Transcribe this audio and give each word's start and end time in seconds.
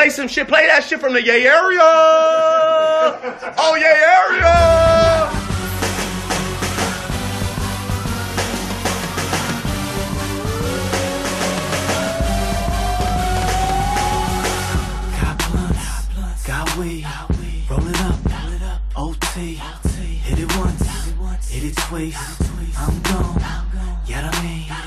play 0.00 0.08
some 0.08 0.28
shit. 0.28 0.48
Play 0.48 0.66
that 0.66 0.82
shit 0.82 0.98
from 0.98 1.12
the 1.12 1.22
Yay 1.22 1.46
area. 1.46 1.80
Oh, 3.62 3.74
Yay 3.76 3.84
area. 3.84 4.54
Got 15.20 15.36
blunts, 15.50 16.46
got 16.46 16.78
weed, 16.78 17.06
roll 17.68 17.86
it 17.86 18.00
up, 18.00 18.16
OT, 18.96 19.60
hit 20.24 20.38
it 20.38 20.56
once, 20.56 21.50
hit 21.50 21.64
it 21.64 21.76
twice, 21.76 22.40
I'm 22.78 23.02
gone, 23.02 23.42
yeah 24.06 24.30
I 24.32 24.42
mean. 24.42 24.79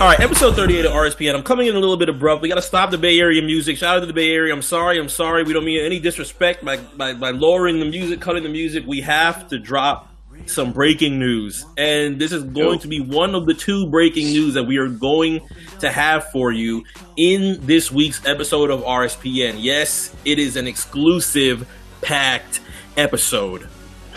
All 0.00 0.06
right, 0.06 0.18
episode 0.20 0.56
38 0.56 0.86
of 0.86 0.92
RSPN. 0.92 1.34
I'm 1.34 1.42
coming 1.42 1.66
in 1.66 1.76
a 1.76 1.78
little 1.78 1.98
bit 1.98 2.08
abrupt. 2.08 2.40
We 2.40 2.48
got 2.48 2.54
to 2.54 2.62
stop 2.62 2.90
the 2.90 2.96
Bay 2.96 3.20
Area 3.20 3.42
music. 3.42 3.76
Shout 3.76 3.98
out 3.98 4.00
to 4.00 4.06
the 4.06 4.14
Bay 4.14 4.30
Area. 4.30 4.50
I'm 4.54 4.62
sorry. 4.62 4.98
I'm 4.98 5.10
sorry. 5.10 5.42
We 5.44 5.52
don't 5.52 5.64
mean 5.66 5.84
any 5.84 6.00
disrespect 6.00 6.64
by, 6.64 6.78
by, 6.78 7.12
by 7.12 7.32
lowering 7.32 7.80
the 7.80 7.84
music, 7.84 8.18
cutting 8.18 8.42
the 8.42 8.48
music. 8.48 8.84
We 8.86 9.02
have 9.02 9.48
to 9.48 9.58
drop 9.58 10.08
some 10.46 10.72
breaking 10.72 11.18
news. 11.18 11.66
And 11.76 12.18
this 12.18 12.32
is 12.32 12.44
going 12.44 12.78
to 12.78 12.88
be 12.88 13.00
one 13.00 13.34
of 13.34 13.44
the 13.44 13.52
two 13.52 13.90
breaking 13.90 14.28
news 14.28 14.54
that 14.54 14.64
we 14.64 14.78
are 14.78 14.88
going 14.88 15.46
to 15.80 15.90
have 15.92 16.30
for 16.30 16.50
you 16.50 16.82
in 17.18 17.58
this 17.66 17.92
week's 17.92 18.24
episode 18.24 18.70
of 18.70 18.80
RSPN. 18.80 19.56
Yes, 19.58 20.16
it 20.24 20.38
is 20.38 20.56
an 20.56 20.66
exclusive, 20.66 21.68
packed 22.00 22.60
episode. 22.96 23.68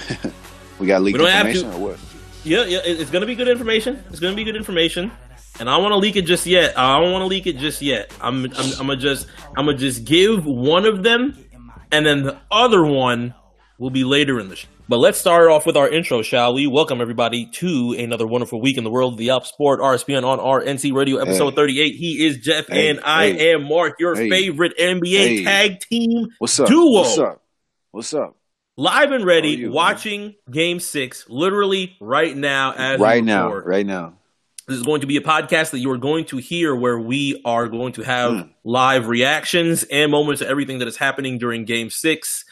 We 0.80 0.88
got 0.88 1.02
leaked 1.04 1.20
We 1.20 1.26
information 1.26 1.70
to- 1.70 1.76
or 1.78 1.80
what? 1.80 2.00
Yeah, 2.44 2.66
yeah, 2.66 2.80
it's 2.84 3.10
gonna 3.10 3.26
be 3.26 3.36
good 3.36 3.48
information. 3.48 4.04
It's 4.10 4.20
gonna 4.20 4.36
be 4.36 4.44
good 4.44 4.58
information, 4.58 5.12
and 5.60 5.70
I 5.70 5.74
don't 5.76 5.84
want 5.84 5.94
to 5.94 5.98
leak 5.98 6.16
it 6.16 6.24
just 6.26 6.46
yet. 6.46 6.78
I 6.78 7.00
don't 7.00 7.12
want 7.12 7.22
to 7.24 7.28
leak 7.28 7.48
it 7.48 7.58
just 7.58 7.82
yet. 7.82 8.12
I'm, 8.22 8.46
I'm, 8.46 8.52
I'm 8.56 8.88
gonna 8.88 8.98
just, 8.98 9.28
I'm 9.56 9.66
gonna 9.66 9.78
just 9.78 10.04
give 10.06 10.46
one 10.46 10.86
of 10.86 11.04
them, 11.04 11.38
and 11.92 12.06
then 12.06 12.24
the 12.24 12.40
other 12.52 12.84
one 12.86 13.34
will 13.78 13.90
be 13.90 14.04
later 14.04 14.40
in 14.40 14.50
the 14.50 14.56
show. 14.56 14.68
But 14.90 14.98
let's 14.98 15.18
start 15.18 15.50
off 15.50 15.66
with 15.66 15.78
our 15.78 15.88
intro, 15.88 16.22
shall 16.22 16.54
we? 16.54 16.68
Welcome 16.68 17.00
everybody 17.00 17.46
to 17.54 17.96
another 17.98 18.28
wonderful 18.28 18.60
week 18.60 18.78
in 18.78 18.84
the 18.84 18.90
world 18.90 19.14
of 19.14 19.18
the 19.18 19.30
Op 19.30 19.46
Sport 19.46 19.80
RSPN 19.80 20.24
on 20.26 20.40
RNC 20.40 20.94
Radio, 20.94 21.18
episode 21.20 21.52
Hey. 21.52 21.56
38. 21.56 21.96
He 21.96 22.26
is 22.26 22.38
Jeff, 22.40 22.68
Hey, 22.68 22.90
and 22.90 23.00
I 23.00 23.32
hey. 23.32 23.54
am 23.54 23.64
Mark, 23.64 23.96
your 24.00 24.16
favorite 24.16 24.74
NBA 24.78 25.46
tag 25.46 25.80
team 25.80 26.28
What's 26.40 26.60
up? 26.60 26.68
duo. 26.68 26.92
What's 27.02 27.18
up? 27.18 27.44
What's 27.92 28.14
up? 28.14 28.36
live 28.76 29.12
and 29.12 29.24
ready, 29.26 29.52
you, 29.52 29.66
man? 29.68 29.74
watching 29.74 30.36
Game 30.52 30.80
Six, 30.82 31.30
literally 31.30 31.96
right 32.02 32.36
now 32.36 32.74
as 32.74 33.00
right 33.00 33.24
now, 33.24 33.54
right 33.54 33.86
now. 33.86 34.16
This 34.68 34.78
is 34.78 34.84
going 34.84 35.02
to 35.02 35.08
be 35.08 35.18
a 35.18 35.22
podcast 35.22 35.72
that 35.72 35.80
you 35.80 35.92
are 35.92 35.98
going 35.98 36.26
to 36.26 36.38
hear 36.38 36.74
where 36.76 36.98
we 37.00 37.42
are 37.46 37.68
going 37.68 37.94
to 37.94 38.02
have 38.04 38.32
Mm. 38.32 38.50
live 38.64 39.08
reactions 39.08 39.84
and 39.92 40.12
moments 40.12 40.42
of 40.42 40.48
everything 40.48 40.80
that 40.80 40.88
is 40.88 40.98
happening 40.98 41.38
during 41.38 41.66
game 41.66 41.90
six. 41.90 42.46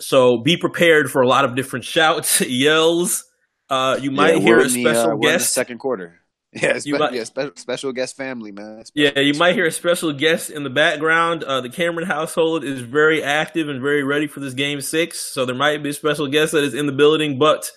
So 0.00 0.38
be 0.38 0.56
prepared 0.56 1.10
for 1.10 1.22
a 1.22 1.28
lot 1.28 1.44
of 1.44 1.54
different 1.54 1.84
shouts, 1.84 2.40
yells. 2.66 3.24
Uh, 3.70 3.98
you 4.00 4.10
might 4.10 4.34
Yeah, 4.36 4.40
hear 4.40 4.58
a 4.58 4.62
in 4.64 4.72
the, 4.72 4.80
special 4.82 5.02
uh, 5.02 5.06
we're 5.08 5.12
in 5.14 5.20
the 5.20 5.28
guest. 5.38 5.54
second 5.54 5.78
quarter. 5.78 6.18
Yeah, 6.54 6.78
spe- 6.80 6.88
might- 6.98 7.14
yeah 7.14 7.24
spe- 7.24 7.56
special 7.56 7.92
guest 7.92 8.14
family, 8.14 8.52
man. 8.52 8.84
Yeah, 8.94 9.18
you 9.20 9.32
might 9.32 9.54
hear 9.54 9.64
a 9.64 9.70
special 9.70 10.12
guest 10.12 10.50
in 10.50 10.64
the 10.64 10.68
background. 10.70 11.42
Uh, 11.44 11.62
the 11.62 11.70
Cameron 11.70 12.06
household 12.06 12.62
is 12.62 12.80
very 12.82 13.22
active 13.22 13.70
and 13.70 13.80
very 13.80 14.02
ready 14.04 14.26
for 14.26 14.40
this 14.40 14.52
game 14.52 14.82
six, 14.82 15.18
so 15.18 15.46
there 15.46 15.54
might 15.54 15.82
be 15.82 15.88
a 15.88 15.94
special 15.94 16.26
guest 16.26 16.52
that 16.52 16.62
is 16.62 16.74
in 16.74 16.84
the 16.84 16.92
building. 16.92 17.38
But 17.38 17.70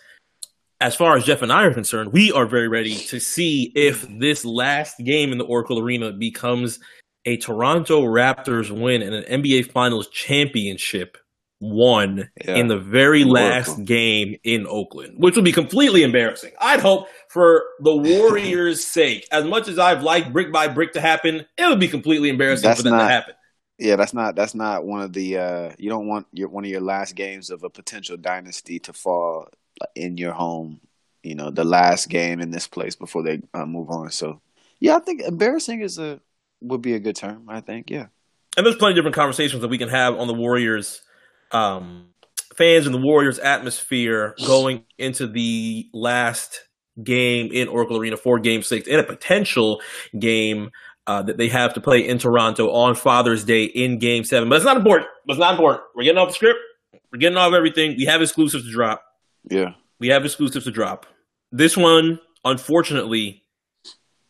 as 0.81 0.95
far 0.95 1.15
as 1.17 1.23
Jeff 1.25 1.41
and 1.41 1.51
I 1.51 1.63
are 1.63 1.73
concerned, 1.73 2.11
we 2.13 2.31
are 2.31 2.45
very 2.45 2.67
ready 2.67 2.95
to 2.95 3.19
see 3.19 3.71
if 3.75 4.05
this 4.19 4.43
last 4.45 4.97
game 4.99 5.31
in 5.31 5.37
the 5.37 5.45
Oracle 5.45 5.79
Arena 5.79 6.11
becomes 6.11 6.79
a 7.25 7.37
Toronto 7.37 8.03
Raptors 8.03 8.69
win 8.69 9.01
and 9.01 9.15
an 9.15 9.41
NBA 9.41 9.71
Finals 9.71 10.07
championship 10.09 11.17
won 11.61 12.29
Yeah. 12.43 12.55
in 12.55 12.67
the 12.67 12.77
very 12.77 13.23
last 13.23 13.69
Oracle. 13.69 13.85
game 13.85 14.35
in 14.43 14.67
Oakland, 14.67 15.15
which 15.17 15.35
would 15.35 15.45
be 15.45 15.53
completely 15.53 16.03
embarrassing. 16.03 16.51
I'd 16.59 16.81
hope 16.81 17.07
for 17.29 17.63
the 17.79 17.95
Warriors' 17.95 18.85
sake, 18.85 19.25
as 19.31 19.45
much 19.45 19.67
as 19.67 19.79
I've 19.79 20.03
liked 20.03 20.33
brick 20.33 20.51
by 20.51 20.67
brick 20.67 20.91
to 20.93 21.01
happen, 21.01 21.45
it 21.57 21.67
would 21.69 21.79
be 21.79 21.87
completely 21.87 22.29
embarrassing 22.29 22.67
That's 22.67 22.81
for 22.83 22.89
that 22.89 22.97
to 22.99 23.07
happen. 23.07 23.33
Yeah, 23.79 23.95
that's 23.95 24.13
not 24.13 24.35
that's 24.35 24.53
not 24.55 24.85
one 24.85 25.01
of 25.01 25.11
the 25.13 25.37
uh 25.37 25.71
you 25.77 25.89
don't 25.89 26.07
want 26.07 26.27
your 26.31 26.49
one 26.49 26.63
of 26.65 26.69
your 26.71 26.81
last 26.81 27.15
games 27.15 27.49
of 27.49 27.63
a 27.63 27.69
potential 27.69 28.15
dynasty 28.17 28.79
to 28.79 28.93
fall 28.93 29.47
in 29.95 30.17
your 30.17 30.33
home. 30.33 30.79
You 31.23 31.35
know, 31.35 31.49
the 31.49 31.63
last 31.63 32.09
game 32.09 32.39
in 32.39 32.51
this 32.51 32.67
place 32.67 32.95
before 32.95 33.23
they 33.23 33.41
uh, 33.53 33.65
move 33.65 33.89
on. 33.89 34.11
So, 34.11 34.41
yeah, 34.79 34.95
I 34.95 34.99
think 34.99 35.21
embarrassing 35.21 35.81
is 35.81 35.97
a 35.97 36.19
would 36.61 36.81
be 36.81 36.93
a 36.93 36.99
good 36.99 37.15
term. 37.15 37.45
I 37.47 37.61
think, 37.61 37.89
yeah. 37.89 38.07
And 38.57 38.65
there's 38.65 38.75
plenty 38.75 38.93
of 38.93 38.95
different 38.97 39.15
conversations 39.15 39.61
that 39.61 39.67
we 39.67 39.77
can 39.77 39.89
have 39.89 40.15
on 40.17 40.27
the 40.27 40.33
Warriors 40.33 41.01
um, 41.51 42.07
fans 42.55 42.85
and 42.85 42.95
the 42.95 42.99
Warriors 42.99 43.39
atmosphere 43.39 44.35
going 44.45 44.83
into 44.97 45.27
the 45.27 45.89
last 45.93 46.61
game 47.03 47.49
in 47.51 47.67
Oracle 47.67 47.97
Arena 47.97 48.17
for 48.17 48.39
Game 48.39 48.63
Six 48.63 48.87
and 48.87 48.99
a 48.99 49.03
potential 49.03 49.81
game 50.17 50.71
uh, 51.07 51.21
that 51.23 51.37
they 51.37 51.49
have 51.49 51.73
to 51.73 51.81
play 51.81 52.07
in 52.07 52.17
Toronto 52.17 52.71
on 52.71 52.95
Father's 52.95 53.43
Day 53.43 53.65
in 53.65 53.99
Game 53.99 54.23
Seven. 54.23 54.49
But 54.49 54.55
it's 54.57 54.65
not 54.65 54.77
important. 54.77 55.09
But 55.25 55.33
it's 55.33 55.39
not 55.39 55.53
important. 55.53 55.83
We're 55.95 56.03
getting 56.03 56.17
off 56.17 56.29
the 56.29 56.35
script. 56.35 56.59
We're 57.11 57.19
getting 57.19 57.37
off 57.37 57.53
everything. 57.53 57.95
We 57.97 58.05
have 58.05 58.21
exclusives 58.21 58.65
to 58.65 58.71
drop. 58.71 59.03
Yeah. 59.49 59.73
We 59.99 60.09
have 60.09 60.25
exclusives 60.25 60.65
to 60.65 60.71
drop. 60.71 61.05
This 61.51 61.77
one, 61.77 62.19
unfortunately, 62.43 63.43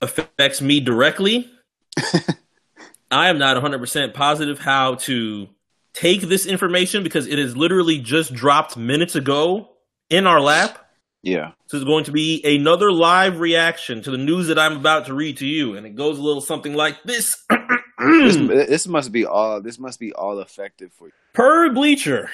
affects 0.02 0.62
me 0.62 0.80
directly. 0.80 1.50
I 3.12 3.30
am 3.30 3.38
not 3.38 3.62
100% 3.62 4.14
positive 4.14 4.60
how 4.60 4.96
to 4.96 5.48
take 5.94 6.22
this 6.22 6.46
information 6.46 7.04
because 7.04 7.28
it 7.28 7.40
is 7.40 7.56
literally 7.56 8.00
just 8.00 8.34
dropped 8.34 8.78
minutes 8.78 9.16
ago 9.16 9.70
in 10.10 10.28
our 10.28 10.42
lap. 10.42 10.80
Yeah. 11.24 11.52
This 11.66 11.80
is 11.80 11.86
going 11.86 12.04
to 12.04 12.12
be 12.12 12.44
another 12.44 12.92
live 12.92 13.40
reaction 13.40 14.04
to 14.04 14.12
the 14.12 14.18
news 14.18 14.48
that 14.48 14.60
I'm 14.60 14.78
about 14.78 15.08
to 15.08 15.14
read 15.14 15.38
to 15.38 15.48
you. 15.48 15.76
And 15.76 15.86
it 15.88 15.96
goes 15.96 16.20
a 16.20 16.22
little 16.22 16.42
something 16.42 16.76
like 16.76 17.02
this. 17.04 17.44
This, 17.98 18.36
this 18.38 18.88
must 18.88 19.12
be 19.12 19.26
all 19.26 19.62
this 19.62 19.80
must 19.80 20.00
be 20.00 20.14
all 20.14 20.40
effective 20.40 20.92
for 20.94 21.08
you. 21.08 21.14
per 21.34 21.72
Bleacher, 21.72 22.30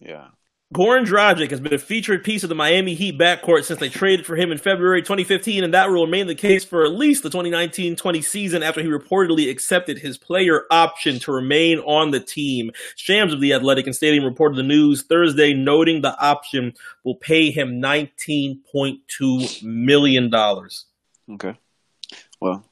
Yeah. 0.00 0.28
Goran 0.72 1.04
Dragic 1.04 1.50
has 1.50 1.58
been 1.58 1.74
a 1.74 1.78
featured 1.78 2.22
piece 2.22 2.44
of 2.44 2.48
the 2.48 2.54
Miami 2.54 2.94
Heat 2.94 3.18
backcourt 3.18 3.64
since 3.64 3.80
they 3.80 3.88
traded 3.88 4.24
for 4.24 4.36
him 4.36 4.52
in 4.52 4.58
February 4.58 5.02
2015, 5.02 5.64
and 5.64 5.74
that 5.74 5.90
will 5.90 6.04
remain 6.04 6.28
the 6.28 6.34
case 6.36 6.64
for 6.64 6.84
at 6.84 6.92
least 6.92 7.24
the 7.24 7.28
2019-20 7.28 8.22
season 8.22 8.62
after 8.62 8.80
he 8.80 8.86
reportedly 8.86 9.50
accepted 9.50 9.98
his 9.98 10.16
player 10.16 10.66
option 10.70 11.18
to 11.18 11.32
remain 11.32 11.80
on 11.80 12.12
the 12.12 12.20
team. 12.20 12.70
Shams 12.94 13.32
of 13.32 13.40
the 13.40 13.52
Athletic 13.52 13.86
and 13.86 13.96
Stadium 13.96 14.24
reported 14.24 14.56
the 14.58 14.62
news 14.62 15.02
Thursday, 15.02 15.54
noting 15.54 16.02
the 16.02 16.16
option 16.20 16.74
will 17.02 17.16
pay 17.16 17.50
him 17.50 17.82
$19.2 17.82 19.62
million. 19.64 20.32
Okay. 20.32 21.58
Well, 22.40 22.64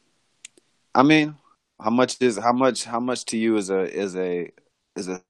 I 0.95 1.03
mean, 1.03 1.35
how 1.81 1.91
much 1.91 2.17
is 2.21 2.37
how 2.39 2.53
much 2.53 2.85
how 2.85 3.01
much 3.01 3.25
to 3.27 3.37
you 3.37 3.57
is 3.57 3.71
a 3.71 3.93
is 3.93 4.15
a 4.15 4.53
is 4.95 5.09
a 5.09 5.21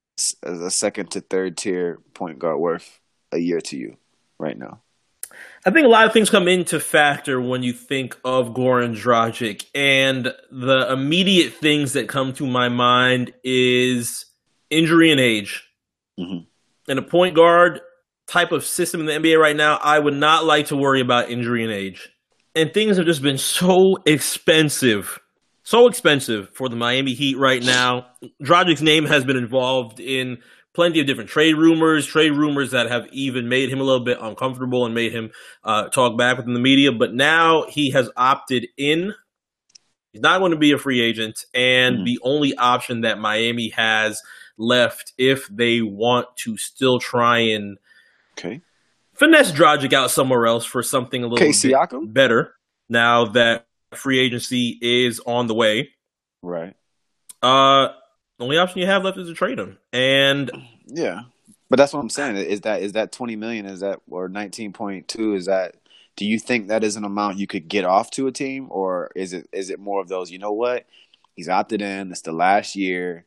a 0.43 0.71
second 0.71 1.11
to 1.13 1.21
third 1.21 1.57
tier 1.57 1.99
point 2.15 2.39
guard 2.39 2.59
worth 2.59 3.01
a 3.33 3.39
year 3.39 3.61
to 3.61 3.77
you 3.77 3.97
right 4.39 4.59
now? 4.59 4.81
I 5.65 5.71
think 5.71 5.85
a 5.85 5.91
lot 5.91 6.07
of 6.07 6.13
things 6.13 6.31
come 6.31 6.49
into 6.49 6.81
factor 6.81 7.41
when 7.41 7.63
you 7.63 7.73
think 7.73 8.17
of 8.25 8.55
Goran 8.55 8.97
Dragic, 8.97 9.67
and 9.75 10.33
the 10.51 10.91
immediate 10.91 11.53
things 11.55 11.93
that 11.93 12.09
come 12.09 12.33
to 12.35 12.47
my 12.47 12.69
mind 12.69 13.33
is 13.45 14.27
injury 14.71 15.11
and 15.11 15.21
age. 15.21 15.65
Mhm. 16.19 16.47
In 16.89 16.99
a 16.99 17.03
point 17.03 17.35
guard 17.35 17.81
type 18.27 18.53
of 18.53 18.65
system 18.65 19.01
in 19.01 19.07
the 19.07 19.15
NBA 19.15 19.39
right 19.39 19.57
now, 19.57 19.79
I 19.83 19.99
would 19.99 20.15
not 20.15 20.45
like 20.45 20.67
to 20.67 20.77
worry 20.77 21.01
about 21.01 21.31
injury 21.31 21.65
and 21.65 21.73
age. 21.73 22.09
And 22.55 22.73
things 22.73 22.97
have 22.97 23.07
just 23.07 23.23
been 23.23 23.39
so 23.39 23.97
expensive, 24.07 25.19
so 25.69 25.87
expensive 25.87 26.49
for 26.55 26.71
the 26.71 26.77
Miami 26.77 27.13
Heat 27.13 27.37
right 27.37 27.63
now. 27.63 28.07
Dragic's 28.43 28.81
name 28.81 29.05
has 29.05 29.23
been 29.23 29.37
involved 29.37 30.01
in 30.01 30.39
plenty 30.73 30.99
of 30.99 31.07
different 31.07 31.29
trade 31.29 31.57
rumors, 31.57 32.07
trade 32.07 32.31
rumors 32.33 32.71
that 32.71 32.89
have 32.89 33.07
even 33.13 33.51
made 33.51 33.69
him 33.69 33.79
a 33.79 33.83
little 33.83 34.03
bit 34.03 34.17
uncomfortable 34.19 34.87
and 34.87 34.95
made 34.95 35.13
him 35.13 35.31
uh, 35.65 35.89
talk 35.91 36.17
back 36.17 36.39
within 36.39 36.55
the 36.55 36.59
media. 36.61 36.91
But 36.91 37.13
now 37.13 37.65
he 37.69 37.91
has 37.91 38.09
opted 38.17 38.67
in. 38.79 39.13
He's 40.15 40.23
not 40.23 40.39
going 40.39 40.53
to 40.53 40.57
be 40.57 40.73
a 40.73 40.79
free 40.79 41.03
agent, 41.03 41.45
and 41.53 41.99
Mhm. 41.99 42.05
the 42.07 42.19
only 42.23 42.57
option 42.57 43.03
that 43.03 43.19
Miami 43.19 43.69
has 43.69 44.23
left, 44.57 45.13
if 45.19 45.49
they 45.49 45.83
want 45.83 46.29
to 46.45 46.57
still 46.57 46.99
try 46.99 47.41
and 47.41 47.77
Okay. 48.39 48.63
finesse 49.13 49.53
Dragic 49.53 49.93
out 49.93 50.11
somewhere 50.11 50.47
else 50.47 50.65
for 50.65 50.83
something 50.83 51.23
a 51.23 51.27
little 51.27 51.47
Okay, 51.47 51.49
bit 51.49 51.75
Siakam? 51.75 52.11
better, 52.11 52.55
now 52.89 53.27
that 53.27 53.68
free 53.95 54.19
agency 54.19 54.79
is 54.81 55.21
on 55.21 55.47
the 55.47 55.55
way, 55.55 55.91
Right. 56.43 56.75
uh, 57.43 57.89
the 58.39 58.45
only 58.45 58.59
option 58.59 58.81
you 58.81 58.87
have 58.87 59.05
left 59.05 59.19
is 59.19 59.29
to 59.29 59.35
trade 59.35 59.59
him. 59.59 59.79
And 59.93 60.51
Yeah. 60.87 61.23
But 61.71 61.77
that's 61.77 61.93
what 61.93 62.01
I'm 62.01 62.09
saying. 62.09 62.37
Is 62.37 62.63
that 62.63 62.81
is 62.83 62.93
that 62.93 63.13
20 63.13 63.37
million 63.37 63.67
is 63.67 63.81
that 63.81 64.01
or 64.09 64.29
19.2 64.29 65.35
is 65.37 65.47
that 65.47 65.75
do 66.17 66.25
you 66.25 66.39
think 66.39 66.69
that 66.69 66.83
is 66.83 66.97
an 66.97 67.05
amount 67.05 67.39
you 67.39 67.47
could 67.47 67.69
get 67.69 67.85
off 67.85 68.11
to 68.13 68.27
a 68.27 68.33
team 68.33 68.69
or 68.71 69.11
is 69.15 69.33
it 69.35 69.49
is 69.53 69.69
it 69.71 69.79
more 69.79 70.01
of 70.01 70.09
those, 70.09 70.31
you 70.31 70.39
know 70.39 70.53
what? 70.53 70.87
He's 71.35 71.49
opted 71.49 71.83
in. 71.83 72.11
It's 72.11 72.23
the 72.23 72.33
last 72.33 72.75
year. 72.75 73.27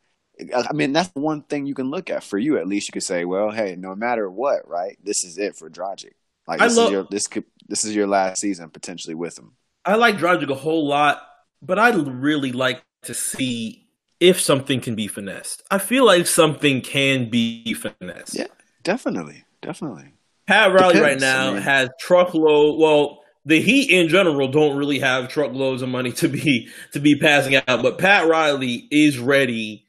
I 0.56 0.74
mean, 0.74 0.92
that's 0.92 1.12
one 1.14 1.44
thing 1.44 1.68
you 1.68 1.76
can 1.76 1.92
look 1.92 2.10
at 2.10 2.24
for 2.24 2.38
you. 2.40 2.58
At 2.58 2.68
least 2.68 2.88
you 2.88 2.94
could 2.94 3.04
say, 3.04 3.26
well, 3.26 3.52
hey, 3.52 3.76
no 3.78 3.96
matter 3.96 4.28
what, 4.30 4.68
right? 4.68 4.98
This 5.04 5.24
is 5.24 5.38
it 5.38 5.56
for 5.56 5.70
Dragic. 5.70 6.14
Like 6.48 6.60
this 6.60 6.76
love- 6.76 6.88
is 6.88 6.92
your 6.92 7.04
this 7.12 7.28
could 7.28 7.44
this 7.68 7.86
is 7.86 7.94
your 7.96 8.08
last 8.08 8.42
season 8.42 8.70
potentially 8.72 9.14
with 9.16 9.38
him. 9.38 9.54
I 9.86 9.96
like 9.96 10.18
Dragic 10.18 10.50
a 10.50 10.56
whole 10.56 10.88
lot, 10.88 11.22
but 11.62 11.80
I'd 11.80 11.96
really 12.08 12.52
like 12.52 12.84
to 13.04 13.14
see 13.14 13.88
if 14.20 14.40
something 14.40 14.80
can 14.80 14.94
be 14.96 15.08
finessed. 15.08 15.64
I 15.72 15.80
feel 15.80 16.06
like 16.06 16.28
something 16.28 16.82
can 16.82 17.30
be 17.30 17.74
finessed. 17.74 18.36
Yeah. 18.36 18.48
Definitely, 18.84 19.44
definitely. 19.62 20.14
Pat 20.48 20.74
Riley 20.74 21.00
right 21.00 21.20
now 21.20 21.50
I 21.52 21.54
mean- 21.54 21.62
has 21.64 21.90
truckload. 22.00 22.80
Well, 22.80 23.20
the 23.46 23.60
Heat 23.62 23.90
in 23.90 24.08
general 24.10 24.48
don't 24.50 24.76
really 24.78 25.00
have 25.00 25.28
truckloads 25.30 25.82
of 25.82 25.90
money 25.90 26.12
to 26.14 26.28
be 26.28 26.68
to 26.94 27.00
be 27.00 27.18
passing 27.18 27.56
out, 27.56 27.82
but 27.82 27.98
Pat 27.98 28.28
Riley 28.28 28.88
is 28.92 29.18
ready 29.18 29.86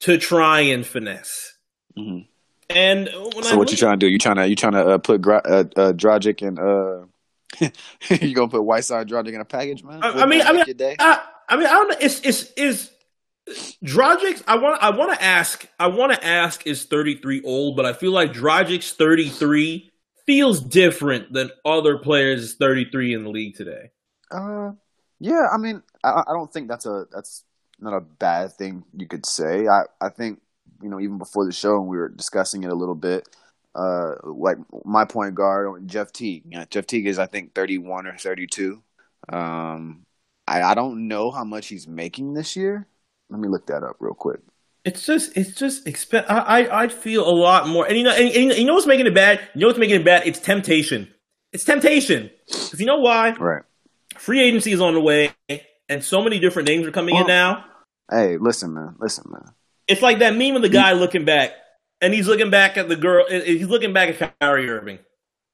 to 0.00 0.18
try 0.18 0.60
and 0.60 0.84
finesse. 0.86 1.56
Mhm. 1.96 2.26
And 2.70 3.08
when 3.08 3.44
I 3.44 3.48
So 3.48 3.56
what 3.56 3.66
look- 3.66 3.70
you 3.70 3.76
trying 3.76 3.98
to 3.98 4.06
do? 4.06 4.10
You 4.10 4.18
trying 4.18 4.36
to 4.36 4.48
you 4.48 4.56
trying 4.56 4.72
to 4.72 4.84
uh, 4.86 4.98
put 4.98 5.20
Gra- 5.22 5.42
uh, 5.44 5.64
uh, 5.76 5.92
Dragic 5.92 6.46
and 6.46 6.58
uh, 6.58 7.06
you 8.10 8.34
gonna 8.34 8.48
put 8.48 8.62
Whiteside 8.62 9.08
Dragic 9.08 9.34
in 9.34 9.40
a 9.40 9.44
package, 9.44 9.82
man? 9.82 10.02
I- 10.02 10.22
I 10.22 10.26
mean- 10.26 10.42
I 10.42 10.52
mean-? 10.52 10.96
I, 10.98 11.22
I 11.48 11.56
mean, 11.56 11.66
I 11.66 11.70
don't 11.72 11.88
know. 11.90 11.96
It's 12.00 12.20
it's 12.20 12.52
is 12.52 12.90
Dragic. 13.82 14.42
I 14.46 14.58
want 14.58 14.82
I 14.82 14.90
want 14.90 15.12
to 15.18 15.22
ask. 15.24 15.66
I 15.78 15.86
want 15.86 16.12
to 16.12 16.24
ask. 16.24 16.66
Is 16.66 16.84
thirty 16.84 17.16
three 17.16 17.40
old? 17.42 17.76
But 17.76 17.86
I 17.86 17.92
feel 17.94 18.12
like 18.12 18.32
Dragic's 18.32 18.92
thirty 18.92 19.28
three 19.28 19.90
feels 20.26 20.60
different 20.60 21.32
than 21.32 21.50
other 21.64 21.96
players 21.98 22.54
thirty 22.56 22.84
three 22.90 23.14
in 23.14 23.24
the 23.24 23.30
league 23.30 23.56
today. 23.56 23.90
Uh, 24.30 24.72
yeah. 25.20 25.46
I 25.52 25.56
mean, 25.56 25.82
I, 26.04 26.22
I 26.28 26.32
don't 26.34 26.52
think 26.52 26.68
that's 26.68 26.84
a 26.84 27.06
that's 27.10 27.44
not 27.80 27.94
a 27.94 28.00
bad 28.00 28.52
thing 28.52 28.84
you 28.94 29.06
could 29.06 29.24
say. 29.24 29.66
I 29.66 29.84
I 30.00 30.10
think 30.10 30.40
you 30.82 30.90
know 30.90 31.00
even 31.00 31.16
before 31.16 31.46
the 31.46 31.52
show 31.52 31.76
and 31.78 31.88
we 31.88 31.96
were 31.96 32.10
discussing 32.10 32.64
it 32.64 32.70
a 32.70 32.74
little 32.74 32.94
bit. 32.94 33.26
Uh, 33.78 34.14
like 34.24 34.58
my 34.84 35.04
point 35.04 35.36
guard 35.36 35.86
Jeff 35.86 36.12
Teague. 36.12 36.42
You 36.48 36.58
know, 36.58 36.64
Jeff 36.68 36.86
Teague 36.86 37.06
is 37.06 37.18
I 37.18 37.26
think 37.26 37.54
thirty 37.54 37.78
one 37.78 38.06
or 38.08 38.16
thirty 38.16 38.46
two. 38.48 38.82
Um, 39.28 40.04
I 40.48 40.62
I 40.62 40.74
don't 40.74 41.06
know 41.06 41.30
how 41.30 41.44
much 41.44 41.68
he's 41.68 41.86
making 41.86 42.34
this 42.34 42.56
year. 42.56 42.88
Let 43.30 43.38
me 43.38 43.48
look 43.48 43.66
that 43.66 43.84
up 43.84 43.96
real 44.00 44.14
quick. 44.14 44.40
It's 44.84 45.04
just, 45.04 45.36
it's 45.36 45.52
just 45.52 45.84
expen- 45.84 46.24
I, 46.30 46.62
I, 46.62 46.84
I 46.84 46.88
feel 46.88 47.28
a 47.28 47.34
lot 47.34 47.68
more. 47.68 47.86
And 47.86 47.96
you 47.96 48.04
know, 48.04 48.12
and, 48.12 48.30
and 48.30 48.58
you 48.58 48.64
know 48.64 48.72
what's 48.72 48.86
making 48.86 49.06
it 49.06 49.14
bad? 49.14 49.40
You 49.54 49.60
know 49.60 49.66
what's 49.66 49.78
making 49.78 50.00
it 50.00 50.04
bad? 50.04 50.26
It's 50.26 50.38
temptation. 50.38 51.12
It's 51.52 51.64
temptation. 51.64 52.30
Because 52.46 52.80
you 52.80 52.86
know 52.86 52.98
why? 52.98 53.32
Right. 53.32 53.64
Free 54.16 54.40
agency 54.40 54.72
is 54.72 54.80
on 54.80 54.94
the 54.94 55.00
way, 55.00 55.32
and 55.88 56.02
so 56.02 56.22
many 56.22 56.38
different 56.38 56.68
names 56.68 56.86
are 56.86 56.90
coming 56.90 57.16
in 57.16 57.26
now. 57.26 57.66
Hey, 58.10 58.38
listen, 58.38 58.72
man. 58.72 58.96
Listen, 58.98 59.24
man. 59.30 59.52
It's 59.86 60.00
like 60.00 60.20
that 60.20 60.34
meme 60.36 60.56
of 60.56 60.62
the 60.62 60.68
guy 60.70 60.92
looking 60.92 61.26
back, 61.26 61.52
and 62.00 62.14
he's 62.14 62.26
looking 62.26 62.50
back 62.50 62.76
at 62.76 62.88
the 62.88 62.96
girl. 62.96 63.26
He's 63.28 63.68
looking 63.68 63.92
back 63.92 64.20
at 64.20 64.38
Kyrie 64.40 64.68
Irving. 64.68 64.98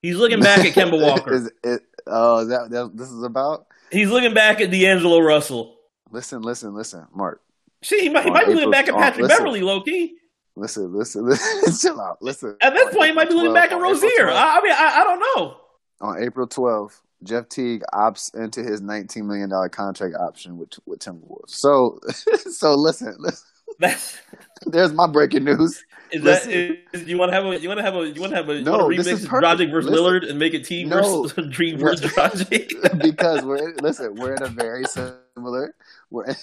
He's 0.02 0.16
looking 0.16 0.40
back 0.40 0.58
at 0.58 0.74
Kemba 0.74 1.00
Walker. 1.06 1.32
is 1.32 1.50
it? 1.62 1.82
Oh, 2.06 2.40
is 2.40 2.48
that, 2.48 2.70
that 2.70 2.96
this 2.96 3.10
is 3.10 3.22
about? 3.22 3.66
He's 3.90 4.10
looking 4.10 4.34
back 4.34 4.60
at 4.60 4.70
D'Angelo 4.70 5.20
Russell. 5.20 5.76
Listen, 6.10 6.42
listen, 6.42 6.74
listen, 6.74 7.06
Mark. 7.14 7.40
Shit, 7.82 8.02
he 8.02 8.08
might, 8.08 8.24
he 8.24 8.30
might 8.30 8.46
be 8.46 8.54
looking 8.54 8.70
back 8.70 8.88
at 8.88 8.94
Patrick 8.94 9.22
listen. 9.22 9.38
Beverley, 9.38 9.62
Loki. 9.62 10.14
Listen, 10.56 10.92
listen, 10.92 11.24
listen. 11.28 11.72
Chill 11.76 12.00
out. 12.00 12.20
Listen. 12.22 12.56
At 12.60 12.74
this 12.74 12.94
point, 12.94 13.08
he 13.08 13.14
might 13.14 13.28
be 13.28 13.34
April 13.34 13.38
looking 13.38 13.54
back 13.54 13.72
at 13.72 13.78
12th, 13.78 14.02
Rozier. 14.02 14.28
I, 14.28 14.58
I 14.58 14.62
mean, 14.62 14.72
I, 14.72 15.00
I 15.00 15.04
don't 15.04 15.20
know. 15.20 15.56
on 16.00 16.22
April 16.22 16.46
12th, 16.46 17.00
Jeff 17.22 17.48
Teague 17.48 17.82
opts 17.92 18.34
into 18.34 18.62
his 18.62 18.80
$19 18.80 19.24
million 19.24 19.50
contract 19.70 20.14
option 20.14 20.58
with 20.58 20.70
with 20.86 21.00
Timberwolves. 21.00 21.48
So, 21.48 21.98
so 22.50 22.74
listen, 22.74 23.14
listen. 23.18 23.46
That's 23.78 24.18
There's 24.66 24.92
my 24.92 25.06
breaking 25.06 25.44
news. 25.44 25.82
Is 26.12 26.22
that 26.22 26.46
is, 26.46 27.08
you 27.08 27.18
want 27.18 27.32
to 27.32 27.34
have 27.34 27.44
a 27.44 27.58
you 27.58 27.66
want 27.66 27.78
to 27.78 27.82
have 27.82 27.96
a 27.96 28.06
you 28.06 28.20
want 28.20 28.30
to 28.30 28.36
have 28.36 28.48
a 28.48 28.60
No, 28.60 28.88
to 28.88 28.96
this 28.96 29.08
remix 29.08 29.12
is 29.14 29.26
perfect. 29.26 29.60
Dragic 29.60 29.70
versus 29.72 29.90
Listen. 29.90 30.04
Lillard 30.04 30.30
and 30.30 30.38
make 30.38 30.54
it 30.54 30.64
Team 30.64 30.88
No. 30.90 31.22
versus 31.24 31.48
Dream 31.50 31.78
versus 31.78 32.12
Dragic? 32.12 33.02
because 33.02 33.42
we're 33.42 33.74
listen, 33.76 34.14
we're 34.14 34.36
in 34.36 34.42
a 34.42 34.48
very 34.48 34.84
similar 34.84 35.74
we're 36.10 36.26
in, 36.26 36.36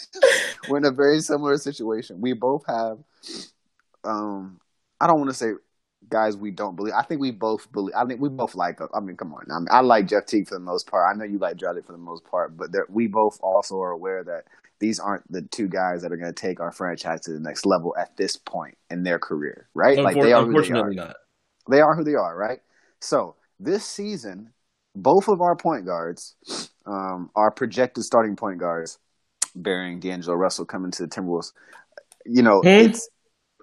we're 0.68 0.78
in 0.78 0.86
a 0.86 0.92
very 0.92 1.22
similar 1.22 1.58
situation. 1.58 2.20
We 2.20 2.34
both 2.34 2.66
have 2.68 2.98
um 4.04 4.60
I 5.00 5.08
don't 5.08 5.20
want 5.20 5.30
to 5.30 5.36
say 5.36 5.52
guys 6.10 6.36
we 6.36 6.52
don't 6.52 6.76
believe. 6.76 6.94
I 6.94 7.04
think 7.04 7.22
we 7.22 7.32
both 7.32 7.72
believe. 7.72 7.96
I 7.96 8.04
mean 8.04 8.20
we 8.20 8.28
both 8.28 8.56
like 8.56 8.80
I 8.94 9.00
mean 9.00 9.16
come 9.16 9.34
on. 9.34 9.46
I, 9.50 9.60
mean, 9.60 9.68
I 9.72 9.80
like 9.82 10.08
Jeff 10.08 10.26
Teague 10.26 10.50
for 10.50 10.56
the 10.56 10.60
most 10.60 10.88
part. 10.90 11.06
I 11.10 11.18
know 11.18 11.24
you 11.24 11.38
like 11.38 11.56
Dragic 11.56 11.86
for 11.86 11.94
the 11.94 11.98
most 11.98 12.26
part, 12.26 12.58
but 12.58 12.74
there, 12.74 12.88
we 12.90 13.08
both 13.08 13.40
also 13.42 13.80
are 13.80 13.92
aware 13.92 14.24
that 14.26 14.46
these 14.82 15.00
aren't 15.00 15.32
the 15.32 15.44
two 15.44 15.70
guys 15.70 16.02
that 16.02 16.12
are 16.12 16.18
going 16.18 16.34
to 16.34 16.42
take 16.42 16.60
our 16.60 16.72
franchise 16.74 17.22
to 17.22 17.32
the 17.32 17.40
next 17.40 17.66
level 17.66 17.96
at 17.98 18.18
this 18.18 18.36
point 18.36 18.78
in 18.90 19.04
their 19.04 19.20
career, 19.20 19.70
right? 19.74 19.98
like 19.98 20.16
they 20.20 20.34
are 20.34 20.44
who 20.44 20.62
they 20.62 20.72
are 20.72 20.92
not. 20.92 21.16
they 21.70 21.80
are 21.80 21.96
who 21.96 22.04
they 22.04 22.16
are, 22.16 22.36
right? 22.36 22.60
So 23.00 23.36
this 23.60 23.86
season, 23.86 24.52
both 24.96 25.30
of 25.30 25.40
our 25.40 25.56
point 25.56 25.86
guards, 25.86 26.36
um, 26.86 27.30
our 27.36 27.52
projected 27.52 28.04
starting 28.04 28.36
point 28.36 28.58
guards, 28.58 28.98
bearing 29.56 30.00
D'Angelo 30.02 30.36
Russell 30.36 30.66
coming 30.66 30.92
to 30.92 31.04
the 31.04 31.10
Timberwolves, 31.10 31.54
you 32.26 32.42
know, 32.42 32.62
Hmm? 32.62 32.68
it's 32.68 33.08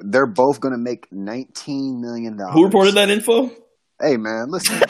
they're 0.01 0.27
both 0.27 0.61
going 0.61 0.73
to 0.73 0.79
make 0.79 1.11
nineteen 1.13 2.01
million 2.01 2.37
dollars. 2.37 2.55
Who 2.55 2.65
reported 2.65 2.95
that 2.95 3.11
info? 3.11 3.51
Hey 4.01 4.17
man, 4.17 4.51
listen, 4.51 4.79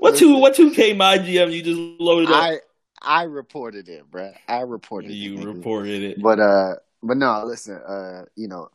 what 0.00 0.16
two 0.16 0.36
what 0.38 0.54
two 0.54 0.70
K 0.72 0.92
my 0.92 1.18
GM 1.18 1.52
you 1.52 1.62
just 1.62 1.78
loaded 2.00 2.28
up? 2.30 2.42
I 2.42 2.58
I 3.02 3.24
reported 3.24 3.88
it, 3.88 4.10
bruh. 4.10 4.34
I 4.48 4.60
reported 4.60 5.10
it. 5.10 5.14
you 5.14 5.42
reported 5.42 6.02
it. 6.02 6.22
But 6.22 6.40
uh, 6.40 6.74
but 7.02 7.16
no, 7.16 7.44
listen. 7.44 7.76
Uh, 7.76 8.24
you 8.34 8.48
know, 8.48 8.70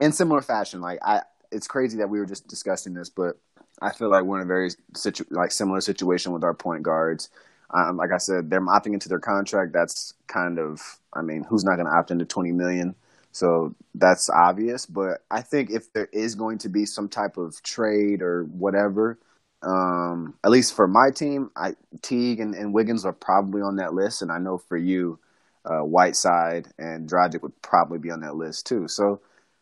in 0.00 0.12
similar 0.12 0.42
fashion, 0.42 0.80
like 0.80 0.98
I, 1.02 1.22
it's 1.50 1.66
crazy 1.66 1.98
that 1.98 2.10
we 2.10 2.18
were 2.18 2.26
just 2.26 2.46
discussing 2.48 2.94
this, 2.94 3.08
but 3.08 3.38
I 3.80 3.92
feel 3.92 4.10
like 4.10 4.24
we're 4.24 4.38
in 4.38 4.44
a 4.44 4.46
very 4.46 4.70
situ- 4.94 5.24
like 5.30 5.50
similar 5.50 5.80
situation 5.80 6.32
with 6.32 6.44
our 6.44 6.54
point 6.54 6.82
guards. 6.82 7.30
Um, 7.70 7.96
like 7.98 8.12
I 8.12 8.18
said, 8.18 8.48
they're 8.48 8.60
opting 8.60 8.94
into 8.94 9.08
their 9.08 9.18
contract. 9.18 9.72
That's 9.72 10.14
kind 10.26 10.58
of, 10.58 10.80
I 11.12 11.20
mean, 11.20 11.44
who's 11.44 11.64
not 11.64 11.76
going 11.76 11.86
to 11.86 11.92
opt 11.92 12.10
into 12.10 12.24
twenty 12.24 12.52
million? 12.52 12.94
So 13.32 13.74
that's 13.94 14.30
obvious. 14.30 14.86
But 14.86 15.22
I 15.30 15.42
think 15.42 15.70
if 15.70 15.92
there 15.92 16.08
is 16.12 16.34
going 16.34 16.58
to 16.58 16.68
be 16.68 16.86
some 16.86 17.08
type 17.08 17.36
of 17.36 17.62
trade 17.62 18.22
or 18.22 18.44
whatever, 18.44 19.18
um, 19.62 20.34
at 20.44 20.50
least 20.50 20.74
for 20.74 20.86
my 20.86 21.10
team, 21.10 21.50
I 21.56 21.74
Teague 22.02 22.40
and, 22.40 22.54
and 22.54 22.72
Wiggins 22.72 23.04
are 23.04 23.12
probably 23.12 23.62
on 23.62 23.76
that 23.76 23.94
list, 23.94 24.22
and 24.22 24.30
I 24.30 24.38
know 24.38 24.58
for 24.58 24.76
you, 24.76 25.18
uh, 25.64 25.80
Whiteside 25.80 26.68
and 26.78 27.08
Dragic 27.08 27.42
would 27.42 27.60
probably 27.62 27.98
be 27.98 28.10
on 28.10 28.20
that 28.20 28.36
list 28.36 28.66
too. 28.66 28.88
So 28.88 29.20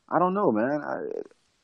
I 0.08 0.18
don't 0.18 0.34
know, 0.34 0.52
man. 0.52 0.82
I, 0.82 1.00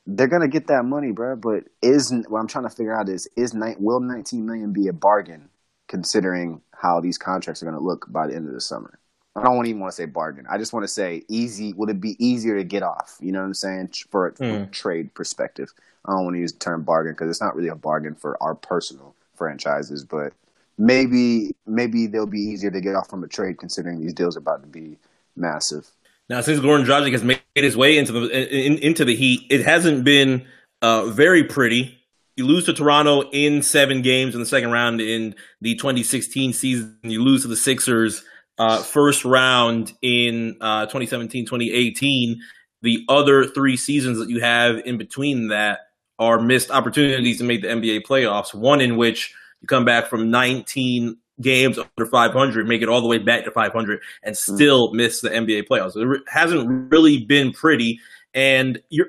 they're 0.06 0.28
gonna 0.28 0.49
get 0.49 0.68
that 0.68 0.85
money, 0.85 1.12
bro. 1.12 1.37
But 1.37 1.64
is 1.83 2.12
what 2.28 2.40
I'm 2.40 2.49
trying 2.49 2.64
to 2.64 2.71
figure 2.71 2.95
out 2.95 3.09
is 3.09 3.28
is 3.37 3.54
ni- 3.54 3.76
will 3.78 4.00
19 4.00 4.47
million 4.47 4.73
be 4.73 4.88
a 4.88 4.92
bargain, 4.92 5.50
considering 5.88 6.62
how 6.73 7.00
these 7.00 7.18
contracts 7.18 7.62
are 7.62 7.66
gonna 7.66 7.80
look 7.80 8.06
by 8.11 8.26
the 8.26 8.35
end 8.35 8.49
of 8.49 8.54
the 8.54 8.61
summer? 8.61 8.99
I 9.34 9.42
don't 9.44 9.66
even 9.66 9.80
want 9.80 9.92
to 9.92 9.96
say 9.96 10.04
bargain. 10.06 10.46
I 10.50 10.58
just 10.58 10.72
want 10.72 10.84
to 10.84 10.88
say 10.88 11.22
easy. 11.28 11.72
Would 11.74 11.88
it 11.88 12.00
be 12.00 12.16
easier 12.24 12.56
to 12.56 12.64
get 12.64 12.82
off? 12.82 13.16
You 13.20 13.32
know 13.32 13.40
what 13.40 13.46
I'm 13.46 13.54
saying? 13.54 13.90
For 14.10 14.30
Hmm. 14.38 14.64
trade 14.70 15.14
perspective, 15.14 15.72
I 16.04 16.12
don't 16.12 16.24
want 16.24 16.36
to 16.36 16.40
use 16.40 16.52
the 16.52 16.58
term 16.58 16.82
bargain 16.82 17.12
because 17.14 17.30
it's 17.30 17.40
not 17.40 17.56
really 17.56 17.68
a 17.68 17.74
bargain 17.74 18.14
for 18.14 18.40
our 18.42 18.54
personal 18.54 19.14
franchises, 19.34 20.04
but 20.04 20.32
maybe 20.78 21.54
maybe 21.66 22.06
they'll 22.06 22.26
be 22.26 22.40
easier 22.40 22.70
to 22.70 22.80
get 22.80 22.94
off 22.94 23.08
from 23.08 23.24
a 23.24 23.28
trade 23.28 23.58
considering 23.58 24.00
these 24.00 24.12
deals 24.14 24.36
are 24.36 24.40
about 24.40 24.62
to 24.62 24.68
be 24.68 24.98
massive. 25.36 25.90
Now, 26.28 26.40
since 26.40 26.60
Goran 26.60 26.84
Dragic 26.84 27.12
has 27.12 27.24
made 27.24 27.40
his 27.54 27.76
way 27.76 27.98
into 27.98 28.12
the 28.12 28.66
in, 28.66 28.78
into 28.78 29.04
the 29.04 29.16
Heat, 29.16 29.46
it 29.50 29.64
hasn't 29.64 30.04
been 30.04 30.46
uh, 30.82 31.06
very 31.06 31.44
pretty. 31.44 31.98
You 32.36 32.46
lose 32.46 32.64
to 32.66 32.72
Toronto 32.72 33.28
in 33.30 33.62
seven 33.62 34.02
games 34.02 34.34
in 34.34 34.40
the 34.40 34.46
second 34.46 34.70
round 34.70 35.00
in 35.00 35.34
the 35.60 35.74
2016 35.74 36.52
season. 36.54 36.98
You 37.02 37.22
lose 37.22 37.42
to 37.42 37.48
the 37.48 37.56
Sixers 37.56 38.24
uh, 38.62 38.81
first 38.81 39.25
round 39.25 39.92
in 40.02 40.57
uh, 40.61 40.87
2017, 40.87 41.45
2018. 41.47 42.40
The 42.83 43.04
other 43.09 43.45
three 43.45 43.76
seasons 43.76 44.19
that 44.19 44.28
you 44.28 44.40
have 44.40 44.76
in 44.85 44.99
between 44.99 45.49
that 45.49 45.81
are 46.21 46.40
missed 46.40 46.71
opportunities 46.71 47.38
to 47.38 47.45
make 47.45 47.62
the 47.62 47.69
NBA 47.69 48.02
playoffs. 48.02 48.54
One 48.54 48.81
in 48.81 48.97
which 48.97 49.35
you 49.61 49.66
come 49.66 49.85
back 49.85 50.07
from 50.07 50.31
19 50.31 51.16
games 51.40 51.76
under 51.76 52.09
500, 52.09 52.69
make 52.69 52.83
it 52.83 52.88
all 52.88 53.00
the 53.00 53.09
way 53.09 53.19
back 53.19 53.45
to 53.45 53.50
500, 53.50 54.00
and 54.23 54.37
still 54.37 54.92
miss 54.95 55.21
the 55.21 55.31
NBA 55.31 55.64
playoffs. 55.69 55.97
It 55.97 56.23
hasn't 56.28 56.92
really 56.92 57.25
been 57.25 57.52
pretty, 57.52 57.99
and 58.33 58.81
you're. 58.90 59.09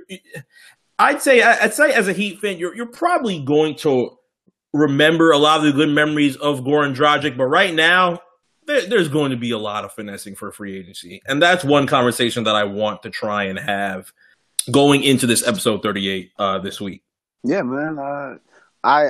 I'd 0.97 1.21
say, 1.21 1.43
I'd 1.43 1.73
say, 1.73 1.93
as 1.93 2.07
a 2.07 2.13
Heat 2.13 2.39
fan, 2.39 2.57
you're 2.57 2.75
you're 2.75 2.85
probably 2.87 3.43
going 3.43 3.75
to 3.77 4.17
remember 4.73 5.31
a 5.31 5.37
lot 5.37 5.59
of 5.59 5.65
the 5.65 5.73
good 5.73 5.89
memories 5.89 6.37
of 6.37 6.61
Goran 6.61 6.95
Dragic, 6.95 7.37
but 7.37 7.45
right 7.45 7.73
now. 7.73 8.19
There, 8.65 8.87
there's 8.87 9.09
going 9.09 9.31
to 9.31 9.37
be 9.37 9.51
a 9.51 9.57
lot 9.57 9.85
of 9.85 9.91
finessing 9.91 10.35
for 10.35 10.51
free 10.51 10.77
agency, 10.77 11.21
and 11.27 11.41
that's 11.41 11.63
one 11.63 11.87
conversation 11.87 12.43
that 12.45 12.55
I 12.55 12.63
want 12.63 13.03
to 13.03 13.09
try 13.09 13.43
and 13.45 13.59
have 13.59 14.11
going 14.71 15.03
into 15.03 15.27
this 15.27 15.45
episode 15.45 15.83
38 15.83 16.31
uh, 16.39 16.59
this 16.59 16.79
week. 16.79 17.03
Yeah, 17.43 17.61
man. 17.63 17.99
Uh, 17.99 18.37
I 18.83 19.09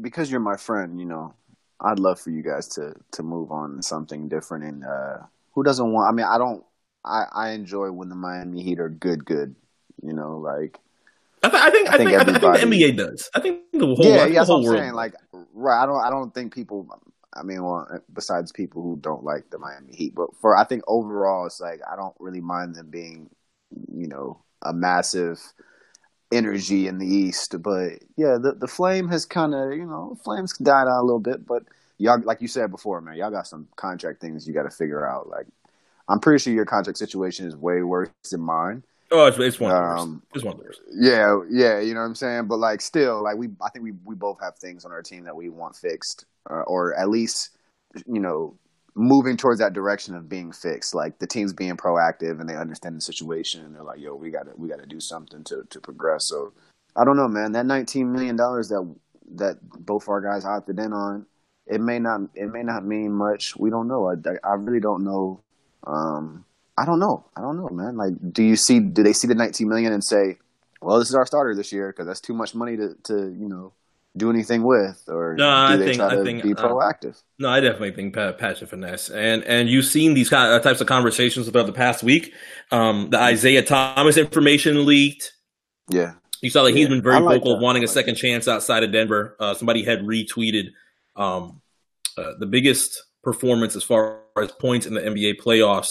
because 0.00 0.30
you're 0.30 0.40
my 0.40 0.56
friend, 0.56 0.98
you 1.00 1.06
know, 1.06 1.34
I'd 1.80 1.98
love 1.98 2.20
for 2.20 2.30
you 2.30 2.42
guys 2.42 2.68
to 2.68 2.94
to 3.12 3.22
move 3.22 3.50
on 3.52 3.76
to 3.76 3.82
something 3.82 4.28
different. 4.28 4.64
And 4.64 4.84
uh, 4.84 5.18
who 5.52 5.62
doesn't 5.62 5.92
want? 5.92 6.12
I 6.12 6.16
mean, 6.16 6.26
I 6.26 6.38
don't. 6.38 6.64
I 7.04 7.24
I 7.32 7.50
enjoy 7.50 7.90
when 7.90 8.08
the 8.08 8.14
Miami 8.14 8.62
Heat 8.62 8.78
are 8.80 8.88
good, 8.88 9.24
good. 9.24 9.54
You 10.02 10.12
know, 10.14 10.38
like 10.38 10.78
I, 11.42 11.48
th- 11.50 11.62
I 11.62 11.70
think 11.70 11.88
I 11.88 11.94
I 11.94 11.96
think 11.96 12.10
think 12.10 12.20
I 12.20 12.24
think, 12.24 12.40
the 12.40 12.46
everybody- 12.48 12.78
NBA 12.84 12.96
does. 12.96 13.30
I 13.34 13.40
think 13.40 13.60
the 13.72 13.86
whole 13.86 13.96
yeah, 14.00 14.02
think 14.02 14.18
yeah, 14.18 14.26
the 14.26 14.34
that's 14.34 14.48
what 14.48 14.56
I'm 14.56 14.64
world. 14.64 14.78
saying. 14.78 14.92
Like, 14.94 15.14
right? 15.54 15.82
I 15.82 15.86
don't, 15.86 16.00
I 16.00 16.10
don't 16.10 16.32
think 16.34 16.54
people. 16.54 16.86
I 17.34 17.42
mean, 17.42 17.62
well, 17.62 18.00
besides 18.12 18.52
people 18.52 18.82
who 18.82 18.96
don't 19.00 19.24
like 19.24 19.50
the 19.50 19.58
Miami 19.58 19.94
Heat, 19.94 20.14
but 20.14 20.30
for 20.40 20.56
I 20.56 20.64
think 20.64 20.82
overall, 20.86 21.46
it's 21.46 21.60
like 21.60 21.80
I 21.90 21.96
don't 21.96 22.14
really 22.18 22.40
mind 22.40 22.74
them 22.74 22.90
being, 22.90 23.30
you 23.92 24.08
know, 24.08 24.42
a 24.62 24.72
massive 24.72 25.40
energy 26.32 26.86
in 26.88 26.98
the 26.98 27.06
East. 27.06 27.60
But 27.62 28.00
yeah, 28.16 28.38
the 28.38 28.54
the 28.58 28.68
flame 28.68 29.08
has 29.08 29.24
kind 29.26 29.54
of, 29.54 29.72
you 29.72 29.86
know, 29.86 30.18
flames 30.24 30.56
died 30.58 30.88
out 30.88 31.00
a 31.00 31.04
little 31.04 31.20
bit. 31.20 31.46
But 31.46 31.64
y'all, 31.98 32.20
like 32.20 32.40
you 32.42 32.48
said 32.48 32.70
before, 32.70 33.00
man, 33.00 33.16
y'all 33.16 33.30
got 33.30 33.46
some 33.46 33.68
contract 33.76 34.20
things 34.20 34.46
you 34.46 34.54
got 34.54 34.64
to 34.64 34.70
figure 34.70 35.06
out. 35.06 35.28
Like, 35.28 35.46
I'm 36.08 36.20
pretty 36.20 36.42
sure 36.42 36.52
your 36.52 36.64
contract 36.66 36.98
situation 36.98 37.46
is 37.46 37.56
way 37.56 37.82
worse 37.82 38.10
than 38.30 38.40
mine. 38.40 38.82
oh, 39.12 39.26
it's, 39.26 39.38
it's 39.38 39.60
one 39.60 39.70
of 39.72 39.76
the 39.76 39.82
worst. 39.82 40.02
Um, 40.02 40.22
It's 40.34 40.44
one. 40.44 40.58
Yeah, 40.92 41.40
yeah, 41.50 41.80
you 41.80 41.94
know 41.94 42.00
what 42.00 42.06
I'm 42.06 42.14
saying. 42.14 42.46
But 42.46 42.58
like, 42.58 42.80
still, 42.80 43.22
like 43.22 43.36
we, 43.36 43.48
I 43.62 43.70
think 43.70 43.84
we 43.84 43.92
we 44.04 44.14
both 44.14 44.38
have 44.40 44.56
things 44.56 44.84
on 44.84 44.92
our 44.92 45.02
team 45.02 45.24
that 45.24 45.36
we 45.36 45.48
want 45.48 45.76
fixed, 45.76 46.26
uh, 46.48 46.62
or 46.66 46.94
at 46.98 47.08
least, 47.08 47.50
you 48.06 48.20
know, 48.20 48.56
moving 48.94 49.36
towards 49.36 49.60
that 49.60 49.72
direction 49.72 50.14
of 50.14 50.28
being 50.28 50.52
fixed. 50.52 50.94
Like 50.94 51.18
the 51.18 51.26
team's 51.26 51.52
being 51.52 51.76
proactive 51.76 52.40
and 52.40 52.48
they 52.48 52.56
understand 52.56 52.96
the 52.96 53.00
situation 53.00 53.64
and 53.64 53.74
they're 53.74 53.82
like, 53.82 54.00
"Yo, 54.00 54.14
we 54.14 54.30
gotta 54.30 54.52
we 54.56 54.68
gotta 54.68 54.86
do 54.86 55.00
something 55.00 55.44
to 55.44 55.64
to 55.70 55.80
progress." 55.80 56.26
So, 56.26 56.52
I 56.96 57.04
don't 57.04 57.16
know, 57.16 57.28
man. 57.28 57.52
That 57.52 57.66
19 57.66 58.12
million 58.12 58.36
dollars 58.36 58.68
that 58.68 58.94
that 59.36 59.58
both 59.62 60.08
our 60.08 60.20
guys 60.20 60.44
opted 60.44 60.78
in 60.78 60.92
on, 60.92 61.26
it 61.66 61.80
may 61.80 61.98
not 61.98 62.22
it 62.34 62.52
may 62.52 62.62
not 62.62 62.84
mean 62.84 63.12
much. 63.12 63.56
We 63.56 63.70
don't 63.70 63.88
know. 63.88 64.10
I, 64.10 64.14
I 64.46 64.54
really 64.54 64.80
don't 64.80 65.04
know. 65.04 65.40
Um, 65.86 66.44
I 66.76 66.84
don't 66.84 67.00
know. 67.00 67.26
I 67.36 67.40
don't 67.40 67.56
know, 67.56 67.68
man. 67.70 67.96
Like, 67.96 68.14
do 68.32 68.42
you 68.42 68.56
see? 68.56 68.80
Do 68.80 69.02
they 69.02 69.12
see 69.12 69.28
the 69.28 69.34
19 69.34 69.68
million 69.68 69.92
and 69.92 70.02
say, 70.02 70.38
"Well, 70.80 70.98
this 70.98 71.08
is 71.08 71.14
our 71.14 71.26
starter 71.26 71.54
this 71.54 71.72
year 71.72 71.88
because 71.88 72.06
that's 72.06 72.20
too 72.20 72.34
much 72.34 72.54
money 72.54 72.76
to, 72.76 72.96
to 73.04 73.14
you 73.14 73.48
know 73.48 73.72
do 74.16 74.28
anything 74.30 74.62
with," 74.62 75.02
or 75.08 75.34
No, 75.36 75.44
do 75.44 75.72
I 75.74 75.76
they 75.76 75.84
think- 75.86 75.96
try 75.98 76.06
I 76.08 76.14
to 76.16 76.24
think, 76.24 76.42
be 76.42 76.52
uh, 76.52 76.56
proactive? 76.56 77.20
No, 77.38 77.48
I 77.48 77.60
definitely 77.60 77.92
think 77.92 78.14
Pat, 78.14 78.38
Pat's 78.38 78.60
a 78.62 78.66
finesse, 78.66 79.08
and 79.10 79.42
and 79.44 79.68
you've 79.68 79.84
seen 79.86 80.14
these 80.14 80.28
kind 80.28 80.52
of 80.52 80.62
types 80.62 80.80
of 80.80 80.86
conversations 80.86 81.48
throughout 81.48 81.66
the 81.66 81.72
past 81.72 82.02
week. 82.02 82.32
Um, 82.70 83.10
the 83.10 83.18
Isaiah 83.18 83.62
Thomas 83.62 84.16
information 84.16 84.84
leaked. 84.86 85.32
Yeah, 85.90 86.14
You 86.40 86.50
saw 86.50 86.62
that 86.64 86.70
he's 86.72 86.82
Yeah, 86.84 86.88
been 86.90 87.02
very 87.02 87.20
like 87.20 87.38
vocal, 87.40 87.56
that. 87.56 87.62
wanting 87.62 87.82
I 87.82 87.84
a 87.84 87.86
like 87.88 87.94
second 87.94 88.14
chance 88.16 88.46
outside 88.46 88.84
of 88.84 88.92
Denver. 88.92 89.36
Uh, 89.40 89.54
somebody 89.54 89.82
had 89.84 90.00
retweeted 90.00 90.66
um, 91.16 91.60
uh, 92.16 92.32
the 92.38 92.46
biggest 92.46 93.02
performance 93.24 93.74
as 93.76 93.82
far 93.82 94.20
as 94.40 94.50
points 94.52 94.86
in 94.86 94.94
the 94.94 95.00
NBA 95.00 95.40
playoffs. 95.40 95.88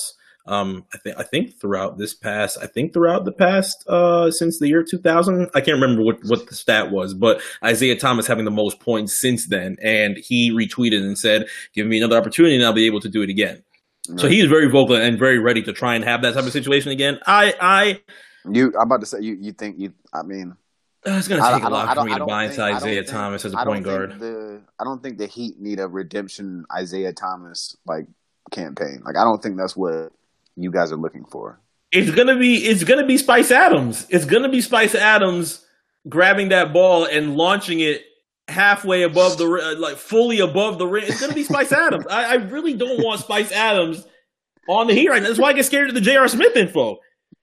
Um, 0.49 0.83
I 0.93 0.97
think 0.97 1.17
I 1.19 1.23
think 1.23 1.59
throughout 1.61 1.97
this 1.99 2.13
past, 2.15 2.57
I 2.61 2.65
think 2.65 2.91
throughout 2.91 3.23
the 3.23 3.31
past 3.31 3.87
uh, 3.87 4.31
since 4.31 4.57
the 4.59 4.67
year 4.67 4.83
2000, 4.83 5.49
I 5.53 5.61
can't 5.61 5.79
remember 5.79 6.01
what 6.01 6.17
what 6.25 6.47
the 6.47 6.55
stat 6.55 6.89
was, 6.91 7.13
but 7.13 7.41
Isaiah 7.63 7.95
Thomas 7.95 8.25
having 8.25 8.45
the 8.45 8.51
most 8.51 8.79
points 8.79 9.19
since 9.21 9.47
then, 9.47 9.77
and 9.81 10.17
he 10.17 10.51
retweeted 10.51 11.01
and 11.01 11.17
said, 11.17 11.45
"Give 11.75 11.85
me 11.85 11.97
another 11.99 12.17
opportunity, 12.17 12.55
and 12.55 12.65
I'll 12.65 12.73
be 12.73 12.87
able 12.87 12.99
to 13.01 13.09
do 13.09 13.21
it 13.21 13.29
again." 13.29 13.63
So 14.17 14.23
Right. 14.23 14.31
he 14.31 14.39
is 14.39 14.47
very 14.49 14.67
vocal 14.67 14.95
and 14.95 15.19
very 15.19 15.37
ready 15.37 15.61
to 15.61 15.71
try 15.71 15.93
and 15.93 16.03
have 16.03 16.23
that 16.23 16.33
type 16.33 16.43
of 16.45 16.51
situation 16.51 16.91
again. 16.91 17.19
I 17.27 17.53
I 17.61 18.01
you. 18.51 18.73
I'm 18.75 18.87
about 18.87 19.01
to 19.01 19.05
say 19.05 19.19
you. 19.21 19.37
You 19.39 19.51
think 19.51 19.77
you? 19.77 19.93
I 20.11 20.23
mean, 20.23 20.55
uh, 21.05 21.11
it's 21.11 21.27
going 21.27 21.39
to 21.39 21.47
take 21.47 21.63
I 21.63 21.67
a 21.67 21.69
lot 21.69 21.95
for 21.95 22.05
me 22.05 22.15
to 22.17 22.25
buy 22.25 22.45
into 22.45 22.63
Isaiah 22.63 23.03
think- 23.03 23.07
Thomas 23.07 23.45
as 23.45 23.53
a 23.53 23.57
point 23.57 23.85
guard. 23.85 24.19
The 24.19 24.61
I 24.79 24.83
don't 24.83 25.03
think 25.03 25.19
the 25.19 25.27
Heat 25.27 25.59
need 25.59 25.79
a 25.79 25.87
redemption 25.87 26.65
Isaiah 26.75 27.13
Thomas 27.13 27.77
like 27.85 28.07
campaign. 28.49 29.03
Like 29.05 29.15
I 29.15 29.23
don't 29.23 29.43
think 29.43 29.57
that's 29.57 29.75
what 29.77 30.11
you 30.63 30.71
guys 30.71 30.91
are 30.91 30.97
looking 30.97 31.25
for. 31.25 31.59
It's 31.91 32.11
gonna 32.11 32.37
be 32.37 32.55
it's 32.57 32.83
gonna 32.83 33.05
be 33.05 33.17
Spice 33.17 33.51
Adams. 33.51 34.05
It's 34.09 34.25
gonna 34.25 34.49
be 34.49 34.61
Spice 34.61 34.93
Adams 34.95 35.65
grabbing 36.07 36.49
that 36.49 36.71
ball 36.71 37.05
and 37.05 37.35
launching 37.35 37.79
it 37.79 38.03
halfway 38.47 39.03
above 39.03 39.37
the 39.37 39.45
uh, 39.45 39.79
like 39.79 39.97
fully 39.97 40.39
above 40.39 40.77
the 40.77 40.87
rim. 40.87 41.05
It's 41.07 41.19
gonna 41.19 41.33
be 41.33 41.43
Spice 41.43 41.71
Adams. 41.71 42.05
I, 42.07 42.25
I 42.25 42.33
really 42.35 42.73
don't 42.73 43.03
want 43.03 43.21
Spice 43.21 43.51
Adams 43.51 44.05
on 44.67 44.87
the 44.87 44.93
Heat 44.93 45.09
right 45.09 45.21
now. 45.21 45.29
That's 45.29 45.39
why 45.39 45.49
I 45.49 45.53
get 45.53 45.65
scared 45.65 45.89
of 45.89 45.95
the 45.95 46.01
J.R. 46.01 46.27
Smith 46.27 46.55
info. 46.55 46.99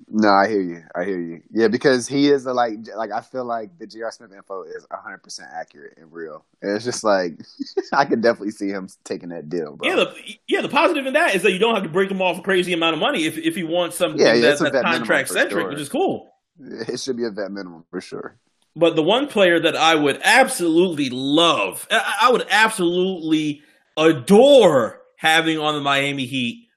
No, 0.08 0.28
I 0.28 0.48
hear 0.48 0.60
you. 0.60 0.84
I 0.94 1.04
hear 1.04 1.20
you. 1.20 1.42
Yeah, 1.50 1.66
because 1.66 2.06
he 2.06 2.28
is 2.28 2.46
a, 2.46 2.52
like 2.52 2.74
like 2.96 3.10
I 3.10 3.20
feel 3.20 3.44
like 3.44 3.76
the 3.78 3.86
J.R. 3.88 4.12
Smith 4.12 4.32
info 4.32 4.62
is 4.62 4.86
hundred 4.90 5.22
percent 5.22 5.50
accurate 5.52 5.94
and 5.96 6.12
real. 6.12 6.44
And 6.62 6.76
it's 6.76 6.84
just 6.84 7.02
like 7.02 7.40
I 7.92 8.04
could 8.04 8.22
definitely 8.22 8.52
see 8.52 8.68
him 8.68 8.88
taking 9.04 9.30
that 9.30 9.48
deal, 9.48 9.76
bro. 9.76 9.88
Yeah, 9.88 9.96
the 9.96 10.14
yeah 10.46 10.60
the 10.60 10.68
positive 10.68 11.06
in 11.06 11.14
that 11.14 11.34
is 11.34 11.42
that 11.42 11.52
you 11.52 11.58
don't 11.58 11.74
have 11.74 11.82
to 11.82 11.88
break 11.88 12.10
him 12.10 12.22
off 12.22 12.38
a 12.38 12.42
crazy 12.42 12.72
amount 12.72 12.94
of 12.94 13.00
money 13.00 13.24
if 13.24 13.36
if 13.36 13.56
you 13.56 13.66
want 13.66 13.94
something 13.94 14.20
Yeah, 14.20 14.34
yeah, 14.34 14.54
that, 14.54 14.72
that's 14.72 14.84
contract 14.84 15.28
centric, 15.28 15.62
sure. 15.62 15.68
which 15.70 15.80
is 15.80 15.88
cool. 15.88 16.30
it 16.60 17.00
should 17.00 17.16
be 17.16 17.24
a 17.24 17.30
vet 17.30 17.50
minimum 17.50 17.84
for 17.90 18.00
sure. 18.00 18.38
But 18.76 18.94
the 18.94 19.02
one 19.02 19.26
player 19.26 19.58
that 19.58 19.74
I 19.74 19.94
would 19.94 20.20
absolutely 20.22 21.08
love, 21.10 21.86
I 21.90 22.30
would 22.30 22.46
absolutely 22.50 23.62
adore 23.96 25.00
having 25.16 25.58
on 25.58 25.74
the 25.74 25.80
Miami 25.80 26.26
Heat 26.26 26.68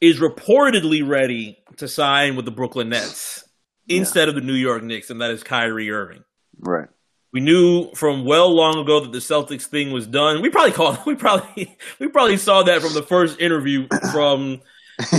is 0.00 0.18
reportedly 0.18 1.06
ready 1.06 1.63
to 1.78 1.88
sign 1.88 2.36
with 2.36 2.44
the 2.44 2.50
Brooklyn 2.50 2.88
Nets 2.88 3.44
instead 3.88 4.28
of 4.28 4.34
the 4.34 4.40
New 4.40 4.54
York 4.54 4.82
Knicks, 4.82 5.10
and 5.10 5.20
that 5.20 5.30
is 5.30 5.42
Kyrie 5.42 5.90
Irving. 5.90 6.24
Right. 6.58 6.88
We 7.32 7.40
knew 7.40 7.90
from 7.94 8.24
well 8.24 8.54
long 8.54 8.78
ago 8.78 9.00
that 9.00 9.12
the 9.12 9.18
Celtics 9.18 9.66
thing 9.66 9.90
was 9.90 10.06
done. 10.06 10.40
We 10.40 10.50
probably 10.50 10.72
called 10.72 10.98
we 11.06 11.16
probably 11.16 11.76
we 11.98 12.08
probably 12.08 12.36
saw 12.36 12.62
that 12.62 12.80
from 12.80 12.94
the 12.94 13.02
first 13.02 13.40
interview 13.40 13.88
from 14.12 14.60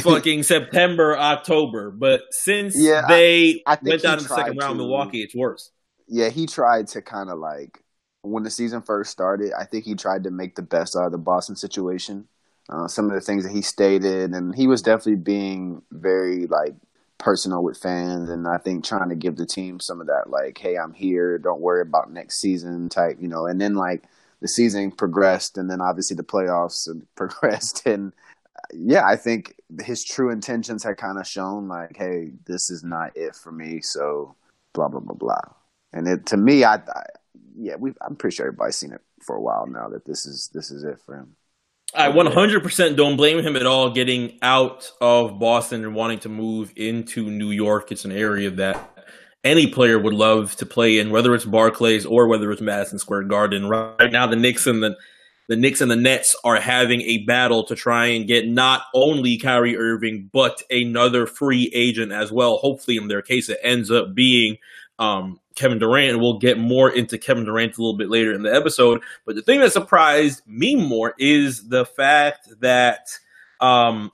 fucking 0.01 0.43
September, 0.43 1.17
October. 1.17 1.91
But 1.91 2.21
since 2.31 2.73
Yeah, 2.77 3.03
they 3.09 3.61
I 3.67 3.75
think 3.75 3.89
went 3.89 4.01
down 4.03 4.17
in 4.19 4.23
the 4.23 4.29
second 4.29 4.57
round, 4.57 4.73
to- 4.73 4.83
Milwaukee, 4.83 5.21
it's 5.21 5.35
worse. 5.35 5.71
Yeah, 6.07 6.29
he 6.29 6.45
tried 6.45 6.87
to 6.89 7.01
kind 7.01 7.29
of 7.29 7.39
like 7.39 7.83
when 8.21 8.43
the 8.43 8.49
season 8.49 8.81
first 8.81 9.11
started. 9.11 9.51
I 9.51 9.65
think 9.65 9.83
he 9.83 9.95
tried 9.95 10.23
to 10.23 10.31
make 10.31 10.55
the 10.55 10.61
best 10.61 10.95
out 10.95 11.05
of 11.05 11.11
the 11.11 11.17
Boston 11.17 11.55
situation. 11.55 12.27
Uh, 12.69 12.87
some 12.87 13.05
of 13.05 13.13
the 13.13 13.21
things 13.21 13.43
that 13.43 13.51
he 13.51 13.61
stated, 13.61 14.33
and 14.33 14.55
he 14.55 14.67
was 14.67 14.81
definitely 14.81 15.15
being 15.15 15.81
very 15.91 16.47
like 16.47 16.73
personal 17.19 17.63
with 17.63 17.77
fans, 17.77 18.29
and 18.29 18.47
I 18.47 18.57
think 18.57 18.83
trying 18.83 19.09
to 19.09 19.15
give 19.15 19.35
the 19.37 19.45
team 19.45 19.79
some 19.79 20.01
of 20.01 20.07
that 20.07 20.29
like, 20.29 20.57
"Hey, 20.57 20.77
I'm 20.77 20.93
here. 20.93 21.37
Don't 21.37 21.61
worry 21.61 21.81
about 21.81 22.11
next 22.11 22.39
season" 22.39 22.89
type, 22.89 23.17
you 23.21 23.27
know. 23.27 23.45
And 23.45 23.61
then 23.61 23.75
like 23.75 24.03
the 24.41 24.47
season 24.47 24.91
progressed, 24.91 25.57
and 25.57 25.69
then 25.69 25.81
obviously 25.81 26.15
the 26.15 26.23
playoffs 26.23 26.87
progressed, 27.15 27.85
and 27.85 28.13
yeah, 28.73 29.05
I 29.05 29.15
think 29.15 29.55
his 29.81 30.03
true 30.03 30.31
intentions 30.31 30.83
had 30.83 30.97
kind 30.97 31.19
of 31.19 31.27
shown 31.27 31.67
like, 31.67 31.97
"Hey, 31.97 32.31
this 32.45 32.69
is 32.69 32.83
not 32.83 33.15
it 33.15 33.35
for 33.35 33.51
me." 33.51 33.81
So 33.81 34.35
blah 34.73 34.87
blah 34.87 35.01
blah 35.01 35.15
blah. 35.15 35.41
And 35.93 36.07
it 36.07 36.25
to 36.27 36.37
me, 36.37 36.63
I, 36.63 36.75
I 36.75 37.03
yeah, 37.57 37.75
we 37.77 37.93
I'm 38.01 38.15
pretty 38.15 38.35
sure 38.35 38.47
everybody's 38.47 38.77
seen 38.77 38.91
it 38.93 39.01
for 39.21 39.35
a 39.35 39.41
while 39.41 39.67
now 39.67 39.89
that 39.89 40.05
this 40.05 40.25
is 40.25 40.49
this 40.53 40.71
is 40.71 40.83
it 40.83 40.99
for 41.05 41.15
him. 41.15 41.35
I 41.95 42.11
100% 42.11 42.97
don't 42.97 43.15
blame 43.15 43.39
him 43.39 43.55
at 43.55 43.65
all 43.65 43.89
getting 43.91 44.37
out 44.41 44.91
of 44.99 45.39
Boston 45.39 45.83
and 45.85 45.95
wanting 45.95 46.19
to 46.19 46.29
move 46.29 46.73
into 46.75 47.29
New 47.29 47.51
York. 47.51 47.91
It's 47.91 48.03
an 48.03 48.11
area 48.11 48.49
that 48.51 48.91
any 49.45 49.67
player 49.67 49.97
would 49.97 50.13
love 50.13 50.55
to 50.57 50.65
play 50.65 50.99
in, 50.99 51.09
whether 51.09 51.33
it's 51.33 51.45
Barclays 51.45 52.05
or 52.05 52.27
whether 52.27 52.51
it's 52.51 52.61
Madison 52.61 52.99
Square 52.99 53.23
Garden. 53.23 53.69
Right 53.69 54.11
now, 54.11 54.27
the 54.27 54.35
Knicks 54.35 54.67
and 54.67 54.83
the 54.83 54.97
the 55.47 55.55
Knicks 55.55 55.79
and 55.79 55.91
the 55.91 55.95
Nets 55.95 56.35
are 56.43 56.59
having 56.59 57.01
a 57.01 57.19
battle 57.19 57.63
to 57.65 57.75
try 57.75 58.07
and 58.07 58.25
get 58.25 58.47
not 58.47 58.81
only 58.95 59.37
Kyrie 59.37 59.77
Irving 59.77 60.27
but 60.33 60.63
another 60.71 61.27
free 61.27 61.71
agent 61.73 62.11
as 62.11 62.31
well. 62.31 62.57
Hopefully, 62.57 62.97
in 62.97 63.07
their 63.07 63.21
case, 63.21 63.47
it 63.47 63.59
ends 63.61 63.91
up 63.91 64.15
being 64.15 64.57
um, 64.97 65.39
Kevin 65.55 65.79
Durant. 65.79 66.11
And 66.11 66.21
we'll 66.21 66.39
get 66.39 66.57
more 66.57 66.89
into 66.89 67.17
Kevin 67.17 67.45
Durant 67.45 67.77
a 67.77 67.81
little 67.81 67.97
bit 67.97 68.09
later 68.09 68.33
in 68.33 68.43
the 68.43 68.53
episode. 68.53 69.01
But 69.25 69.35
the 69.35 69.41
thing 69.41 69.59
that 69.61 69.71
surprised 69.71 70.41
me 70.45 70.75
more 70.75 71.13
is 71.17 71.69
the 71.69 71.85
fact 71.85 72.49
that 72.59 73.07
um, 73.59 74.11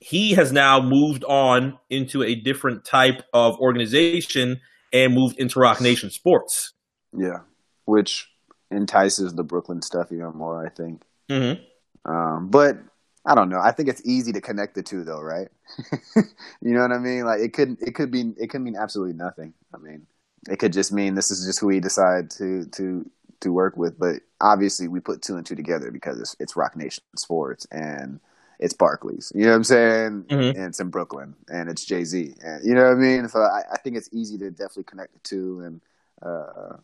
he 0.00 0.32
has 0.34 0.52
now 0.52 0.80
moved 0.80 1.24
on 1.24 1.78
into 1.88 2.22
a 2.22 2.34
different 2.34 2.84
type 2.84 3.22
of 3.32 3.58
organization 3.58 4.60
and 4.92 5.14
moved 5.14 5.38
into 5.38 5.58
Roc 5.58 5.80
Nation 5.80 6.10
Sports. 6.10 6.72
Yeah, 7.16 7.40
which 7.84 8.30
entices 8.70 9.34
the 9.34 9.44
Brooklyn 9.44 9.82
stuff 9.82 10.12
even 10.12 10.32
more. 10.34 10.64
I 10.64 10.68
think. 10.68 11.02
Mm-hmm. 11.30 12.10
Um, 12.10 12.48
but 12.50 12.78
I 13.26 13.34
don't 13.34 13.48
know. 13.48 13.60
I 13.60 13.72
think 13.72 13.88
it's 13.88 14.02
easy 14.04 14.32
to 14.32 14.40
connect 14.40 14.74
the 14.74 14.82
two, 14.82 15.04
though, 15.04 15.20
right? 15.20 15.48
you 16.16 16.74
know 16.74 16.82
what 16.82 16.92
I 16.92 16.98
mean? 16.98 17.24
Like 17.24 17.40
it 17.40 17.52
could 17.52 17.80
it 17.80 17.94
could 17.94 18.10
be 18.10 18.34
it 18.36 18.50
could 18.50 18.60
mean 18.60 18.76
absolutely 18.76 19.14
nothing. 19.14 19.54
I 19.74 19.78
mean, 19.78 20.06
it 20.50 20.58
could 20.58 20.72
just 20.72 20.92
mean 20.92 21.14
this 21.14 21.30
is 21.30 21.44
just 21.46 21.60
who 21.60 21.68
we 21.68 21.80
decide 21.80 22.30
to 22.32 22.66
to 22.72 23.10
to 23.40 23.52
work 23.52 23.76
with. 23.76 23.98
But 23.98 24.16
obviously, 24.40 24.88
we 24.88 25.00
put 25.00 25.22
two 25.22 25.36
and 25.36 25.46
two 25.46 25.54
together 25.56 25.90
because 25.90 26.20
it's 26.20 26.36
it's 26.40 26.56
Roc 26.56 26.76
Nation 26.76 27.02
Sports 27.16 27.66
and 27.70 28.20
it's 28.58 28.74
Barclays. 28.74 29.32
You 29.34 29.44
know 29.44 29.50
what 29.50 29.56
I'm 29.56 29.64
saying? 29.64 30.24
Mhm. 30.30 30.54
And 30.54 30.66
it's 30.66 30.80
in 30.80 30.90
Brooklyn 30.90 31.34
and 31.48 31.68
it's 31.68 31.84
Jay 31.84 32.04
Z. 32.04 32.34
And 32.42 32.64
you 32.64 32.74
know 32.74 32.84
what 32.84 32.92
I 32.92 32.94
mean? 32.94 33.28
So 33.28 33.40
I, 33.40 33.62
I 33.72 33.78
think 33.78 33.96
it's 33.96 34.08
easy 34.12 34.38
to 34.38 34.50
definitely 34.50 34.84
connect 34.84 35.12
the 35.14 35.18
two. 35.20 35.60
And 35.60 35.80
uh, 36.22 36.76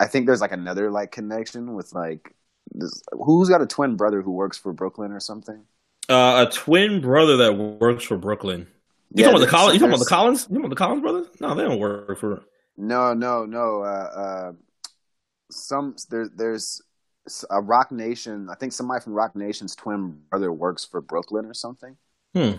I 0.00 0.06
think 0.06 0.26
there's 0.26 0.40
like 0.40 0.52
another 0.52 0.90
like 0.90 1.12
connection 1.12 1.74
with 1.74 1.92
like 1.94 2.34
this, 2.74 3.02
who's 3.12 3.48
got 3.48 3.62
a 3.62 3.66
twin 3.66 3.96
brother 3.96 4.22
who 4.22 4.32
works 4.32 4.58
for 4.58 4.72
Brooklyn 4.72 5.12
or 5.12 5.20
something? 5.20 5.64
Uh, 6.08 6.44
a 6.46 6.52
twin 6.52 7.00
brother 7.00 7.38
that 7.38 7.54
works 7.54 8.04
for 8.04 8.16
Brooklyn. 8.18 8.66
You 9.14 9.22
Yeah, 9.22 9.24
talking 9.24 9.36
about 9.36 9.46
the 9.46 9.50
Collins? 9.50 9.74
You 9.74 9.78
talking 9.80 9.90
about 9.94 9.98
the 10.00 10.04
Collins? 10.10 10.42
You 10.42 10.48
talking 10.48 10.64
about 10.64 10.70
the 10.70 10.76
Collins 10.76 11.02
brothers? 11.02 11.26
No, 11.40 11.54
they 11.54 11.62
don't 11.62 11.78
work 11.78 12.18
for. 12.18 12.42
No, 12.76 13.14
no, 13.14 13.46
no. 13.46 13.82
Uh, 13.82 13.86
uh, 13.86 14.52
some 15.50 15.96
there, 16.10 16.28
there's 16.34 16.82
a 17.50 17.60
Roc 17.60 17.92
Nation. 17.92 18.48
I 18.50 18.54
think 18.54 18.72
somebody 18.72 19.02
from 19.02 19.14
Roc 19.14 19.34
Nation's 19.36 19.74
twin 19.74 20.18
brother 20.30 20.52
works 20.52 20.84
for 20.84 21.00
Brooklyn 21.00 21.46
or 21.46 21.54
something. 21.54 21.96
Hmm. 22.34 22.52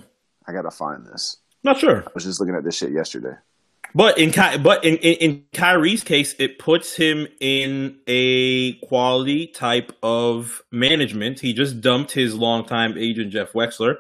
I 0.47 0.53
gotta 0.53 0.71
find 0.71 1.05
this. 1.05 1.37
Not 1.63 1.79
sure. 1.79 2.03
I 2.05 2.11
was 2.13 2.23
just 2.23 2.39
looking 2.39 2.55
at 2.55 2.63
this 2.63 2.77
shit 2.77 2.91
yesterday. 2.91 3.35
But 3.93 4.17
in 4.17 4.31
Ky- 4.31 4.57
but 4.57 4.83
in, 4.83 4.97
in 4.97 5.13
in 5.15 5.43
Kyrie's 5.53 6.03
case, 6.03 6.35
it 6.37 6.59
puts 6.59 6.95
him 6.95 7.27
in 7.39 7.99
a 8.07 8.73
quality 8.73 9.47
type 9.47 9.93
of 10.03 10.61
management. 10.71 11.39
He 11.39 11.53
just 11.53 11.81
dumped 11.81 12.11
his 12.11 12.35
longtime 12.35 12.97
agent 12.97 13.31
Jeff 13.31 13.53
Wechsler, 13.53 13.95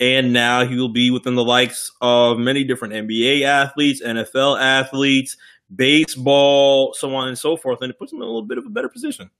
and 0.00 0.32
now 0.32 0.64
he 0.64 0.76
will 0.76 0.88
be 0.88 1.10
within 1.10 1.34
the 1.34 1.44
likes 1.44 1.92
of 2.00 2.38
many 2.38 2.64
different 2.64 2.94
NBA 2.94 3.42
athletes, 3.42 4.02
NFL 4.02 4.58
athletes, 4.60 5.36
baseball, 5.74 6.94
so 6.94 7.14
on 7.14 7.28
and 7.28 7.38
so 7.38 7.56
forth, 7.56 7.80
and 7.82 7.90
it 7.90 7.98
puts 7.98 8.12
him 8.12 8.18
in 8.18 8.22
a 8.22 8.26
little 8.26 8.42
bit 8.42 8.58
of 8.58 8.66
a 8.66 8.70
better 8.70 8.88
position. 8.88 9.30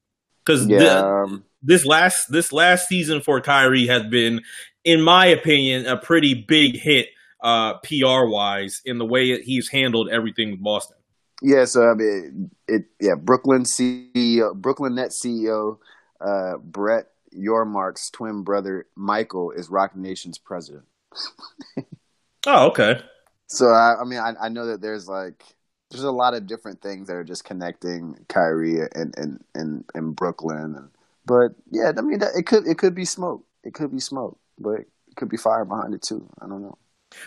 Because 0.45 0.67
Yeah, 0.67 1.23
um, 1.23 1.45
this 1.63 1.87
last 1.87 2.31
this 2.31 2.53
last 2.53 2.89
season 2.89 3.21
for 3.21 3.41
Kyrie 3.41 3.87
has 3.87 4.05
been, 4.05 4.43
in 4.85 5.01
my 5.01 5.27
opinion, 5.27 5.87
a 5.87 5.97
pretty 5.97 6.35
big 6.35 6.77
hit 6.77 7.09
uh, 7.43 7.75
PR 7.79 8.27
wise 8.27 8.83
in 8.85 8.99
the 8.99 9.07
way 9.07 9.33
that 9.33 9.43
he's 9.43 9.69
handled 9.69 10.09
everything 10.11 10.51
with 10.51 10.63
Boston. 10.63 10.97
yeah. 11.43 11.65
So 11.65 11.89
I 11.89 11.95
mean, 11.95 12.51
it, 12.69 12.85
yeah. 13.01 13.15
Brooklyn 13.17 13.63
CEO, 13.63 14.55
Brooklyn 14.55 14.95
Nets 14.95 15.21
CEO, 15.25 15.79
uh, 16.21 16.59
Brett 16.59 17.07
Yormark's 17.37 18.11
twin 18.11 18.43
brother 18.43 18.87
Michael 18.95 19.51
is 19.51 19.69
Roc 19.69 19.97
Nation's 19.97 20.39
president. 20.39 20.85
Oh, 22.47 22.69
okay. 22.69 23.01
So 23.47 23.67
I, 23.67 24.01
I 24.01 24.05
mean, 24.05 24.19
I, 24.19 24.35
I 24.43 24.49
know 24.49 24.67
that 24.67 24.81
there's 24.81 25.09
like 25.09 25.43
there's 25.91 26.05
a 26.05 26.11
lot 26.11 26.35
of 26.35 26.47
different 26.47 26.81
things 26.81 27.09
that 27.09 27.15
are 27.15 27.25
just 27.25 27.45
connecting 27.45 28.25
Kyrie 28.29 28.81
and 28.95 29.15
and 29.17 29.45
and, 29.55 29.85
and 29.95 30.17
Brooklyn, 30.17 30.91
but 31.27 31.53
yeah, 31.71 31.93
I 31.97 32.01
mean, 32.01 32.21
it 32.23 32.47
could 32.47 32.67
it 32.67 32.79
could 32.79 32.95
be 32.95 33.05
smoke. 33.05 33.45
It 33.63 33.75
could 33.75 33.93
be 33.93 34.01
smoke, 34.01 34.39
but 34.59 34.81
it 34.81 35.17
could 35.17 35.29
be 35.29 35.37
fire 35.37 35.65
behind 35.65 35.95
it 35.95 36.03
too. 36.03 36.29
I 36.41 36.47
don't 36.47 36.63
know. 36.63 36.77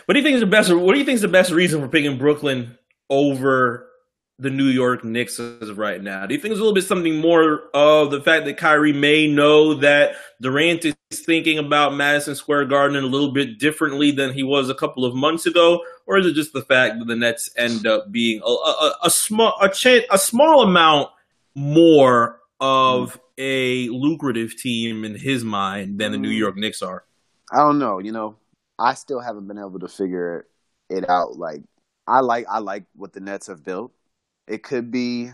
What 0.04 0.14
do 0.14 0.20
you 0.20 0.24
think 0.24 0.34
is 0.34 0.40
the 0.40 0.46
best? 0.46 0.72
What 0.72 0.92
do 0.92 0.98
you 0.98 1.04
think 1.04 1.16
is 1.16 1.22
the 1.22 1.28
best 1.28 1.50
reason 1.50 1.80
for 1.80 1.88
picking 1.88 2.18
Brooklyn 2.18 2.78
over 3.10 3.87
the 4.40 4.50
New 4.50 4.66
York 4.66 5.04
Knicks 5.04 5.40
as 5.40 5.68
of 5.68 5.78
right 5.78 6.02
now? 6.02 6.24
Do 6.24 6.34
you 6.34 6.40
think 6.40 6.50
there's 6.50 6.60
a 6.60 6.62
little 6.62 6.74
bit 6.74 6.84
something 6.84 7.16
more 7.16 7.62
of 7.74 8.10
the 8.10 8.20
fact 8.20 8.44
that 8.44 8.56
Kyrie 8.56 8.92
may 8.92 9.26
know 9.26 9.74
that 9.74 10.12
Durant 10.40 10.84
is 10.84 10.94
thinking 11.12 11.58
about 11.58 11.94
Madison 11.94 12.36
Square 12.36 12.66
Garden 12.66 13.02
a 13.02 13.06
little 13.06 13.32
bit 13.32 13.58
differently 13.58 14.12
than 14.12 14.32
he 14.32 14.44
was 14.44 14.70
a 14.70 14.74
couple 14.74 15.04
of 15.04 15.14
months 15.14 15.46
ago, 15.46 15.80
or 16.06 16.18
is 16.18 16.26
it 16.26 16.34
just 16.34 16.52
the 16.52 16.62
fact 16.62 16.98
that 16.98 17.06
the 17.06 17.16
Nets 17.16 17.50
end 17.56 17.86
up 17.86 18.12
being 18.12 18.40
a, 18.44 18.50
a, 18.50 18.94
a 19.04 19.10
small 19.10 19.54
a, 19.60 19.68
cha- 19.68 20.06
a 20.10 20.18
small 20.18 20.62
amount 20.62 21.10
more 21.54 22.40
of 22.60 23.18
a 23.38 23.88
lucrative 23.88 24.56
team 24.56 25.04
in 25.04 25.14
his 25.14 25.44
mind 25.44 25.98
than 25.98 26.12
the 26.12 26.18
New 26.18 26.28
York 26.28 26.56
mm. 26.56 26.60
Knicks 26.60 26.82
are? 26.82 27.04
I 27.52 27.58
don't 27.58 27.78
know. 27.78 27.98
You 27.98 28.12
know, 28.12 28.36
I 28.78 28.94
still 28.94 29.20
haven't 29.20 29.48
been 29.48 29.58
able 29.58 29.80
to 29.80 29.88
figure 29.88 30.46
it 30.88 31.08
out. 31.08 31.36
Like 31.36 31.62
I 32.06 32.20
like 32.20 32.46
I 32.48 32.58
like 32.58 32.84
what 32.94 33.12
the 33.12 33.20
Nets 33.20 33.48
have 33.48 33.64
built. 33.64 33.92
It 34.48 34.62
could 34.62 34.90
be 34.90 35.30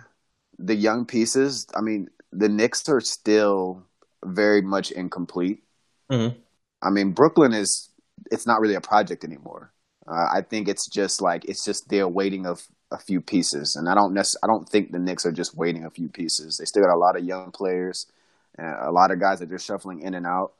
the 0.58 0.74
young 0.74 1.06
pieces. 1.06 1.66
I 1.74 1.80
mean, 1.80 2.08
the 2.32 2.48
Knicks 2.48 2.88
are 2.88 3.00
still 3.00 3.84
very 4.24 4.62
much 4.62 4.90
incomplete. 4.90 5.62
Mhm. 6.10 6.36
I 6.82 6.90
mean, 6.90 7.12
Brooklyn 7.12 7.52
is 7.52 7.90
it's 8.30 8.46
not 8.46 8.60
really 8.60 8.74
a 8.74 8.80
project 8.80 9.24
anymore. 9.24 9.72
Uh, 10.06 10.26
I 10.32 10.42
think 10.42 10.68
it's 10.68 10.86
just 10.86 11.20
like 11.22 11.44
it's 11.46 11.64
just 11.64 11.88
they're 11.88 12.08
waiting 12.08 12.46
of 12.46 12.66
a 12.90 12.98
few 12.98 13.20
pieces, 13.20 13.76
and 13.76 13.88
I 13.88 13.94
don't 13.94 14.14
necess- 14.14 14.36
I 14.42 14.46
don't 14.46 14.68
think 14.68 14.92
the 14.92 14.98
Knicks 14.98 15.26
are 15.26 15.32
just 15.32 15.56
waiting 15.56 15.84
a 15.84 15.90
few 15.90 16.08
pieces. 16.08 16.58
They 16.58 16.64
still 16.64 16.84
got 16.84 16.94
a 16.94 16.98
lot 16.98 17.16
of 17.16 17.24
young 17.24 17.50
players, 17.50 18.06
and 18.56 18.66
a 18.66 18.92
lot 18.92 19.10
of 19.10 19.18
guys 19.20 19.40
that 19.40 19.48
they're 19.48 19.58
shuffling 19.58 20.00
in 20.00 20.14
and 20.14 20.26
out. 20.26 20.52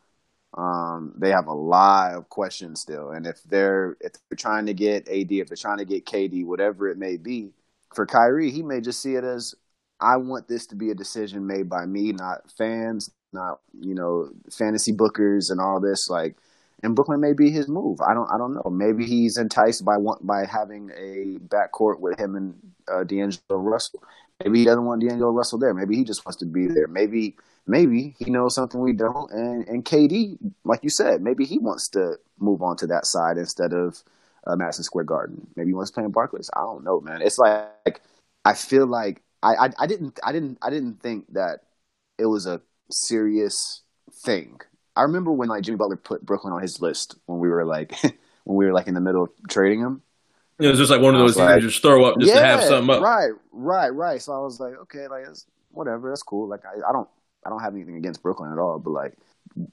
Um, 0.54 1.14
they 1.16 1.30
have 1.30 1.46
a 1.48 1.52
lot 1.54 2.14
of 2.14 2.28
questions 2.28 2.80
still, 2.80 3.10
and 3.10 3.26
if 3.26 3.42
they're 3.44 3.96
if 4.00 4.12
they're 4.28 4.36
trying 4.36 4.66
to 4.66 4.74
get 4.74 5.08
AD, 5.08 5.40
if 5.40 5.48
they're 5.48 5.56
trying 5.56 5.78
to 5.78 5.84
get 5.84 6.06
KD, 6.06 6.44
whatever 6.44 6.88
it 6.88 6.96
may 6.98 7.16
be, 7.16 7.52
for 7.94 8.06
Kyrie, 8.06 8.50
he 8.50 8.62
may 8.62 8.80
just 8.80 9.00
see 9.00 9.14
it 9.14 9.24
as 9.24 9.54
I 10.00 10.16
want 10.16 10.48
this 10.48 10.66
to 10.68 10.74
be 10.74 10.90
a 10.90 10.94
decision 10.94 11.46
made 11.46 11.68
by 11.68 11.86
me, 11.86 12.12
not 12.12 12.50
fans, 12.50 13.10
not 13.32 13.60
you 13.80 13.94
know 13.94 14.30
fantasy 14.50 14.92
bookers 14.92 15.50
and 15.50 15.60
all 15.60 15.80
this. 15.80 16.08
Like, 16.08 16.36
and 16.82 16.94
Brooklyn 16.94 17.20
may 17.20 17.32
be 17.32 17.50
his 17.50 17.68
move. 17.68 18.00
I 18.00 18.14
don't 18.14 18.30
I 18.30 18.38
don't 18.38 18.54
know. 18.54 18.70
Maybe 18.70 19.06
he's 19.06 19.36
enticed 19.36 19.84
by 19.84 19.96
one 19.96 20.18
by 20.22 20.46
having 20.46 20.90
a 20.90 21.38
backcourt 21.48 22.00
with 22.00 22.18
him 22.18 22.36
and 22.36 22.54
uh, 22.88 23.04
D'Angelo 23.04 23.60
Russell. 23.60 24.02
Maybe 24.42 24.58
he 24.60 24.64
doesn't 24.64 24.84
want 24.84 25.02
D'Angelo 25.02 25.30
Russell 25.30 25.58
there. 25.58 25.74
Maybe 25.74 25.96
he 25.96 26.04
just 26.04 26.26
wants 26.26 26.38
to 26.38 26.46
be 26.46 26.66
there. 26.66 26.88
Maybe 26.88 27.36
maybe 27.66 28.14
he 28.18 28.30
knows 28.30 28.54
something 28.54 28.80
we 28.80 28.92
don't. 28.92 29.30
And 29.30 29.66
and 29.68 29.84
KD, 29.84 30.38
like 30.64 30.82
you 30.82 30.90
said, 30.90 31.22
maybe 31.22 31.44
he 31.44 31.58
wants 31.58 31.88
to 31.90 32.16
move 32.38 32.62
on 32.62 32.76
to 32.78 32.86
that 32.88 33.06
side 33.06 33.38
instead 33.38 33.72
of 33.72 34.02
uh, 34.46 34.56
Madison 34.56 34.84
Square 34.84 35.04
Garden. 35.04 35.46
Maybe 35.56 35.70
he 35.70 35.74
wants 35.74 35.90
to 35.90 35.94
play 35.94 36.04
in 36.04 36.10
Barclays. 36.10 36.50
I 36.54 36.60
don't 36.60 36.84
know, 36.84 37.00
man. 37.00 37.22
It's 37.22 37.38
like 37.38 38.00
I 38.44 38.54
feel 38.54 38.86
like 38.86 39.22
I, 39.42 39.54
I 39.54 39.68
I 39.80 39.86
didn't 39.86 40.18
I 40.22 40.32
didn't 40.32 40.58
I 40.62 40.70
didn't 40.70 41.00
think 41.02 41.32
that 41.32 41.60
it 42.18 42.26
was 42.26 42.46
a 42.46 42.60
serious 42.90 43.82
thing. 44.24 44.60
I 44.96 45.02
remember 45.02 45.32
when 45.32 45.48
like 45.48 45.62
Jimmy 45.62 45.76
Butler 45.76 45.96
put 45.96 46.24
Brooklyn 46.24 46.52
on 46.52 46.62
his 46.62 46.80
list 46.80 47.16
when 47.26 47.38
we 47.38 47.48
were 47.48 47.64
like 47.64 47.94
when 48.44 48.56
we 48.56 48.66
were 48.66 48.72
like 48.72 48.86
in 48.86 48.94
the 48.94 49.00
middle 49.00 49.24
of 49.24 49.30
trading 49.48 49.80
him. 49.80 50.02
It 50.58 50.68
was 50.68 50.78
just 50.78 50.90
like 50.90 51.00
one 51.00 51.16
of 51.16 51.20
those 51.20 51.36
like, 51.36 51.60
you 51.60 51.68
just 51.68 51.82
throw 51.82 52.04
up 52.04 52.20
just 52.20 52.32
to 52.32 52.40
have 52.40 52.62
something 52.62 52.94
up. 52.94 53.02
Right, 53.02 53.32
right, 53.50 53.88
right. 53.88 54.22
So 54.22 54.32
I 54.32 54.38
was 54.38 54.60
like, 54.60 54.74
okay, 54.82 55.08
like 55.08 55.26
whatever, 55.72 56.10
that's 56.10 56.22
cool. 56.22 56.46
Like 56.46 56.64
I, 56.64 56.88
I 56.88 56.92
don't 56.92 57.08
I 57.44 57.50
don't 57.50 57.60
have 57.60 57.74
anything 57.74 57.96
against 57.96 58.22
Brooklyn 58.22 58.52
at 58.52 58.58
all, 58.58 58.78
but 58.78 58.90
like 58.90 59.14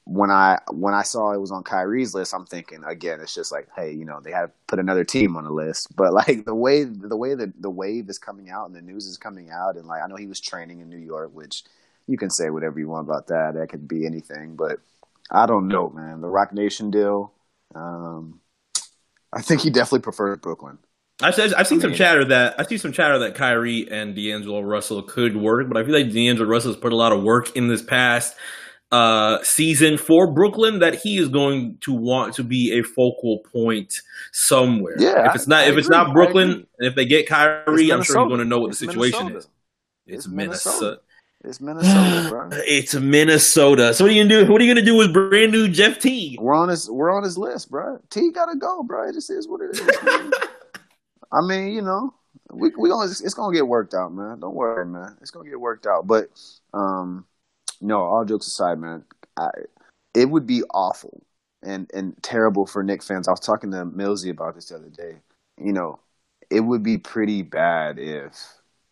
when 0.06 0.30
I 0.30 0.60
when 0.72 0.94
I 0.94 1.02
saw 1.02 1.32
it 1.32 1.42
was 1.42 1.52
on 1.52 1.64
Kyrie's 1.64 2.14
list, 2.14 2.34
I'm 2.34 2.46
thinking 2.46 2.84
again, 2.84 3.20
it's 3.20 3.34
just 3.34 3.52
like, 3.52 3.68
hey, 3.76 3.92
you 3.92 4.06
know, 4.06 4.20
they 4.22 4.32
had 4.32 4.52
put 4.68 4.80
another 4.80 5.04
team 5.04 5.36
on 5.36 5.44
the 5.44 5.52
list. 5.52 5.88
But 5.96 6.14
like 6.14 6.46
the 6.46 6.56
way 6.56 6.84
the 6.84 7.18
way 7.18 7.36
that 7.36 7.62
the 7.62 7.70
wave 7.70 8.10
is 8.10 8.20
coming 8.20 8.50
out 8.50 8.68
and 8.68 8.76
the 8.76 8.82
news 8.82 9.06
is 9.08 9.18
coming 9.18 9.50
out, 9.50 9.78
and 9.78 9.88
like 9.88 10.02
I 10.04 10.08
know 10.08 10.16
he 10.16 10.28
was 10.28 10.40
training 10.40 10.82
in 10.82 10.90
New 10.90 10.98
York, 10.98 11.32
which 11.34 11.64
you 12.08 12.18
can 12.18 12.30
say 12.30 12.50
whatever 12.50 12.80
you 12.80 12.90
want 12.90 13.08
about 13.08 13.28
that. 13.28 13.56
That 13.56 13.70
could 13.70 13.88
be 13.88 14.06
anything, 14.06 14.56
but 14.56 14.80
I 15.32 15.46
don't 15.46 15.68
know, 15.68 15.90
man. 15.90 16.22
The 16.22 16.28
Roc 16.28 16.54
Nation 16.54 16.92
deal. 16.92 17.34
Um, 17.74 18.40
I 19.34 19.42
think 19.42 19.62
he 19.62 19.70
definitely 19.70 20.02
prefers 20.02 20.38
Brooklyn. 20.40 20.78
I've, 21.24 21.40
I've 21.40 21.68
seen 21.68 21.80
I 21.80 21.82
some 21.82 21.94
chatter 21.94 22.26
that 22.26 22.60
I 22.60 22.64
see 22.66 22.78
some 22.78 22.92
chatter 22.92 23.20
that 23.20 23.36
Kyrie 23.36 23.90
and 23.90 24.16
D'Angelo 24.16 24.62
Russell 24.62 25.04
could 25.04 25.38
work, 25.38 25.68
but 25.68 25.78
I 25.78 25.84
feel 25.84 25.94
like 25.94 26.12
D'Angelo 26.12 26.50
Russell 26.50 26.72
has 26.72 26.80
put 26.80 26.94
a 26.94 26.96
lot 26.96 27.12
of 27.12 27.24
work 27.24 27.56
in 27.56 27.68
this 27.68 27.82
past 27.82 28.36
uh, 28.92 29.42
season 29.44 29.98
for 29.98 30.32
Brooklyn 30.34 30.80
that 30.80 30.96
he 30.96 31.18
is 31.18 31.30
going 31.30 31.78
to 31.82 31.94
want 31.94 32.34
to 32.36 32.44
be 32.44 32.78
a 32.80 32.84
focal 32.84 33.40
point 33.52 33.94
somewhere. 34.34 34.96
Yeah, 35.00 35.30
if 35.30 35.36
it's 35.36 35.48
not 35.48 35.62
I- 35.64 35.68
if 35.68 35.76
I 35.76 35.78
it's 35.78 35.88
agree, 35.88 35.98
not 35.98 36.14
Brooklyn, 36.14 36.52
and 36.52 36.88
if 36.88 36.96
they 36.96 37.06
get 37.06 37.28
Kyrie, 37.28 37.92
I'm 37.92 38.04
sure 38.04 38.20
he's 38.20 38.28
going 38.28 38.40
to 38.40 38.46
know 38.46 38.60
what 38.60 38.72
It's 38.72 38.80
the 38.80 38.88
situation 38.88 39.28
Minnesota. 39.28 39.38
is. 39.38 39.48
It's, 40.08 40.26
It's 40.26 40.28
Minnesota. 40.28 40.76
Minnesota. 40.78 41.02
It's 41.44 41.60
Minnesota, 41.62 42.30
bro. 42.30 42.50
It's 42.68 42.94
Minnesota. 42.96 43.94
So 43.94 44.04
what 44.04 44.12
are 44.12 44.14
you 44.14 44.24
gonna 44.24 44.46
do? 44.46 44.52
What 44.52 44.62
are 44.62 44.64
you 44.64 44.72
gonna 44.74 44.86
do 44.86 44.96
with 44.96 45.12
brand 45.12 45.52
new 45.52 45.68
Jeff 45.70 45.98
T? 45.98 46.38
We're 46.40 46.54
on 46.54 46.70
his 46.70 46.88
we're 46.90 47.10
on 47.16 47.24
his 47.24 47.36
list, 47.38 47.72
bro. 47.72 48.00
T 48.12 48.32
gotta 48.32 48.56
go, 48.58 48.84
bro. 48.84 49.10
It 49.10 49.14
just 49.14 49.32
is 49.32 49.48
what 49.48 49.62
it 49.62 49.72
is. 49.72 49.82
I 51.32 51.42
mean, 51.42 51.74
you 51.74 51.82
know, 51.82 52.14
we 52.52 52.72
we 52.78 52.90
gonna 52.90 53.10
it's 53.10 53.34
gonna 53.34 53.56
get 53.56 53.68
worked 53.68 53.94
out, 53.96 54.14
man. 54.14 54.40
Don't 54.40 54.54
worry, 54.54 54.86
man. 54.86 55.18
It's 55.22 55.32
gonna 55.32 55.50
get 55.50 55.60
worked 55.60 55.88
out. 55.88 56.06
But 56.06 56.30
um, 56.76 57.26
no, 57.82 58.02
all 58.02 58.26
jokes 58.26 58.48
aside, 58.48 58.80
man, 58.80 59.04
I, 59.38 59.50
it 60.14 60.30
would 60.30 60.46
be 60.46 60.64
awful 60.74 61.24
and 61.64 61.90
and 61.94 62.16
terrible 62.22 62.66
for 62.66 62.84
Knick 62.84 63.04
fans. 63.04 63.28
I 63.28 63.32
was 63.32 63.40
talking 63.40 63.72
to 63.72 63.86
Millsy 63.86 64.30
about 64.30 64.56
this 64.56 64.68
the 64.68 64.76
other 64.76 64.90
day. 64.90 65.18
You 65.58 65.74
know, 65.74 66.00
it 66.50 66.62
would 66.62 66.84
be 66.84 66.98
pretty 66.98 67.42
bad 67.42 68.00
if 68.00 68.34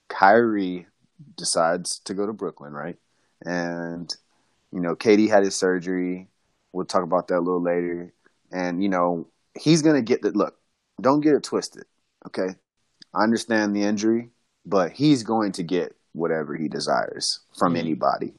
Kyrie 0.07 0.87
decides 1.35 1.99
to 1.99 2.13
go 2.13 2.25
to 2.25 2.33
Brooklyn, 2.33 2.73
right? 2.73 2.97
And 3.45 4.13
you 4.71 4.79
know, 4.79 4.95
KD 4.95 5.29
had 5.29 5.43
his 5.43 5.55
surgery. 5.55 6.27
We'll 6.73 6.85
talk 6.85 7.03
about 7.03 7.27
that 7.29 7.37
a 7.37 7.39
little 7.39 7.61
later. 7.61 8.13
And 8.51 8.81
you 8.83 8.89
know, 8.89 9.27
he's 9.59 9.81
gonna 9.81 10.01
get 10.01 10.21
the 10.21 10.31
look. 10.31 10.55
Don't 11.01 11.21
get 11.21 11.33
it 11.33 11.43
twisted, 11.43 11.85
okay? 12.27 12.55
I 13.13 13.23
understand 13.23 13.75
the 13.75 13.83
injury, 13.83 14.29
but 14.65 14.91
he's 14.91 15.23
going 15.23 15.53
to 15.53 15.63
get 15.63 15.95
whatever 16.13 16.55
he 16.55 16.67
desires 16.67 17.39
from 17.57 17.75
anybody, 17.75 18.33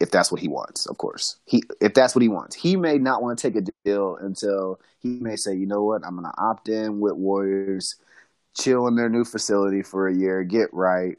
if 0.00 0.10
that's 0.10 0.30
what 0.30 0.40
he 0.40 0.48
wants. 0.48 0.86
Of 0.86 0.98
course, 0.98 1.36
he 1.44 1.62
if 1.80 1.94
that's 1.94 2.14
what 2.14 2.22
he 2.22 2.28
wants. 2.28 2.56
He 2.56 2.76
may 2.76 2.98
not 2.98 3.22
want 3.22 3.38
to 3.38 3.48
take 3.50 3.56
a 3.56 3.66
deal 3.84 4.16
until 4.16 4.80
he 5.00 5.20
may 5.20 5.36
say, 5.36 5.54
you 5.54 5.66
know 5.66 5.84
what, 5.84 6.02
I'm 6.04 6.16
gonna 6.16 6.32
opt 6.38 6.68
in 6.68 7.00
with 7.00 7.14
Warriors, 7.14 7.96
chill 8.54 8.86
in 8.88 8.96
their 8.96 9.08
new 9.08 9.24
facility 9.24 9.82
for 9.82 10.08
a 10.08 10.14
year, 10.14 10.44
get 10.44 10.72
right, 10.72 11.16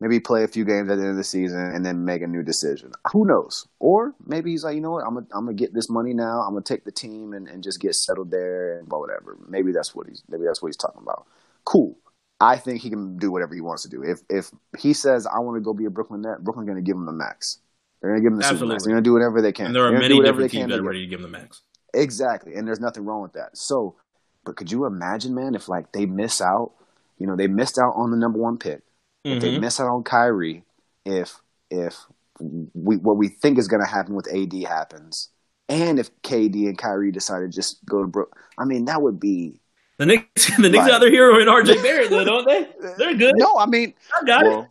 maybe 0.00 0.20
play 0.20 0.44
a 0.44 0.48
few 0.48 0.64
games 0.64 0.90
at 0.90 0.96
the 0.96 1.02
end 1.02 1.10
of 1.10 1.16
the 1.16 1.24
season 1.24 1.60
and 1.60 1.84
then 1.84 2.04
make 2.04 2.22
a 2.22 2.26
new 2.26 2.42
decision. 2.42 2.92
Who 3.12 3.24
knows? 3.24 3.66
Or 3.78 4.14
maybe 4.26 4.50
he's 4.50 4.64
like, 4.64 4.74
you 4.74 4.80
know 4.80 4.92
what, 4.92 5.04
I'm 5.06 5.14
gonna 5.14 5.26
I'm 5.32 5.44
gonna 5.44 5.54
get 5.54 5.74
this 5.74 5.88
money 5.88 6.14
now. 6.14 6.40
I'm 6.40 6.52
gonna 6.52 6.62
take 6.62 6.84
the 6.84 6.92
team 6.92 7.32
and, 7.32 7.48
and 7.48 7.62
just 7.62 7.80
get 7.80 7.94
settled 7.94 8.30
there 8.30 8.78
and 8.78 8.88
whatever. 8.90 9.38
Maybe 9.48 9.72
that's 9.72 9.94
what 9.94 10.08
he's 10.08 10.22
maybe 10.28 10.44
that's 10.44 10.62
what 10.62 10.68
he's 10.68 10.76
talking 10.76 11.02
about. 11.02 11.26
Cool. 11.64 11.96
I 12.40 12.56
think 12.56 12.82
he 12.82 12.90
can 12.90 13.18
do 13.18 13.32
whatever 13.32 13.54
he 13.54 13.60
wants 13.60 13.82
to 13.82 13.88
do. 13.88 14.02
If 14.02 14.20
if 14.28 14.50
he 14.78 14.92
says 14.92 15.26
I 15.26 15.38
want 15.40 15.56
to 15.56 15.60
go 15.60 15.74
be 15.74 15.84
a 15.86 15.90
Brooklyn 15.90 16.22
Net, 16.22 16.42
Brooklyn 16.42 16.66
to 16.66 16.82
give 16.82 16.96
him 16.96 17.06
the 17.06 17.12
max. 17.12 17.58
They're 18.00 18.10
going 18.10 18.22
to 18.22 18.24
give 18.24 18.32
him 18.32 18.38
the 18.38 18.44
super 18.44 18.66
max. 18.66 18.84
They're 18.84 18.92
going 18.92 19.02
to 19.02 19.08
do 19.08 19.12
whatever 19.12 19.42
they 19.42 19.52
can. 19.52 19.66
And 19.66 19.74
there 19.74 19.84
are 19.84 19.92
many 19.92 20.14
whatever 20.16 20.42
different 20.42 20.52
they 20.52 20.58
can 20.58 20.68
teams 20.68 20.72
that 20.72 20.84
are 20.84 20.86
ready 20.86 21.00
to 21.00 21.06
give 21.06 21.18
him 21.20 21.30
the 21.30 21.38
max. 21.38 21.62
Exactly, 21.94 22.54
and 22.54 22.66
there's 22.68 22.80
nothing 22.80 23.04
wrong 23.04 23.22
with 23.22 23.32
that. 23.32 23.56
So, 23.56 23.96
but 24.44 24.56
could 24.56 24.70
you 24.70 24.84
imagine, 24.84 25.34
man, 25.34 25.54
if 25.54 25.68
like 25.68 25.92
they 25.92 26.06
miss 26.06 26.40
out, 26.40 26.72
you 27.18 27.26
know, 27.26 27.34
they 27.34 27.46
missed 27.48 27.78
out 27.78 27.94
on 27.96 28.10
the 28.10 28.16
number 28.16 28.38
one 28.38 28.58
pick, 28.58 28.82
if 29.24 29.40
they 29.40 29.50
Mhm. 29.50 29.60
miss 29.60 29.80
out 29.80 29.88
on 29.88 30.04
Kyrie, 30.04 30.64
if 31.04 31.40
if 31.70 32.06
we 32.40 32.96
what 32.98 33.16
we 33.16 33.28
think 33.28 33.58
is 33.58 33.68
going 33.68 33.82
to 33.82 33.88
happen 33.90 34.14
with 34.14 34.28
AD 34.32 34.62
happens, 34.64 35.30
and 35.68 35.98
if 35.98 36.10
KD 36.22 36.68
and 36.68 36.78
Kyrie 36.78 37.10
decide 37.10 37.40
to 37.40 37.48
just 37.48 37.84
go 37.86 38.02
to 38.02 38.06
Brook, 38.06 38.36
I 38.58 38.64
mean, 38.64 38.84
that 38.84 39.02
would 39.02 39.18
be 39.18 39.60
The 39.96 40.06
Knicks, 40.06 40.46
the 40.56 40.62
Knicks 40.68 40.76
Right. 40.78 40.88
got 40.88 41.00
their 41.00 41.10
hero 41.10 41.40
in 41.40 41.48
RJ 41.48 41.82
Barrett, 41.82 42.10
though, 42.10 42.24
don't 42.24 42.46
they? 42.46 42.68
They're 42.98 43.14
good. 43.14 43.34
no. 43.36 43.56
I 43.58 43.66
mean, 43.66 43.92
I 44.20 44.24
got 44.24 44.46
it. 44.46 44.68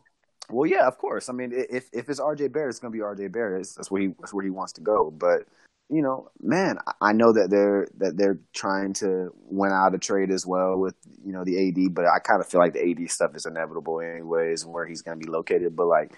Well, 0.51 0.69
yeah, 0.69 0.87
of 0.87 0.97
course. 0.97 1.29
I 1.29 1.33
mean, 1.33 1.51
if 1.53 1.89
if 1.93 2.09
it's 2.09 2.19
RJ 2.19 2.51
Barrett, 2.51 2.69
it's 2.69 2.79
going 2.79 2.91
to 2.93 2.97
be 2.97 3.03
RJ 3.03 3.31
Barrett. 3.31 3.61
It's- 3.61 3.75
That's 3.75 3.91
where 3.91 4.01
he 4.01 4.07
that's 4.19 4.33
where 4.33 4.43
he 4.43 4.49
wants 4.51 4.73
to 4.73 4.81
go. 4.81 5.11
But 5.11 5.45
you 5.89 6.01
know, 6.01 6.29
man, 6.41 6.77
I- 7.01 7.13
know 7.13 7.31
that 7.33 7.49
they're 7.49 7.87
that 7.97 8.17
they're 8.17 8.39
trying 8.53 8.93
to 8.95 9.33
win 9.35 9.71
out 9.71 9.95
a 9.95 9.97
trade 9.97 10.31
as 10.31 10.45
well 10.45 10.77
with 10.77 10.95
you 11.25 11.31
know 11.31 11.43
the 11.43 11.69
AD, 11.69 11.93
but 11.93 12.05
I 12.05 12.19
kind 12.19 12.41
of 12.41 12.47
feel 12.47 12.59
like 12.61 12.73
the 12.73 12.83
AD 12.91 13.09
stuff 13.09 13.35
is 13.35 13.45
inevitable 13.45 14.01
anyways, 14.01 14.63
and 14.63 14.73
where 14.73 14.85
he's 14.85 15.01
going 15.01 15.19
to 15.19 15.25
be 15.25 15.31
located. 15.31 15.75
But 15.75 15.87
like, 15.87 16.11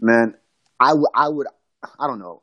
man, 0.00 0.34
I 0.80 0.88
w- 0.90 1.06
I 1.14 1.28
would 1.28 1.46
I 1.98 2.06
don't 2.06 2.18
know, 2.18 2.42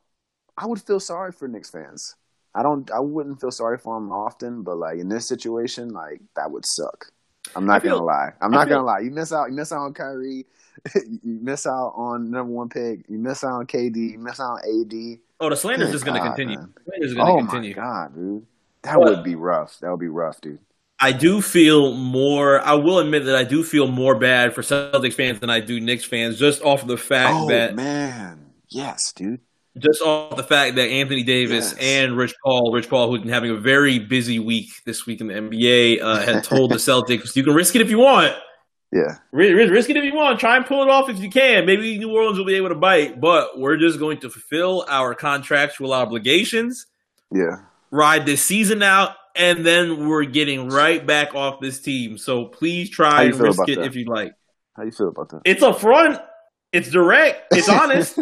I 0.57 0.65
would 0.65 0.81
feel 0.81 0.99
sorry 0.99 1.31
for 1.31 1.47
Knicks 1.47 1.69
fans. 1.69 2.15
I 2.55 2.61
don't 2.63 2.89
I 2.91 2.99
wouldn't 2.99 3.41
feel 3.41 3.51
sorry 3.51 3.77
for 3.79 3.95
them 3.95 4.11
often, 4.11 4.61
but 4.63 4.77
like 4.77 4.99
in 4.99 5.09
this 5.09 5.27
situation, 5.27 5.89
like 5.89 6.21
that 6.35 6.51
would 6.51 6.65
suck. 6.65 7.07
I'm 7.55 7.65
not 7.65 7.81
feel- 7.81 7.95
gonna 7.97 8.05
lie. 8.05 8.33
I'm 8.41 8.51
not 8.51 8.67
feel- 8.67 8.77
gonna 8.77 8.87
lie. 8.87 8.99
You 8.99 9.11
miss 9.11 9.33
out. 9.33 9.49
You 9.49 9.55
miss 9.55 9.71
out 9.71 9.81
on 9.85 9.93
Kyrie. 9.93 10.45
you 10.95 11.39
miss 11.41 11.65
out 11.65 11.93
on 11.95 12.31
number 12.31 12.51
one 12.51 12.69
pick. 12.69 13.05
You 13.09 13.17
miss 13.17 13.43
out 13.43 13.53
on 13.53 13.65
KD. 13.67 14.11
You 14.13 14.19
miss 14.19 14.39
out 14.39 14.53
on 14.53 14.59
AD. 14.59 15.19
Oh, 15.39 15.49
the 15.49 15.55
slander's 15.55 15.91
just 15.91 16.05
going 16.05 16.21
to 16.21 16.27
continue. 16.27 16.57
man. 16.57 16.73
The 16.75 16.83
slander's 16.85 17.13
going 17.13 17.25
to 17.27 17.31
Oh 17.33 17.37
continue. 17.37 17.75
my 17.75 17.81
god, 17.81 18.15
dude, 18.15 18.45
that 18.83 18.95
But- 18.97 19.03
would 19.09 19.23
be 19.23 19.35
rough. 19.35 19.77
That 19.81 19.91
would 19.91 19.99
be 19.99 20.07
rough, 20.07 20.39
dude. 20.41 20.59
I 20.99 21.11
do 21.11 21.41
feel 21.41 21.93
more. 21.95 22.61
I 22.61 22.75
will 22.75 22.99
admit 22.99 23.25
that 23.25 23.35
I 23.35 23.43
do 23.43 23.63
feel 23.63 23.87
more 23.87 24.17
bad 24.17 24.53
for 24.53 24.61
Celtics 24.61 25.15
fans 25.15 25.39
than 25.41 25.49
I 25.49 25.59
do 25.59 25.81
Knicks 25.81 26.05
fans, 26.05 26.37
just 26.39 26.61
off 26.61 26.85
the 26.87 26.95
fact 26.97 27.33
Oh 27.35 27.47
that 27.49 27.75
man, 27.75 28.45
yes, 28.69 29.11
dude. 29.11 29.41
just 29.77 30.01
off 30.01 30.37
the 30.37 30.43
fact 30.43 30.75
that 30.75 30.87
Anthony 30.87 31.23
Davis 31.23 31.73
Yes. 31.77 31.81
and 31.81 32.15
Rich 32.15 32.35
Paul, 32.45 32.71
Rich 32.71 32.89
Paul, 32.89 33.09
who's 33.09 33.19
been 33.19 33.29
having 33.33 33.51
a 33.51 33.55
very 33.57 33.99
busy 33.99 34.39
week 34.39 34.69
this 34.85 35.05
week 35.05 35.19
in 35.19 35.27
the 35.27 35.33
NBA, 35.33 35.99
uh, 36.01 36.21
had 36.21 36.43
told 36.43 36.71
the 36.71 36.75
Celtics, 36.77 37.35
"You 37.35 37.43
can 37.43 37.53
risk 37.53 37.75
it 37.75 37.81
if 37.81 37.89
you 37.89 37.97
want. 37.99 38.33
Yeah, 38.93 39.17
Ri- 39.31 39.53
ri- 39.53 39.69
Risk 39.69 39.89
it 39.89 39.97
if 39.97 40.03
you 40.03 40.13
want. 40.13 40.39
Try 40.39 40.55
and 40.55 40.65
pull 40.65 40.83
it 40.83 40.89
off 40.89 41.09
if 41.09 41.17
you 41.17 41.29
can. 41.29 41.65
Maybe 41.65 41.97
New 41.97 42.11
Orleans 42.11 42.37
will 42.37 42.45
be 42.45 42.53
able 42.53 42.69
to 42.69 42.75
bite, 42.75 43.19
but 43.19 43.57
we're 43.59 43.77
just 43.77 43.97
going 43.97 44.19
to 44.19 44.29
fulfill 44.29 44.85
our 44.87 45.15
contractual 45.15 45.93
obligations, 45.93 46.85
yeah. 47.31 47.63
ride 47.89 48.27
this 48.27 48.43
season 48.43 48.83
out, 48.83 49.15
and 49.35 49.65
then 49.65 50.07
we're 50.07 50.25
getting 50.25 50.69
right 50.69 51.03
back 51.03 51.33
off 51.33 51.59
this 51.59 51.81
team. 51.81 52.19
So 52.19 52.45
please 52.45 52.91
try 52.91 53.23
and 53.23 53.35
risk 53.35 53.67
it 53.67 53.77
that? 53.77 53.85
if 53.85 53.95
you 53.95 54.05
like. 54.05 54.35
How 54.77 54.83
you 54.83 54.91
feel 54.91 55.07
about 55.07 55.29
that? 55.29 55.41
It's 55.43 55.63
upfront. 55.63 56.21
It's 56.71 56.91
direct. 56.91 57.47
It's 57.51 57.69
honest. 57.69 58.19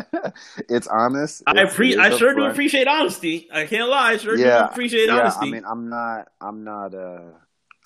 it's 0.68 0.86
honest. 0.86 1.42
I 1.48 1.52
It's- 1.52 1.74
pre- 1.74 1.94
it 1.94 1.98
is 1.98 1.98
I 1.98 2.16
sure 2.16 2.32
do 2.34 2.44
appreciate 2.44 2.86
honesty. 2.86 3.48
I 3.52 3.66
can't 3.66 3.88
lie. 3.88 4.12
I 4.12 4.16
sure 4.18 4.36
yeah, 4.36 4.58
do 4.58 4.64
appreciate 4.66 5.06
yeah, 5.06 5.18
honesty. 5.18 5.48
I 5.48 5.50
mean, 5.50 5.64
I'm 5.68 5.88
not, 5.88 6.28
I'm 6.40 6.62
not, 6.62 6.94
uh, 6.94 7.30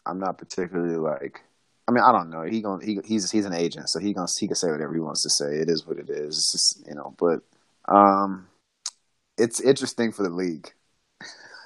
I'm 0.04 0.18
not 0.18 0.36
particularly 0.36 0.96
like. 0.96 1.40
I 1.88 1.92
mean, 1.92 2.04
I 2.04 2.12
don't 2.12 2.30
know. 2.30 2.42
He 2.42 2.60
going 2.62 2.80
he 2.86 3.00
he's 3.04 3.30
he's 3.30 3.46
an 3.46 3.52
agent, 3.52 3.88
so 3.88 3.98
he 3.98 4.12
gonna 4.12 4.28
he 4.38 4.46
can 4.46 4.56
say 4.56 4.70
whatever 4.70 4.94
he 4.94 5.00
wants 5.00 5.22
to 5.24 5.30
say. 5.30 5.56
It 5.56 5.68
is 5.68 5.86
what 5.86 5.98
it 5.98 6.08
is. 6.08 6.36
It's 6.38 6.52
just, 6.52 6.86
you 6.86 6.94
know, 6.94 7.14
but 7.18 7.40
um, 7.88 8.46
it's 9.38 9.60
interesting 9.60 10.12
for 10.12 10.22
the 10.22 10.30
league. 10.30 10.72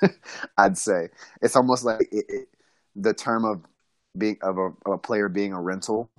I'd 0.59 0.79
say 0.79 1.09
it's 1.43 1.57
almost 1.57 1.85
like 1.85 2.09
it, 2.13 2.25
it, 2.29 2.49
the 2.97 3.15
term 3.15 3.45
of 3.45 3.63
being 4.17 4.39
of 4.43 4.59
a, 4.59 4.67
of 4.87 4.93
a 4.95 4.99
player 4.99 5.29
being 5.29 5.53
a 5.53 5.61
rental, 5.61 6.11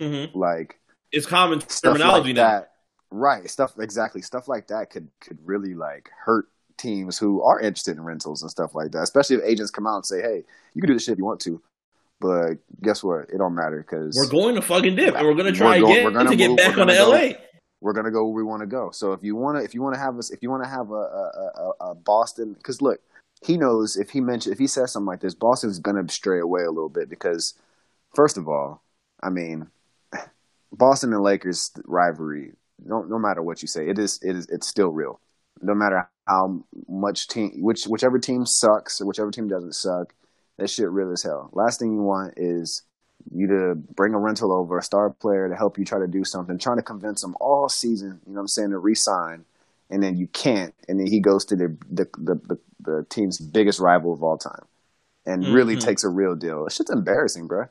Mhm. 0.00 0.34
like 0.34 0.78
It's 1.12 1.26
common 1.26 1.60
terminology 1.60 2.28
like 2.32 2.36
now. 2.36 2.42
that. 2.60 2.72
Right, 3.10 3.48
stuff 3.48 3.72
exactly. 3.78 4.22
Stuff 4.22 4.48
like 4.48 4.68
that 4.68 4.90
could 4.90 5.08
could 5.20 5.38
really 5.44 5.74
like 5.74 6.10
hurt 6.24 6.48
teams 6.76 7.18
who 7.18 7.42
are 7.42 7.58
interested 7.58 7.96
in 7.96 8.04
rentals 8.04 8.42
and 8.42 8.50
stuff 8.50 8.74
like 8.74 8.92
that. 8.92 9.02
Especially 9.02 9.36
if 9.36 9.42
agents 9.44 9.70
come 9.70 9.86
out 9.86 9.96
and 9.96 10.06
say, 10.06 10.20
"Hey, 10.20 10.44
you 10.74 10.82
can 10.82 10.88
do 10.88 10.94
this 10.94 11.04
shit 11.04 11.12
if 11.14 11.18
you 11.18 11.24
want 11.24 11.40
to, 11.40 11.60
but 12.20 12.54
guess 12.82 13.02
what? 13.02 13.30
It 13.32 13.38
don't 13.38 13.54
matter 13.54 13.78
because 13.86 14.16
We're 14.16 14.30
going 14.30 14.54
to 14.56 14.62
fucking 14.62 14.96
dip, 14.96 15.14
and 15.14 15.26
we're 15.26 15.34
going 15.34 15.52
to 15.52 15.58
try 15.58 15.78
going- 15.78 15.92
again 15.92 16.04
we're 16.04 16.10
gonna 16.12 16.30
to 16.30 16.36
get 16.36 16.56
back 16.56 16.78
on 16.78 16.88
go. 16.88 17.10
LA. 17.10 17.32
we're 17.80 17.92
gonna 17.92 18.10
go 18.10 18.24
where 18.24 18.34
we 18.34 18.42
want 18.42 18.60
to 18.60 18.66
go. 18.66 18.90
So 18.90 19.12
if 19.12 19.22
you 19.22 19.36
want 19.36 19.58
to, 19.58 19.64
if 19.64 19.74
you 19.74 19.82
want 19.82 19.94
to 19.94 20.00
have 20.00 20.18
us, 20.18 20.30
if 20.30 20.42
you 20.42 20.50
want 20.50 20.64
to 20.64 20.68
have 20.68 20.90
a, 20.90 20.94
a, 20.94 21.52
a, 21.56 21.90
a 21.90 21.94
Boston, 21.94 22.54
because 22.54 22.82
look, 22.82 23.00
he 23.44 23.56
knows 23.56 23.96
if 23.96 24.10
he 24.10 24.20
mentioned 24.20 24.52
if 24.52 24.58
he 24.58 24.66
says 24.66 24.92
something 24.92 25.06
like 25.06 25.20
this, 25.20 25.34
Boston's 25.34 25.78
gonna 25.78 26.08
stray 26.08 26.40
away 26.40 26.62
a 26.62 26.70
little 26.70 26.88
bit 26.88 27.08
because, 27.08 27.54
first 28.14 28.36
of 28.36 28.48
all, 28.48 28.82
I 29.22 29.30
mean, 29.30 29.68
Boston 30.72 31.12
and 31.12 31.22
Lakers 31.22 31.70
rivalry. 31.84 32.52
No, 32.84 33.02
no 33.02 33.18
matter 33.18 33.42
what 33.42 33.60
you 33.62 33.68
say, 33.68 33.88
it 33.88 33.98
is 33.98 34.20
it 34.22 34.36
is 34.36 34.48
it's 34.48 34.66
still 34.68 34.88
real. 34.90 35.20
No 35.60 35.74
matter 35.74 36.08
how 36.28 36.64
much 36.88 37.26
team, 37.26 37.52
which 37.60 37.84
whichever 37.84 38.18
team 38.18 38.46
sucks 38.46 39.00
or 39.00 39.06
whichever 39.06 39.30
team 39.32 39.48
doesn't 39.48 39.74
suck, 39.74 40.14
that 40.58 40.68
shit 40.70 40.90
real 40.90 41.10
as 41.12 41.22
hell. 41.22 41.50
Last 41.52 41.78
thing 41.78 41.92
you 41.94 42.02
want 42.02 42.34
is 42.36 42.82
you 43.32 43.46
to 43.48 43.74
bring 43.74 44.14
a 44.14 44.18
rental 44.18 44.52
over, 44.52 44.78
a 44.78 44.82
star 44.82 45.10
player 45.10 45.48
to 45.48 45.56
help 45.56 45.78
you 45.78 45.84
try 45.84 45.98
to 45.98 46.06
do 46.06 46.24
something, 46.24 46.58
trying 46.58 46.76
to 46.76 46.82
convince 46.82 47.20
them 47.22 47.36
all 47.40 47.68
season, 47.68 48.20
you 48.26 48.32
know 48.32 48.36
what 48.38 48.42
I'm 48.42 48.48
saying, 48.48 48.70
to 48.70 48.78
re-sign, 48.78 49.44
and 49.90 50.02
then 50.02 50.16
you 50.16 50.26
can't, 50.28 50.74
and 50.88 51.00
then 51.00 51.06
he 51.06 51.20
goes 51.20 51.44
to 51.46 51.56
the 51.56 51.76
the 51.90 52.06
the, 52.18 52.34
the, 52.34 52.58
the 52.80 53.06
team's 53.08 53.38
biggest 53.38 53.80
rival 53.80 54.12
of 54.12 54.22
all 54.22 54.38
time, 54.38 54.64
and 55.26 55.52
really 55.52 55.76
Mhm. 55.76 55.80
takes 55.80 56.04
a 56.04 56.08
real 56.08 56.34
deal. 56.34 56.66
It's 56.66 56.78
just 56.78 56.90
embarrassing, 56.90 57.46
bro. 57.48 57.66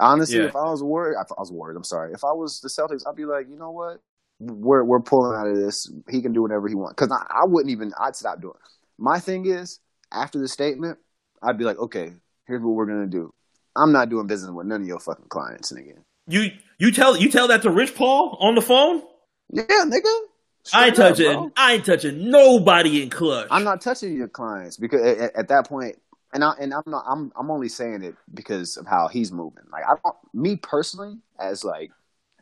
Honestly, 0.00 0.36
Yeah. 0.36 0.44
if 0.44 0.56
I 0.56 0.70
was 0.70 0.82
worried, 0.82 1.16
if 1.20 1.30
I 1.36 1.40
was 1.40 1.52
worried. 1.52 1.76
I'm 1.76 1.84
sorry. 1.84 2.12
If 2.12 2.24
I 2.24 2.32
was 2.32 2.60
the 2.60 2.68
Celtics, 2.68 3.06
I'd 3.06 3.16
be 3.16 3.26
like, 3.26 3.48
you 3.48 3.56
know 3.56 3.70
what, 3.70 4.00
we're 4.40 4.82
we're 4.84 5.00
pulling 5.00 5.38
out 5.38 5.46
of 5.46 5.56
this. 5.56 5.90
He 6.08 6.22
can 6.22 6.32
do 6.32 6.42
whatever 6.42 6.66
he 6.68 6.74
wants. 6.74 6.94
Because 6.94 7.12
I, 7.12 7.42
I 7.42 7.44
wouldn't 7.44 7.70
even. 7.70 7.92
I'd 8.00 8.16
stop 8.16 8.40
doing. 8.40 8.54
it. 8.54 8.70
My 8.98 9.18
thing 9.20 9.46
is, 9.46 9.80
after 10.10 10.38
the 10.38 10.48
statement, 10.48 10.98
I'd 11.42 11.58
be 11.58 11.64
like, 11.64 11.78
okay, 11.78 12.14
here's 12.52 12.62
what 12.62 12.74
we're 12.74 12.86
gonna 12.86 13.06
do. 13.06 13.32
I'm 13.74 13.92
not 13.92 14.10
doing 14.10 14.26
business 14.26 14.50
with 14.50 14.66
none 14.66 14.82
of 14.82 14.86
your 14.86 15.00
fucking 15.00 15.28
clients, 15.30 15.72
nigga. 15.72 15.94
You 16.28 16.50
you 16.78 16.92
tell 16.92 17.16
you 17.16 17.30
tell 17.30 17.48
that 17.48 17.62
to 17.62 17.70
Rich 17.70 17.94
Paul 17.94 18.36
on 18.40 18.54
the 18.54 18.60
phone. 18.62 19.02
Yeah, 19.50 19.64
nigga. 19.86 20.02
I 20.74 20.86
ain't 20.86 20.94
Straight 20.94 20.96
touching. 20.96 21.32
bro. 21.32 21.50
I 21.56 21.72
ain't 21.74 21.84
touching 21.86 22.30
nobody 22.30 23.02
in 23.02 23.10
Klutch. 23.10 23.48
I'm 23.50 23.64
not 23.64 23.80
touching 23.80 24.14
your 24.14 24.28
clients 24.28 24.76
because 24.76 25.00
at, 25.00 25.18
at- 25.18 25.36
at 25.36 25.48
that 25.48 25.66
point, 25.66 25.96
and 26.34 26.44
I 26.44 26.52
and 26.60 26.72
I'm 26.74 26.82
not. 26.86 27.04
I'm 27.08 27.32
I'm 27.34 27.50
only 27.50 27.68
saying 27.68 28.02
it 28.02 28.14
because 28.34 28.76
of 28.76 28.86
how 28.86 29.08
he's 29.08 29.32
moving. 29.32 29.64
Like 29.72 29.84
I 29.84 29.94
don't. 30.04 30.16
Me 30.34 30.56
personally, 30.56 31.16
as 31.40 31.64
like 31.64 31.90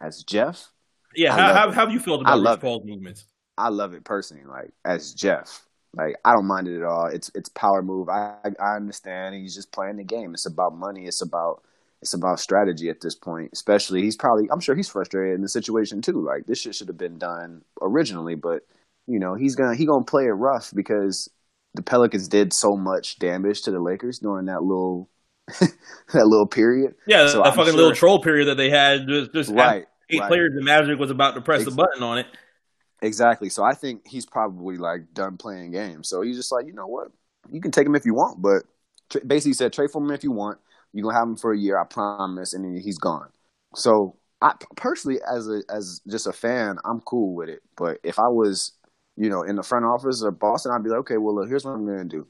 as 0.00 0.22
Jeff, 0.24 0.70
Yeah, 1.14 1.34
I 1.34 1.38
how, 1.38 1.46
how, 1.54 1.70
how 1.70 1.70
have 1.86 1.92
you 1.92 2.00
felt 2.00 2.20
about 2.22 2.40
Rich 2.40 2.60
Paul's 2.60 2.84
movements? 2.84 3.24
I 3.56 3.68
love 3.68 3.94
it 3.94 4.04
personally. 4.04 4.44
Like 4.44 4.70
as 4.84 5.14
Jeff, 5.14 5.64
like 5.94 6.16
I 6.24 6.32
don't 6.32 6.46
mind 6.46 6.68
it 6.68 6.76
at 6.78 6.84
all. 6.84 7.06
It's 7.06 7.30
it's 7.34 7.48
power 7.50 7.82
move. 7.82 8.08
I 8.08 8.36
I 8.60 8.76
understand. 8.76 9.34
He's 9.34 9.54
just 9.54 9.72
playing 9.72 9.96
the 9.96 10.04
game. 10.04 10.32
It's 10.34 10.46
about 10.46 10.76
money. 10.76 11.06
It's 11.06 11.22
about 11.22 11.62
it's 12.02 12.14
about 12.14 12.40
strategy 12.40 12.88
at 12.88 13.00
this 13.00 13.14
point. 13.14 13.50
Especially 13.52 14.02
he's 14.02 14.16
probably 14.16 14.48
I'm 14.52 14.60
sure 14.60 14.74
he's 14.74 14.88
frustrated 14.88 15.34
in 15.34 15.42
the 15.42 15.48
situation 15.48 16.00
too. 16.02 16.24
Like 16.24 16.46
this 16.46 16.60
shit 16.60 16.74
should 16.74 16.88
have 16.88 16.98
been 16.98 17.18
done 17.18 17.62
originally, 17.82 18.34
but 18.36 18.62
you 19.06 19.18
know 19.18 19.34
he's 19.34 19.56
gonna 19.56 19.74
he 19.74 19.84
gonna 19.86 20.04
play 20.04 20.24
it 20.24 20.28
rough 20.30 20.70
because 20.74 21.28
the 21.74 21.82
Pelicans 21.82 22.28
did 22.28 22.52
so 22.52 22.76
much 22.76 23.18
damage 23.18 23.62
to 23.62 23.70
the 23.70 23.80
Lakers 23.80 24.18
during 24.18 24.46
that 24.46 24.62
little 24.62 25.08
that 25.60 26.26
little 26.26 26.46
period. 26.46 26.94
Yeah, 27.06 27.26
So 27.28 27.38
that 27.38 27.48
I'm 27.48 27.52
fucking 27.54 27.72
sure- 27.72 27.76
little 27.76 27.94
troll 27.94 28.22
period 28.22 28.46
that 28.46 28.56
they 28.56 28.70
had. 28.70 29.06
Just, 29.08 29.32
just 29.32 29.50
Right. 29.50 29.86
eight 30.08 30.20
right. 30.20 30.28
players. 30.28 30.52
The 30.54 30.62
Magic 30.62 30.98
was 30.98 31.10
about 31.10 31.34
to 31.34 31.40
press 31.40 31.64
the 31.64 31.70
button 31.72 32.02
on 32.02 32.18
it. 32.18 32.26
Exactly. 33.02 33.48
So 33.48 33.64
I 33.64 33.74
think 33.74 34.06
he's 34.06 34.26
probably 34.26 34.76
like 34.76 35.14
done 35.14 35.36
playing 35.36 35.72
games. 35.72 36.08
So 36.08 36.20
he's 36.22 36.36
just 36.36 36.52
like, 36.52 36.66
you 36.66 36.72
know 36.74 36.86
what? 36.86 37.08
You 37.50 37.60
can 37.60 37.70
take 37.70 37.86
him 37.86 37.94
if 37.94 38.04
you 38.04 38.14
want, 38.14 38.42
but 38.42 38.64
tra- 39.08 39.24
basically 39.24 39.54
said 39.54 39.72
trade 39.72 39.90
for 39.90 40.02
him 40.02 40.10
if 40.10 40.22
you 40.22 40.32
want. 40.32 40.58
You're 40.92 41.04
gonna 41.04 41.18
have 41.18 41.28
him 41.28 41.36
for 41.36 41.52
a 41.52 41.58
year, 41.58 41.78
I 41.78 41.84
promise, 41.84 42.52
and 42.52 42.64
then 42.64 42.76
he's 42.82 42.98
gone. 42.98 43.28
So 43.74 44.16
I 44.42 44.54
personally, 44.76 45.20
as 45.22 45.48
a 45.48 45.62
as 45.70 46.00
just 46.08 46.26
a 46.26 46.32
fan, 46.32 46.78
I'm 46.84 47.00
cool 47.02 47.34
with 47.34 47.48
it. 47.48 47.62
But 47.76 47.98
if 48.02 48.18
I 48.18 48.28
was, 48.28 48.72
you 49.16 49.30
know, 49.30 49.42
in 49.42 49.56
the 49.56 49.62
front 49.62 49.84
office 49.84 50.22
of 50.22 50.38
Boston, 50.40 50.72
I'd 50.72 50.82
be 50.82 50.90
like, 50.90 51.00
okay, 51.00 51.16
well, 51.16 51.36
look, 51.36 51.48
here's 51.48 51.64
what 51.64 51.72
I'm 51.72 51.86
gonna 51.86 52.04
do. 52.04 52.26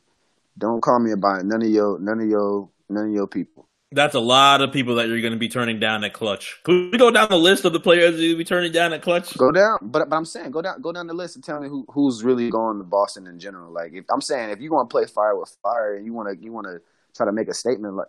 Don't 0.59 0.83
call 0.83 1.01
me 1.01 1.13
about 1.13 1.41
it. 1.41 1.47
None 1.47 1.63
of 1.63 1.71
your, 1.71 2.01
none 2.01 2.21
of 2.21 2.29
your, 2.29 2.71
none 2.91 3.07
of 3.09 3.13
your 3.15 3.29
people. 3.29 3.70
That's 3.93 4.15
a 4.15 4.21
lot 4.21 4.61
of 4.61 4.73
people 4.73 4.95
that 4.97 5.09
you're 5.09 5.21
going 5.21 5.33
to 5.33 5.39
be 5.39 5.49
turning 5.49 5.81
down 5.81 6.05
at 6.05 6.13
Klutch. 6.13 6.61
Could 6.63 6.93
we 6.93 6.99
go 6.99 7.11
down 7.11 7.29
the 7.29 7.37
list 7.37 7.65
of 7.65 7.73
the 7.73 7.81
players 7.81 8.21
you'll 8.21 8.39
be 8.39 8.45
turning 8.45 8.71
down 8.71 8.93
at 8.93 9.03
Klutch? 9.03 9.37
Go 9.37 9.51
down, 9.51 9.79
but 9.83 10.09
but 10.09 10.17
I'm 10.17 10.25
saying 10.25 10.53
go 10.53 10.63
down 10.63 10.81
go 10.81 10.93
down 10.93 11.09
the 11.09 11.15
list 11.15 11.35
and 11.35 11.45
tell 11.45 11.61
me 11.61 11.69
who 11.69 11.85
who's 11.91 12.23
really 12.23 12.51
going 12.51 12.79
to 12.79 12.85
Boston 12.85 13.27
in 13.27 13.41
general. 13.41 13.73
Like 13.73 13.93
if 13.93 14.05
I'm 14.09 14.21
saying 14.21 14.51
if 14.51 14.61
you 14.61 14.73
want 14.73 14.89
to 14.89 14.93
play 14.93 15.07
fire 15.07 15.37
with 15.37 15.57
fire 15.61 15.97
and 15.97 16.07
you 16.07 16.13
want 16.13 16.29
to 16.29 16.45
you 16.45 16.53
want 16.53 16.69
to 16.69 16.81
try 17.17 17.27
to 17.27 17.33
make 17.33 17.49
a 17.49 17.55
statement 17.55 17.95
like 17.95 18.07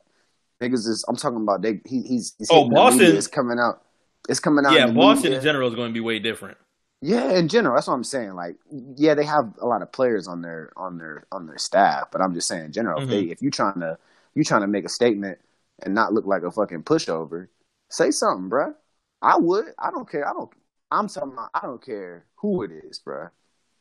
niggas 0.62 0.88
is 0.88 1.04
I'm 1.08 1.15
talking 1.15 1.41
about 1.41 1.63
they 1.63 1.82
he, 1.86 2.04
he's, 2.04 2.36
he's 2.38 2.50
Oh, 2.52 2.70
Boston- 2.70 3.15
is 3.15 3.28
coming 3.28 3.58
out. 3.60 3.82
It's 4.30 4.39
coming 4.39 4.65
out. 4.65 4.74
Yeah, 4.74 4.88
in 4.88 4.94
Boston 4.94 5.24
media. 5.24 5.39
in 5.39 5.44
general 5.44 5.67
is 5.67 5.74
going 5.74 5.89
to 5.89 5.94
be 5.94 6.00
way 6.00 6.20
different. 6.20 6.58
Yeah, 7.02 7.32
in 7.32 7.48
general, 7.48 7.74
that's 7.74 7.88
what 7.88 7.96
I'm 7.96 8.04
saying. 8.04 8.36
Like, 8.36 8.58
yeah, 8.96 9.15
they 9.15 9.26
have 9.26 9.56
a 9.60 9.65
lot 9.65 9.82
of 9.82 9.91
players 9.91 10.28
on 10.28 10.44
their 10.44 10.72
on 10.78 11.00
their 11.00 11.26
on 11.32 11.48
their 11.48 11.58
staff, 11.58 12.10
but 12.12 12.22
I'm 12.22 12.36
just 12.36 12.48
saying, 12.48 12.65
in 12.65 12.72
general, 12.72 13.02
if 13.02 13.10
they 13.10 13.24
mm-hmm. 13.24 13.32
if 13.32 13.41
you 13.41 13.50
trying 13.50 13.80
to 13.80 13.98
you 14.36 14.44
trying 14.44 14.62
to 14.62 14.67
make 14.67 14.86
a 14.86 14.89
statement 14.89 15.39
and 15.84 15.94
not 15.94 16.13
look 16.13 16.26
like 16.26 16.44
a 16.44 16.52
fucking 16.52 16.84
pushover, 16.84 17.48
say 17.89 18.12
something, 18.12 18.50
bruh. 18.50 18.74
I 19.22 19.38
would. 19.38 19.65
I 19.78 19.91
don't 19.91 20.10
care. 20.10 20.28
I 20.28 20.34
don't. 20.34 20.50
I'm 20.91 21.08
talking. 21.08 21.34
About, 21.34 21.50
I 21.54 21.62
don't 21.62 21.84
care 21.84 22.26
who 22.36 22.63
it 22.63 22.72
is, 22.72 23.02
bruh. 23.06 23.30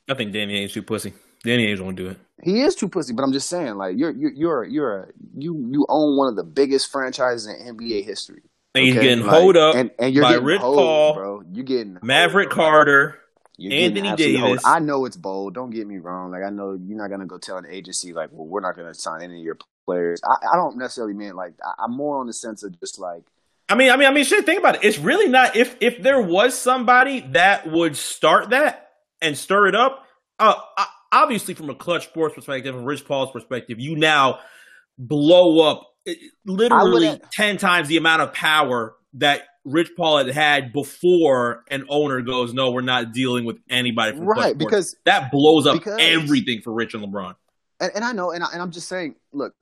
I 0.08 0.14
think 0.14 0.32
Danny 0.32 0.66
Ainge 0.66 0.72
too 0.72 0.82
pussy. 0.82 1.12
Danny 1.42 1.66
Ainge 1.66 1.80
won't 1.80 1.96
do 1.96 2.08
it. 2.08 2.18
He 2.42 2.62
is 2.62 2.74
too 2.74 2.88
pussy, 2.88 3.12
but 3.12 3.22
I'm 3.22 3.32
just 3.32 3.48
saying, 3.48 3.76
like, 3.76 3.96
you're 3.96 4.10
you're 4.10 4.32
you're 4.32 4.64
you're 4.64 4.98
a, 4.98 5.08
you 5.36 5.68
you 5.70 5.86
own 5.88 6.16
one 6.16 6.28
of 6.28 6.36
the 6.36 6.44
biggest 6.44 6.90
franchises 6.90 7.46
in 7.46 7.76
NBA 7.76 8.04
history. 8.04 8.42
And 8.74 8.84
he's 8.84 8.96
okay? 8.96 9.08
getting 9.08 9.26
Like, 9.26 9.34
holed 9.34 9.56
up 9.56 9.74
and, 9.74 9.90
and 9.98 10.14
you're 10.14 10.22
by 10.22 10.32
getting 10.32 10.44
Rich 10.44 10.60
hoed, 10.60 10.76
Paul, 10.76 11.14
bro. 11.14 11.42
You're 11.52 11.64
getting 11.64 11.98
Maverick 12.02 12.50
bro. 12.50 12.56
Carter. 12.56 13.18
You're 13.56 13.74
Anthony. 13.74 14.16
Davis. 14.16 14.62
I 14.64 14.78
know 14.78 15.04
it's 15.04 15.16
bold. 15.16 15.54
Don't 15.54 15.70
get 15.70 15.86
me 15.86 15.98
wrong. 15.98 16.30
Like 16.30 16.42
I 16.42 16.50
know 16.50 16.72
you're 16.72 16.96
not 16.96 17.10
gonna 17.10 17.26
go 17.26 17.36
tell 17.36 17.58
an 17.58 17.66
agency 17.68 18.12
like, 18.12 18.30
well, 18.32 18.46
we're 18.46 18.60
not 18.60 18.76
gonna 18.76 18.94
sign 18.94 19.22
any 19.22 19.38
of 19.38 19.44
your 19.44 19.58
players. 19.90 20.20
I, 20.24 20.52
I 20.52 20.56
don't 20.56 20.78
necessarily 20.78 21.14
mean 21.14 21.34
like 21.34 21.54
I, 21.64 21.84
I'm 21.84 21.96
more 21.96 22.18
on 22.20 22.26
the 22.26 22.32
sense 22.32 22.62
of 22.62 22.78
just 22.80 22.98
like 22.98 23.22
I 23.70 23.76
mean, 23.76 23.92
I 23.92 23.96
mean, 23.96 24.08
I 24.08 24.10
mean, 24.12 24.24
shit. 24.24 24.44
Think 24.44 24.58
about 24.58 24.76
it. 24.76 24.84
It's 24.84 24.98
really 24.98 25.28
not. 25.28 25.54
If 25.54 25.76
if 25.80 26.02
there 26.02 26.20
was 26.20 26.58
somebody 26.58 27.20
that 27.32 27.70
would 27.70 27.96
start 27.96 28.50
that 28.50 28.90
and 29.22 29.38
stir 29.38 29.68
it 29.68 29.76
up, 29.76 30.04
uh, 30.40 30.54
obviously 31.12 31.54
from 31.54 31.70
a 31.70 31.74
Klutch 31.76 32.08
sports 32.08 32.34
perspective, 32.34 32.74
from 32.74 32.84
Rich 32.84 33.06
Paul's 33.06 33.30
perspective, 33.30 33.78
you 33.78 33.94
now 33.94 34.40
blow 34.98 35.70
up 35.70 35.94
eh, 36.04 36.14
literally 36.44 37.20
ten 37.32 37.58
times 37.58 37.86
the 37.86 37.96
amount 37.96 38.22
of 38.22 38.32
power 38.32 38.96
that 39.14 39.42
Rich 39.64 39.92
Paul 39.96 40.18
had 40.18 40.34
had 40.34 40.72
before 40.72 41.62
an 41.68 41.86
owner 41.88 42.22
goes, 42.22 42.52
"No, 42.52 42.72
we're 42.72 42.80
not 42.80 43.12
dealing 43.12 43.44
with 43.44 43.58
anybody 43.68 44.16
from 44.16 44.26
right 44.26 44.58
because 44.58 44.96
that 45.04 45.30
blows 45.30 45.68
up 45.68 45.86
everything 45.86 46.60
for 46.62 46.72
Rich 46.72 46.94
and 46.94 47.04
LeBron. 47.04 47.36
and, 47.78 47.92
and 47.94 48.04
I 48.04 48.10
know 48.10 48.32
and, 48.32 48.42
I, 48.42 48.48
and 48.52 48.60
I'm 48.60 48.72
just 48.72 48.88
saying, 48.88 49.14
look. 49.32 49.54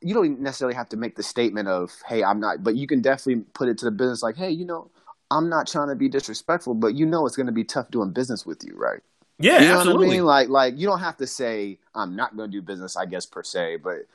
You 0.00 0.14
don't 0.14 0.40
necessarily 0.40 0.74
have 0.74 0.88
to 0.90 0.96
make 0.96 1.16
the 1.16 1.22
statement 1.22 1.68
of, 1.68 1.92
"Hey, 2.06 2.22
I'm 2.24 2.40
not," 2.40 2.62
but 2.64 2.76
you 2.76 2.86
can 2.86 3.00
definitely 3.00 3.44
put 3.54 3.68
it 3.68 3.78
to 3.78 3.84
the 3.84 3.90
business 3.90 4.22
like, 4.22 4.36
"Hey, 4.36 4.50
you 4.50 4.64
know, 4.64 4.90
I'm 5.30 5.48
not 5.48 5.66
trying 5.68 5.88
to 5.88 5.94
be 5.96 6.08
disrespectful, 6.08 6.74
but 6.74 6.94
you 6.94 7.06
know, 7.06 7.26
it's 7.26 7.36
going 7.36 7.46
to 7.46 7.52
be 7.52 7.64
tough 7.64 7.90
doing 7.90 8.12
business 8.12 8.46
with 8.46 8.64
you, 8.64 8.74
right?" 8.76 9.00
Yeah, 9.38 9.60
you 9.60 9.68
know 9.68 9.78
absolutely. 9.78 10.06
what 10.06 10.12
I 10.12 10.16
mean? 10.16 10.24
Like, 10.24 10.48
like 10.48 10.78
you 10.78 10.86
don't 10.86 11.00
have 11.00 11.16
to 11.18 11.26
say 11.26 11.78
I'm 11.94 12.14
not 12.14 12.36
going 12.36 12.50
to 12.50 12.56
do 12.56 12.62
business, 12.62 12.96
I 12.96 13.06
guess 13.06 13.26
per 13.26 13.42
se, 13.42 13.78
but 13.78 14.06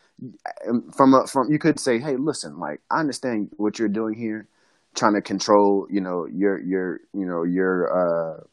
um, 0.67 0.91
from 0.91 1.13
a, 1.15 1.27
from 1.27 1.51
you 1.51 1.59
could 1.59 1.79
say, 1.79 1.99
hey, 1.99 2.15
listen, 2.15 2.59
like 2.59 2.81
I 2.91 2.99
understand 2.99 3.49
what 3.57 3.79
you're 3.79 3.87
doing 3.89 4.13
here, 4.13 4.47
trying 4.95 5.13
to 5.15 5.21
control, 5.21 5.87
you 5.89 5.99
know, 6.01 6.25
your 6.27 6.59
your 6.59 6.99
you 7.13 7.25
know 7.25 7.43
your 7.43 8.37
uh 8.37 8.43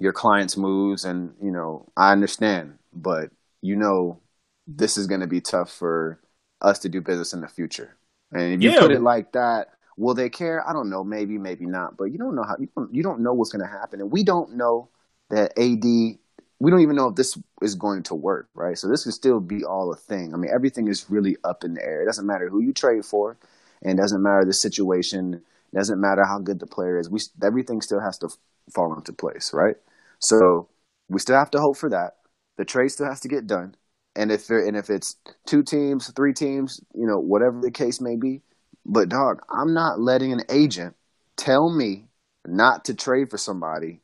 your 0.00 0.12
clients' 0.14 0.56
moves, 0.56 1.04
and 1.04 1.34
you 1.42 1.50
know 1.50 1.86
I 1.96 2.12
understand, 2.12 2.78
but 2.94 3.30
you 3.60 3.76
know 3.76 4.21
this 4.66 4.96
is 4.96 5.06
going 5.06 5.20
to 5.20 5.26
be 5.26 5.40
tough 5.40 5.70
for 5.72 6.20
us 6.60 6.78
to 6.80 6.88
do 6.88 7.00
business 7.00 7.32
in 7.32 7.40
the 7.40 7.48
future, 7.48 7.96
and 8.32 8.54
if 8.54 8.62
you 8.62 8.70
Yeah. 8.70 8.80
put 8.80 8.92
it 8.92 9.00
like 9.00 9.32
that. 9.32 9.68
Will 9.98 10.14
they 10.14 10.30
care? 10.30 10.66
I 10.66 10.72
don't 10.72 10.88
know. 10.88 11.04
Maybe, 11.04 11.36
maybe 11.36 11.66
not. 11.66 11.98
But 11.98 12.04
you 12.04 12.18
don't 12.18 12.34
know 12.34 12.44
how 12.44 12.56
you 12.58 12.68
don't, 12.74 12.94
you 12.94 13.02
don't 13.02 13.20
know 13.20 13.34
what's 13.34 13.52
going 13.52 13.64
to 13.64 13.70
happen, 13.70 14.00
and 14.00 14.10
we 14.10 14.24
don't 14.24 14.54
know 14.56 14.88
that 15.30 15.52
AD, 15.58 16.18
we 16.58 16.70
don't 16.70 16.80
even 16.80 16.96
know 16.96 17.08
if 17.08 17.14
this 17.16 17.36
is 17.60 17.74
going 17.74 18.02
to 18.04 18.14
work, 18.14 18.48
right? 18.54 18.78
So 18.78 18.88
this 18.88 19.04
could 19.04 19.12
still 19.12 19.38
be 19.40 19.64
all 19.64 19.92
a 19.92 19.96
thing. 19.96 20.32
I 20.32 20.36
mean, 20.38 20.50
everything 20.52 20.88
is 20.88 21.10
really 21.10 21.36
up 21.44 21.62
in 21.64 21.74
the 21.74 21.84
air. 21.84 22.02
It 22.02 22.06
doesn't 22.06 22.26
matter 22.26 22.48
who 22.48 22.60
you 22.60 22.72
trade 22.72 23.04
for, 23.04 23.36
and 23.82 23.98
it 23.98 24.02
doesn't 24.02 24.22
matter 24.22 24.44
the 24.44 24.54
situation. 24.54 25.42
It 25.72 25.76
doesn't 25.76 26.00
matter 26.00 26.24
how 26.24 26.38
good 26.38 26.58
the 26.60 26.66
player 26.66 26.98
is. 26.98 27.10
We 27.10 27.20
everything 27.42 27.82
still 27.82 28.00
has 28.00 28.18
to 28.18 28.28
fall 28.74 28.94
into 28.94 29.12
place, 29.12 29.52
right? 29.52 29.76
So 30.20 30.68
we 31.08 31.18
still 31.20 31.36
have 31.36 31.50
to 31.52 31.60
hope 31.60 31.76
for 31.76 31.90
that. 31.90 32.16
The 32.56 32.64
trade 32.64 32.88
still 32.88 33.06
has 33.06 33.20
to 33.20 33.28
get 33.28 33.46
done, 33.46 33.76
and 34.16 34.30
if 34.30 34.50
and 34.50 34.76
if 34.76 34.90
it's 34.90 35.16
two 35.46 35.62
teams, 35.62 36.10
three 36.12 36.34
teams, 36.34 36.80
you 36.94 37.06
know, 37.06 37.18
whatever 37.18 37.60
the 37.60 37.70
case 37.70 38.00
may 38.00 38.16
be. 38.16 38.42
But 38.84 39.08
dog, 39.08 39.42
I'm 39.48 39.74
not 39.74 40.00
letting 40.00 40.32
an 40.32 40.42
agent 40.48 40.96
tell 41.36 41.70
me 41.70 42.06
not 42.46 42.84
to 42.86 42.94
trade 42.94 43.30
for 43.30 43.38
somebody 43.38 44.00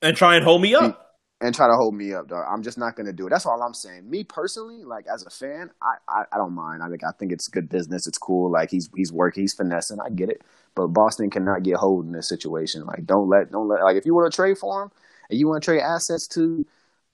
and 0.00 0.16
try 0.16 0.36
and 0.36 0.44
hold 0.44 0.62
me 0.62 0.74
up. 0.74 1.16
and 1.40 1.54
try 1.54 1.66
to 1.66 1.74
hold 1.74 1.94
me 1.94 2.14
up, 2.14 2.28
dog. 2.28 2.46
I'm 2.48 2.62
just 2.62 2.78
not 2.78 2.96
gonna 2.96 3.12
do 3.12 3.26
it. 3.26 3.30
That's 3.30 3.46
all 3.46 3.62
I'm 3.62 3.74
saying. 3.74 4.08
Me 4.08 4.24
personally, 4.24 4.84
like 4.84 5.06
as 5.06 5.24
a 5.24 5.30
fan, 5.30 5.70
I, 5.82 5.94
I, 6.08 6.24
I 6.32 6.36
don't 6.38 6.54
mind. 6.54 6.82
I 6.82 6.88
think 6.88 7.04
I 7.04 7.10
think 7.18 7.32
it's 7.32 7.48
good 7.48 7.68
business. 7.68 8.06
It's 8.06 8.18
cool. 8.18 8.50
Like 8.50 8.70
he's 8.70 8.88
he's 8.96 9.12
working, 9.12 9.42
he's 9.42 9.54
finessing. 9.54 9.98
I 10.00 10.08
get 10.10 10.30
it. 10.30 10.42
But 10.74 10.88
Boston 10.88 11.30
cannot 11.30 11.62
get 11.62 11.76
hold 11.76 12.06
in 12.06 12.12
this 12.12 12.28
situation. 12.28 12.84
Like 12.84 13.04
don't 13.06 13.28
let 13.28 13.50
don't 13.52 13.68
let 13.68 13.82
like 13.82 13.96
if 13.96 14.06
you 14.06 14.14
want 14.14 14.32
to 14.32 14.34
trade 14.34 14.58
for 14.58 14.84
him 14.84 14.90
and 15.30 15.38
you 15.38 15.46
want 15.48 15.62
to 15.62 15.66
trade 15.66 15.80
assets 15.80 16.26
to 16.28 16.66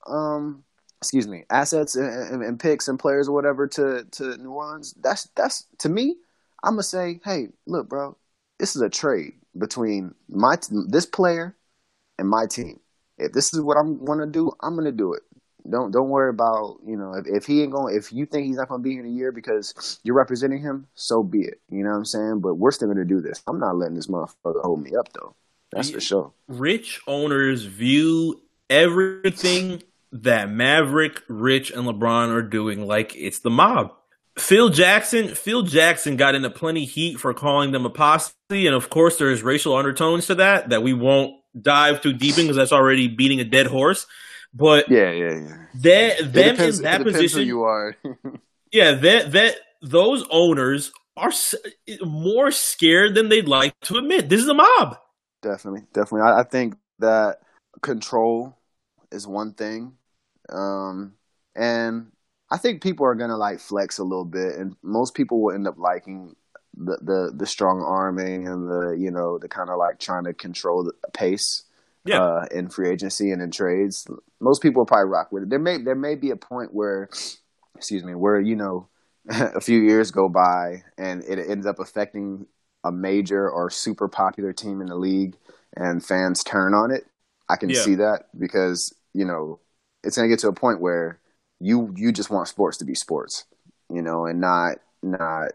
um 0.06 0.64
excuse 1.00 1.28
me 1.28 1.44
assets 1.50 1.94
and, 1.96 2.42
and, 2.42 2.60
picks 2.60 2.88
and 2.88 2.98
players 2.98 3.28
or 3.28 3.32
whatever 3.32 3.66
to 3.66 4.04
to 4.10 4.36
New 4.38 4.50
Orleans. 4.50 4.94
That's 5.00 5.28
that's 5.36 5.66
to 5.78 5.88
me. 5.88 6.16
I'm 6.62 6.72
gonna 6.72 6.82
say, 6.82 7.20
hey, 7.24 7.48
look, 7.66 7.88
bro, 7.88 8.16
this 8.58 8.74
is 8.74 8.82
a 8.82 8.90
trade 8.90 9.34
between 9.56 10.14
my 10.28 10.56
t- 10.56 10.74
this 10.88 11.06
player 11.06 11.56
and 12.18 12.28
my 12.28 12.46
team. 12.46 12.80
If 13.16 13.32
this 13.32 13.54
is 13.54 13.60
what 13.60 13.76
I'm 13.76 14.04
gonna 14.04 14.26
do, 14.26 14.50
I'm 14.60 14.76
gonna 14.76 14.92
do 14.92 15.14
it. 15.14 15.22
Don't 15.70 15.92
don't 15.92 16.08
worry 16.08 16.30
about 16.30 16.78
you 16.86 16.96
know 16.96 17.14
if, 17.14 17.26
if 17.26 17.46
he 17.46 17.62
ain't 17.62 17.72
going 17.72 17.96
if 17.96 18.12
you 18.12 18.26
think 18.26 18.46
he's 18.46 18.56
not 18.56 18.68
gonna 18.68 18.82
be 18.82 18.92
here 18.92 19.00
in 19.00 19.06
a 19.06 19.14
year 19.14 19.32
because 19.32 20.00
you're 20.02 20.16
representing 20.16 20.60
him, 20.60 20.86
so 20.94 21.22
be 21.22 21.42
it. 21.42 21.60
You 21.70 21.84
know 21.84 21.90
what 21.90 21.96
I'm 21.96 22.04
saying? 22.04 22.40
But 22.40 22.54
we're 22.54 22.70
still 22.70 22.88
gonna 22.88 23.04
do 23.04 23.20
this. 23.20 23.42
I'm 23.46 23.60
not 23.60 23.76
letting 23.76 23.94
this 23.94 24.08
motherfucker 24.08 24.62
hold 24.62 24.82
me 24.82 24.96
up 24.96 25.12
though. 25.12 25.34
That's 25.70 25.90
for 25.90 26.00
sure. 26.00 26.32
rich 26.46 27.02
owners 27.06 27.64
view 27.64 28.40
everything 28.70 29.82
that 30.12 30.50
Maverick, 30.50 31.22
Rich, 31.28 31.70
and 31.70 31.86
LeBron 31.86 32.30
are 32.30 32.42
doing 32.42 32.86
like 32.86 33.14
it's 33.16 33.40
the 33.40 33.50
mob. 33.50 33.92
Phil 34.38 34.68
Jackson, 34.68 35.34
Phil 35.34 35.62
Jackson 35.62 36.16
got 36.16 36.34
into 36.34 36.50
plenty 36.50 36.84
heat 36.84 37.18
for 37.18 37.34
calling 37.34 37.72
them 37.72 37.84
a 37.84 37.90
posse, 37.90 38.32
and 38.50 38.74
of 38.74 38.88
course 38.90 39.18
there's 39.18 39.42
racial 39.42 39.76
undertones 39.76 40.26
to 40.26 40.36
that 40.36 40.68
that 40.70 40.82
we 40.82 40.92
won't 40.92 41.34
dive 41.60 42.00
too 42.00 42.12
deep 42.12 42.38
in 42.38 42.44
because 42.44 42.56
that's 42.56 42.72
already 42.72 43.08
beating 43.08 43.40
a 43.40 43.44
dead 43.44 43.66
horse. 43.66 44.06
But 44.54 44.88
Yeah, 44.88 45.10
yeah, 45.10 45.40
yeah. 45.40 45.56
that, 45.82 46.20
It 46.20 46.32
them 46.32 46.54
depends, 46.54 46.78
in 46.78 46.84
that 46.84 47.02
position, 47.02 47.46
you 47.46 47.62
are. 47.62 47.96
yeah, 48.72 48.92
that 48.92 49.32
that 49.32 49.56
those 49.82 50.24
owners 50.30 50.92
are 51.16 51.32
more 52.02 52.50
scared 52.50 53.14
than 53.14 53.28
they'd 53.28 53.48
like 53.48 53.78
to 53.80 53.96
admit. 53.96 54.28
This 54.28 54.40
is 54.40 54.48
a 54.48 54.54
mob. 54.54 54.98
Definitely, 55.42 55.82
definitely. 55.92 56.22
I, 56.30 56.40
I 56.40 56.42
think 56.44 56.74
that 57.00 57.38
control 57.82 58.57
is 59.12 59.26
one 59.26 59.54
thing, 59.54 59.94
um, 60.50 61.14
and 61.54 62.12
I 62.50 62.56
think 62.58 62.82
people 62.82 63.06
are 63.06 63.14
gonna 63.14 63.36
like 63.36 63.60
flex 63.60 63.98
a 63.98 64.04
little 64.04 64.24
bit, 64.24 64.56
and 64.56 64.76
most 64.82 65.14
people 65.14 65.42
will 65.42 65.54
end 65.54 65.66
up 65.68 65.78
liking 65.78 66.36
the 66.76 66.98
the, 67.02 67.32
the 67.34 67.46
strong 67.46 67.82
arming 67.82 68.46
and 68.48 68.68
the 68.68 68.90
you 68.98 69.10
know 69.10 69.38
the 69.38 69.48
kind 69.48 69.70
of 69.70 69.78
like 69.78 69.98
trying 69.98 70.24
to 70.24 70.34
control 70.34 70.84
the 70.84 70.92
pace. 71.12 71.64
Yeah. 72.04 72.20
Uh, 72.20 72.46
in 72.52 72.70
free 72.70 72.88
agency 72.88 73.32
and 73.32 73.42
in 73.42 73.50
trades, 73.50 74.06
most 74.40 74.62
people 74.62 74.80
will 74.80 74.86
probably 74.86 75.10
rock 75.10 75.30
with 75.30 75.42
it. 75.42 75.50
There 75.50 75.58
may 75.58 75.76
there 75.76 75.94
may 75.94 76.14
be 76.14 76.30
a 76.30 76.36
point 76.36 76.72
where, 76.72 77.10
excuse 77.76 78.04
me, 78.04 78.14
where 78.14 78.40
you 78.40 78.56
know, 78.56 78.88
a 79.28 79.60
few 79.60 79.80
years 79.80 80.10
go 80.10 80.28
by 80.28 80.84
and 80.96 81.22
it 81.24 81.38
ends 81.48 81.66
up 81.66 81.78
affecting 81.78 82.46
a 82.84 82.92
major 82.92 83.50
or 83.50 83.70
super 83.70 84.08
popular 84.08 84.52
team 84.52 84.80
in 84.80 84.86
the 84.86 84.96
league 84.96 85.36
and 85.76 86.04
fans 86.04 86.42
turn 86.44 86.74
on 86.74 86.90
it, 86.90 87.06
I 87.48 87.56
can 87.56 87.74
Yeah. 87.74 87.82
see 87.82 87.96
that 87.96 88.26
because, 88.38 88.94
you 89.14 89.24
know, 89.24 89.60
it's 90.04 90.16
going 90.16 90.28
to 90.28 90.32
get 90.32 90.40
to 90.40 90.48
a 90.48 90.52
point 90.52 90.80
where 90.80 91.18
you 91.60 91.92
you 91.96 92.12
just 92.12 92.30
want 92.30 92.48
sports 92.48 92.78
to 92.78 92.84
be 92.84 92.94
sports, 92.94 93.44
you 93.92 94.02
know, 94.02 94.26
and 94.26 94.40
not 94.40 94.78
not 95.02 95.52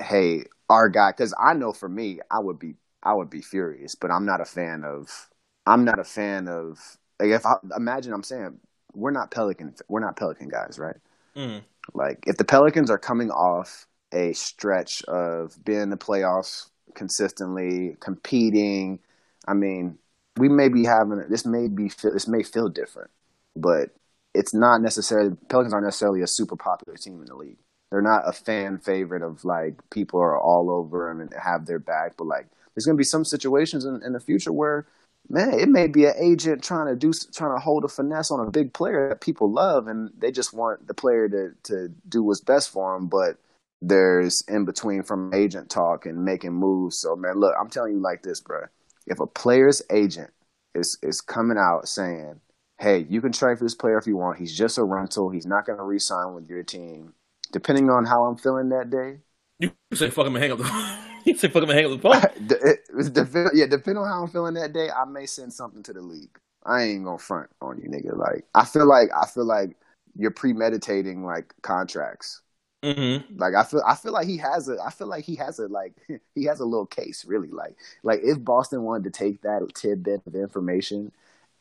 hey, 0.00 0.44
our 0.70 0.88
guy 0.88 1.12
cuz 1.12 1.34
I 1.38 1.54
know 1.54 1.72
for 1.72 1.88
me, 1.88 2.20
I 2.30 2.38
would 2.38 2.58
be 2.58 2.76
I 3.02 3.14
would 3.14 3.30
be 3.30 3.42
furious, 3.42 3.94
but 3.94 4.10
I'm 4.10 4.24
not 4.24 4.40
a 4.40 4.44
fan 4.44 4.84
of 4.84 5.30
I'm 5.66 5.84
not 5.84 5.98
a 5.98 6.04
fan 6.04 6.48
of 6.48 6.98
like 7.20 7.30
if 7.30 7.44
I 7.44 7.56
imagine 7.76 8.12
I'm 8.12 8.22
saying 8.22 8.58
we're 8.94 9.10
not 9.10 9.30
Pelican 9.30 9.74
we're 9.88 10.00
not 10.00 10.16
Pelican 10.16 10.48
guys, 10.48 10.78
right? 10.78 10.96
Mm. 11.36 11.62
Like 11.94 12.24
if 12.26 12.36
the 12.36 12.44
Pelicans 12.44 12.90
are 12.90 12.98
coming 12.98 13.30
off 13.30 13.86
a 14.12 14.32
stretch 14.34 15.02
of 15.04 15.56
being 15.64 15.80
in 15.80 15.90
the 15.90 15.96
playoffs 15.96 16.68
consistently, 16.94 17.96
competing, 18.00 19.00
I 19.46 19.54
mean, 19.54 19.98
we 20.38 20.48
may 20.48 20.68
be 20.68 20.84
having 20.84 21.24
this 21.28 21.44
may 21.46 21.68
be 21.68 21.88
this 22.02 22.28
may 22.28 22.42
feel 22.42 22.68
different, 22.68 23.10
but 23.56 23.90
it's 24.34 24.54
not 24.54 24.80
necessarily 24.80 25.36
Pelicans 25.48 25.74
aren't 25.74 25.86
necessarily 25.86 26.22
a 26.22 26.26
super 26.26 26.56
popular 26.56 26.96
team 26.96 27.20
in 27.20 27.26
the 27.26 27.34
league. 27.36 27.58
they're 27.90 28.02
not 28.02 28.22
a 28.26 28.32
fan 28.32 28.78
favorite 28.78 29.22
of 29.22 29.44
like 29.44 29.74
people 29.90 30.20
are 30.20 30.38
all 30.38 30.70
over 30.70 31.08
them 31.08 31.20
and 31.20 31.32
have 31.34 31.66
their 31.66 31.78
back. 31.78 32.16
But 32.16 32.26
like, 32.26 32.46
there's 32.74 32.86
gonna 32.86 32.96
be 32.96 33.04
some 33.04 33.24
situations 33.24 33.84
in, 33.84 34.02
in 34.04 34.12
the 34.14 34.20
future 34.20 34.52
where, 34.52 34.86
man, 35.28 35.52
it 35.60 35.68
may 35.68 35.86
be 35.86 36.06
an 36.06 36.14
agent 36.18 36.62
trying 36.64 36.86
to 36.88 36.96
do 36.96 37.12
trying 37.34 37.54
to 37.56 37.60
hold 37.60 37.84
a 37.84 37.88
finesse 37.88 38.30
on 38.30 38.40
a 38.46 38.50
big 38.50 38.72
player 38.72 39.08
that 39.10 39.20
people 39.20 39.50
love, 39.50 39.88
and 39.88 40.10
they 40.18 40.30
just 40.32 40.54
want 40.54 40.86
the 40.86 40.94
player 40.94 41.28
to 41.28 41.52
to 41.64 41.88
do 42.08 42.22
what's 42.22 42.40
best 42.40 42.70
for 42.70 42.96
him, 42.96 43.06
but 43.08 43.36
there's 43.82 44.42
in 44.48 44.64
between 44.64 45.02
from 45.02 45.34
agent 45.34 45.68
talk 45.70 46.06
and 46.06 46.24
making 46.24 46.52
moves. 46.52 46.98
So 46.98 47.16
man, 47.16 47.36
look, 47.38 47.54
I'm 47.60 47.68
telling 47.68 47.94
you 47.94 48.00
like 48.00 48.22
this, 48.22 48.40
bro. 48.40 48.66
If 49.06 49.20
a 49.20 49.26
player's 49.26 49.82
agent 49.90 50.30
is 50.74 50.98
is 51.02 51.20
coming 51.20 51.58
out 51.58 51.88
saying, 51.88 52.40
"Hey, 52.78 53.06
you 53.08 53.20
can 53.20 53.32
trade 53.32 53.58
for 53.58 53.64
this 53.64 53.74
player 53.74 53.98
if 53.98 54.06
you 54.06 54.16
want. 54.16 54.38
He's 54.38 54.56
just 54.56 54.78
a 54.78 54.84
rental. 54.84 55.30
He's 55.30 55.46
not 55.46 55.66
going 55.66 55.78
to 55.78 55.84
re-sign 55.84 56.34
with 56.34 56.48
your 56.48 56.62
team." 56.62 57.14
Depending 57.52 57.90
on 57.90 58.06
how 58.06 58.24
I'm 58.24 58.36
feeling 58.36 58.70
that 58.70 58.90
day, 58.90 59.18
You 59.58 59.72
say 59.94 60.10
fuck 60.10 60.26
him 60.26 60.34
and 60.36 60.42
hang 60.42 60.52
up 60.52 60.58
the. 60.58 60.98
you 61.24 61.36
say 61.36 61.48
fuck 61.48 61.62
him 61.62 61.70
and 61.70 61.78
hang 61.78 61.92
up 61.92 62.00
the 62.00 62.08
phone. 62.08 62.30
It, 62.50 63.50
yeah, 63.54 63.66
depending 63.66 63.98
on 64.02 64.08
how 64.08 64.22
I'm 64.22 64.28
feeling 64.28 64.54
that 64.54 64.72
day, 64.72 64.90
I 64.90 65.04
may 65.04 65.26
send 65.26 65.52
something 65.52 65.82
to 65.84 65.92
the 65.92 66.00
league. 66.00 66.36
I 66.64 66.82
ain't 66.82 67.04
gonna 67.04 67.18
front 67.18 67.50
on 67.60 67.78
you, 67.78 67.88
nigga. 67.88 68.16
Like 68.16 68.44
I 68.54 68.64
feel 68.64 68.86
like 68.86 69.10
I 69.14 69.26
feel 69.26 69.44
like 69.44 69.76
you're 70.16 70.30
premeditating 70.30 71.24
like 71.24 71.54
contracts. 71.62 72.42
Mm-hmm. 72.82 73.38
Like 73.38 73.54
I 73.54 73.62
feel 73.62 73.82
I 73.86 73.94
feel 73.94 74.12
like 74.12 74.26
he 74.26 74.38
has 74.38 74.68
a 74.68 74.76
I 74.84 74.90
feel 74.90 75.06
like 75.06 75.24
he 75.24 75.36
has 75.36 75.58
a 75.58 75.68
like 75.68 75.92
he 76.34 76.44
has 76.44 76.60
a 76.60 76.64
little 76.64 76.86
case 76.86 77.24
really 77.24 77.48
like 77.48 77.76
like 78.02 78.20
if 78.24 78.42
Boston 78.42 78.82
wanted 78.82 79.04
to 79.04 79.10
take 79.10 79.42
that 79.42 79.66
tidbit 79.74 80.22
of 80.26 80.34
information 80.34 81.12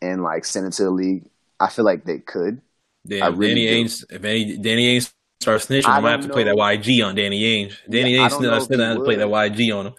and 0.02 0.24
like 0.24 0.46
send 0.46 0.66
it 0.66 0.72
to 0.74 0.84
the 0.84 0.90
league, 0.92 1.26
I 1.60 1.70
feel 1.70 1.86
like 1.86 2.06
they 2.06 2.20
could. 2.20 2.62
Damn, 3.08 3.24
I 3.24 3.28
really 3.28 3.66
Danny 3.66 3.84
do. 3.84 3.90
Ainge. 3.90 4.06
If 4.10 4.24
any 4.24 4.58
Danny 4.58 5.00
Ainge 5.00 5.12
starts 5.40 5.68
snitching, 5.68 5.88
I 5.88 6.00
might 6.00 6.12
have 6.12 6.22
to 6.22 6.30
play 6.30 6.44
that. 6.44 6.56
YG 6.56 7.06
on 7.06 7.16
Danny 7.16 7.42
Ainge. 7.42 7.78
Danny 7.90 8.16
Yeah, 8.16 8.24
I 8.24 8.28
Ainge 8.28 8.32
still, 8.32 8.52
know 8.52 8.60
still 8.60 8.80
have 8.80 8.98
to 8.98 9.04
play 9.04 9.16
that. 9.16 9.28
YG 9.28 9.78
on 9.78 9.88
him. 9.88 9.94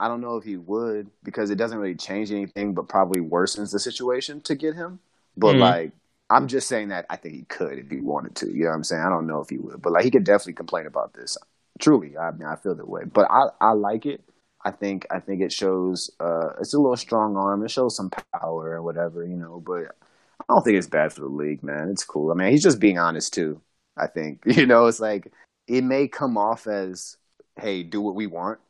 I 0.00 0.08
don't 0.08 0.20
know 0.20 0.36
if 0.36 0.44
he 0.44 0.56
would 0.56 1.08
because 1.22 1.50
it 1.50 1.56
doesn't 1.56 1.78
really 1.78 1.94
change 1.94 2.32
anything, 2.32 2.74
but 2.74 2.88
probably 2.88 3.20
worsens 3.20 3.70
the 3.72 3.78
situation 3.78 4.40
to 4.42 4.54
get 4.54 4.74
him. 4.74 4.98
But 5.36 5.54
Mhm. 5.54 5.60
like, 5.60 5.92
I'm 6.34 6.48
just 6.48 6.68
saying 6.68 6.88
that 6.88 7.06
I 7.10 7.16
think 7.16 7.34
he 7.34 7.42
could 7.44 7.78
if 7.78 7.90
he 7.90 8.00
wanted 8.00 8.34
to. 8.36 8.48
You 8.48 8.64
know 8.64 8.70
what 8.70 8.76
I'm 8.76 8.84
saying? 8.84 9.02
I 9.02 9.08
don't 9.10 9.26
know 9.26 9.40
if 9.40 9.50
he 9.50 9.58
would, 9.58 9.82
but 9.82 9.92
like, 9.92 10.04
he 10.04 10.10
could 10.10 10.24
definitely 10.24 10.54
complain 10.54 10.86
about 10.86 11.14
this. 11.14 11.38
Truly, 11.80 12.16
I 12.18 12.30
mean, 12.32 12.46
I 12.48 12.56
feel 12.56 12.74
that 12.74 12.88
way. 12.88 13.04
But 13.04 13.30
I, 13.30 13.48
I 13.60 13.72
like 13.72 14.06
it. 14.06 14.22
I 14.64 14.70
think, 14.70 15.06
I 15.10 15.20
think 15.20 15.42
it 15.42 15.52
shows. 15.52 16.10
uh 16.20 16.50
It's 16.60 16.74
a 16.74 16.78
little 16.78 16.96
strong 16.96 17.36
arm. 17.36 17.64
It 17.64 17.70
shows 17.70 17.96
some 17.96 18.10
power 18.10 18.70
or 18.76 18.82
whatever, 18.82 19.24
you 19.24 19.36
know. 19.36 19.60
But 19.64 19.94
I 20.40 20.44
don't 20.48 20.62
think 20.64 20.76
it's 20.78 20.86
bad 20.88 21.12
for 21.12 21.20
the 21.22 21.26
league, 21.28 21.62
man. 21.62 21.88
It's 21.90 22.04
cool. 22.04 22.30
I 22.30 22.34
mean, 22.34 22.50
he's 22.50 22.62
just 22.62 22.80
being 22.80 22.98
honest 22.98 23.34
too. 23.34 23.60
I 23.96 24.06
think 24.06 24.42
you 24.46 24.66
know, 24.66 24.86
it's 24.86 25.00
like 25.00 25.32
it 25.68 25.82
may 25.84 26.08
come 26.08 26.36
off 26.38 26.66
as, 26.66 27.16
"Hey, 27.56 27.82
do 27.82 28.00
what 28.00 28.14
we 28.14 28.26
want." 28.26 28.60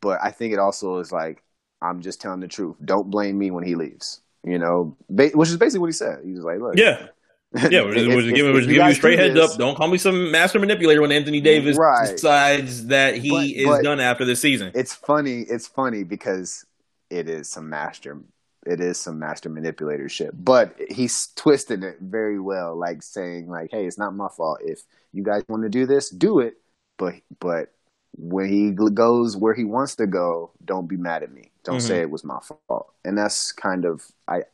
but 0.00 0.20
I 0.22 0.30
think 0.32 0.52
it 0.52 0.58
also 0.60 0.98
is 1.00 1.12
like 1.12 1.42
I'm 1.82 2.00
just 2.02 2.20
telling 2.20 2.40
the 2.40 2.48
truth. 2.48 2.76
Don't 2.84 3.10
blame 3.10 3.38
me 3.38 3.50
when 3.50 3.64
he 3.64 3.74
leaves. 3.76 4.22
You 4.44 4.58
know, 4.58 4.96
ba- 5.08 5.30
which 5.34 5.48
is 5.48 5.56
basically 5.56 5.80
what 5.80 5.86
he 5.86 5.92
said. 5.92 6.20
He 6.24 6.32
was 6.32 6.44
like, 6.44 6.58
"Look, 6.60 6.76
Yeah, 6.76 7.08
yeah. 7.70 7.82
We're 7.82 7.94
just, 7.94 8.08
we're 8.08 8.22
just 8.22 8.34
giving, 8.34 8.52
we're 8.52 8.58
just 8.60 8.68
you 8.68 8.74
giving 8.74 8.88
you 8.88 8.94
straight 8.94 9.18
heads 9.18 9.34
this- 9.34 9.52
up. 9.52 9.58
Don't 9.58 9.76
call 9.76 9.88
me 9.88 9.98
some 9.98 10.30
master 10.30 10.58
manipulator 10.58 11.00
when 11.00 11.12
Anthony 11.12 11.40
Davis 11.40 11.76
Right. 11.76 12.10
decides 12.10 12.86
that 12.88 13.16
he 13.16 13.30
But- 13.30 13.46
is 13.46 13.66
but- 13.66 13.82
done 13.82 14.00
after 14.00 14.24
this 14.24 14.40
season. 14.40 14.70
It's 14.74 14.94
funny. 14.94 15.40
It's 15.42 15.66
funny 15.66 16.04
because 16.04 16.64
it 17.10 17.28
is 17.28 17.48
some 17.48 17.68
master. 17.70 18.20
It 18.66 18.80
is 18.80 18.98
some 18.98 19.18
master 19.18 19.50
manipulatorship, 19.50 20.30
but 20.34 20.74
he's 20.88 21.28
twisting 21.36 21.82
it 21.82 21.98
very 22.00 22.40
well, 22.40 22.74
like 22.76 23.02
saying, 23.02 23.48
like, 23.48 23.70
"Hey, 23.70 23.84
it's 23.86 23.98
not 23.98 24.14
my 24.14 24.28
fault. 24.34 24.60
If 24.64 24.80
you 25.12 25.22
guys 25.22 25.42
want 25.50 25.64
to 25.64 25.68
do 25.68 25.84
this, 25.84 26.08
do 26.08 26.40
it. 26.40 26.54
But, 26.96 27.16
but 27.40 27.73
when 28.16 28.48
he 28.48 28.70
goes 28.70 29.36
where 29.36 29.54
he 29.54 29.64
wants 29.64 29.96
to 29.96 30.06
go, 30.06 30.50
don't 30.64 30.88
be 30.88 30.96
mad 30.96 31.22
at 31.22 31.32
me. 31.32 31.50
Don't 31.64 31.78
Mhm. 31.78 31.88
say 31.88 32.00
it 32.00 32.10
was 32.10 32.24
my 32.24 32.38
fault." 32.40 32.92
And 33.04 33.16
that's 33.18 33.52
kind 33.52 33.84
of 33.84 34.02
I. 34.28 34.44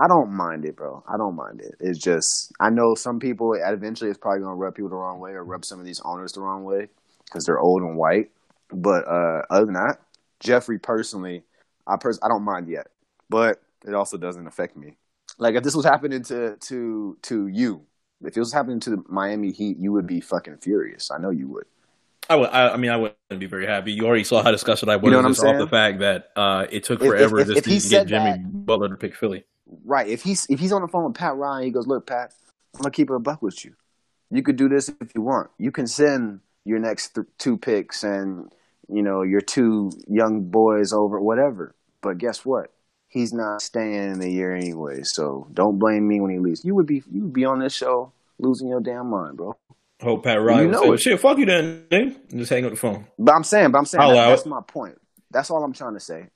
I 0.00 0.06
don't 0.06 0.30
mind 0.30 0.64
it, 0.64 0.76
bro. 0.76 1.02
I 1.08 1.16
don't 1.16 1.34
mind 1.34 1.60
it. 1.60 1.74
It's 1.80 1.98
just 1.98 2.52
I 2.60 2.70
know 2.70 2.94
some 2.94 3.18
people. 3.18 3.54
Eventually, 3.54 4.10
it's 4.10 4.18
probably 4.18 4.40
gonna 4.42 4.54
rub 4.54 4.76
people 4.76 4.90
the 4.90 4.96
wrong 4.96 5.18
way 5.18 5.32
or 5.32 5.42
rub 5.44 5.64
some 5.64 5.80
of 5.80 5.84
these 5.84 6.00
owners 6.04 6.32
the 6.32 6.40
wrong 6.40 6.62
way 6.62 6.88
because 7.24 7.44
they're 7.44 7.58
old 7.58 7.82
and 7.82 7.96
white. 7.96 8.30
But 8.70 9.08
uh, 9.08 9.42
other 9.50 9.64
than 9.64 9.74
that, 9.74 9.98
Jeffrey 10.38 10.78
personally, 10.78 11.42
I 11.86 11.96
pers- 11.96 12.20
I 12.22 12.28
don't 12.28 12.44
mind 12.44 12.68
yet, 12.68 12.88
but 13.28 13.60
it 13.84 13.94
also 13.94 14.16
doesn't 14.16 14.46
affect 14.46 14.76
me. 14.76 14.96
Like 15.38 15.56
if 15.56 15.64
this 15.64 15.74
was 15.74 15.84
happening 15.84 16.22
to 16.24 16.56
to 16.56 17.16
to 17.22 17.46
you, 17.48 17.82
if 18.22 18.36
it 18.36 18.40
was 18.40 18.52
happening 18.52 18.78
to 18.80 18.90
the 18.90 19.04
Miami 19.08 19.50
Heat, 19.50 19.78
you 19.78 19.90
would 19.92 20.06
be 20.06 20.20
fucking 20.20 20.58
furious. 20.58 21.10
I 21.10 21.18
know 21.18 21.30
you 21.30 21.48
would. 21.48 21.66
I 22.30 22.36
would. 22.36 22.50
I, 22.50 22.70
I 22.70 22.76
mean, 22.76 22.90
I 22.90 22.96
wouldn't 22.96 23.16
be 23.38 23.46
very 23.46 23.66
happy. 23.66 23.92
You 23.92 24.06
already 24.06 24.24
saw 24.24 24.42
how 24.42 24.50
disgusted 24.50 24.88
I 24.88 24.96
was 24.96 25.04
You 25.04 25.10
know 25.12 25.16
what 25.18 25.24
I'm 25.26 25.32
just 25.32 25.40
off 25.42 25.46
saying? 25.50 25.58
the 25.58 25.66
fact 25.68 25.98
that 26.00 26.30
uh, 26.36 26.66
it 26.70 26.84
took 26.84 27.00
If- 27.00 27.06
if- 27.06 27.10
forever 27.10 27.40
if- 27.40 27.46
just 27.48 27.58
if 27.66 27.82
to 27.82 27.88
get 27.88 28.06
Jimmy 28.06 28.30
that- 28.32 28.66
Butler 28.66 28.88
to 28.88 28.96
pick 28.96 29.14
Philly. 29.14 29.44
Right. 29.84 30.08
If 30.08 30.22
he's 30.22 30.46
if 30.48 30.58
he's 30.60 30.72
on 30.72 30.82
the 30.82 30.88
phone 30.88 31.04
with 31.04 31.14
Pat 31.14 31.36
Riley, 31.36 31.66
he 31.66 31.70
goes, 31.70 31.86
"Look, 31.86 32.06
Pat, 32.06 32.32
I'm 32.74 32.82
gonna 32.82 32.90
keep 32.90 33.10
it 33.10 33.14
a 33.14 33.18
buck 33.18 33.42
with 33.42 33.64
you. 33.64 33.74
You 34.30 34.42
could 34.42 34.56
do 34.56 34.68
this 34.68 34.88
if 35.00 35.14
you 35.14 35.22
want. 35.22 35.50
You 35.58 35.70
can 35.70 35.86
send 35.86 36.40
your 36.64 36.78
next 36.78 37.14
th- 37.14 37.26
two 37.38 37.56
picks 37.56 38.02
and 38.04 38.50
you 38.88 39.02
know 39.02 39.22
your 39.22 39.40
two 39.40 39.90
young 40.06 40.42
boys 40.50 40.92
over, 40.92 41.20
whatever. 41.20 41.74
But 42.02 42.18
guess 42.18 42.44
what? 42.44 42.72
He's 43.08 43.32
not 43.32 43.62
staying 43.62 44.12
in 44.12 44.20
the 44.20 44.30
year 44.30 44.54
anyway. 44.54 45.00
So 45.02 45.48
don't 45.54 45.78
blame 45.78 46.06
me 46.06 46.20
when 46.20 46.30
he 46.30 46.38
leaves. 46.38 46.64
You 46.64 46.74
would 46.74 46.86
be 46.86 47.02
you 47.10 47.22
would 47.22 47.32
be 47.32 47.44
on 47.46 47.58
this 47.58 47.74
show 47.74 48.12
losing 48.38 48.68
your 48.68 48.80
damn 48.80 49.08
mind, 49.10 49.36
bro. 49.38 49.56
Hope 50.02 50.22
Pat 50.24 50.40
Riley 50.40 50.66
You 50.66 50.70
know 50.70 50.82
say, 50.82 50.90
it. 50.90 50.98
"Shit, 51.00 51.20
fuck 51.20 51.38
you, 51.38 51.46
then, 51.46 51.84
nigga." 51.90 52.16
Just 52.36 52.50
hang 52.50 52.64
up 52.64 52.70
the 52.70 52.76
phone. 52.76 53.06
But 53.18 53.34
I'm 53.34 53.42
saying, 53.44 53.70
but 53.72 53.78
I'm 53.78 53.84
saying 53.84 54.12
that- 54.14 54.28
that's 54.28 54.46
my 54.46 54.60
point. 54.66 55.00
That's 55.30 55.50
all 55.50 55.62
I'm 55.64 55.72
trying 55.72 55.94
to 55.94 56.00
say. 56.00 56.28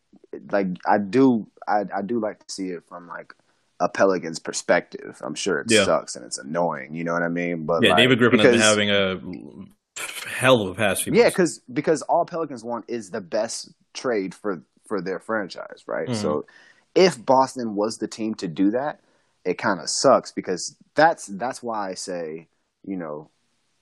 Like 0.50 0.66
I 0.86 0.98
do, 0.98 1.46
I 1.68 1.84
I 1.94 2.02
do 2.02 2.18
like 2.18 2.44
to 2.46 2.52
see 2.52 2.68
it 2.70 2.82
from 2.88 3.06
like 3.08 3.34
a 3.80 3.88
Pelicans 3.88 4.38
perspective. 4.38 5.20
I'm 5.22 5.34
sure 5.34 5.60
it 5.60 5.66
Yeah. 5.70 5.84
sucks 5.84 6.16
and 6.16 6.24
it's 6.24 6.38
annoying. 6.38 6.94
You 6.94 7.04
know 7.04 7.12
what 7.12 7.22
I 7.22 7.28
mean? 7.28 7.64
But 7.66 7.82
Yeah, 7.82 7.90
like, 7.90 7.98
David 7.98 8.18
Griffin 8.18 8.38
has 8.40 8.46
been 8.48 8.52
because- 8.54 8.68
having 8.68 8.90
a 8.90 10.28
hell 10.28 10.62
of 10.62 10.68
a 10.70 10.74
past 10.74 11.02
few 11.04 11.12
yeah, 11.12 11.28
because 11.28 11.60
because 11.72 12.02
all 12.02 12.24
Pelicans 12.24 12.64
want 12.64 12.84
is 12.88 13.10
the 13.10 13.20
best 13.20 13.70
trade 13.94 14.34
for 14.34 14.62
for 14.86 15.00
their 15.00 15.18
franchise, 15.18 15.84
right? 15.86 16.08
Mhm. 16.08 16.14
So 16.16 16.46
if 16.94 17.24
Boston 17.24 17.74
was 17.76 17.98
the 17.98 18.08
team 18.08 18.34
to 18.36 18.48
do 18.48 18.70
that, 18.72 19.00
it 19.44 19.54
kind 19.58 19.80
of 19.80 19.88
sucks 19.88 20.32
because 20.32 20.76
that's 20.94 21.26
that's 21.26 21.62
why 21.62 21.90
I 21.90 21.94
say, 21.94 22.48
you 22.84 22.96
know, 22.96 23.28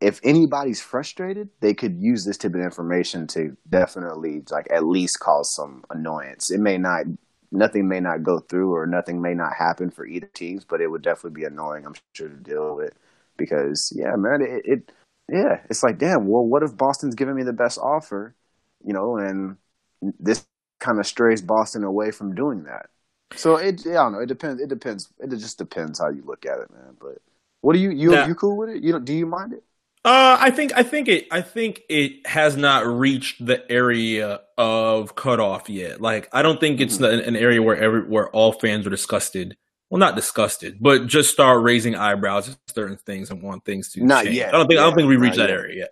if 0.00 0.20
anybody's 0.24 0.80
frustrated, 0.80 1.50
they 1.60 1.74
could 1.74 1.98
use 2.00 2.24
this 2.24 2.38
type 2.38 2.54
of 2.54 2.60
information 2.60 3.26
to 3.28 3.56
definitely 3.68 4.42
like 4.50 4.66
at 4.70 4.84
least 4.84 5.20
cause 5.20 5.54
some 5.54 5.84
annoyance. 5.90 6.50
It 6.50 6.60
may 6.60 6.78
not 6.78 7.04
nothing 7.52 7.88
may 7.88 8.00
not 8.00 8.22
go 8.22 8.38
through 8.40 8.72
or 8.74 8.86
nothing 8.86 9.20
may 9.20 9.34
not 9.34 9.54
happen 9.54 9.90
for 9.90 10.06
either 10.06 10.28
teams, 10.28 10.64
but 10.64 10.80
it 10.80 10.88
would 10.88 11.02
definitely 11.02 11.40
be 11.40 11.44
annoying, 11.44 11.84
I'm 11.84 11.94
sure, 12.14 12.28
to 12.28 12.36
deal 12.36 12.76
with 12.76 12.94
because 13.36 13.92
yeah, 13.94 14.16
man, 14.16 14.42
it, 14.42 14.62
it 14.64 14.92
yeah, 15.28 15.60
it's 15.68 15.82
like 15.82 15.98
damn. 15.98 16.26
Well, 16.28 16.44
what 16.44 16.62
if 16.62 16.76
Boston's 16.76 17.14
giving 17.14 17.34
me 17.36 17.42
the 17.42 17.52
best 17.52 17.78
offer, 17.78 18.34
you 18.84 18.92
know, 18.92 19.16
and 19.16 19.56
this 20.18 20.46
kind 20.78 20.98
of 20.98 21.06
strays 21.06 21.42
Boston 21.42 21.84
away 21.84 22.10
from 22.10 22.34
doing 22.34 22.64
that. 22.64 22.86
So 23.36 23.56
it, 23.56 23.86
I 23.86 23.92
don't 23.92 24.12
know. 24.12 24.20
It 24.20 24.26
depends. 24.26 24.60
It 24.60 24.68
depends. 24.68 25.12
It 25.20 25.30
just 25.30 25.58
depends 25.58 26.00
how 26.00 26.08
you 26.08 26.22
look 26.24 26.46
at 26.46 26.58
it, 26.58 26.70
man. 26.70 26.96
But 26.98 27.18
what 27.60 27.74
do 27.74 27.78
you 27.78 27.90
you 27.90 28.10
Now- 28.10 28.26
you 28.26 28.34
cool 28.34 28.56
with 28.56 28.70
it? 28.70 28.82
You 28.82 28.92
don't, 28.92 29.04
do 29.04 29.12
you 29.12 29.26
mind 29.26 29.52
it? 29.52 29.62
Uh, 30.02 30.38
I 30.40 30.50
think 30.50 30.72
I 30.74 30.82
think 30.82 31.08
it 31.08 31.26
I 31.30 31.42
think 31.42 31.82
it 31.90 32.26
has 32.26 32.56
not 32.56 32.86
reached 32.86 33.44
the 33.44 33.70
area 33.70 34.40
of 34.56 35.14
cutoff 35.14 35.68
yet. 35.68 36.00
Like 36.00 36.28
I 36.32 36.40
don't 36.40 36.58
think 36.58 36.80
it's 36.80 36.96
Mhm. 36.96 37.26
an, 37.28 37.36
area 37.36 37.60
where 37.60 37.76
every 37.76 38.02
where 38.08 38.30
all 38.30 38.52
fans 38.52 38.86
are 38.86 38.90
disgusted. 38.90 39.58
Well, 39.90 39.98
not 39.98 40.16
disgusted, 40.16 40.78
but 40.80 41.06
just 41.06 41.30
start 41.30 41.62
raising 41.62 41.96
eyebrows 41.96 42.48
at 42.48 42.56
certain 42.74 42.96
things 42.96 43.30
and 43.30 43.42
want 43.42 43.64
things 43.66 43.92
to 43.92 44.04
Not 44.04 44.24
change. 44.24 44.36
yet. 44.36 44.54
I 44.54 44.58
don't 44.58 44.68
think 44.68 44.80
I 44.80 44.84
don't 44.84 44.94
think 44.94 45.08
we 45.08 45.16
reached 45.16 45.36
that 45.36 45.50
yet. 45.50 45.58
area 45.58 45.76
yet. 45.80 45.90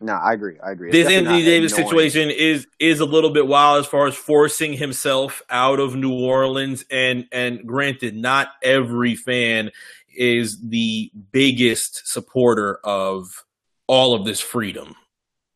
No, 0.00 0.14
I 0.14 0.32
agree. 0.32 0.54
I 0.64 0.70
agree. 0.70 0.88
It's 0.88 0.96
This 0.96 1.08
Anthony 1.14 1.44
Davis 1.44 1.72
annoying. 1.74 1.88
situation 1.88 2.30
is 2.30 2.66
is 2.78 3.00
a 3.00 3.04
little 3.04 3.30
bit 3.30 3.46
wild 3.46 3.80
as 3.80 3.86
far 3.86 4.06
as 4.06 4.14
forcing 4.14 4.72
himself 4.72 5.42
out 5.50 5.80
of 5.80 5.94
New 5.94 6.14
Orleans 6.14 6.86
and 6.90 7.26
and 7.30 7.66
granted 7.66 8.16
not 8.16 8.48
every 8.62 9.16
fan 9.16 9.70
is 10.16 10.58
the 10.66 11.10
biggest 11.30 12.08
supporter 12.10 12.78
of 12.84 13.44
all 13.94 14.14
of 14.14 14.24
this 14.24 14.40
freedom 14.40 14.94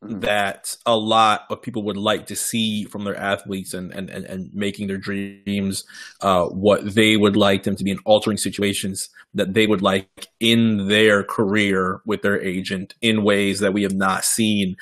Mhm. 0.04 0.20
that 0.20 0.76
a 0.84 0.96
lot 0.96 1.42
of 1.50 1.62
people 1.62 1.82
would 1.84 1.96
like 1.96 2.26
to 2.26 2.36
see 2.36 2.84
from 2.84 3.04
their 3.04 3.16
athletes 3.16 3.72
and 3.74 3.92
and, 3.94 4.10
and, 4.10 4.24
and 4.26 4.52
making 4.52 4.86
their 4.88 4.98
dreams 5.08 5.84
uh, 6.20 6.46
what 6.48 6.80
they 6.94 7.16
would 7.16 7.36
like 7.36 7.62
them 7.62 7.76
to 7.76 7.84
be 7.84 7.92
in 7.92 7.98
altering 8.04 8.36
situations 8.36 9.08
that 9.34 9.54
they 9.54 9.66
would 9.66 9.80
like 9.82 10.08
in 10.40 10.88
their 10.88 11.22
career 11.24 12.00
with 12.04 12.20
their 12.22 12.38
agent 12.42 12.94
in 13.00 13.22
ways 13.24 13.60
that 13.60 13.72
we 13.72 13.82
have 13.84 13.94
not 13.94 14.24
seen 14.24 14.76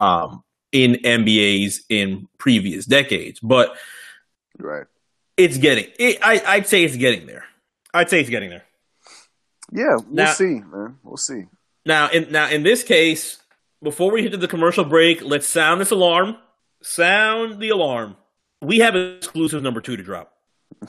um, 0.00 0.44
in 0.70 0.94
NBAs 1.02 1.80
in 1.88 2.28
previous 2.38 2.84
decades. 2.86 3.40
But 3.40 3.76
Right. 4.58 4.86
it's 5.36 5.56
getting 5.58 5.86
it, 5.98 6.18
I, 6.22 6.34
I'd 6.54 6.66
say 6.68 6.84
it's 6.84 6.96
getting 6.96 7.26
there. 7.26 7.44
I'd 7.94 8.10
say 8.10 8.20
it's 8.20 8.30
getting 8.30 8.50
there. 8.50 8.64
Yeah, 9.72 9.96
we'll 9.96 10.26
Now- 10.26 10.32
see, 10.34 10.60
man. 10.60 10.98
We'll 11.02 11.16
see. 11.16 11.44
Now, 11.88 12.10
in 12.10 12.30
now 12.30 12.48
in 12.50 12.62
this 12.64 12.82
case, 12.84 13.38
before 13.82 14.12
we 14.12 14.22
hit 14.22 14.32
to 14.32 14.36
the 14.36 14.46
commercial 14.46 14.84
break, 14.84 15.22
let's 15.22 15.46
sound 15.48 15.80
this 15.80 15.90
alarm. 15.90 16.36
Sound 16.82 17.58
the 17.60 17.70
alarm. 17.70 18.16
We 18.60 18.78
have 18.80 18.94
an 18.94 19.16
exclusive 19.16 19.62
number 19.62 19.80
two 19.80 19.96
to 19.96 20.02
drop. 20.02 20.32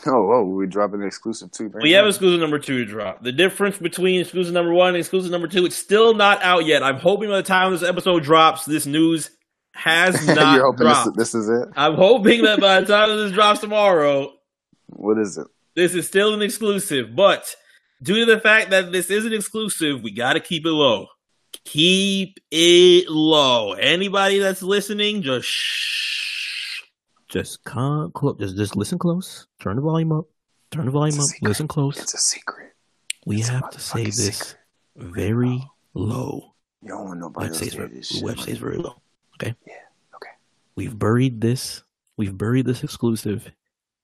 Oh, 0.06 0.32
oh, 0.32 0.44
we're 0.46 0.68
dropping 0.68 1.02
an 1.02 1.08
exclusive 1.08 1.52
two. 1.52 1.68
Right 1.70 1.82
We 1.82 1.92
have 1.94 2.06
exclusive 2.06 2.40
number 2.42 2.60
two 2.60 2.80
to 2.80 2.86
drop. 2.86 3.24
The 3.24 3.32
difference 3.32 3.78
between 3.78 4.20
exclusive 4.22 4.54
number 4.54 4.74
one 4.74 4.90
and 4.90 4.98
exclusive 4.98 5.32
number 5.32 5.48
two, 5.48 5.66
it's 5.66 5.76
still 5.78 6.14
not 6.14 6.44
out 6.44 6.66
yet. 6.66 6.84
I'm 6.84 6.98
hoping 6.98 7.30
by 7.30 7.38
the 7.38 7.44
time 7.44 7.72
this 7.72 7.82
episode 7.82 8.22
drops, 8.24 8.66
this 8.66 8.86
news 8.86 9.32
has 9.74 10.28
not 10.36 10.56
You're 10.56 10.66
hoping 10.66 10.86
this, 10.86 11.04
dropped. 11.04 11.18
this 11.18 11.34
is 11.34 11.50
it. 11.50 11.70
I'm 11.78 11.96
hoping 11.96 12.44
that 12.44 12.60
by 12.60 12.82
the 12.82 12.86
time 12.88 13.10
this 13.18 13.32
drops 13.32 13.62
tomorrow, 13.62 14.34
What 14.88 15.18
is 15.18 15.38
it? 15.38 15.48
this 15.76 15.96
is 15.96 16.06
still 16.06 16.34
an 16.36 16.42
exclusive. 16.44 17.16
But 17.16 17.56
due 18.02 18.26
to 18.26 18.32
the 18.34 18.40
fact 18.40 18.70
that 18.72 18.92
this 18.92 19.10
isn't 19.10 19.34
exclusive, 19.34 20.02
we 20.02 20.12
got 20.12 20.34
to 20.34 20.40
keep 20.40 20.66
it 20.66 20.72
low. 20.72 21.08
Keep 21.66 22.40
it 22.52 23.10
low. 23.10 23.74
Anybody 23.74 24.40
that's 24.40 24.62
listening, 24.64 25.22
just 25.22 25.48
shh. 25.48 26.82
Just 27.30 27.64
come 27.64 28.12
close. 28.12 28.38
Just, 28.40 28.58
just 28.58 28.76
listen 28.76 28.98
close. 28.98 29.48
Turn 29.60 29.76
the 29.76 29.82
volume 29.82 30.12
up. 30.12 30.26
Turn 30.72 30.86
the 30.86 30.92
volume 30.92 31.20
up. 31.20 31.26
secret. 31.26 31.48
Listen 31.50 31.68
close. 31.68 32.00
It's 32.00 32.14
a 32.14 32.18
secret. 32.18 32.74
We 33.26 33.38
it's 33.40 33.50
have 33.50 33.70
to 33.72 33.80
say 33.80 34.06
this 34.06 34.38
secret. 34.38 34.58
very 34.96 35.64
low. 35.94 36.54
You 36.82 36.90
don't 36.90 37.06
want 37.06 37.20
nobody 37.20 37.46
Web 37.46 37.50
else 37.50 37.60
says 37.60 37.68
to 37.70 37.74
hear 37.78 37.88
very, 37.88 37.98
this 38.00 38.08
shit. 38.08 38.24
web 38.24 38.40
says 38.40 38.58
very 38.58 38.78
low. 38.78 38.96
Okay. 39.36 39.54
Yeah. 39.68 39.74
Okay. 40.16 40.32
We've 40.76 40.98
buried 40.98 41.42
this. 41.42 41.84
We've 42.18 42.36
buried 42.38 42.66
this 42.66 42.84
exclusive 42.84 43.52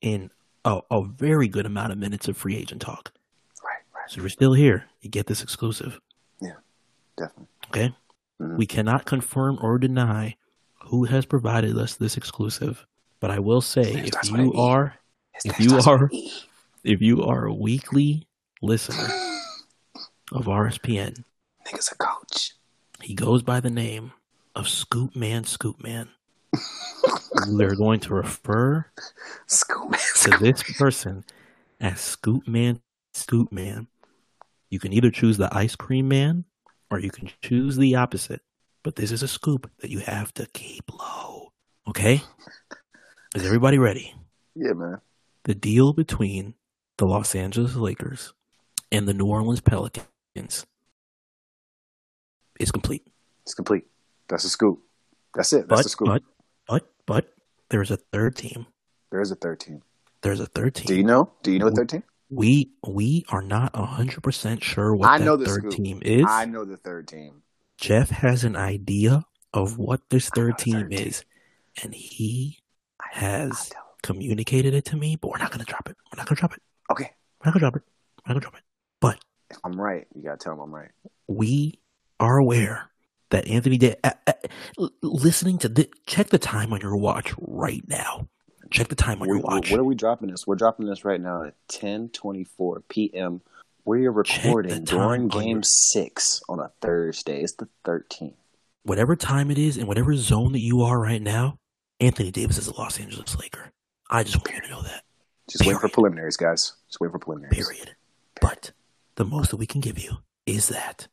in 0.02 0.30
a, 0.66 0.82
a 0.91 1.04
very 1.04 1.48
good 1.48 1.66
amount 1.66 1.93
of 1.93 1.98
minutes 1.98 2.28
of 2.28 2.38
free 2.38 2.56
agent 2.56 2.82
talk. 2.82 3.12
So 4.08 4.18
if 4.18 4.18
you're 4.18 4.30
still 4.30 4.53
here, 4.53 4.86
you 5.01 5.10
get 5.10 5.28
this 5.28 5.41
exclusive. 5.43 5.99
Yeah, 6.41 6.58
definitely. 7.18 7.47
Okay. 7.70 7.95
Mhm. 8.41 8.58
We 8.58 8.66
cannot 8.66 9.06
confirm 9.06 9.58
or 9.62 9.78
deny 9.78 10.36
who 10.86 11.06
has 11.06 11.26
provided 11.26 11.78
us 11.78 11.95
this 11.95 12.18
exclusive. 12.18 12.86
But 13.20 13.32
I 13.32 13.39
will 13.39 13.62
say, 13.62 13.84
if 14.06 14.30
you 14.30 14.53
are, 14.53 14.95
if 15.43 15.60
you 15.60 15.78
are, 15.80 16.10
if 16.84 17.01
you 17.01 17.24
are 17.24 17.45
a 17.45 17.53
weekly 17.53 18.28
listener 18.62 19.08
of 20.32 20.45
RSPN, 20.45 21.24
nigga's 21.66 21.91
a 21.91 21.95
coach. 21.95 22.53
he 23.01 23.16
goes 23.16 23.41
by 23.41 23.60
the 23.60 23.70
name 23.72 24.12
of 24.56 24.68
Scoop 24.70 25.16
Man. 25.16 25.43
Scoop 25.45 25.82
Man. 25.82 26.10
They're 27.58 27.76
going 27.76 27.99
to 28.01 28.14
refer 28.14 28.86
School 29.47 29.89
man. 29.89 29.99
to 30.22 30.38
this 30.39 30.62
person 30.78 31.24
as 31.80 31.99
Scoop 31.99 32.47
Man, 32.47 32.82
Scoop 33.14 33.51
Man. 33.51 33.88
You 34.70 34.80
can 34.80 34.93
either 34.93 35.11
choose 35.11 35.38
the 35.38 35.49
ice 35.55 35.76
cream 35.76 36.07
man 36.07 36.45
or 36.91 36.99
you 36.99 37.09
can 37.11 37.30
choose 37.41 37.78
the 37.78 37.95
opposite. 37.95 38.41
But 38.84 38.95
this 38.95 39.11
is 39.11 39.24
a 39.24 39.28
scoop 39.28 39.70
that 39.80 39.89
you 39.89 39.99
have 39.99 40.34
to 40.36 40.45
keep 40.53 40.91
low. 40.93 41.51
Okay? 41.88 42.22
Is 43.36 43.45
everybody 43.45 43.78
ready? 43.78 44.13
Yeah, 44.55 44.74
man. 44.74 45.01
The 45.43 45.55
deal 45.55 45.93
between 45.93 46.53
the 46.97 47.05
Los 47.05 47.36
Angeles 47.36 47.76
Lakers 47.76 48.34
and 48.91 49.07
the 49.07 49.13
New 49.13 49.26
Orleans 49.26 49.61
Pelicans 49.61 50.05
is 52.59 52.72
complete. 52.72 53.05
It's 53.43 53.53
complete. 53.53 53.86
That's 54.30 54.43
a 54.45 54.49
scoop. 54.49 54.80
That's 55.34 55.51
it. 55.53 55.68
That's 55.68 55.80
But, 55.82 55.86
a 55.86 55.89
scoop. 55.89 56.07
but, 56.07 56.24
but, 56.68 56.91
but, 57.05 57.34
there's 57.70 57.91
a 57.91 57.97
third 57.97 58.36
team. 58.36 58.68
there 59.11 59.22
is 59.22 59.32
a 59.32 59.36
third 59.36 59.59
team. 59.59 59.82
There's 60.22 60.39
a 60.39 60.45
third 60.45 60.74
team. 60.76 60.86
Do 60.88 60.95
you 60.95 61.03
know? 61.03 61.32
Do 61.43 61.51
you 61.51 61.59
know 61.59 61.68
a 61.68 61.72
third 61.72 61.89
team? 61.89 62.03
We 62.36 62.72
we 62.86 63.26
are 63.30 63.42
not 63.42 63.76
hundred 63.76 64.22
percent 64.24 64.64
sure 64.64 64.96
what 64.96 65.10
I 65.10 65.18
know 65.20 65.36
the 65.38 65.46
third 65.46 65.62
scoop. 65.62 65.74
team 65.74 66.02
is. 66.04 66.26
I 66.28 66.46
know 66.46 66.66
the 66.66 66.78
third 66.78 67.08
team. 67.08 67.44
Jeff 67.80 68.10
has 68.10 68.44
an 68.44 68.56
idea 68.56 69.24
of 69.54 69.78
what 69.78 70.02
this 70.10 70.30
third 70.30 70.58
team 70.58 70.74
third 70.82 70.92
team. 70.92 71.08
is, 71.08 71.26
and 71.84 71.94
he 71.94 72.60
has 73.12 73.52
I'll 73.52 73.66
tell 73.66 73.82
him. 73.82 73.88
communicated 74.04 74.74
it 74.74 74.86
to 74.86 74.98
me. 74.98 75.16
But 75.16 75.32
we're 75.32 75.38
not 75.38 75.52
gonna 75.52 75.64
drop 75.66 75.90
it. 75.90 75.96
We're 76.12 76.18
not 76.18 76.28
gonna 76.28 76.40
drop 76.40 76.54
it. 76.54 76.62
Okay. 76.92 77.12
We're 77.44 77.52
not 77.52 77.54
gonna 77.54 77.60
drop 77.60 77.76
it. 77.78 77.84
We're 78.28 78.34
not 78.34 78.42
gonna 78.42 78.52
drop 78.52 78.56
it. 78.56 78.64
But 79.02 79.20
I'm 79.64 79.80
right, 79.80 80.08
you 80.16 80.24
gotta 80.24 80.38
tell 80.38 80.54
him 80.54 80.60
I'm 80.60 80.74
right. 80.76 80.92
we 81.28 81.80
are 82.20 82.38
aware 82.38 82.90
that 83.30 83.48
Anthony 83.48 83.78
did. 83.78 83.98
Uh, 84.04 84.12
uh, 84.28 84.88
listening 85.02 85.58
to 85.60 85.70
this, 85.70 85.88
check 86.08 86.28
the 86.30 86.40
time 86.40 86.74
on 86.74 86.82
your 86.82 86.96
watch 86.98 87.34
right 87.38 87.84
now. 87.88 88.28
Check 88.76 88.89
the 88.89 88.95
time 88.95 89.21
on 89.21 89.28
your 89.30 89.39
watch. 89.39 89.71
what 89.71 89.80
are 89.80 89.84
we 89.86 89.95
dropping 89.95 90.30
this? 90.30 90.45
We're 90.45 90.55
dropping 90.55 90.86
this 90.88 91.05
right 91.05 91.21
now 91.21 91.43
at 91.43 91.53
10:24 91.69 92.84
p.m. 92.89 93.41
We 93.86 94.05
are 94.05 94.11
recording 94.11 94.84
during 94.84 95.28
Game 95.30 95.49
your- 95.57 95.63
Six 95.63 96.41
on 96.49 96.59
a 96.59 96.71
Thursday. 96.82 97.41
It's 97.41 97.53
the 97.53 97.69
13th. 97.86 98.34
Whatever 98.84 99.15
time 99.15 99.49
it 99.49 99.57
is, 99.57 99.78
in 99.78 99.88
whatever 99.88 100.15
zone 100.15 100.51
that 100.51 100.59
you 100.59 100.82
are 100.82 100.99
right 100.99 101.21
now, 101.21 101.57
Anthony 101.99 102.32
Davis 102.32 102.57
is 102.57 102.67
a 102.67 102.73
Los 102.76 102.99
Angeles 102.99 103.38
Laker. 103.39 103.71
I 104.09 104.23
just 104.23 104.38
want 104.38 104.53
you 104.55 104.61
to 104.61 104.69
know 104.69 104.82
that. 104.84 105.03
Just 105.49 105.65
waiting 105.65 105.80
for 105.80 105.89
preliminaries, 105.89 106.36
guys. 106.38 106.73
Just 106.88 106.99
waiting 106.99 107.13
for 107.13 107.19
preliminaries. 107.19 107.67
period. 107.67 107.95
But 108.41 108.71
the 109.15 109.26
most 109.26 109.51
that 109.51 109.57
we 109.57 109.65
can 109.67 109.82
give 109.82 109.97
you 109.97 110.17
is 110.45 110.67
that 110.67 111.07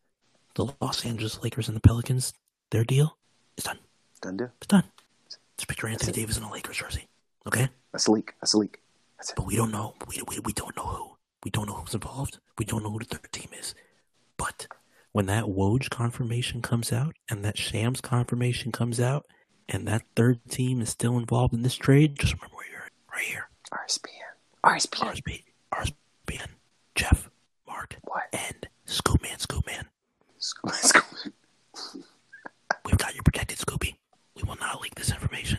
the 0.54 0.72
Los 0.80 1.06
Angeles 1.06 1.42
Lakers 1.42 1.68
and 1.68 1.76
the 1.76 1.80
Pelicans, 1.80 2.32
their 2.70 2.84
deal 2.84 3.16
is 3.56 3.64
done. 3.64 3.78
Done 4.20 4.36
deal. 4.36 4.50
It's 4.58 4.66
done. 4.66 4.84
Just 5.56 5.68
picture 5.68 5.86
Anthony 5.86 6.12
Davis 6.12 6.36
in 6.36 6.42
a 6.42 6.50
Lakers 6.52 6.78
jersey. 6.78 7.08
Okay? 7.46 7.68
That's 7.92 8.06
a 8.06 8.12
leak. 8.12 8.32
That's 8.40 8.54
a 8.54 8.58
leak. 8.58 8.80
That's 9.18 9.30
it. 9.30 9.36
But 9.36 9.46
we 9.46 9.56
don't 9.56 9.70
know. 9.72 9.94
We, 10.08 10.22
we, 10.28 10.38
we 10.40 10.52
don't 10.52 10.76
know 10.76 10.84
who. 10.86 11.10
We 11.44 11.50
don't 11.50 11.66
know 11.66 11.74
who's 11.74 11.94
involved. 11.94 12.38
We 12.58 12.64
don't 12.64 12.82
know 12.82 12.90
who 12.90 12.98
the 13.00 13.04
third 13.04 13.32
team 13.32 13.48
is. 13.58 13.74
But 14.36 14.66
when 15.12 15.26
that 15.26 15.44
Woj 15.44 15.90
confirmation 15.90 16.62
comes 16.62 16.92
out 16.92 17.14
and 17.28 17.44
that 17.44 17.58
Shams 17.58 18.00
confirmation 18.00 18.72
comes 18.72 19.00
out 19.00 19.26
and 19.68 19.86
that 19.88 20.02
third 20.16 20.40
team 20.50 20.80
is 20.80 20.88
still 20.90 21.18
involved 21.18 21.52
in 21.54 21.62
this 21.62 21.74
trade, 21.74 22.18
just 22.18 22.34
remember 22.34 22.56
where 22.56 22.66
you're 22.70 22.82
at. 22.84 22.92
Right 23.12 23.24
here. 23.24 23.48
RSPN. 23.72 24.08
RSPN. 24.64 25.12
RSP, 25.12 25.42
RSPN, 25.74 26.46
Jeff, 26.94 27.28
Mark, 27.66 27.96
What? 28.04 28.22
and 28.32 28.68
Scoop 28.86 29.20
Man, 29.22 29.38
Scoop 29.38 29.66
Man. 29.66 29.86
School- 30.38 30.70
school- 30.72 31.32
We've 32.84 32.98
got 32.98 33.14
you 33.14 33.22
protected, 33.22 33.58
Scooby. 33.58 33.94
We 34.36 34.42
will 34.44 34.56
not 34.56 34.80
leak 34.80 34.94
this 34.94 35.10
information. 35.10 35.58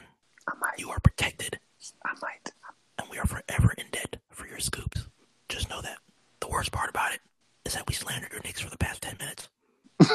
You 0.78 0.90
are 0.90 1.00
protected, 1.00 1.60
I 2.06 2.14
might. 2.22 2.52
and 3.00 3.08
we 3.10 3.18
are 3.18 3.26
forever 3.26 3.74
in 3.78 3.86
debt 3.92 4.18
for 4.32 4.48
your 4.48 4.60
scoops. 4.60 5.08
Just 5.50 5.70
know 5.70 5.82
that. 5.82 5.98
The 6.40 6.48
worst 6.48 6.72
part 6.72 6.90
about 6.90 7.14
it 7.14 7.20
is 7.66 7.74
that 7.74 7.88
we 7.88 7.94
slandered 7.94 8.32
your 8.32 8.42
Knicks 8.44 8.62
for 8.62 8.70
the 8.70 8.78
past 8.78 9.02
10 9.02 9.18
minutes. 9.20 9.50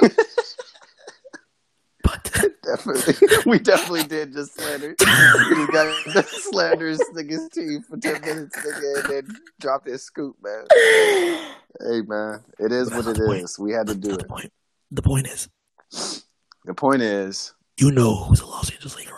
but 2.04 2.30
Definitely. 2.64 3.14
we 3.46 3.58
definitely 3.58 4.02
did 4.04 4.32
just 4.32 4.54
slander. 4.54 4.94
we 4.98 5.56
just 5.56 5.72
got 5.72 6.04
the 6.14 6.22
slanders 6.22 7.00
niggas 7.14 7.50
team 7.52 7.82
for 7.82 7.96
10 7.96 8.20
minutes, 8.20 8.56
nigga, 8.56 9.00
and 9.00 9.10
then 9.28 9.36
dropped 9.60 9.86
his 9.88 10.02
scoop, 10.04 10.36
man. 10.42 10.64
Hey, 11.80 12.02
man. 12.06 12.44
It 12.58 12.72
is 12.72 12.90
what 12.90 13.00
it 13.00 13.04
That's 13.06 13.18
the 13.18 13.24
point. 13.26 13.42
is. 13.44 13.58
We 13.58 13.72
had 13.72 13.86
to 13.88 13.94
do 13.94 14.08
the 14.12 14.18
it. 14.20 14.28
point, 14.28 14.52
the 14.90 15.02
point 15.02 15.26
is, 15.28 15.48
The 16.64 16.74
point 16.74 17.02
is, 17.02 17.54
you 17.78 17.90
know 17.90 18.24
who's 18.24 18.40
a 18.40 18.46
Los 18.46 18.70
Angeles 18.70 18.96
Laker 18.96 19.14
right 19.14 19.17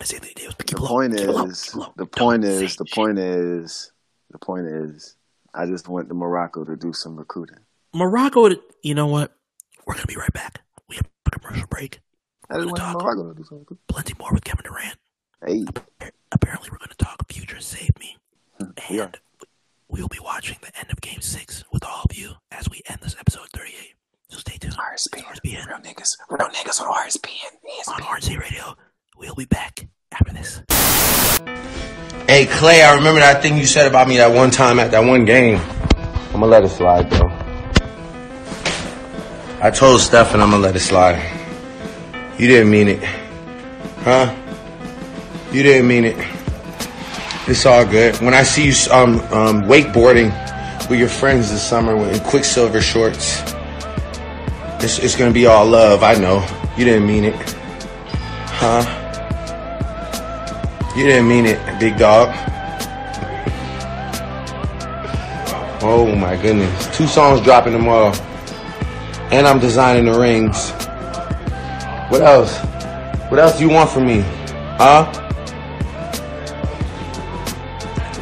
And 0.00 0.14
Anthony 0.14 0.34
Davis. 0.34 0.54
But 0.56 0.66
keep 0.66 0.78
the 0.78 0.86
point 0.86 1.16
keep 1.16 1.28
it 1.28 1.32
low, 1.32 1.46
is, 1.46 1.76
the 1.96 2.06
point 2.06 2.44
say 2.44 2.64
is, 2.64 2.76
the 2.76 2.84
point 2.84 3.18
is, 3.18 3.92
the 4.30 4.38
point 4.38 4.66
is, 4.66 5.16
I 5.54 5.66
just 5.66 5.88
went 5.88 6.08
to 6.08 6.14
Morocco 6.14 6.64
to 6.64 6.76
do 6.76 6.92
some 6.92 7.16
recruiting. 7.16 7.58
Morocco, 7.94 8.50
you 8.82 8.94
know 8.94 9.06
what? 9.06 9.32
We're 9.86 9.94
going 9.94 10.02
to 10.02 10.08
be 10.08 10.16
right 10.16 10.32
back. 10.32 10.60
We 10.88 10.96
have 10.96 11.08
a 11.26 11.30
commercial 11.30 11.66
break. 11.66 12.00
I 12.50 12.56
just 12.56 12.66
went 12.66 12.76
to. 12.76 12.92
Morocco 12.92 13.32
to 13.32 13.34
do 13.34 13.44
some 13.44 13.58
recruiting. 13.58 13.82
Plenty 13.88 14.14
more 14.18 14.32
with 14.32 14.44
Kevin 14.44 14.64
Durant. 14.64 14.98
Hey, 15.44 15.64
Apparently, 16.30 16.68
we're 16.70 16.78
going 16.78 16.90
to 16.90 16.96
talk 16.96 17.30
Future 17.32 17.60
Save 17.60 17.98
Me. 17.98 18.16
Hmm, 18.60 18.98
are. 18.98 19.04
And 19.04 19.16
we 19.88 20.00
will 20.00 20.08
be 20.08 20.18
watching 20.22 20.58
the 20.60 20.76
end 20.78 20.90
of 20.90 21.00
Game 21.00 21.20
6 21.22 21.64
with 21.72 21.84
all 21.84 22.02
of 22.08 22.16
you 22.16 22.32
as 22.50 22.68
we 22.68 22.82
end 22.86 22.98
this 23.02 23.16
episode 23.18 23.48
38. 23.54 23.94
So 24.28 24.38
stay 24.38 24.58
tuned. 24.58 24.74
RSPN. 24.74 25.24
RSPN. 25.24 25.66
Real 25.66 25.78
niggas. 25.78 26.10
Real 26.28 26.48
niggas 26.50 26.80
on 26.82 26.92
RSPN. 26.92 27.88
On 27.88 28.00
RC 28.02 28.38
Radio. 28.38 28.76
We'll 29.18 29.34
be 29.34 29.46
back 29.46 29.88
after 30.12 30.32
this. 30.32 30.62
Hey 32.28 32.46
Klay, 32.46 32.86
I 32.86 32.94
remember 32.94 33.18
that 33.18 33.42
thing 33.42 33.56
you 33.56 33.66
said 33.66 33.88
about 33.88 34.06
me 34.06 34.18
that 34.18 34.30
one 34.30 34.52
time 34.52 34.78
at 34.78 34.92
that 34.92 35.00
one 35.00 35.24
game. 35.24 35.58
I'ma 36.32 36.46
let 36.46 36.62
it 36.62 36.68
slide 36.68 37.10
though. 37.10 37.26
I 39.60 39.72
told 39.72 40.00
Stefan 40.02 40.40
I'ma 40.40 40.58
let 40.58 40.76
it 40.76 40.80
slide. 40.80 41.20
You 42.38 42.46
didn't 42.46 42.70
mean 42.70 42.86
it. 42.86 43.02
Huh? 44.04 44.32
You 45.50 45.64
didn't 45.64 45.88
mean 45.88 46.04
it. 46.04 46.16
It's 47.48 47.66
all 47.66 47.84
good. 47.84 48.14
When 48.20 48.34
I 48.34 48.44
see 48.44 48.66
you 48.66 48.92
um, 48.92 49.18
um, 49.32 49.62
wakeboarding 49.64 50.30
with 50.88 51.00
your 51.00 51.08
friends 51.08 51.50
this 51.50 51.66
summer 51.66 51.96
in 52.08 52.20
Quiksilver 52.20 52.80
shorts, 52.80 53.42
it's, 54.80 55.00
it's 55.00 55.16
gonna 55.16 55.32
be 55.32 55.46
all 55.46 55.66
love, 55.66 56.04
I 56.04 56.14
know. 56.14 56.46
You 56.76 56.84
didn't 56.84 57.08
mean 57.08 57.24
it. 57.24 57.54
Huh? 58.60 59.06
You 60.98 61.04
didn't 61.04 61.28
mean 61.28 61.46
it, 61.46 61.60
big 61.78 61.96
dog. 61.96 62.34
Oh 65.80 66.12
my 66.16 66.34
goodness. 66.42 66.96
Two 66.96 67.06
songs 67.06 67.40
dropping 67.40 67.72
tomorrow. 67.72 68.12
And 69.30 69.46
I'm 69.46 69.60
designing 69.60 70.06
the 70.06 70.18
rings. 70.18 70.72
What 72.10 72.22
else? 72.22 72.58
What 73.30 73.38
else 73.38 73.58
do 73.58 73.64
you 73.64 73.70
want 73.70 73.90
from 73.90 74.08
me? 74.08 74.22
Huh? 74.76 75.04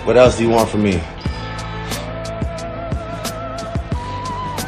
What 0.04 0.18
else 0.18 0.36
do 0.36 0.42
you 0.44 0.50
want 0.50 0.68
from 0.68 0.82
me? 0.82 1.02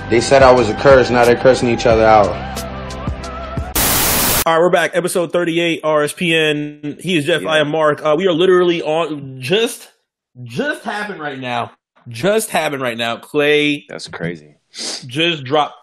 They 0.08 0.22
said 0.22 0.42
I 0.42 0.50
was 0.50 0.70
a 0.70 0.74
curse, 0.76 1.10
now 1.10 1.26
they're 1.26 1.36
cursing 1.36 1.68
each 1.68 1.84
other 1.84 2.06
out. 2.06 2.47
All 4.48 4.54
right, 4.54 4.60
we're 4.62 4.70
back. 4.70 4.92
Episode 4.94 5.30
38, 5.30 5.82
RSPN. 5.82 6.98
He 7.02 7.18
is 7.18 7.26
Jeff. 7.26 7.44
I 7.44 7.58
am 7.58 7.68
Mark. 7.68 8.02
Uh, 8.02 8.14
we 8.16 8.26
are 8.28 8.32
literally 8.32 8.80
on 8.80 9.42
just, 9.42 9.90
just 10.42 10.84
happened 10.84 11.20
right 11.20 11.38
now. 11.38 11.72
Just 12.08 12.48
happened 12.48 12.80
right 12.80 12.96
now. 12.96 13.18
Klay 13.18 13.84
That's 13.90 14.08
crazy. 14.08 14.56
just 14.70 15.44
dropped. 15.44 15.74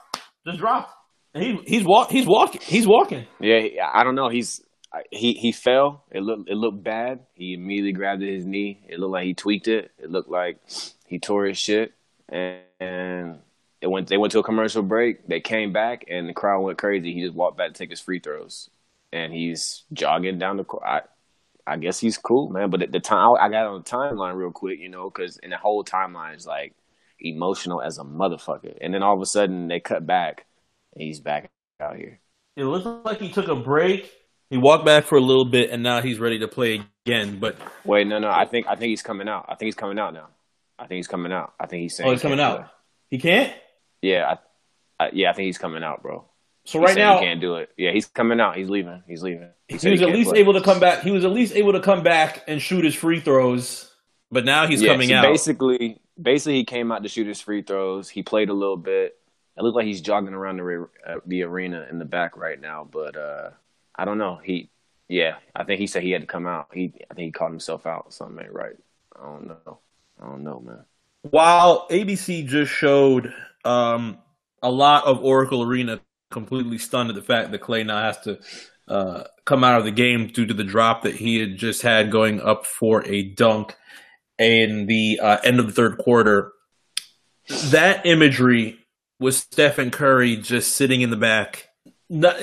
Just 0.47 0.57
dropped. 0.57 0.91
And 1.36 1.43
he 1.43 1.59
he's 1.68 1.84
walk 1.84 2.09
he's 2.09 2.26
walking. 2.26 2.59
He's 2.63 2.88
walking. 2.88 3.28
Yeah, 3.39 3.88
I 3.93 4.03
don't 4.03 4.16
know. 4.16 4.30
He's 4.30 4.63
he 5.11 5.34
he 5.34 5.51
fell. 5.51 6.03
It 6.09 6.22
looked 6.22 6.49
it 6.49 6.55
looked 6.55 6.84
bad. 6.84 7.20
He 7.36 7.53
immediately 7.53 7.91
grabbed 7.91 8.24
at 8.24 8.30
his 8.30 8.47
knee. 8.47 8.82
It 8.89 8.99
looked 8.99 9.11
like 9.11 9.26
he 9.26 9.36
tweaked 9.36 9.68
it. 9.68 9.91
It 9.99 10.09
looked 10.09 10.32
like 10.32 10.57
he 11.05 11.20
tore 11.20 11.45
his 11.45 11.59
shit. 11.59 11.93
And, 12.30 12.61
and 12.80 13.39
it 13.86 13.91
went. 13.91 14.07
They 14.07 14.17
went 14.17 14.31
to 14.31 14.39
a 14.39 14.43
commercial 14.43 14.81
break. 14.81 15.27
They 15.27 15.39
came 15.39 15.71
back, 15.71 16.05
and 16.07 16.27
the 16.27 16.33
crowd 16.33 16.61
went 16.61 16.79
crazy. 16.79 17.13
He 17.13 17.21
just 17.21 17.36
walked 17.36 17.55
back 17.55 17.67
to 17.67 17.77
take 17.77 17.91
his 17.91 18.01
free 18.01 18.17
throws, 18.17 18.67
and 19.13 19.31
he's 19.31 19.83
jogging 19.93 20.39
down 20.39 20.57
the 20.57 20.63
court. 20.63 20.81
I, 20.83 21.01
I 21.67 21.77
guess 21.77 21.99
he's 21.99 22.17
cool, 22.17 22.49
man. 22.49 22.71
But 22.71 22.81
at 22.81 22.91
the 22.91 22.99
time, 22.99 23.36
I 23.39 23.47
got 23.49 23.67
on 23.67 23.83
the 23.83 23.88
timeline 23.88 24.36
real 24.36 24.49
quick, 24.49 24.79
you 24.79 24.89
know, 24.89 25.11
because 25.11 25.38
and 25.38 25.51
the 25.51 25.57
whole 25.57 25.83
timeline 25.83 26.36
is 26.36 26.47
like 26.47 26.73
emotional 27.19 27.79
as 27.79 27.99
a 27.99 28.03
motherfucker. 28.03 28.75
And 28.81 28.91
then 28.91 29.03
all 29.03 29.13
of 29.13 29.21
a 29.21 29.25
sudden, 29.27 29.67
they 29.67 29.79
cut 29.79 30.07
back, 30.07 30.47
and 30.95 31.03
he's 31.03 31.19
back 31.19 31.47
out 31.79 31.95
here. 31.95 32.19
It 32.57 32.63
looks 32.63 32.88
like 33.05 33.19
he 33.19 33.29
took 33.29 33.49
a 33.49 33.55
break. 33.55 34.11
He 34.49 34.57
walked 34.57 34.86
back 34.86 35.03
for 35.03 35.19
a 35.19 35.21
little 35.21 35.45
bit, 35.45 35.69
and 35.69 35.83
now 35.83 36.01
he's 36.01 36.19
ready 36.19 36.39
to 36.39 36.47
play 36.47 36.81
again. 37.05 37.38
But 37.39 37.55
Wait, 37.83 38.07
no, 38.07 38.17
no. 38.17 38.31
I 38.31 38.45
think 38.45 38.65
I 38.65 38.77
think 38.77 38.89
he's 38.89 39.03
coming 39.03 39.29
out. 39.29 39.45
I 39.47 39.53
think 39.53 39.67
he's 39.67 39.75
coming 39.75 39.99
out 39.99 40.15
now. 40.15 40.29
I 40.79 40.88
think 40.88 40.97
he's 40.97 41.07
coming 41.07 41.31
out. 41.31 41.53
I 41.59 41.67
think 41.67 41.83
he's 41.83 41.95
saying. 41.95 42.09
oh, 42.09 42.13
he's 42.13 42.23
he 42.23 42.29
coming 42.29 42.39
out. 42.39 42.71
He 43.11 43.19
can't. 43.19 43.53
Yeah, 44.06 44.36
I, 44.99 45.06
I, 45.06 45.10
yeah. 45.14 45.32
I 45.32 45.34
think 45.34 45.47
he's 45.47 45.58
coming 45.58 45.84
out, 45.84 46.01
bro. 46.01 46.26
So 46.66 46.80
He's 46.80 46.88
right 46.88 46.97
now, 46.97 47.20
he 47.20 47.26
can't 47.26 47.41
do 47.41 47.56
it. 47.56 47.70
Yeah, 47.78 47.91
he's 47.91 48.06
coming 48.08 48.39
out. 48.39 48.56
He's 48.56 48.70
leaving. 48.70 49.03
He's 49.08 49.24
leaving. 49.24 49.49
he, 49.68 49.78
said 49.78 49.91
was 49.91 50.01
at 50.01 50.10
least 50.10 50.32
play. 50.32 50.39
able 50.39 50.53
to 50.53 50.62
come 50.62 50.80
back. 50.80 51.01
He 51.01 51.12
was 51.12 51.26
at 51.26 51.32
least 51.32 51.56
able 51.56 51.74
to 51.74 51.80
come 51.80 52.03
back 52.03 52.43
and 52.47 52.62
shoot 52.62 52.86
his 52.86 52.95
free 52.95 53.20
throws. 53.20 53.91
But 54.32 54.45
now 54.45 54.68
he's 54.68 54.82
yeah, 54.82 54.91
coming 54.91 55.10
so 55.10 55.16
out. 55.16 55.24
Basically, 55.24 55.99
basically, 56.20 56.56
he 56.56 56.66
came 56.66 56.91
out 56.91 57.03
to 57.03 57.10
shoot 57.10 57.28
his 57.28 57.41
free 57.41 57.62
throws. 57.62 58.10
He 58.10 58.24
played 58.24 58.49
a 58.49 58.53
little 58.53 58.78
bit. 58.78 59.18
It 59.58 59.64
looked 59.64 59.76
like 59.76 59.86
he's 59.86 60.01
jogging 60.01 60.34
around 60.34 60.58
the 60.58 60.64
re- 60.64 60.88
uh, 61.08 61.16
the 61.26 61.43
arena 61.43 61.88
in 61.89 61.99
the 61.99 62.06
back 62.06 62.36
right 62.36 62.60
now, 62.60 62.88
but 62.89 63.16
uh 63.16 63.51
I 63.97 64.06
don't 64.06 64.18
know. 64.18 64.39
He, 64.43 64.70
yeah, 65.08 65.36
I 65.56 65.64
think 65.64 65.80
he 65.80 65.88
said 65.88 66.03
he 66.03 66.12
had 66.12 66.22
to 66.22 66.28
come 66.28 66.45
out. 66.45 66.68
He, 66.74 66.93
I 67.10 67.14
think 67.14 67.26
he 67.28 67.32
called 67.32 67.51
himself 67.51 67.86
out. 67.86 68.14
Something 68.14 68.47
right. 68.51 68.76
I 69.18 69.24
don't 69.24 69.47
know. 69.47 69.80
I 70.22 70.26
don't 70.26 70.43
know, 70.43 70.60
man. 70.60 70.84
While 71.22 71.88
ABC 71.89 72.45
just 72.45 72.72
showed 72.72 73.34
um, 73.66 74.20
a 74.61 74.72
lot 74.72 75.05
of 75.05 75.24
Oracle 75.24 75.63
Arena 75.63 75.99
completely 76.32 76.78
stunned 76.78 77.09
at 77.09 77.16
the 77.16 77.22
fact 77.22 77.51
that 77.51 77.61
Klay 77.61 77.86
now 77.86 78.01
has 78.01 78.20
to 78.22 78.39
uh, 78.88 79.24
come 79.45 79.63
out 79.63 79.80
of 79.80 79.86
the 79.86 79.91
game 79.91 80.28
due 80.28 80.45
to 80.45 80.53
the 80.53 80.63
drop 80.63 81.03
that 81.03 81.16
he 81.16 81.39
had 81.39 81.57
just 81.57 81.82
had 81.82 82.11
going 82.11 82.41
up 82.41 82.66
for 82.66 83.05
a 83.05 83.24
dunk 83.24 83.76
in 84.38 84.86
the 84.86 85.20
uh, 85.22 85.38
end 85.43 85.59
of 85.59 85.68
the 85.68 85.72
third 85.72 85.97
quarter. 85.97 86.51
That 87.66 88.05
imagery 88.05 88.80
was 89.20 89.38
Stephen 89.38 89.91
Curry 89.91 90.36
just 90.36 90.76
sitting 90.76 91.01
in 91.01 91.09
the 91.09 91.16
back, 91.16 91.70
not, 92.09 92.36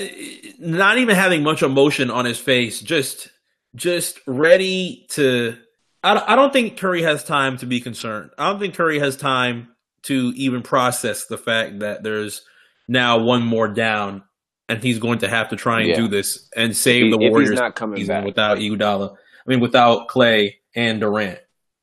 not 0.59 0.97
even 0.97 1.15
having 1.15 1.43
much 1.43 1.61
emotion 1.61 2.09
on 2.09 2.25
his 2.25 2.39
face, 2.39 2.79
just 2.79 3.29
just 3.75 4.19
ready 4.27 5.05
to. 5.09 5.57
I 6.03 6.33
I 6.33 6.35
don't 6.35 6.53
think 6.53 6.77
Curry 6.77 7.03
has 7.03 7.23
time 7.23 7.57
to 7.57 7.65
be 7.65 7.81
concerned. 7.81 8.31
I 8.37 8.49
don't 8.49 8.59
think 8.59 8.75
Curry 8.75 8.99
has 8.99 9.17
time 9.17 9.72
to 10.03 10.33
even 10.35 10.61
process 10.61 11.25
the 11.25 11.37
fact 11.37 11.79
that 11.79 12.03
there's 12.03 12.43
now 12.87 13.17
one 13.19 13.43
more 13.43 13.67
down, 13.67 14.23
and 14.69 14.83
he's 14.83 14.99
going 14.99 15.19
to 15.19 15.29
have 15.29 15.49
to 15.49 15.55
try 15.55 15.79
and 15.81 15.89
Yeah. 15.89 15.95
do 15.95 16.07
this 16.07 16.49
and 16.55 16.75
save 16.75 17.03
he- 17.05 17.09
the 17.11 17.15
if 17.17 17.21
he's 17.21 17.31
Warriors 17.31 17.59
not 17.59 17.75
coming 17.75 18.05
back. 18.05 18.25
without 18.25 18.57
Iguodala. 18.57 19.11
I 19.13 19.49
mean, 19.49 19.59
without 19.59 20.07
Klay 20.09 20.55
and 20.75 20.99
Durant. 20.99 21.39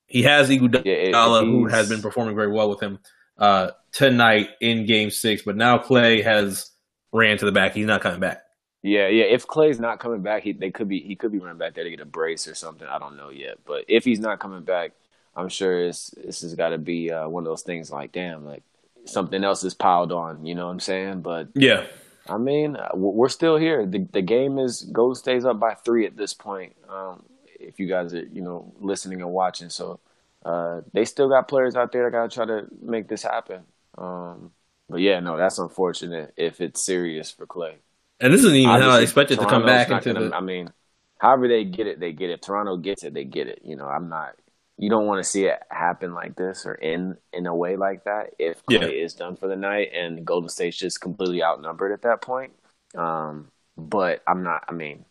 He 0.07 0.23
has 0.25 0.51
Iguodala, 0.51 0.83
Yeah, 0.85 1.41
who 1.45 1.67
has 1.67 1.89
been 1.89 2.03
performing 2.03 2.35
very 2.35 2.51
well 2.53 2.69
with 2.69 2.81
him 2.81 2.99
uh, 3.39 3.71
tonight 3.93 4.49
in 4.61 4.85
Game 4.87 5.11
Six, 5.11 5.43
but 5.43 5.57
now 5.57 5.79
Klay 5.79 6.23
has 6.23 6.71
ran 7.13 7.39
to 7.39 7.45
the 7.47 7.53
back. 7.53 7.75
He's 7.75 7.87
not 7.87 8.01
coming 8.03 8.21
back. 8.21 8.43
Yeah, 8.83 9.09
yeah. 9.09 9.25
If 9.25 9.47
Klay's 9.47 9.79
not 9.79 9.99
coming 10.01 10.23
back, 10.23 10.43
he 10.43 10.53
they 10.53 10.71
could 10.71 10.89
be 10.89 11.01
he 11.01 11.15
could 11.15 11.33
be 11.33 11.39
running 11.39 11.59
back 11.59 11.75
there 11.75 11.85
to 11.85 11.91
get 11.91 12.01
a 12.01 12.05
brace 12.07 12.49
or 12.49 12.55
something. 12.55 12.87
I 12.89 12.99
don't 12.99 13.17
know 13.17 13.29
yet. 13.31 13.59
But 13.67 13.85
if 13.89 14.05
he's 14.05 14.21
not 14.21 14.41
coming 14.41 14.63
back, 14.63 14.93
I'm 15.41 15.49
sure 15.49 15.85
it's 15.85 16.11
this 16.11 16.43
has 16.43 16.55
got 16.55 16.71
to 16.71 16.79
be 16.79 17.11
uh, 17.11 17.29
one 17.29 17.43
of 17.45 17.47
those 17.49 17.63
things 17.63 17.91
like, 17.91 18.13
damn, 18.13 18.45
like 18.45 18.63
something 19.07 19.43
else 19.43 19.65
is 19.65 19.75
piled 19.75 20.13
on. 20.13 20.45
You 20.47 20.55
know 20.55 20.67
what 20.67 20.73
I'm 20.73 20.81
saying? 20.81 21.23
But 21.23 21.49
Yeah, 21.55 21.87
I 22.29 22.37
mean, 22.39 22.77
uh, 22.77 22.91
we're 22.95 23.29
still 23.29 23.57
here. 23.57 23.87
The 23.87 24.07
the 24.13 24.23
game 24.23 24.59
is 24.59 24.83
Gold 24.83 25.17
stays 25.19 25.45
up 25.45 25.59
by 25.59 25.75
three 25.75 26.07
at 26.07 26.17
this 26.17 26.35
point. 26.35 26.77
Um, 26.89 27.25
if 27.59 27.79
you 27.81 27.87
guys 27.87 28.15
are 28.15 28.25
you 28.25 28.43
know 28.43 28.73
listening 28.81 29.21
and 29.21 29.31
watching, 29.33 29.69
so 29.71 30.01
uh, 30.45 30.81
they 30.93 31.05
still 31.05 31.29
got 31.29 31.49
players 31.49 31.77
out 31.77 31.93
there 31.93 32.05
that 32.05 32.13
got 32.13 32.31
to 32.31 32.35
try 32.35 32.47
to 32.47 32.67
make 32.83 33.09
this 33.09 33.23
happen. 33.23 33.63
Um, 33.99 34.53
but 34.89 35.01
yeah, 35.01 35.21
no, 35.21 35.37
that's 35.37 35.59
unfortunate 35.59 36.33
if 36.37 36.61
it's 36.61 36.83
serious 36.85 37.31
for 37.31 37.47
Klay. 37.47 37.75
and 38.21 38.33
this 38.33 38.41
isn't 38.41 38.57
even 38.57 38.71
how 38.71 38.77
I 38.77 38.81
Obviously, 38.83 39.03
expected 39.05 39.39
to 39.41 39.47
come 39.47 39.65
back 39.67 39.91
into 39.91 40.15
gonna- 40.15 40.29
the. 40.31 40.37
I 40.37 40.41
mean, 40.41 40.73
however 41.19 41.49
they 41.49 41.65
get 41.65 41.87
it, 41.87 42.01
they 42.01 42.13
get 42.13 42.31
it. 42.31 42.35
If 42.35 42.41
Toronto 42.41 42.77
gets 42.77 43.05
it, 43.05 43.13
they 43.15 43.25
get 43.25 43.47
it. 43.47 43.61
You 43.65 43.77
know, 43.77 43.87
I'm 43.87 44.09
not. 44.09 44.37
You 44.81 44.89
don't 44.89 45.07
want 45.07 45.23
to 45.23 45.29
see 45.31 45.45
it 45.45 45.59
happen 45.71 46.15
like 46.15 46.37
this 46.37 46.65
or 46.65 46.75
in 46.75 47.19
in 47.35 47.47
a 47.47 47.55
way 47.55 47.77
like 47.77 48.05
that. 48.05 48.31
If 48.39 48.65
Klay 48.65 48.81
Yeah. 48.81 48.87
is 49.05 49.15
done 49.15 49.37
for 49.37 49.47
the 49.47 49.57
night 49.57 49.91
and 49.95 50.25
Golden 50.25 50.49
State's 50.49 50.79
just 50.79 51.01
completely 51.03 51.43
outnumbered 51.43 51.93
at 51.93 52.03
that 52.03 52.23
point. 52.23 52.53
Um, 52.97 53.49
but 53.77 54.23
I'm 54.27 54.43
not. 54.43 54.65
I 54.69 54.73
mean, 54.73 55.05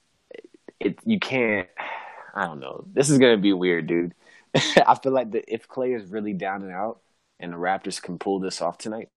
it. 0.79 0.99
You 1.05 1.19
can't. 1.19 1.69
I 2.35 2.45
don't 2.45 2.59
know. 2.59 2.85
This 2.93 3.09
is 3.11 3.19
gonna 3.19 3.37
be 3.37 3.53
weird, 3.53 3.87
dude. 3.87 4.13
I 4.55 4.95
feel 4.95 5.11
like 5.11 5.31
the, 5.31 5.43
if 5.53 5.67
Klay 5.67 5.95
is 5.95 6.09
really 6.09 6.33
down 6.33 6.63
and 6.63 6.71
out, 6.71 6.99
and 7.39 7.53
the 7.53 7.57
Raptors 7.57 8.01
can 8.01 8.17
pull 8.17 8.39
this 8.39 8.61
off 8.61 8.79
tonight, 8.79 9.09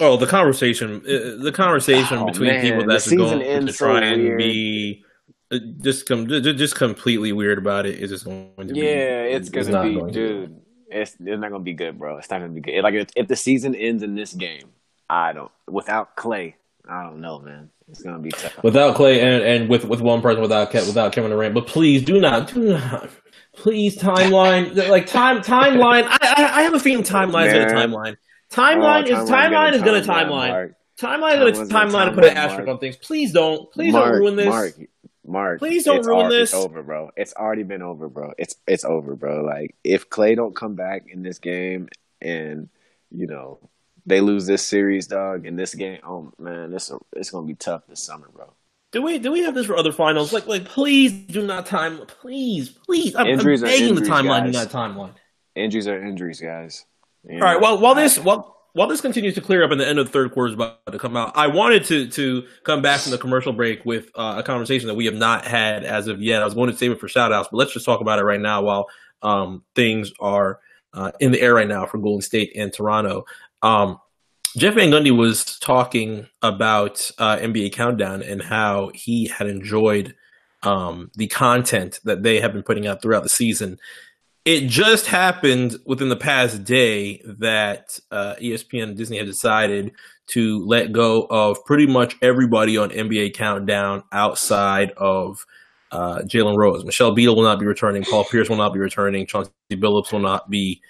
Oh, 0.00 0.16
the 0.16 0.26
conversation, 0.26 0.96
uh, 1.06 1.42
the 1.42 1.52
conversation 1.52 2.18
Oh, 2.18 2.26
between 2.26 2.48
man, 2.48 2.60
people 2.62 2.86
that's 2.86 3.10
going 3.12 3.38
to 3.40 3.44
ends 3.46 3.76
so 3.76 3.86
try 3.86 4.00
and 4.06 4.22
weird. 4.22 4.38
be 4.38 5.04
Uh, 5.52 5.58
just 5.80 6.06
com- 6.06 6.28
ju- 6.28 6.54
just 6.54 6.76
completely 6.76 7.32
weird 7.32 7.58
about 7.58 7.84
it 7.86 7.98
is 7.98 8.10
just 8.10 8.24
going 8.24 8.50
to 8.58 8.72
be. 8.72 8.80
Yeah, 8.80 9.22
it's 9.22 9.48
gonna 9.48 9.70
not 9.70 9.84
be, 9.84 9.94
going 9.94 10.12
to 10.12 10.28
dude. 10.28 10.60
It's 10.90 11.12
it's 11.12 11.40
not 11.40 11.50
gonna 11.50 11.60
be 11.60 11.74
good, 11.74 11.98
bro. 11.98 12.18
It's 12.18 12.30
not 12.30 12.40
gonna 12.40 12.52
be 12.52 12.60
good. 12.60 12.82
Like 12.82 12.94
if, 12.94 13.08
if 13.16 13.28
the 13.28 13.36
season 13.36 13.74
ends 13.74 14.02
in 14.02 14.14
this 14.14 14.32
game, 14.32 14.70
I 15.08 15.32
don't. 15.32 15.50
Without 15.68 16.16
Klay, 16.16 16.54
I 16.88 17.02
don't 17.02 17.20
know, 17.20 17.40
man. 17.40 17.70
It's 17.88 18.02
gonna 18.02 18.20
be 18.20 18.30
tough. 18.30 18.62
without 18.62 18.96
Klay 18.96 19.20
and, 19.20 19.42
and 19.42 19.68
with 19.68 19.84
with 19.84 20.00
one 20.00 20.22
person 20.22 20.40
without 20.40 20.72
without 20.72 21.12
Kevin 21.12 21.30
Durant. 21.30 21.54
But 21.54 21.66
please 21.66 22.04
do 22.04 22.20
not 22.20 22.52
do 22.52 22.74
not. 22.74 23.10
Please 23.52 23.98
timeline 23.98 24.88
like 24.88 25.06
time 25.06 25.38
timeline. 25.42 26.04
I 26.04 26.18
I, 26.22 26.58
I 26.58 26.62
have 26.62 26.74
a 26.74 26.80
feeling 26.80 27.04
oh, 27.04 27.08
timeline 27.08 27.46
is 27.46 27.52
gonna 27.52 27.88
timeline. 27.88 28.16
Timeline 28.50 29.10
Oh, 29.10 29.22
is 29.22 29.30
timeline 29.30 29.72
is 29.74 29.82
gonna 29.82 30.00
timeline, 30.00 30.74
timeline. 31.00 31.50
Is 31.50 31.58
gonna 31.58 31.68
timeline 31.68 32.08
to 32.10 32.14
put 32.14 32.24
an 32.24 32.36
asterisk 32.36 32.68
on 32.68 32.78
things. 32.78 32.96
Please 32.96 33.32
don't. 33.32 33.70
Please 33.72 33.92
Mark, 33.92 34.12
don't 34.12 34.20
ruin 34.20 34.36
this. 34.36 34.46
Mark, 34.46 34.74
Mark, 35.30 35.58
Please 35.58 35.84
don't 35.84 36.04
ruin 36.04 36.28
this. 36.28 36.52
It's 36.52 36.54
over, 36.54 36.82
bro. 36.82 37.10
It's 37.16 37.32
already 37.34 37.62
been 37.62 37.82
over, 37.82 38.08
bro. 38.08 38.32
It's 38.38 38.56
it's 38.66 38.84
over, 38.84 39.14
bro. 39.16 39.42
Like 39.42 39.74
if 39.84 40.10
Klay 40.10 40.36
don't 40.36 40.54
come 40.54 40.74
back 40.74 41.06
in 41.08 41.22
this 41.22 41.38
game, 41.38 41.88
and 42.20 42.68
you 43.10 43.26
know 43.26 43.58
they 44.06 44.20
lose 44.20 44.46
this 44.46 44.66
series, 44.66 45.06
dog, 45.06 45.46
in 45.46 45.56
this 45.56 45.74
game, 45.74 46.00
oh 46.04 46.32
man, 46.38 46.70
this 46.70 46.92
it's 47.14 47.30
gonna 47.30 47.46
be 47.46 47.54
tough 47.54 47.82
this 47.88 48.02
summer, 48.02 48.28
bro. 48.34 48.52
Do 48.92 49.02
we 49.02 49.18
do 49.18 49.30
we 49.30 49.44
have 49.44 49.54
this 49.54 49.66
for 49.66 49.76
other 49.76 49.92
finals? 49.92 50.32
Like 50.32 50.46
like 50.46 50.64
please 50.64 51.12
do 51.12 51.46
not 51.46 51.66
time. 51.66 51.98
Please 52.06 52.70
please. 52.70 53.14
I'm, 53.14 53.26
I'm 53.26 53.32
Injuries 53.34 53.62
are 53.62 53.66
begging 53.66 53.94
the 53.94 54.00
injuries, 54.00 54.08
timeline. 54.08 54.46
Do 54.46 54.52
guys. 54.52 54.74
not 54.74 54.90
timeline. 54.90 55.14
Injuries 55.54 55.88
are 55.88 56.02
injuries, 56.02 56.40
guys. 56.40 56.84
You 57.28 57.36
All 57.36 57.40
right. 57.42 57.54
know? 57.54 57.60
Well, 57.60 57.78
while 57.80 57.94
this 57.94 58.18
while 58.18 58.59
while 58.72 58.88
this 58.88 59.00
continues 59.00 59.34
to 59.34 59.40
clear 59.40 59.64
up, 59.64 59.70
and 59.70 59.80
the 59.80 59.86
end 59.86 59.98
of 59.98 60.06
the 60.06 60.12
third 60.12 60.32
quarter 60.32 60.48
is 60.48 60.54
about 60.54 60.80
to 60.90 60.98
come 60.98 61.16
out, 61.16 61.32
I 61.36 61.48
wanted 61.48 61.84
to 61.86 62.08
to 62.08 62.46
come 62.64 62.82
back 62.82 63.00
from 63.00 63.12
the 63.12 63.18
commercial 63.18 63.52
break 63.52 63.84
with 63.84 64.10
uh, 64.14 64.36
a 64.38 64.42
conversation 64.42 64.88
that 64.88 64.94
we 64.94 65.06
have 65.06 65.14
not 65.14 65.44
had 65.44 65.84
as 65.84 66.06
of 66.06 66.22
yet. 66.22 66.42
I 66.42 66.44
was 66.44 66.54
going 66.54 66.70
to 66.70 66.76
save 66.76 66.92
it 66.92 67.00
for 67.00 67.08
shout 67.08 67.32
outs, 67.32 67.48
but 67.50 67.58
let's 67.58 67.72
just 67.72 67.86
talk 67.86 68.00
about 68.00 68.18
it 68.18 68.24
right 68.24 68.40
now 68.40 68.62
while 68.62 68.88
um, 69.22 69.64
things 69.74 70.12
are 70.20 70.60
uh, 70.94 71.12
in 71.20 71.32
the 71.32 71.40
air 71.40 71.54
right 71.54 71.68
now 71.68 71.86
for 71.86 71.98
Golden 71.98 72.22
State 72.22 72.52
and 72.56 72.72
Toronto. 72.72 73.24
Um, 73.62 73.98
Jeff 74.56 74.74
Van 74.74 74.90
Gundy 74.90 75.16
was 75.16 75.58
talking 75.60 76.26
about 76.42 77.10
uh, 77.18 77.36
NBA 77.36 77.72
Countdown 77.72 78.22
and 78.22 78.42
how 78.42 78.90
he 78.94 79.28
had 79.28 79.46
enjoyed 79.46 80.16
um, 80.62 81.10
the 81.14 81.28
content 81.28 82.00
that 82.04 82.22
they 82.22 82.40
have 82.40 82.52
been 82.52 82.64
putting 82.64 82.86
out 82.86 83.00
throughout 83.00 83.22
the 83.22 83.28
season. 83.28 83.78
It 84.50 84.66
just 84.66 85.06
happened 85.06 85.76
within 85.86 86.08
the 86.08 86.16
past 86.16 86.64
day 86.64 87.22
that 87.24 88.00
uh, 88.10 88.34
ESPN 88.40 88.82
and 88.82 88.96
Disney 88.96 89.18
had 89.18 89.26
decided 89.26 89.92
to 90.32 90.64
let 90.66 90.90
go 90.90 91.24
of 91.30 91.64
pretty 91.64 91.86
much 91.86 92.16
everybody 92.20 92.76
on 92.76 92.90
NBA 92.90 93.34
Countdown 93.34 94.02
outside 94.10 94.90
of 94.96 95.46
uh, 95.92 96.22
Jalen 96.22 96.56
Rose. 96.56 96.84
Michelle 96.84 97.14
Beadle 97.14 97.36
will 97.36 97.44
not 97.44 97.60
be 97.60 97.66
returning. 97.66 98.02
Paul 98.02 98.24
Pierce 98.24 98.48
will 98.48 98.56
not 98.56 98.72
be 98.72 98.80
returning. 98.80 99.24
Chauncey 99.24 99.52
Billups 99.70 100.10
will 100.12 100.18
not 100.18 100.50
be 100.50 100.80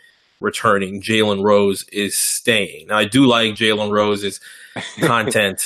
returning. 0.40 1.02
Jalen 1.02 1.44
Rose 1.44 1.84
is 1.92 2.16
staying. 2.18 2.86
Now, 2.86 2.96
I 2.96 3.04
do 3.04 3.26
like 3.26 3.56
Jalen 3.56 3.92
Rose's 3.92 4.40
content 5.00 5.60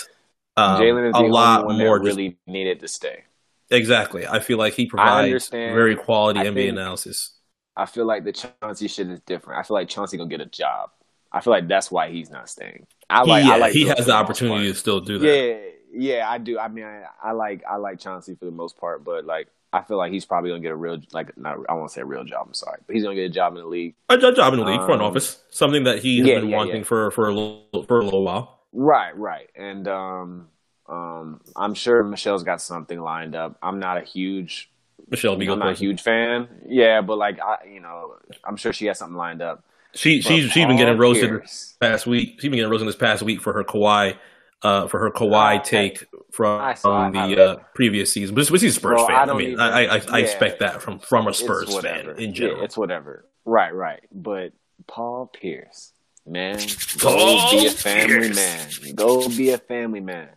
um, 0.56 0.80
Jalen 0.80 1.10
is 1.10 1.14
a 1.14 1.20
lot 1.20 1.68
more. 1.70 2.00
that 2.00 2.06
just- 2.06 2.16
really 2.16 2.38
needed 2.48 2.80
to 2.80 2.88
stay. 2.88 3.22
exactly. 3.70 4.26
I 4.26 4.40
feel 4.40 4.58
like 4.58 4.74
he 4.74 4.86
provides 4.86 5.48
very 5.48 5.94
quality 5.94 6.40
I 6.40 6.46
NBA 6.46 6.54
think- 6.54 6.72
analysis. 6.72 7.30
I 7.76 7.86
feel 7.86 8.04
like 8.04 8.24
the 8.24 8.32
Chauncey 8.32 8.88
shit 8.88 9.08
is 9.08 9.20
different. 9.20 9.60
I 9.60 9.62
feel 9.62 9.74
like 9.74 9.88
Chauncey 9.88 10.16
gonna 10.16 10.30
get 10.30 10.40
a 10.40 10.46
job. 10.46 10.90
I 11.32 11.40
feel 11.40 11.52
like 11.52 11.66
that's 11.66 11.90
why 11.90 12.10
he's 12.10 12.30
not 12.30 12.48
staying. 12.48 12.86
I 13.10 13.22
like. 13.22 13.44
he, 13.44 13.50
I 13.50 13.56
like 13.56 13.72
he 13.72 13.86
has 13.86 14.06
the 14.06 14.12
opportunity 14.12 14.70
to 14.70 14.78
still 14.78 15.00
do 15.00 15.18
that. 15.18 15.26
Yeah, 15.26 16.16
yeah, 16.16 16.30
I 16.30 16.38
do. 16.38 16.58
I 16.58 16.68
mean, 16.68 16.84
I, 16.84 17.04
I 17.22 17.32
like 17.32 17.64
I 17.68 17.76
like 17.76 17.98
Chauncey 17.98 18.34
for 18.34 18.44
the 18.44 18.52
most 18.52 18.78
part, 18.78 19.04
but 19.04 19.24
like 19.24 19.48
I 19.72 19.82
feel 19.82 19.96
like 19.96 20.12
he's 20.12 20.24
probably 20.24 20.50
gonna 20.50 20.62
get 20.62 20.70
a 20.70 20.76
real 20.76 20.98
like 21.12 21.36
not 21.36 21.58
I 21.68 21.74
won't 21.74 21.90
say 21.90 22.02
a 22.02 22.04
real 22.04 22.22
job. 22.22 22.46
I'm 22.46 22.54
sorry, 22.54 22.78
but 22.86 22.94
he's 22.94 23.02
gonna 23.02 23.16
get 23.16 23.24
a 23.24 23.28
job 23.30 23.54
in 23.56 23.62
the 23.62 23.68
league. 23.68 23.96
A, 24.08 24.16
job 24.16 24.54
in 24.54 24.60
the 24.60 24.64
league, 24.64 24.84
front 24.84 25.02
Um, 25.02 25.08
office, 25.08 25.42
something 25.50 25.84
that 25.84 25.98
he 25.98 26.18
has 26.18 26.28
yeah, 26.28 26.38
been 26.38 26.48
yeah, 26.50 26.56
wanting 26.56 26.76
yeah. 26.78 26.82
for 26.84 27.10
for 27.10 27.28
a 27.28 27.34
little 27.34 27.84
for 27.88 27.98
a 27.98 28.04
little 28.04 28.22
while. 28.22 28.60
Right, 28.72 29.16
right, 29.16 29.50
and 29.56 29.86
um, 29.88 30.48
um, 30.88 31.40
I'm 31.56 31.74
sure 31.74 32.02
Michelle's 32.04 32.44
got 32.44 32.60
something 32.60 33.00
lined 33.00 33.34
up. 33.34 33.58
I'm 33.62 33.80
not 33.80 33.98
a 33.98 34.02
huge 34.02 34.70
Michelle 35.08 35.36
Beadle, 35.36 35.54
I'm 35.54 35.58
not 35.60 35.70
a 35.72 35.74
huge 35.74 36.00
fan. 36.02 36.48
Yeah, 36.66 37.00
but 37.02 37.18
like 37.18 37.40
I, 37.40 37.58
you 37.72 37.80
know, 37.80 38.16
I'm 38.44 38.56
sure 38.56 38.72
she 38.72 38.86
has 38.86 38.98
something 38.98 39.16
lined 39.16 39.42
up. 39.42 39.64
She 39.94 40.18
But 40.20 40.28
she's 40.28 40.50
she's 40.50 40.66
been 40.66 40.76
getting 40.76 40.98
roasted 40.98 41.28
Pierce- 41.30 41.76
past 41.80 42.06
week. 42.06 42.40
She's 42.40 42.50
been 42.50 42.58
getting 42.58 42.70
roasted 42.70 42.88
this 42.88 42.96
past 42.96 43.22
week 43.22 43.40
for 43.40 43.52
her 43.52 43.62
Kawhi, 43.64 44.16
uh, 44.62 44.88
for 44.88 44.98
her 45.00 45.10
Kawhi 45.10 45.34
I- 45.34 45.58
take 45.58 46.04
from 46.32 46.60
I 46.60 46.74
saw- 46.74 47.02
um, 47.06 47.12
the 47.12 47.40
uh, 47.44 47.56
previous 47.74 48.12
season. 48.12 48.34
But, 48.34 48.46
she's 48.46 48.62
a 48.64 48.72
Spurs 48.72 48.96
Bro, 48.96 49.06
fan. 49.06 49.30
I, 49.30 49.34
mean, 49.34 49.48
even- 49.50 49.60
I, 49.60 49.68
I, 49.68 49.84
I 49.84 50.18
yeah. 50.18 50.24
expect 50.24 50.60
that 50.60 50.82
from 50.82 50.98
from 50.98 51.28
a 51.28 51.34
Spurs 51.34 51.78
fan 51.78 52.08
in 52.18 52.34
Yeah, 52.34 52.62
it's 52.62 52.76
whatever. 52.76 53.24
Right, 53.44 53.74
right. 53.74 54.00
But 54.10 54.52
Paul 54.88 55.26
Pierce, 55.26 55.92
man, 56.26 56.58
Paul 56.98 57.12
go 57.16 57.50
be 57.52 57.66
a 57.66 57.70
family 57.70 58.06
Pierce. 58.32 58.82
man. 58.84 58.94
Go 58.96 59.28
be 59.28 59.50
a 59.50 59.58
family 59.58 60.00
man. 60.00 60.30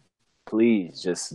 Please 0.45 1.01
just 1.01 1.34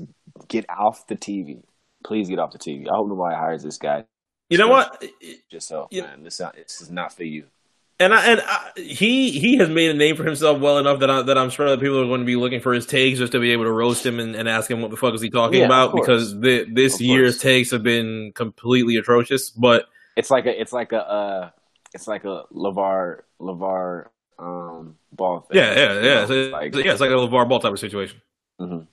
get 0.49 0.65
off 0.71 1.07
the 1.09 1.17
TV. 1.17 1.63
Please 2.05 2.29
get 2.29 2.39
off 2.39 2.53
the 2.53 2.59
TV. 2.59 2.89
I 2.89 2.95
hope 2.97 3.09
nobody 3.09 3.35
hires 3.37 3.63
this 3.63 3.79
guy. 3.79 4.05
you 4.51 4.59
know 4.59 4.69
what? 4.69 5.03
Yourself, 5.51 5.89
Yeah. 5.91 6.03
man. 6.03 6.25
This, 6.25 6.41
not, 6.41 6.55
this 6.57 6.81
is 6.81 6.91
not 6.91 7.13
for 7.15 7.25
you. 7.25 7.47
And 8.01 8.13
I, 8.13 8.27
and 8.33 8.41
I, 8.45 8.71
he 8.77 9.31
he 9.31 9.59
has 9.59 9.69
made 9.69 9.91
a 9.91 9.95
name 9.95 10.17
for 10.17 10.25
himself 10.25 10.61
well 10.61 10.79
enough 10.79 10.99
that 11.01 11.11
I, 11.11 11.23
that 11.23 11.39
I'm 11.39 11.51
sure 11.51 11.71
that 11.71 11.79
people 11.79 12.01
are 12.01 12.07
going 12.07 12.21
to 12.21 12.27
be 12.27 12.35
looking 12.35 12.61
for 12.61 12.73
his 12.73 12.85
takes 12.85 13.19
just 13.21 13.31
to 13.33 13.39
be 13.39 13.53
able 13.53 13.63
to 13.65 13.71
roast 13.71 14.05
him 14.05 14.19
and, 14.19 14.35
and 14.35 14.49
ask 14.49 14.69
him 14.69 14.81
what 14.83 14.91
the 14.91 14.97
fuck 14.97 15.15
is 15.15 15.21
he 15.21 15.31
talking 15.31 15.61
Yeah, 15.61 15.67
about 15.67 15.95
because 15.95 16.39
the, 16.41 16.67
this 16.73 16.95
Of 16.97 17.03
year's 17.03 17.35
course. 17.37 17.43
takes 17.43 17.71
have 17.71 17.85
been 17.85 18.33
completely 18.35 18.97
atrocious. 18.97 19.51
But 19.51 19.87
It's 20.17 20.31
like 20.33 20.47
a, 20.47 20.61
it's 20.61 20.73
like 20.73 20.91
a, 20.93 21.09
uh, 21.09 21.51
it's 21.95 22.09
like 22.09 22.25
a 22.25 22.45
Levar, 22.53 23.21
Levar, 23.41 24.07
um, 24.39 24.97
ball 25.13 25.41
thing. 25.41 25.59
yeah, 25.59 25.73
yeah, 25.75 25.93
You 25.93 26.01
yeah, 26.09 26.15
know, 26.15 26.23
it's, 26.29 26.53
like, 26.53 26.75
yeah, 26.85 26.93
it's 26.93 27.01
like 27.01 27.11
a 27.11 27.15
LeVar 27.15 27.49
Ball 27.49 27.61
type 27.61 27.73
of 27.73 27.79
situation. 27.79 28.21
Mhm. 28.61 28.87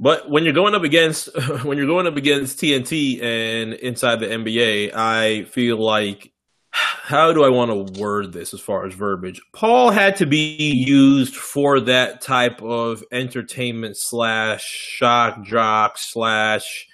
But 0.00 0.28
when 0.28 0.44
you're 0.44 0.52
going 0.52 0.74
up 0.74 0.82
against 0.82 1.28
when 1.64 1.78
you're 1.78 1.86
going 1.86 2.06
up 2.06 2.16
against 2.16 2.58
TNT 2.58 3.22
and 3.22 3.74
inside 3.74 4.20
the 4.20 4.26
NBA, 4.26 4.92
I 4.94 5.44
feel 5.44 5.76
like 5.78 6.32
how 6.70 7.32
do 7.32 7.44
I 7.44 7.48
want 7.50 7.70
to 7.70 8.00
word 8.00 8.32
this 8.32 8.52
as 8.52 8.60
far 8.60 8.84
as 8.84 8.94
verbiage? 8.94 9.40
Paul 9.52 9.90
had 9.90 10.16
to 10.16 10.26
be 10.26 10.56
used 10.72 11.36
for 11.36 11.78
that 11.80 12.20
type 12.20 12.60
of 12.62 13.04
entertainment 13.12 13.96
slash 13.96 14.64
shock 14.64 15.42
jock 15.44 15.96
slash 15.98 16.88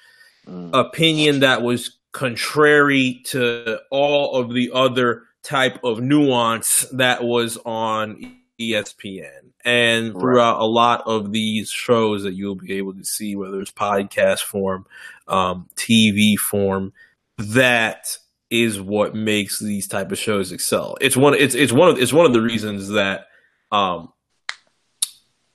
Mm. 0.48 0.70
opinion 0.72 1.40
that 1.40 1.60
was 1.62 1.98
contrary 2.12 3.20
to 3.26 3.78
all 3.90 4.34
of 4.36 4.54
the 4.54 4.70
other 4.72 5.24
type 5.42 5.78
of 5.84 6.00
nuance 6.00 6.86
that 6.92 7.22
was 7.22 7.58
on 7.58 8.36
ESPN. 8.58 9.49
And 9.64 10.12
throughout 10.12 10.60
a 10.60 10.64
lot 10.64 11.02
of 11.06 11.32
these 11.32 11.70
shows 11.70 12.22
that 12.22 12.34
you'll 12.34 12.54
be 12.54 12.74
able 12.74 12.94
to 12.94 13.04
see, 13.04 13.36
whether 13.36 13.60
it's 13.60 13.70
podcast 13.70 14.40
form, 14.40 14.86
um, 15.28 15.68
TV 15.76 16.36
form, 16.36 16.92
that 17.38 18.16
is 18.50 18.80
what 18.80 19.14
makes 19.14 19.58
these 19.58 19.86
type 19.86 20.10
of 20.10 20.18
shows 20.18 20.52
excel. 20.52 20.96
It's 21.00 21.16
one. 21.16 21.34
It's 21.34 21.54
it's 21.54 21.72
one 21.72 21.88
of 21.88 21.98
it's 21.98 22.12
one 22.12 22.26
of 22.26 22.32
the 22.32 22.42
reasons 22.42 22.88
that 22.88 23.26
um, 23.70 24.12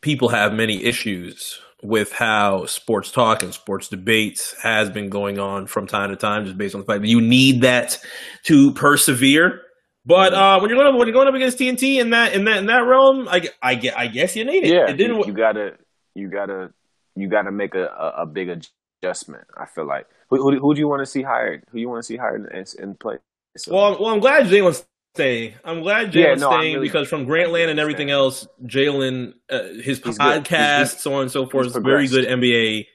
people 0.02 0.30
have 0.30 0.54
many 0.54 0.84
issues 0.84 1.60
with 1.84 2.12
how 2.14 2.66
sports 2.66 3.12
talk 3.12 3.44
and 3.44 3.54
sports 3.54 3.90
debates 3.90 4.56
has 4.62 4.90
been 4.90 5.10
going 5.10 5.40
on 5.40 5.68
from 5.68 5.88
time 5.88 6.10
to 6.10 6.16
time, 6.16 6.46
just 6.46 6.58
based 6.58 6.74
on 6.74 6.82
the 6.82 6.88
fact 6.88 7.02
that 7.02 7.08
you 7.08 7.22
need 7.22 7.62
that 7.62 8.00
to 8.44 8.72
persevere. 8.74 9.62
But 10.06 10.34
uh, 10.34 10.60
when 10.60 10.70
you're 10.70 10.78
going 10.78 10.94
up, 10.94 10.98
when 11.00 11.08
you're 11.08 11.14
going 11.14 11.28
up 11.28 11.34
against 11.34 11.58
TNT 11.58 12.00
in 12.00 12.12
that 12.12 12.34
in 12.34 12.46
that 12.46 12.58
in 12.58 12.66
that 12.68 12.86
realm, 12.86 13.28
I, 13.28 13.50
I, 13.62 13.82
I 13.98 14.08
guess 14.08 14.36
you 14.36 14.46
need 14.46 14.64
it. 14.64 14.74
yeah, 14.74 14.90
it 14.90 14.98
didn't. 14.98 15.18
you, 15.18 15.26
you 15.28 15.34
gotta, 15.34 15.72
you 16.14 16.30
gotta, 16.30 16.72
you 17.16 17.28
gotta 17.28 17.52
make 17.52 17.74
a, 17.76 17.86
a, 17.88 18.22
a 18.24 18.26
big 18.26 18.50
adjustment. 18.50 19.46
I 19.58 19.66
feel 19.66 19.88
like 19.88 20.06
who 20.30 20.38
who, 20.38 20.60
who 20.60 20.74
do 20.76 20.80
you 20.80 20.88
want 20.88 21.02
to 21.02 21.06
see 21.06 21.24
hired? 21.24 21.64
Who 21.72 21.80
you 21.80 21.90
want 21.90 22.04
to 22.04 22.06
see 22.06 22.18
hired 22.18 22.52
in, 22.54 22.66
in 22.84 22.96
play? 22.96 23.18
So, 23.58 23.74
Well, 23.74 23.84
I'm- 23.86 23.98
well, 24.00 24.14
I'm 24.14 24.20
glad 24.20 24.46
Jalen's 24.48 24.86
staying. 25.16 25.54
I'm 25.64 25.82
glad 25.82 26.08
Jalen's 26.12 26.16
Yeah, 26.16 26.34
no, 26.36 26.52
staying 26.52 26.74
really- 26.76 26.88
because 26.88 27.08
from 27.08 27.26
Grantland 27.26 27.70
and 27.70 27.80
everything 27.80 28.10
else, 28.12 28.48
Jalen, 28.64 29.34
uh, 29.50 29.64
his 29.82 30.00
He's 30.04 30.18
podcast, 30.20 30.48
He's- 30.50 30.92
he's- 30.92 31.02
so 31.02 31.14
on 31.16 31.22
and 31.24 31.32
so 31.32 31.46
forth, 31.48 31.68
is 31.68 31.76
very 31.78 32.08
good. 32.08 32.26
NBA 32.28 32.88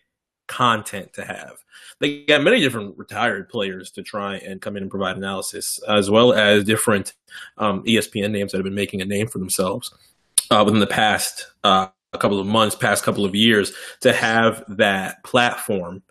content 0.51 1.13
to 1.15 1.25
have. 1.25 1.65
They 2.01 2.25
got 2.25 2.43
many 2.43 2.61
different 2.61 2.99
retired 2.99 3.49
players 3.49 3.91
to 3.93 4.03
try 4.03 4.37
and 4.37 4.61
come 4.61 4.77
in 4.77 4.83
and 4.83 4.91
provide 4.91 5.17
analysis, 5.17 5.79
as 5.89 6.11
well 6.11 6.33
as 6.33 6.65
different 6.65 7.15
um, 7.57 7.83
ESPN 7.85 8.33
names 8.33 8.53
that 8.53 8.59
have 8.59 8.65
been 8.65 8.75
making 8.75 9.01
a 9.01 9.05
name 9.05 9.29
for 9.29 9.39
themselves 9.39 9.95
uh, 10.51 10.63
within 10.65 10.81
the 10.81 10.87
past 10.87 11.47
uh, 11.63 11.87
a 12.13 12.19
couple 12.19 12.41
of 12.41 12.47
months, 12.47 12.75
past 12.75 13.05
couple 13.05 13.25
of 13.25 13.35
years, 13.35 13.73
to 14.01 14.13
have 14.13 14.65
that 14.69 15.23
platform 15.23 16.03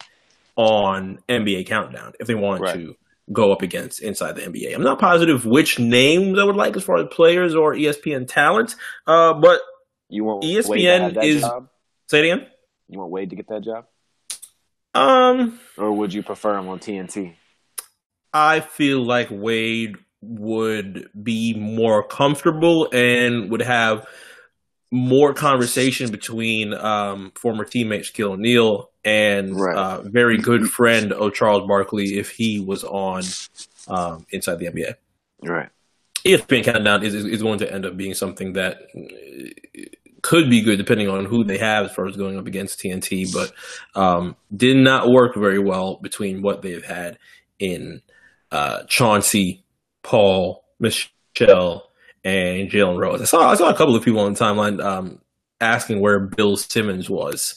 on 0.55 1.19
NBA 1.27 1.65
Countdown 1.67 2.13
if 2.19 2.27
they 2.27 2.35
wanted 2.35 2.61
Right. 2.61 2.75
to 2.75 2.95
go 3.31 3.51
up 3.51 3.61
against 3.61 4.01
inside 4.01 4.35
the 4.35 4.41
NBA. 4.43 4.73
I'm 4.73 4.81
not 4.83 4.99
positive 4.99 5.45
which 5.45 5.77
names 5.79 6.39
I 6.39 6.43
would 6.45 6.55
like 6.55 6.75
as 6.77 6.83
far 6.83 6.97
as 6.97 7.07
players 7.11 7.53
or 7.55 7.73
ESPN 7.75 8.27
talent, 8.27 8.75
uh, 9.05 9.33
but 9.33 9.61
you 10.09 10.23
want 10.23 10.43
ESPN 10.43 10.69
Wade 10.69 10.81
to 10.85 10.99
have 11.03 11.13
that 11.15 11.23
is- 11.25 11.41
job? 11.41 11.69
say 12.07 12.19
it 12.27 12.31
again. 12.33 12.47
You 12.89 12.97
want 12.99 13.11
Wade 13.11 13.29
to 13.29 13.35
get 13.35 13.47
that 13.49 13.61
job, 13.63 13.85
Um, 14.93 15.59
or 15.77 15.91
would 15.93 16.13
you 16.13 16.23
prefer 16.23 16.57
him 16.57 16.67
on 16.67 16.79
TNT? 16.79 17.35
I 18.33 18.59
feel 18.59 19.03
like 19.03 19.27
Wade 19.31 19.97
would 20.21 21.09
be 21.21 21.53
more 21.53 22.03
comfortable 22.03 22.89
and 22.91 23.49
would 23.51 23.61
have 23.61 24.05
more 24.91 25.33
conversation 25.33 26.11
between 26.11 26.73
um, 26.73 27.31
former 27.35 27.63
teammates 27.63 28.11
Shaquille 28.11 28.31
O'Neal 28.31 28.89
and 29.05 29.55
Right. 29.59 29.75
uh, 29.77 30.01
very 30.01 30.37
good 30.37 30.67
friend 30.67 31.13
of 31.13 31.33
Charles 31.33 31.67
Barkley 31.67 32.17
if 32.17 32.31
he 32.31 32.59
was 32.59 32.83
on 32.83 33.23
um, 33.87 34.25
inside 34.31 34.59
the 34.59 34.65
NBA. 34.65 34.95
Right. 35.43 35.69
ESPN 36.25 36.65
Countdown 36.65 37.03
is, 37.03 37.13
is 37.13 37.23
is 37.25 37.41
going 37.41 37.59
to 37.59 37.71
end 37.71 37.85
up 37.85 37.95
being 37.95 38.13
something 38.13 38.53
that 38.53 38.81
could 40.21 40.49
be 40.49 40.61
good 40.61 40.77
depending 40.77 41.09
on 41.09 41.25
who 41.25 41.43
they 41.43 41.57
have 41.57 41.85
as 41.85 41.91
far 41.91 42.07
as 42.07 42.15
going 42.17 42.37
up 42.37 42.47
against 42.47 42.79
TNT, 42.79 43.31
but 43.33 43.51
um, 43.99 44.35
did 44.55 44.77
not 44.77 45.09
work 45.09 45.35
very 45.35 45.59
well 45.59 45.97
between 46.01 46.41
what 46.41 46.61
they've 46.61 46.83
had 46.85 47.17
in 47.59 48.01
uh, 48.51 48.83
Chauncey, 48.87 49.63
Paul, 50.03 50.63
Michelle, 50.79 51.89
and 52.23 52.69
Jalen 52.69 52.99
Rose. 52.99 53.21
I 53.21 53.25
saw 53.25 53.49
I 53.49 53.55
saw 53.55 53.69
a 53.69 53.75
couple 53.75 53.95
of 53.95 54.03
people 54.03 54.21
on 54.21 54.33
the 54.33 54.39
timeline 54.39 54.83
um, 54.83 55.19
asking 55.61 56.01
where 56.01 56.19
Bill 56.19 56.57
Simmons 56.57 57.09
was. 57.09 57.55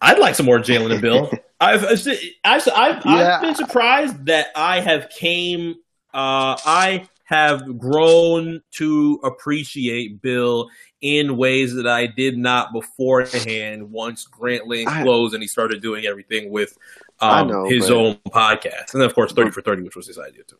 I'd 0.00 0.18
like 0.18 0.34
some 0.34 0.46
more 0.46 0.58
Jalen 0.58 0.92
and 0.92 1.02
Bill. 1.02 1.30
I've 1.60 1.84
I've, 1.84 2.08
I've, 2.44 2.68
I've, 2.74 3.04
Yeah. 3.04 3.36
I've 3.36 3.42
been 3.42 3.54
surprised 3.54 4.26
that 4.26 4.46
I 4.56 4.80
have 4.80 5.10
came. 5.10 5.74
Uh, 6.12 6.56
I 6.64 7.06
have 7.30 7.78
grown 7.78 8.60
to 8.72 9.20
appreciate 9.22 10.20
Bill 10.20 10.68
in 11.00 11.36
ways 11.36 11.74
that 11.76 11.86
I 11.86 12.06
did 12.08 12.36
not 12.36 12.72
beforehand. 12.72 13.90
Once 13.92 14.26
Grantland 14.28 14.88
I- 14.88 15.02
closed 15.04 15.32
and 15.32 15.42
he 15.42 15.46
started 15.46 15.80
doing 15.80 16.04
everything 16.06 16.50
with 16.50 16.76
um, 17.20 17.48
know, 17.48 17.64
his 17.64 17.86
but- 17.88 17.96
own 17.96 18.14
podcast, 18.28 18.92
and 18.92 19.00
then 19.00 19.08
of 19.08 19.14
course 19.14 19.32
Thirty 19.32 19.50
for 19.52 19.62
Thirty, 19.62 19.82
which 19.82 19.96
was 19.96 20.06
his 20.08 20.18
idea 20.18 20.42
too. 20.42 20.58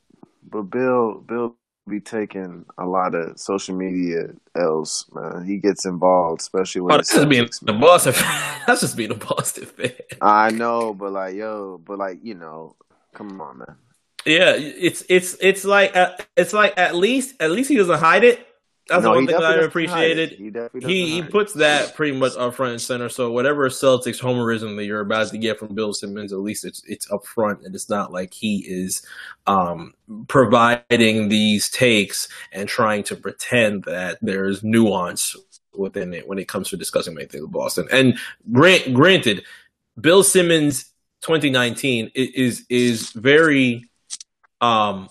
But 0.48 0.62
Bill, 0.64 1.20
Bill 1.26 1.56
be 1.88 1.98
taking 2.00 2.64
a 2.78 2.86
lot 2.86 3.14
of 3.16 3.38
social 3.38 3.74
media 3.74 4.28
else, 4.54 5.06
man. 5.12 5.44
He 5.44 5.56
gets 5.56 5.84
involved, 5.86 6.40
especially 6.40 6.82
Oh, 6.82 6.84
with 6.84 6.96
that's 6.96 7.12
just 7.12 7.28
being 7.28 7.48
a 7.66 7.72
Boston. 7.72 8.12
That's 8.66 8.82
just 8.82 8.96
being 8.96 9.10
a 9.10 9.14
Boston 9.16 9.64
fan. 9.64 9.92
I 10.20 10.50
know, 10.50 10.94
but 10.94 11.10
like, 11.12 11.34
yo, 11.34 11.80
but 11.84 11.98
like, 11.98 12.18
you 12.22 12.34
know, 12.34 12.76
come 13.14 13.40
on, 13.40 13.58
man. 13.58 13.74
Yeah, 14.26 14.54
it's 14.56 15.02
it's 15.08 15.36
it's 15.40 15.64
like 15.64 15.96
uh, 15.96 16.16
it's 16.36 16.52
like 16.52 16.74
at 16.76 16.94
least 16.94 17.34
at 17.40 17.50
least 17.50 17.70
he 17.70 17.76
doesn't 17.76 17.98
hide 17.98 18.24
it. 18.24 18.46
That's 18.88 19.04
No, 19.04 19.10
one 19.10 19.26
thing 19.26 19.36
I 19.36 19.54
appreciated. 19.54 20.32
He 20.32 20.50
He 20.80 21.10
he 21.10 21.22
puts 21.22 21.52
that 21.54 21.94
pretty 21.94 22.16
much 22.16 22.36
up 22.36 22.54
front 22.54 22.72
and 22.72 22.80
center. 22.80 23.08
So 23.08 23.30
whatever 23.30 23.68
Celtics 23.68 24.20
homerism 24.20 24.76
that 24.76 24.84
you're 24.84 25.00
about 25.00 25.28
to 25.28 25.38
get 25.38 25.58
from 25.60 25.74
Bill 25.74 25.92
Simmons, 25.92 26.32
at 26.32 26.40
least 26.40 26.64
it's 26.64 26.82
it's 26.86 27.10
up 27.10 27.24
front 27.24 27.64
and 27.64 27.74
it's 27.74 27.88
not 27.88 28.12
like 28.12 28.34
he 28.34 28.64
is 28.66 29.02
um, 29.46 29.94
providing 30.26 31.28
these 31.28 31.70
takes 31.70 32.28
and 32.52 32.68
trying 32.68 33.04
to 33.04 33.16
pretend 33.16 33.84
that 33.84 34.18
there's 34.22 34.64
nuance 34.64 35.36
within 35.76 36.12
it 36.12 36.26
when 36.26 36.40
it 36.40 36.48
comes 36.48 36.68
to 36.70 36.76
discussing 36.76 37.16
anything 37.16 37.42
with 37.42 37.52
Boston. 37.52 37.86
And 37.92 38.18
grant, 38.50 38.92
granted, 38.92 39.44
Bill 40.00 40.24
Simmons 40.24 40.86
2019 41.22 42.10
is 42.14 42.66
is 42.68 43.10
very 43.10 43.89
um 44.60 45.08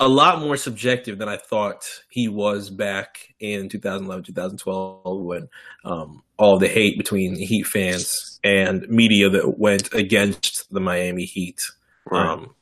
a 0.00 0.08
lot 0.08 0.40
more 0.40 0.56
subjective 0.56 1.18
than 1.18 1.28
I 1.28 1.36
thought 1.36 1.84
he 2.08 2.28
was 2.28 2.70
back 2.70 3.34
in 3.40 3.68
2011, 3.68 4.24
2012 4.24 5.20
when 5.24 5.48
um, 5.84 6.22
all 6.36 6.58
the 6.58 6.68
hate 6.68 6.96
between 6.96 7.34
Heat 7.34 7.64
fans 7.64 8.38
and 8.44 8.88
media 8.88 9.28
that 9.30 9.58
went 9.58 9.92
against 9.92 10.72
the 10.72 10.80
Miami 10.80 11.24
Heat. 11.24 11.62
Um, 12.10 12.54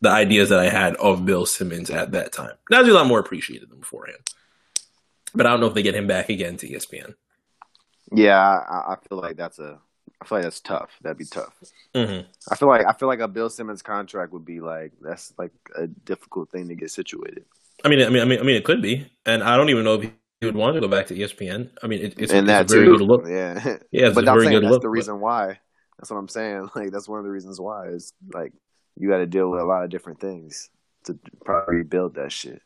the 0.00 0.10
ideas 0.10 0.48
that 0.48 0.58
I 0.58 0.68
had 0.68 0.96
of 0.96 1.24
Bill 1.24 1.46
Simmons 1.46 1.90
at 1.90 2.12
that 2.12 2.32
time. 2.32 2.54
Now 2.70 2.82
he's 2.82 2.92
a 2.92 2.96
lot 2.96 3.06
more 3.06 3.20
appreciated 3.20 3.70
than 3.70 3.80
beforehand. 3.80 4.18
But 5.34 5.46
I 5.46 5.50
don't 5.50 5.60
know 5.60 5.66
if 5.66 5.74
they 5.74 5.82
get 5.82 5.94
him 5.94 6.06
back 6.06 6.28
again 6.28 6.56
to 6.58 6.68
ESPN. 6.68 7.14
Yeah, 8.12 8.38
I, 8.38 8.92
I 8.92 8.96
feel 9.08 9.18
like 9.18 9.36
that's 9.36 9.58
a. 9.58 9.78
I 10.20 10.26
feel 10.26 10.38
like 10.38 10.44
that's 10.44 10.60
tough. 10.60 10.90
That'd 11.02 11.18
be 11.18 11.24
tough. 11.24 11.54
Mm-hmm. 11.94 12.26
I 12.50 12.56
feel 12.56 12.68
like 12.68 12.86
I 12.86 12.92
feel 12.92 13.08
like 13.08 13.20
a 13.20 13.28
Bill 13.28 13.48
Simmons 13.48 13.82
contract 13.82 14.32
would 14.32 14.44
be 14.44 14.60
like 14.60 14.92
that's 15.00 15.32
like 15.38 15.52
a 15.76 15.86
difficult 15.86 16.50
thing 16.50 16.68
to 16.68 16.74
get 16.74 16.90
situated. 16.90 17.44
I 17.84 17.88
mean, 17.88 18.02
I 18.02 18.10
mean, 18.10 18.22
I 18.22 18.24
mean, 18.26 18.38
I 18.40 18.42
mean, 18.42 18.56
it 18.56 18.64
could 18.64 18.82
be, 18.82 19.10
and 19.24 19.42
I 19.42 19.56
don't 19.56 19.70
even 19.70 19.84
know 19.84 19.94
if 19.94 20.10
he 20.40 20.46
would 20.46 20.56
want 20.56 20.74
to 20.74 20.80
go 20.80 20.88
back 20.88 21.06
to 21.06 21.14
ESPN. 21.14 21.70
I 21.82 21.86
mean, 21.86 22.00
it, 22.00 22.14
it's, 22.18 22.32
and 22.32 22.48
it's 22.48 22.48
that 22.48 22.70
a 22.70 22.74
very 22.74 22.86
too. 22.86 22.98
good 22.98 23.06
look. 23.06 23.24
Yeah, 23.26 23.54
Yeah, 23.90 24.06
it's 24.08 24.14
but 24.14 24.24
a 24.26 24.30
I'm 24.30 24.36
very 24.36 24.46
saying 24.46 24.56
good 24.56 24.64
that's 24.64 24.72
look. 24.72 24.82
the 24.82 24.88
but- 24.88 24.92
reason 24.92 25.20
why. 25.20 25.58
That's 25.98 26.10
what 26.10 26.16
I'm 26.18 26.28
saying. 26.28 26.70
Like 26.74 26.92
that's 26.92 27.08
one 27.08 27.18
of 27.18 27.24
the 27.24 27.30
reasons 27.30 27.60
why 27.60 27.88
is 27.88 28.12
like 28.34 28.52
you 28.96 29.08
got 29.08 29.18
to 29.18 29.26
deal 29.26 29.50
with 29.50 29.60
a 29.60 29.64
lot 29.64 29.84
of 29.84 29.90
different 29.90 30.20
things 30.20 30.68
to 31.04 31.18
probably 31.44 31.82
build 31.82 32.14
that 32.16 32.32
shit. 32.32 32.60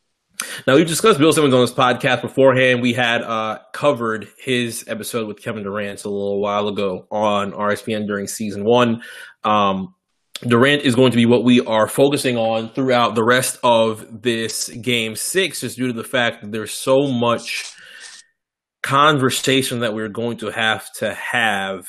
Now 0.67 0.75
we've 0.75 0.87
discussed 0.87 1.19
Bill 1.19 1.31
Simmons 1.31 1.53
on 1.53 1.61
this 1.61 1.73
podcast 1.73 2.21
beforehand. 2.21 2.81
We 2.81 2.93
had 2.93 3.21
uh, 3.21 3.59
covered 3.73 4.27
his 4.37 4.83
episode 4.87 5.27
with 5.27 5.41
Kevin 5.41 5.63
Durant 5.63 6.03
a 6.03 6.09
little 6.09 6.41
while 6.41 6.67
ago 6.67 7.07
on 7.11 7.51
RSPN 7.51 8.07
during 8.07 8.27
season 8.27 8.63
one. 8.65 9.01
Um, 9.43 9.95
Durant 10.41 10.83
is 10.83 10.95
going 10.95 11.11
to 11.11 11.17
be 11.17 11.25
what 11.25 11.45
we 11.45 11.61
are 11.61 11.87
focusing 11.87 12.37
on 12.37 12.69
throughout 12.69 13.15
the 13.15 13.23
rest 13.23 13.57
of 13.63 14.21
this 14.21 14.69
game 14.69 15.15
six, 15.15 15.61
just 15.61 15.77
due 15.77 15.87
to 15.87 15.93
the 15.93 16.03
fact 16.03 16.41
that 16.41 16.51
there's 16.51 16.73
so 16.73 17.07
much 17.07 17.71
conversation 18.83 19.79
that 19.79 19.93
we're 19.93 20.09
going 20.09 20.37
to 20.37 20.51
have 20.51 20.91
to 20.93 21.13
have 21.13 21.87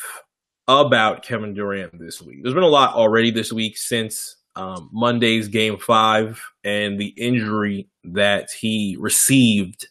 about 0.68 1.24
Kevin 1.24 1.55
Durant 1.55 1.99
this 1.99 2.22
week. 2.22 2.38
There's 2.42 2.55
been 2.55 2.62
a 2.62 2.68
lot 2.68 2.94
already 2.94 3.30
this 3.30 3.53
week 3.53 3.76
since 3.76 4.36
um, 4.57 4.88
Monday's 4.92 5.48
game 5.48 5.78
five 5.78 6.42
and 6.64 6.98
the 6.98 7.09
injury 7.16 7.88
that 8.04 8.50
he 8.50 8.96
received 8.98 9.88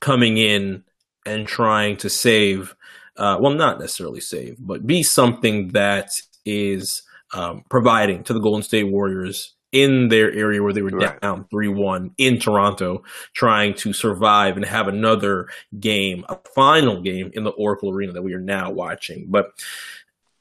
coming 0.00 0.38
in 0.38 0.84
and 1.26 1.46
trying 1.46 1.96
to 1.98 2.08
save, 2.08 2.74
uh, 3.16 3.36
well, 3.40 3.52
not 3.52 3.78
necessarily 3.78 4.20
save, 4.20 4.56
but 4.58 4.86
be 4.86 5.02
something 5.02 5.68
that 5.68 6.10
is 6.44 7.02
um, 7.34 7.62
providing 7.68 8.24
to 8.24 8.32
the 8.32 8.40
Golden 8.40 8.62
State 8.62 8.84
Warriors 8.84 9.54
in 9.70 10.08
their 10.08 10.32
area 10.32 10.62
where 10.62 10.72
they 10.72 10.80
were 10.80 10.90
Right. 10.90 11.20
down 11.20 11.44
3 11.50 11.68
1 11.68 12.12
in 12.16 12.38
Toronto, 12.38 13.02
trying 13.34 13.74
to 13.74 13.92
survive 13.92 14.56
and 14.56 14.64
have 14.64 14.88
another 14.88 15.48
game, 15.78 16.24
a 16.30 16.38
final 16.54 17.02
game 17.02 17.30
in 17.34 17.44
the 17.44 17.50
Oracle 17.50 17.90
Arena 17.90 18.12
that 18.12 18.22
we 18.22 18.32
are 18.32 18.40
now 18.40 18.70
watching. 18.70 19.26
But 19.28 19.50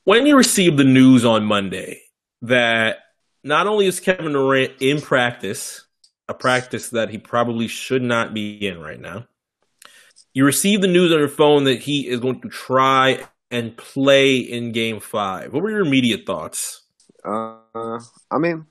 when 0.05 0.25
you 0.25 0.37
received 0.37 0.77
the 0.77 0.85
news 0.85 1.25
on 1.25 1.43
Monday 1.43 2.03
that 2.43 2.99
not 3.47 3.67
only 3.67 3.87
is 3.87 3.99
Kevin 3.99 4.33
Durant 4.33 4.73
in 4.79 5.01
practice, 5.01 5.85
a 6.27 6.33
practice 6.33 6.89
that 6.89 7.09
he 7.09 7.17
probably 7.17 7.67
should 7.67 8.01
not 8.01 8.33
be 8.33 8.67
in 8.67 8.79
right 8.79 8.99
now, 8.99 9.27
you 10.33 10.45
receive 10.45 10.81
the 10.81 10.87
news 10.87 11.11
on 11.11 11.19
your 11.19 11.27
phone 11.27 11.63
that 11.63 11.79
he 11.79 12.07
is 12.07 12.19
going 12.19 12.41
to 12.41 12.49
try 12.49 13.27
and 13.49 13.75
play 13.75 14.37
in 14.37 14.71
game 14.71 14.99
five. 14.99 15.53
What 15.53 15.63
were 15.63 15.71
your 15.71 15.85
immediate 15.85 16.25
thoughts? 16.25 16.83
Uh, 17.23 17.99
I 18.29 18.37
mean, 18.37 18.65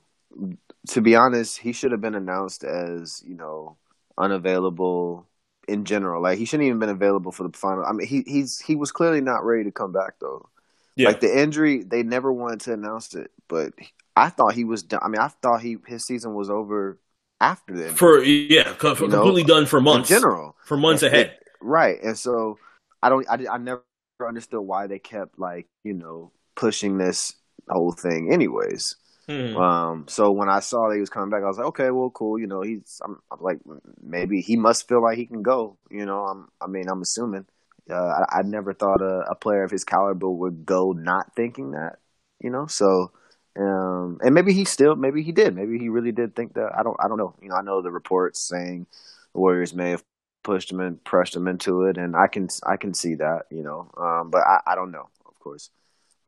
to 0.88 1.00
be 1.00 1.16
honest, 1.16 1.58
he 1.58 1.72
should 1.72 1.92
have 1.92 2.00
been 2.00 2.14
announced 2.14 2.62
as 2.62 3.22
you 3.26 3.34
know 3.34 3.76
unavailable 4.18 5.26
in 5.66 5.84
general. 5.84 6.22
Like 6.22 6.38
he 6.38 6.44
shouldn't 6.44 6.66
even 6.66 6.78
been 6.78 6.88
available 6.88 7.32
for 7.32 7.48
the 7.48 7.56
final. 7.56 7.84
I 7.84 7.92
mean, 7.92 8.06
he 8.06 8.22
he's 8.26 8.60
he 8.60 8.76
was 8.76 8.92
clearly 8.92 9.20
not 9.20 9.44
ready 9.44 9.64
to 9.64 9.72
come 9.72 9.92
back 9.92 10.14
though. 10.20 10.48
Yeah. 10.94 11.08
Like 11.08 11.20
the 11.20 11.38
injury, 11.38 11.82
they 11.82 12.02
never 12.02 12.32
wanted 12.32 12.60
to 12.60 12.72
announce 12.72 13.14
it, 13.14 13.30
but 13.48 13.72
I 14.16 14.30
thought 14.30 14.54
he 14.54 14.64
was 14.64 14.82
done. 14.82 15.00
I 15.02 15.08
mean, 15.08 15.20
I 15.20 15.28
thought 15.28 15.62
he 15.62 15.76
his 15.86 16.06
season 16.06 16.34
was 16.34 16.50
over 16.50 16.98
after 17.40 17.74
injury. 17.86 17.96
for 17.96 18.22
yeah, 18.22 18.72
for 18.74 18.94
You 18.98 19.08
know, 19.08 19.18
completely 19.18 19.44
done 19.44 19.66
for 19.66 19.80
months. 19.80 20.10
in 20.10 20.16
general. 20.16 20.56
for 20.64 20.76
months 20.76 21.02
It- 21.10 21.30
ahead. 21.30 21.38
Right. 21.60 22.02
And 22.02 22.18
so 22.18 22.60
I 23.02 23.08
don't 23.08 23.28
I, 23.30 23.46
I 23.54 23.58
never 23.58 23.82
understood 24.26 24.62
why 24.62 24.86
they 24.86 24.98
kept 24.98 25.38
like, 25.38 25.68
you 25.84 25.94
know, 25.94 26.32
pushing 26.56 26.98
this 26.98 27.34
whole 27.68 27.92
thing 27.92 28.32
anyways. 28.32 28.96
Hmm. 29.28 29.56
Um 29.56 30.06
so 30.08 30.32
when 30.32 30.48
I 30.48 30.60
saw 30.60 30.88
that 30.88 30.94
he 30.96 31.00
was 31.00 31.10
coming 31.10 31.30
back 31.30 31.42
I 31.42 31.46
was 31.48 31.58
like, 31.58 31.66
okay, 31.68 31.90
well 31.90 32.10
cool, 32.10 32.38
you 32.38 32.46
know, 32.46 32.62
he's 32.62 33.00
I'm, 33.04 33.20
I'm 33.32 33.40
like 33.40 33.58
maybe 34.02 34.40
he 34.42 34.56
must 34.56 34.88
feel 34.88 35.02
like 35.02 35.18
he 35.18 35.26
can 35.26 35.42
go, 35.42 35.78
you 35.90 36.06
know. 36.06 36.24
I'm 36.26 36.48
I 36.60 36.66
mean, 36.68 36.88
I'm 36.88 37.02
assuming 37.02 37.46
uh, 37.90 37.94
I, 37.94 38.40
I 38.40 38.42
never 38.42 38.74
thought 38.74 39.00
a, 39.02 39.30
a 39.30 39.34
player 39.36 39.62
of 39.64 39.70
his 39.70 39.84
caliber 39.84 40.28
would 40.30 40.66
go 40.66 40.92
not 40.92 41.34
thinking 41.36 41.72
that, 41.72 41.98
you 42.40 42.50
know. 42.50 42.66
So, 42.66 43.12
um, 43.56 44.18
and 44.22 44.34
maybe 44.34 44.52
he 44.52 44.64
still, 44.64 44.96
maybe 44.96 45.22
he 45.22 45.32
did, 45.32 45.54
maybe 45.54 45.78
he 45.78 45.88
really 45.88 46.12
did 46.12 46.34
think 46.36 46.54
that. 46.54 46.72
I 46.78 46.82
don't, 46.82 46.96
I 47.02 47.08
don't 47.08 47.18
know. 47.18 47.34
You 47.40 47.48
know, 47.48 47.56
I 47.56 47.62
know 47.62 47.82
the 47.82 47.90
reports 47.90 48.40
saying 48.40 48.86
the 49.32 49.40
Warriors 49.40 49.74
may 49.74 49.90
have 49.90 50.04
pushed 50.42 50.70
him 50.70 50.80
and 50.80 51.02
pressed 51.04 51.34
him 51.34 51.48
into 51.48 51.84
it, 51.84 51.98
and 51.98 52.14
I 52.16 52.26
can, 52.26 52.48
I 52.64 52.76
can 52.76 52.94
see 52.94 53.14
that, 53.16 53.46
you 53.50 53.62
know. 53.62 53.90
Um, 53.96 54.30
but 54.30 54.42
I, 54.42 54.60
I 54.66 54.74
don't 54.74 54.90
know, 54.90 55.08
of 55.26 55.38
course. 55.40 55.70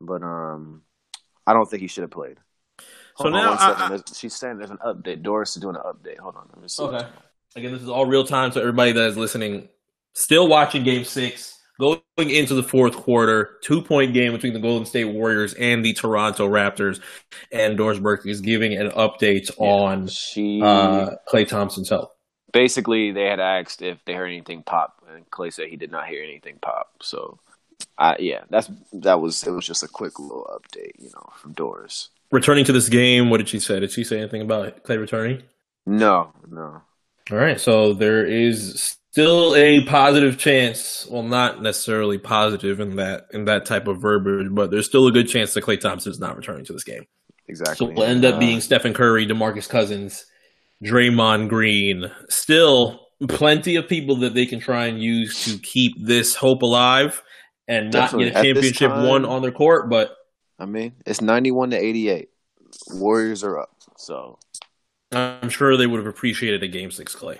But 0.01 0.23
um, 0.23 0.81
I 1.45 1.53
don't 1.53 1.69
think 1.69 1.81
he 1.81 1.87
should 1.87 2.01
have 2.03 2.11
played. 2.11 2.37
So 3.17 3.23
Hold 3.29 3.35
on 3.35 3.43
now 3.43 3.51
I- 3.53 3.93
I- 3.95 3.99
she's 4.15 4.35
saying 4.35 4.57
there's 4.57 4.69
an 4.71 4.77
update. 4.85 5.23
Doris 5.23 5.55
is 5.55 5.61
doing 5.61 5.75
an 5.75 5.81
update. 5.81 6.19
Hold 6.19 6.35
on, 6.35 6.47
let 6.53 6.61
me 6.61 6.67
see. 6.67 6.83
Okay. 6.83 7.05
Again, 7.55 7.73
this 7.73 7.81
is 7.81 7.89
all 7.89 8.05
real 8.05 8.23
time, 8.23 8.51
so 8.51 8.61
everybody 8.61 8.91
that 8.93 9.05
is 9.07 9.17
listening, 9.17 9.67
still 10.13 10.47
watching 10.47 10.83
Game 10.83 11.03
Six, 11.03 11.58
going 11.79 12.01
into 12.17 12.53
the 12.53 12.63
fourth 12.63 12.95
quarter, 12.95 13.57
two 13.63 13.81
point 13.81 14.13
game 14.13 14.33
between 14.33 14.53
the 14.53 14.59
Golden 14.59 14.85
State 14.85 15.05
Warriors 15.05 15.53
and 15.55 15.83
the 15.83 15.93
Toronto 15.93 16.47
Raptors, 16.47 16.99
and 17.51 17.77
Doris 17.77 17.99
Berkeley 17.99 18.31
is 18.31 18.41
giving 18.41 18.73
an 18.73 18.89
update 18.91 19.49
on 19.57 20.07
She 20.07 20.61
uh, 20.61 21.11
Klay 21.27 21.47
Thompson's 21.47 21.89
health. 21.89 22.11
basically 22.53 23.11
they 23.11 23.25
had 23.25 23.39
asked 23.39 23.81
if 23.81 24.03
they 24.05 24.13
heard 24.13 24.27
anything 24.27 24.63
pop, 24.63 25.01
and 25.13 25.29
Klay 25.31 25.53
said 25.53 25.67
he 25.69 25.77
did 25.77 25.91
not 25.91 26.07
hear 26.07 26.23
anything 26.23 26.57
pop. 26.61 26.87
So, 27.01 27.39
I 27.97 28.17
yeah, 28.19 28.41
that's 28.49 28.69
That 28.93 29.21
was 29.21 29.41
it. 29.45 29.51
Was 29.51 29.65
just 29.65 29.83
a 29.83 29.87
quick 29.87 30.19
little 30.19 30.47
update, 30.51 30.93
you 30.99 31.09
know, 31.15 31.29
from 31.37 31.53
Doris. 31.53 32.09
Returning 32.31 32.65
to 32.65 32.73
this 32.73 32.89
game, 32.89 33.29
what 33.29 33.37
did 33.37 33.49
she 33.49 33.59
say? 33.59 33.79
Did 33.79 33.91
she 33.91 34.03
say 34.03 34.19
anything 34.19 34.41
about 34.41 34.83
Klay 34.83 34.99
returning? 34.99 35.43
No, 35.85 36.31
no. 36.47 36.81
All 37.31 37.37
right, 37.37 37.59
so 37.59 37.93
there 37.93 38.25
is 38.25 38.97
still 39.11 39.55
a 39.55 39.83
positive 39.85 40.37
chance. 40.37 41.07
Well, 41.09 41.23
not 41.23 41.61
necessarily 41.61 42.17
positive 42.17 42.79
in 42.79 42.95
that 42.95 43.25
in 43.33 43.45
that 43.45 43.65
type 43.65 43.87
of 43.87 44.01
verbiage, 44.01 44.47
but 44.51 44.71
there's 44.71 44.87
still 44.87 45.07
a 45.07 45.11
good 45.11 45.27
chance 45.27 45.53
that 45.53 45.63
Klay 45.63 45.79
Thompson 45.79 46.11
is 46.11 46.19
not 46.19 46.35
returning 46.35 46.65
to 46.65 46.73
this 46.73 46.83
game. 46.83 47.05
Exactly. 47.47 47.87
So 47.87 47.93
we'll 47.93 48.03
end 48.05 48.25
up 48.25 48.35
Uh, 48.35 48.39
being 48.39 48.61
Stephen 48.61 48.93
Curry, 48.93 49.25
DeMarcus 49.27 49.67
Cousins, 49.69 50.25
Draymond 50.83 51.49
Green. 51.49 52.11
Still 52.29 52.99
plenty 53.27 53.75
of 53.75 53.87
people 53.87 54.17
that 54.17 54.33
they 54.33 54.45
can 54.45 54.59
try 54.59 54.85
and 54.85 55.01
use 55.01 55.45
to 55.45 55.57
keep 55.59 55.93
this 55.99 56.35
hope 56.35 56.61
alive 56.61 57.21
and 57.67 57.85
not 57.93 58.11
Definitely. 58.11 58.25
get 58.31 58.37
a 58.37 58.43
championship 58.43 58.91
time- 58.91 59.07
won 59.07 59.25
on 59.25 59.41
their 59.41 59.51
court. 59.51 59.89
But 59.89 60.15
I 60.57 60.65
mean, 60.65 60.93
it's 61.05 61.21
ninety-one 61.21 61.69
to 61.71 61.77
eighty-eight. 61.77 62.29
Warriors 62.93 63.43
are 63.43 63.59
up. 63.59 63.69
So 63.97 64.39
I'm 65.11 65.49
sure 65.49 65.75
they 65.77 65.87
would 65.87 65.97
have 65.99 66.07
appreciated 66.07 66.61
a 66.63 66.67
game 66.67 66.91
six 66.91 67.15
Klay 67.15 67.39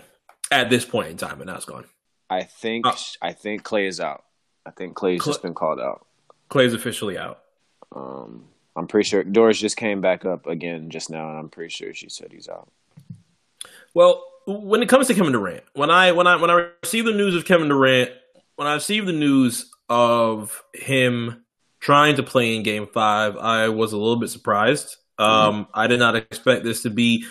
at 0.51 0.69
this 0.69 0.85
point 0.85 1.09
in 1.09 1.17
time, 1.17 1.37
but 1.37 1.47
now 1.47 1.55
it's 1.55 1.65
gone. 1.65 1.85
I 2.29 2.43
think 2.43 2.85
Uh, 2.85 2.95
I 3.21 3.33
think 3.33 3.63
Klay 3.63 3.87
is 3.87 3.99
out. 3.99 4.23
I 4.65 4.71
think 4.71 4.95
Klay's 4.95 5.21
Klay- 5.21 5.25
just 5.25 5.41
been 5.41 5.53
called 5.53 5.79
out. 5.79 6.05
Klay's 6.49 6.73
officially 6.73 7.17
out. 7.17 7.39
Um, 7.95 8.45
I'm 8.75 8.87
pretty 8.87 9.07
sure 9.07 9.23
Doris 9.23 9.59
just 9.59 9.77
came 9.77 10.01
back 10.01 10.25
up 10.25 10.47
again 10.47 10.89
just 10.89 11.09
now, 11.09 11.29
and 11.29 11.37
I'm 11.37 11.49
pretty 11.49 11.69
sure 11.69 11.93
she 11.93 12.09
said 12.09 12.31
he's 12.31 12.47
out. 12.47 12.71
Well, 13.93 14.23
when 14.45 14.81
it 14.81 14.89
comes 14.89 15.07
to 15.07 15.13
Kevin 15.13 15.31
Durant, 15.33 15.63
when 15.73 15.91
I 15.91 16.11
when 16.11 16.27
I 16.27 16.35
when 16.37 16.49
I 16.49 16.69
receive 16.83 17.05
the 17.05 17.11
news 17.13 17.35
of 17.35 17.45
Kevin 17.45 17.67
Durant, 17.67 18.11
when 18.55 18.67
I 18.67 18.73
receive 18.75 19.05
the 19.05 19.13
news 19.13 19.69
of 19.89 20.63
him 20.73 21.43
trying 21.79 22.15
to 22.17 22.23
play 22.23 22.55
in 22.55 22.63
Game 22.63 22.87
Five, 22.87 23.37
I 23.37 23.69
was 23.69 23.93
a 23.93 23.97
little 23.97 24.17
bit 24.19 24.29
surprised. 24.29 24.95
Um, 25.17 25.67
I 25.73 25.87
did 25.87 25.99
not 25.99 26.15
expect 26.15 26.63
this 26.63 26.83
to 26.83 26.89
be 26.89 27.25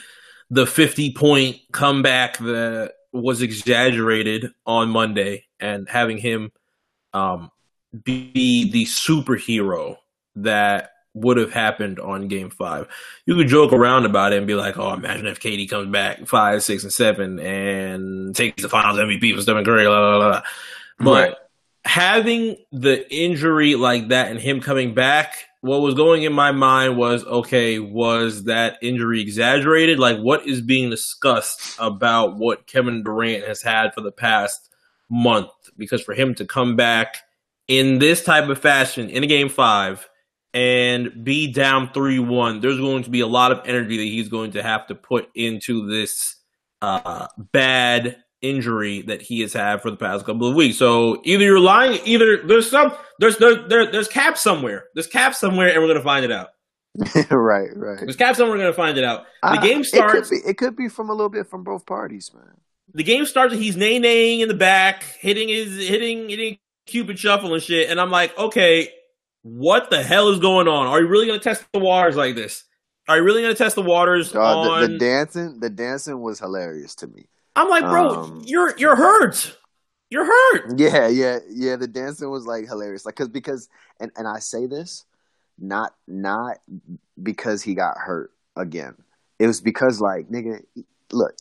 the 0.50 0.66
fifty 0.66 1.12
point 1.12 1.58
comeback 1.72 2.38
that 2.38 2.92
was 3.12 3.42
exaggerated 3.42 4.52
on 4.66 4.90
Monday, 4.90 5.46
and 5.60 5.88
having 5.88 6.18
him 6.18 6.52
um, 7.14 7.50
be 8.04 8.70
the 8.70 8.84
superhero 8.84 9.96
that 10.36 10.90
would 11.14 11.36
have 11.36 11.52
happened 11.52 11.98
on 11.98 12.28
game 12.28 12.50
five. 12.50 12.86
You 13.26 13.34
could 13.34 13.48
joke 13.48 13.72
around 13.72 14.04
about 14.04 14.32
it 14.32 14.38
and 14.38 14.46
be 14.46 14.54
like, 14.54 14.78
oh, 14.78 14.92
imagine 14.92 15.26
if 15.26 15.40
KD 15.40 15.68
comes 15.68 15.90
back 15.90 16.26
five, 16.28 16.62
six, 16.62 16.84
and 16.84 16.92
seven 16.92 17.40
and 17.40 18.36
takes 18.36 18.62
the 18.62 18.68
finals 18.68 18.98
MVP 18.98 19.34
for 19.34 19.42
Stephen 19.42 19.64
Curry, 19.64 19.86
blah, 19.86 20.18
blah, 20.18 20.28
blah. 20.30 20.42
But 21.00 21.28
Right. 21.30 21.36
having 21.84 22.56
the 22.70 23.10
injury 23.12 23.74
like 23.74 24.08
that 24.08 24.30
and 24.30 24.38
him 24.38 24.60
coming 24.60 24.94
back, 24.94 25.47
what 25.60 25.80
was 25.80 25.94
going 25.94 26.22
in 26.22 26.32
my 26.32 26.52
mind 26.52 26.96
was, 26.96 27.24
okay, 27.24 27.78
was 27.78 28.44
that 28.44 28.78
injury 28.80 29.20
exaggerated? 29.20 29.98
Like, 29.98 30.18
what 30.18 30.46
is 30.46 30.60
being 30.60 30.90
discussed 30.90 31.76
about 31.78 32.36
what 32.36 32.66
Kevin 32.66 33.02
Durant 33.02 33.46
has 33.46 33.62
had 33.62 33.92
for 33.92 34.00
the 34.00 34.12
past 34.12 34.70
month? 35.10 35.50
Because 35.76 36.02
for 36.02 36.14
him 36.14 36.34
to 36.36 36.46
come 36.46 36.76
back 36.76 37.16
in 37.66 37.98
this 37.98 38.24
type 38.24 38.48
of 38.48 38.58
fashion 38.58 39.10
in 39.10 39.24
a 39.24 39.26
game 39.26 39.48
five 39.48 40.08
and 40.54 41.24
be 41.24 41.52
down 41.52 41.92
3 41.92 42.20
1, 42.20 42.60
there's 42.60 42.78
going 42.78 43.02
to 43.02 43.10
be 43.10 43.20
a 43.20 43.26
lot 43.26 43.52
of 43.52 43.60
energy 43.66 43.96
that 43.96 44.04
he's 44.04 44.28
going 44.28 44.52
to 44.52 44.62
have 44.62 44.86
to 44.86 44.94
put 44.94 45.28
into 45.34 45.88
this 45.88 46.36
uh, 46.82 47.26
bad 47.52 48.16
injury 48.42 49.02
that 49.02 49.20
he 49.22 49.40
has 49.40 49.52
had 49.52 49.82
for 49.82 49.90
the 49.90 49.96
past 49.96 50.24
couple 50.26 50.46
of 50.48 50.54
weeks. 50.54 50.76
So 50.76 51.20
either 51.24 51.42
you're 51.44 51.60
lying, 51.60 52.00
either 52.04 52.46
there's 52.46 52.70
some, 52.70 52.92
there's 53.18 53.36
there, 53.38 53.66
there 53.68 53.90
there's 53.90 54.08
cap 54.08 54.38
somewhere. 54.38 54.84
There's 54.94 55.06
cap 55.06 55.34
somewhere, 55.34 55.68
and 55.72 55.80
we're 55.82 55.88
gonna 55.88 56.02
find 56.02 56.24
it 56.24 56.32
out. 56.32 56.48
right, 57.30 57.68
right. 57.76 57.98
There's 58.00 58.16
cap 58.16 58.36
somewhere. 58.36 58.56
We're 58.56 58.62
gonna 58.64 58.72
find 58.74 58.96
it 58.98 59.04
out. 59.04 59.24
The 59.42 59.48
Ah, 59.48 59.60
game 59.60 59.80
It 59.80 59.86
starts. 59.86 60.30
could, 60.30 60.42
be, 60.42 60.48
it 60.50 60.56
could 60.56 60.76
be 60.76 60.88
from 60.88 61.10
a 61.10 61.12
little 61.12 61.28
bit 61.28 61.46
from 61.48 61.62
both 61.64 61.86
parties, 61.86 62.30
man. 62.34 62.54
the 62.94 63.02
game 63.04 63.24
starts 63.26 63.52
and 63.54 63.62
he's 63.62 63.76
nay 63.76 64.00
naying 64.00 64.40
in 64.40 64.48
the 64.48 64.54
back, 64.54 65.02
hitting 65.20 65.48
his 65.48 65.86
hitting 65.88 66.28
hitting 66.28 66.58
Cupid 66.86 67.18
shuffle 67.18 67.52
and 67.52 67.62
shit. 67.62 67.90
And 67.90 68.00
I'm 68.00 68.10
like, 68.10 68.36
okay, 68.38 68.88
what 69.42 69.90
the 69.90 70.02
hell 70.02 70.30
is 70.30 70.38
going 70.40 70.68
on? 70.68 70.86
Are 70.86 71.00
you 71.00 71.06
really 71.06 71.26
gonna 71.26 71.38
test 71.38 71.64
the 71.72 71.78
waters 71.80 72.16
like 72.16 72.34
this? 72.34 72.64
Are 73.08 73.18
you 73.18 73.22
really 73.24 73.42
gonna 73.42 73.54
test 73.54 73.74
the 73.76 73.82
waters 73.82 74.34
Uh, 74.34 74.40
on? 74.40 74.80
the, 74.80 74.88
the 74.88 74.98
dancing, 74.98 75.60
the 75.60 75.68
dancing 75.70 76.20
was 76.20 76.38
hilarious 76.38 76.94
to 76.96 77.06
me. 77.06 77.28
I'm 77.58 77.68
like, 77.68 77.82
bro, 77.84 78.08
um, 78.10 78.42
you're 78.44 78.76
you're 78.78 78.96
hurt. 78.96 79.56
You're 80.10 80.24
hurt. 80.24 80.78
Yeah, 80.78 81.08
yeah, 81.08 81.38
yeah. 81.50 81.76
The 81.76 81.88
dancing 81.88 82.30
was 82.30 82.46
like 82.46 82.66
hilarious, 82.66 83.04
like 83.04 83.16
because 83.16 83.28
because 83.28 83.68
and 84.00 84.10
and 84.16 84.26
I 84.28 84.38
say 84.38 84.66
this 84.66 85.04
not 85.58 85.94
not 86.06 86.58
because 87.22 87.62
he 87.62 87.74
got 87.74 87.96
hurt 87.98 88.32
again. 88.56 88.94
It 89.38 89.46
was 89.46 89.60
because 89.60 90.00
like 90.00 90.28
nigga, 90.28 90.62
look, 91.12 91.34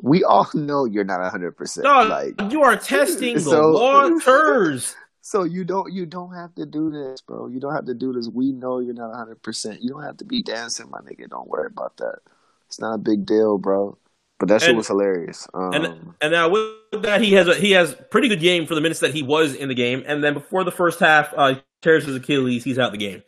we 0.00 0.24
all 0.24 0.48
know 0.54 0.84
you're 0.84 1.04
not 1.04 1.28
hundred 1.30 1.52
percent. 1.52 1.86
Like 1.86 2.34
you 2.50 2.62
are 2.62 2.76
testing 2.76 3.34
the 3.34 3.40
So- 3.40 3.72
waters. 3.72 4.94
so 5.24 5.44
you 5.44 5.64
don't 5.64 5.92
you 5.92 6.04
don't 6.04 6.34
have 6.34 6.54
to 6.56 6.66
do 6.66 6.90
this, 6.90 7.20
bro. 7.22 7.46
You 7.46 7.60
don't 7.60 7.74
have 7.74 7.86
to 7.86 7.94
do 7.94 8.12
this. 8.12 8.28
We 8.28 8.52
know 8.52 8.78
you're 8.80 8.94
not 8.94 9.14
hundred 9.14 9.42
percent. 9.42 9.82
You 9.82 9.90
don't 9.90 10.02
have 10.02 10.18
to 10.18 10.24
be 10.24 10.42
dancing, 10.42 10.90
my 10.90 10.98
nigga. 10.98 11.28
Don't 11.30 11.48
worry 11.48 11.66
about 11.66 11.96
that. 11.98 12.18
It's 12.66 12.80
not 12.80 12.94
a 12.94 12.98
big 12.98 13.26
deal, 13.26 13.58
bro. 13.58 13.96
But 14.42 14.48
that 14.48 14.60
shit 14.60 14.70
And- 14.70 14.78
was 14.78 14.88
hilarious. 14.88 15.46
Um, 15.54 15.72
And 15.72 16.14
and 16.20 16.32
now 16.32 16.48
with 16.48 17.02
that, 17.02 17.20
he 17.20 17.34
has 17.34 17.46
a 17.46 17.54
he 17.54 17.70
has 17.78 17.94
pretty 18.10 18.26
good 18.26 18.40
game 18.40 18.66
for 18.66 18.74
the 18.74 18.80
minutes 18.80 18.98
that 18.98 19.14
he 19.14 19.22
was 19.22 19.54
in 19.54 19.68
the 19.68 19.74
game. 19.76 20.02
And 20.04 20.24
then 20.24 20.34
before 20.34 20.64
the 20.64 20.72
first 20.72 20.98
half, 20.98 21.32
uh, 21.36 21.54
tears 21.80 22.04
his 22.06 22.16
Achilles. 22.16 22.64
He's 22.64 22.76
out 22.76 22.90
the 22.90 22.98
game. 22.98 23.22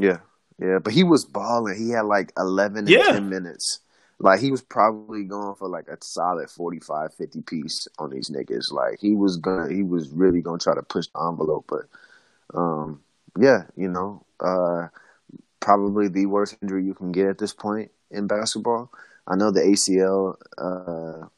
Yeah, 0.00 0.20
yeah, 0.58 0.78
but 0.78 0.94
he 0.94 1.04
was 1.04 1.26
balling. 1.26 1.76
He 1.76 1.90
had 1.90 2.06
like 2.06 2.32
eleven 2.38 2.78
and 2.78 2.88
Yeah. 2.88 3.12
ten 3.12 3.28
minutes. 3.28 3.80
Like 4.20 4.40
he 4.40 4.50
was 4.50 4.62
probably 4.62 5.24
going 5.24 5.54
for 5.56 5.68
like 5.68 5.86
a 5.88 5.98
solid 6.00 6.48
45, 6.48 7.12
50 7.12 7.42
piece 7.42 7.86
on 7.98 8.08
these 8.08 8.30
niggas. 8.30 8.72
Like 8.72 9.00
he 9.00 9.14
was 9.14 9.36
gonna, 9.36 9.70
he 9.70 9.82
was 9.82 10.08
really 10.08 10.40
gonna 10.40 10.56
try 10.56 10.74
to 10.74 10.82
push 10.82 11.08
the 11.08 11.20
envelope. 11.28 11.66
But 11.68 11.88
um, 12.58 13.02
yeah, 13.38 13.64
you 13.76 13.88
know, 13.90 14.24
uh, 14.40 14.88
probably 15.60 16.08
the 16.08 16.24
worst 16.24 16.56
injury 16.62 16.84
you 16.84 16.94
can 16.94 17.12
get 17.12 17.28
at 17.28 17.36
this 17.36 17.52
point 17.52 17.90
in 18.10 18.26
basketball. 18.26 18.90
I 19.28 19.36
know 19.36 19.52
the 19.52 19.62
ACL 19.62 20.36
uh, 20.58 21.28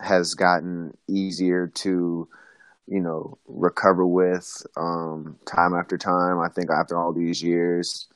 has 0.00 0.34
gotten 0.34 0.96
easier 1.08 1.68
to, 1.68 2.28
you 2.86 3.00
know, 3.00 3.38
recover 3.46 4.06
with 4.06 4.66
um, 4.76 5.38
time 5.46 5.74
after 5.74 5.98
time. 5.98 6.40
I 6.40 6.48
think 6.48 6.70
after 6.70 6.98
all 6.98 7.12
these 7.14 7.42
years, 7.42 8.08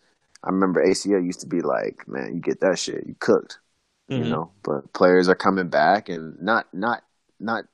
I 0.44 0.50
remember 0.50 0.82
ACL 0.82 1.20
used 1.20 1.40
to 1.42 1.48
be 1.48 1.62
like, 1.62 2.06
man, 2.08 2.34
you 2.34 2.40
get 2.40 2.60
that 2.60 2.78
shit, 2.78 3.06
you 3.06 3.16
cooked, 3.20 3.60
Mhm. 4.10 4.18
you 4.24 4.30
know. 4.30 4.52
But 4.64 4.92
players 4.94 5.28
are 5.28 5.34
coming 5.36 5.68
back, 5.68 6.08
and 6.08 6.40
not 6.42 6.72
not 6.74 7.04
not 7.40 7.64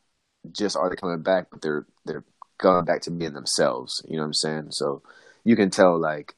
just 0.52 0.76
are 0.76 0.88
they 0.90 0.96
coming 0.96 1.22
back, 1.22 1.48
but 1.50 1.62
they're 1.62 1.86
they're 2.04 2.24
going 2.58 2.84
back 2.84 3.02
to 3.02 3.10
being 3.10 3.34
themselves. 3.34 4.02
You 4.08 4.16
know 4.16 4.22
what 4.22 4.28
I'm 4.28 4.34
saying? 4.34 4.70
So 4.72 5.02
you 5.44 5.56
can 5.56 5.70
tell 5.70 5.98
like 5.98 6.36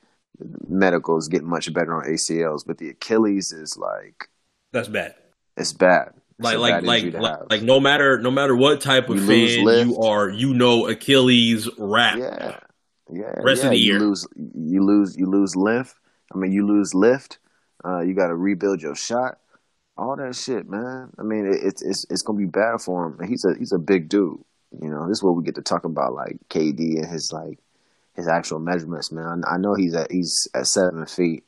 medicals 0.68 1.28
getting 1.28 1.48
much 1.48 1.72
better 1.72 1.94
on 1.94 2.08
ACLs, 2.08 2.64
but 2.66 2.78
the 2.78 2.90
Achilles 2.90 3.52
is 3.52 3.76
like 3.76 4.28
That's 4.72 4.88
bad. 4.88 5.14
it's 5.56 5.72
bad. 5.72 6.12
It's 6.38 6.44
Like 6.44 6.58
like 6.58 6.74
bad 6.74 6.84
like 6.84 7.12
like, 7.14 7.38
like 7.50 7.62
no 7.62 7.80
matter 7.80 8.18
no 8.20 8.30
matter 8.30 8.54
what 8.56 8.80
type 8.80 9.08
of 9.08 9.16
You 9.18 9.26
fan 9.56 9.64
lift. 9.64 9.90
you 9.90 9.98
are, 9.98 10.28
you 10.28 10.54
know 10.54 10.86
Achilles 10.88 11.68
wrap. 11.78 12.18
Yeah, 12.18 12.58
yeah. 13.12 13.34
Rest 13.42 13.62
yeah. 13.62 13.66
of 13.66 13.70
the 13.72 13.78
year. 13.78 13.94
you 13.94 14.00
lose, 14.00 14.26
you 14.36 14.84
lose, 14.84 15.16
you 15.16 15.26
lose 15.26 15.56
lift. 15.56 15.96
I 16.32 16.38
mean, 16.38 16.52
you 16.52 16.66
lose 16.66 16.94
lift. 16.94 17.38
Uh, 17.84 18.00
you 18.00 18.14
got 18.14 18.28
to 18.28 18.36
rebuild 18.36 18.80
your 18.82 18.94
shot. 18.94 19.38
All 19.98 20.16
that 20.16 20.34
shit, 20.34 20.68
man. 20.68 21.10
I 21.18 21.22
mean, 21.22 21.44
it, 21.46 21.58
it's 21.62 21.82
it's 21.82 22.06
it's 22.08 22.22
gonna 22.22 22.38
be 22.38 22.46
bad 22.46 22.80
for 22.80 23.06
him. 23.06 23.28
He's 23.28 23.44
a 23.44 23.54
he's 23.58 23.72
a 23.72 23.78
big 23.78 24.08
dude. 24.08 24.38
You 24.80 24.88
know, 24.88 25.06
this 25.08 25.18
is 25.18 25.22
what 25.22 25.34
we 25.36 25.42
get 25.44 25.56
to 25.56 25.62
talk 25.62 25.84
about, 25.84 26.14
like 26.14 26.36
KD 26.48 26.98
and 26.98 27.06
his 27.06 27.32
like 27.32 27.58
his 28.14 28.28
actual 28.28 28.60
measurements, 28.60 29.12
man. 29.12 29.42
I 29.46 29.58
know 29.58 29.74
he's 29.74 29.94
at 29.94 30.10
he's 30.10 30.48
at 30.54 30.66
seven 30.68 31.04
feet. 31.06 31.44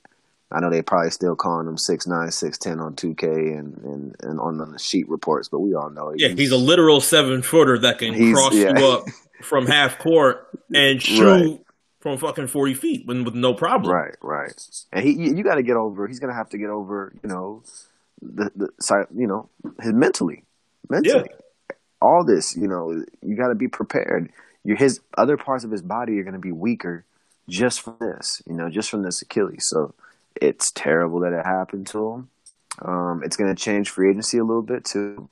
I 0.53 0.61
know 0.61 0.70
they 0.70 0.82
probably 0.82 1.11
still 1.11 1.34
calling 1.34 1.66
him 1.66 1.78
six 1.78 2.07
nine, 2.07 2.30
six 2.30 2.59
ten 2.59 2.78
on 2.80 2.94
two 2.94 3.14
K 3.14 3.26
and, 3.26 3.76
and 3.78 4.16
and 4.22 4.40
on 4.40 4.59
the 4.59 4.78
sheet 4.78 5.09
reports, 5.09 5.48
but 5.48 5.61
we 5.61 5.74
all 5.74 5.90
know 5.90 6.12
Yeah, 6.16 6.28
he's 6.28 6.53
a 6.53 6.57
literal 6.57 7.00
seven 7.00 7.42
footer 7.42 7.78
that 7.78 7.98
can 7.98 8.14
cross 8.34 8.55
yeah. 8.55 8.78
you 8.78 8.86
up 8.86 9.07
from 9.42 9.66
half 9.66 9.98
court 9.98 10.48
and 10.74 11.03
shoot 11.03 11.24
Right. 11.24 11.61
from 12.00 12.18
fucking 12.18 12.48
forty 12.48 12.74
feet 12.74 13.07
with, 13.07 13.22
with 13.22 13.34
no 13.34 13.55
problem. 13.55 13.92
Right, 13.94 14.14
right. 14.20 14.53
And 14.92 15.05
he, 15.05 15.12
you, 15.12 15.36
you 15.36 15.42
got 15.42 15.57
to 15.57 15.62
get 15.62 15.76
over. 15.76 16.07
He's 16.07 16.20
gonna 16.20 16.34
have 16.34 16.50
to 16.50 16.59
get 16.59 16.70
over. 16.70 17.12
You 17.22 17.28
know, 17.28 17.62
the 18.20 18.50
the. 18.55 19.07
You 19.16 19.26
know, 19.26 19.48
his 19.80 19.92
mentally, 19.92 20.44
mentally. 20.88 21.28
All 22.00 22.24
this, 22.24 22.57
you 22.57 22.66
know, 22.66 23.05
you 23.22 23.36
got 23.36 23.48
to 23.48 23.55
be 23.55 23.68
prepared. 23.68 24.30
Your 24.64 24.76
his 24.76 25.00
other 25.16 25.36
parts 25.36 25.64
of 25.64 25.70
his 25.70 25.82
body 25.82 26.18
are 26.18 26.24
gonna 26.24 26.38
be 26.38 26.53
weaker 26.53 27.05
just 27.48 27.80
from 27.80 27.96
this. 28.00 28.42
You 28.46 28.55
know, 28.55 28.68
just 28.68 28.90
from 28.90 29.03
this 29.03 29.22
Achilles. 29.22 29.66
So 29.66 29.94
it's 30.40 30.70
terrible 30.72 31.20
that 31.20 31.32
it 31.32 31.44
happened 31.44 31.86
to 31.88 32.10
him. 32.10 32.28
Um, 32.80 33.22
it's 33.24 33.36
gonna 33.36 33.54
change 33.54 33.90
free 33.90 34.10
agency 34.10 34.38
a 34.38 34.44
little 34.44 34.62
bit 34.62 34.84
too. 34.84 35.28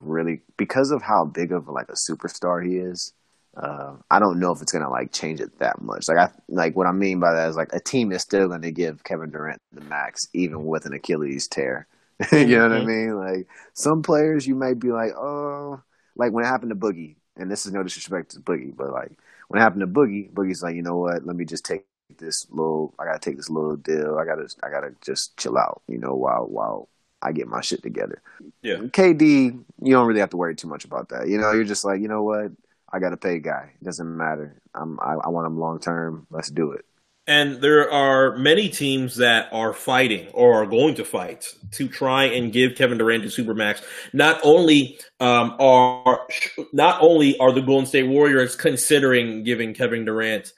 Really, 0.00 0.42
because 0.56 0.90
of 0.92 1.02
how 1.02 1.24
big 1.24 1.52
of 1.52 1.68
like 1.68 1.88
a 1.88 1.94
superstar 1.94 2.64
he 2.66 2.76
is. 2.78 3.12
Uh, 3.56 3.96
I 4.10 4.20
don't 4.20 4.38
know 4.38 4.52
if 4.52 4.62
it's 4.62 4.72
gonna 4.72 4.90
like 4.90 5.12
change 5.12 5.40
it 5.40 5.58
that 5.58 5.80
much. 5.82 6.08
Like 6.08 6.18
I 6.18 6.30
like 6.48 6.76
what 6.76 6.86
I 6.86 6.92
mean 6.92 7.18
by 7.20 7.32
that 7.34 7.48
is 7.50 7.56
like 7.56 7.72
a 7.72 7.80
team 7.80 8.12
is 8.12 8.22
still 8.22 8.48
gonna 8.48 8.70
give 8.70 9.04
Kevin 9.04 9.30
Durant 9.30 9.60
the 9.72 9.80
max 9.82 10.28
even 10.34 10.66
with 10.66 10.86
an 10.86 10.92
Achilles 10.92 11.48
tear. 11.48 11.88
you 12.32 12.46
know 12.46 12.62
what 12.62 12.72
I 12.72 12.80
Mhm. 12.80 12.86
mean? 12.86 13.16
Like 13.16 13.48
some 13.74 14.02
players 14.02 14.46
you 14.46 14.54
might 14.54 14.78
be 14.78 14.92
like, 14.92 15.12
oh, 15.16 15.80
like 16.16 16.32
when 16.32 16.44
it 16.44 16.48
happened 16.48 16.70
to 16.70 16.76
Boogie, 16.76 17.16
and 17.36 17.50
this 17.50 17.66
is 17.66 17.72
no 17.72 17.82
disrespect 17.82 18.32
to 18.32 18.40
Boogie, 18.40 18.76
but 18.76 18.90
like 18.92 19.18
when 19.48 19.60
it 19.60 19.62
happened 19.64 19.80
to 19.82 19.86
Boogie, 19.88 20.32
Boogie's 20.32 20.62
like, 20.62 20.76
you 20.76 20.82
know 20.82 20.96
what? 20.96 21.24
Let 21.26 21.36
me 21.36 21.44
just 21.44 21.64
take 21.64 21.86
this 22.18 22.46
little. 22.50 22.94
I 22.98 23.04
gotta 23.04 23.18
take 23.18 23.36
this 23.36 23.50
little 23.50 23.76
deal. 23.76 24.18
I 24.18 24.24
gotta 24.24 24.48
I 24.62 24.70
gotta 24.70 24.94
just 25.00 25.36
chill 25.36 25.56
out. 25.56 25.82
You 25.88 25.98
know, 25.98 26.14
while 26.14 26.46
while 26.46 26.88
I 27.22 27.32
get 27.32 27.48
my 27.48 27.60
shit 27.60 27.82
together. 27.82 28.22
Yeah. 28.62 28.76
KD, 28.76 29.64
you 29.82 29.92
don't 29.92 30.06
really 30.06 30.20
have 30.20 30.30
to 30.30 30.36
worry 30.36 30.54
too 30.54 30.68
much 30.68 30.84
about 30.84 31.08
that. 31.10 31.28
You 31.28 31.38
know, 31.38 31.52
you're 31.52 31.64
just 31.64 31.84
like, 31.84 32.00
you 32.00 32.08
know 32.08 32.22
what? 32.22 32.52
I 32.92 33.00
got 33.00 33.10
to 33.10 33.16
pay 33.16 33.38
guy. 33.38 33.72
It 33.80 33.84
doesn't 33.84 34.16
matter. 34.16 34.60
I'm, 34.74 34.98
I, 35.00 35.14
I 35.14 35.28
want 35.28 35.46
him 35.46 35.58
long 35.58 35.78
term. 35.80 36.26
Let's 36.30 36.50
do 36.50 36.72
it. 36.72 36.84
And 37.26 37.60
there 37.60 37.92
are 37.92 38.38
many 38.38 38.70
teams 38.70 39.16
that 39.16 39.52
are 39.52 39.74
fighting 39.74 40.28
or 40.32 40.62
are 40.62 40.66
going 40.66 40.94
to 40.94 41.04
fight 41.04 41.46
to 41.72 41.86
try 41.86 42.24
and 42.24 42.50
give 42.50 42.74
Kevin 42.74 42.96
Durant 42.96 43.22
to 43.24 43.28
Supermax. 43.28 43.82
Not 44.14 44.40
only 44.42 44.98
um, 45.20 45.54
are 45.60 46.26
not 46.72 47.02
only 47.02 47.38
are 47.38 47.52
the 47.52 47.60
Golden 47.60 47.84
State 47.84 48.08
Warriors 48.08 48.56
considering 48.56 49.42
giving 49.42 49.74
Kevin 49.74 50.06
Durant 50.06 50.54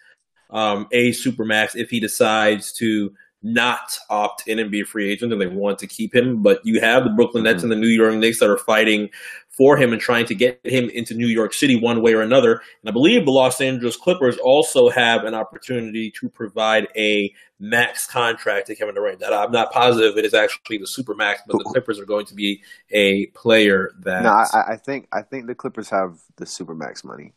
um, 0.50 0.88
a 0.92 1.10
Supermax 1.10 1.76
if 1.76 1.90
he 1.90 2.00
decides 2.00 2.72
to 2.74 3.12
not 3.42 3.98
opt 4.10 4.46
in 4.46 4.58
and 4.58 4.70
be 4.70 4.82
a 4.82 4.84
free 4.84 5.10
agent 5.10 5.32
and 5.32 5.40
they 5.40 5.46
want 5.46 5.78
to 5.78 5.86
keep 5.86 6.14
him. 6.14 6.42
But 6.42 6.60
you 6.64 6.80
have 6.80 7.04
the 7.04 7.10
Brooklyn 7.10 7.44
Nets 7.44 7.62
and 7.62 7.72
the 7.72 7.76
New 7.76 7.88
York 7.88 8.14
Knicks 8.14 8.40
that 8.40 8.50
are 8.50 8.58
fighting 8.58 9.08
for 9.48 9.76
him 9.76 9.92
and 9.92 10.00
trying 10.00 10.26
to 10.26 10.34
get 10.34 10.60
him 10.64 10.88
into 10.90 11.14
New 11.14 11.26
York 11.26 11.52
City 11.52 11.76
one 11.76 12.02
way 12.02 12.14
or 12.14 12.20
another. 12.20 12.52
And 12.52 12.88
I 12.88 12.92
believe 12.92 13.24
the 13.24 13.30
Los 13.30 13.60
Angeles 13.60 13.96
Clippers 13.96 14.36
also 14.38 14.90
have 14.90 15.24
an 15.24 15.34
opportunity 15.34 16.10
to 16.20 16.28
provide 16.28 16.88
a 16.96 17.32
max 17.58 18.06
contract 18.06 18.68
to 18.68 18.74
Kevin 18.74 18.94
Durant. 18.94 19.20
That 19.20 19.32
I'm 19.32 19.52
not 19.52 19.72
positive 19.72 20.16
it 20.16 20.24
is 20.24 20.34
actually 20.34 20.78
the 20.78 20.86
super 20.86 21.14
max, 21.14 21.42
but 21.46 21.58
the 21.58 21.64
Clippers 21.64 21.98
are 21.98 22.06
going 22.06 22.26
to 22.26 22.34
be 22.34 22.62
a 22.90 23.26
player 23.26 23.92
that. 24.00 24.22
No, 24.22 24.30
I, 24.30 24.72
I 24.72 24.76
think 24.76 25.08
I 25.12 25.22
think 25.22 25.46
the 25.46 25.54
Clippers 25.54 25.88
have 25.90 26.18
the 26.36 26.46
super 26.46 26.74
max 26.74 27.04
money. 27.04 27.32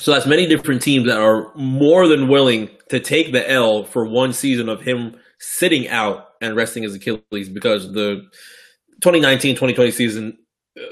So 0.00 0.12
that's 0.12 0.26
many 0.26 0.46
different 0.46 0.80
teams 0.80 1.06
that 1.06 1.18
are 1.18 1.52
more 1.56 2.06
than 2.06 2.28
willing 2.28 2.70
to 2.90 3.00
take 3.00 3.32
the 3.32 3.50
L 3.50 3.82
for 3.82 4.04
one 4.04 4.32
season 4.32 4.68
of 4.68 4.80
him 4.80 5.16
sitting 5.40 5.88
out 5.88 6.28
and 6.40 6.54
resting 6.54 6.84
his 6.84 6.94
Achilles 6.94 7.48
because 7.48 7.92
the 7.92 8.28
2019-2020 9.02 9.92
season 9.92 10.38
uh, 10.78 10.82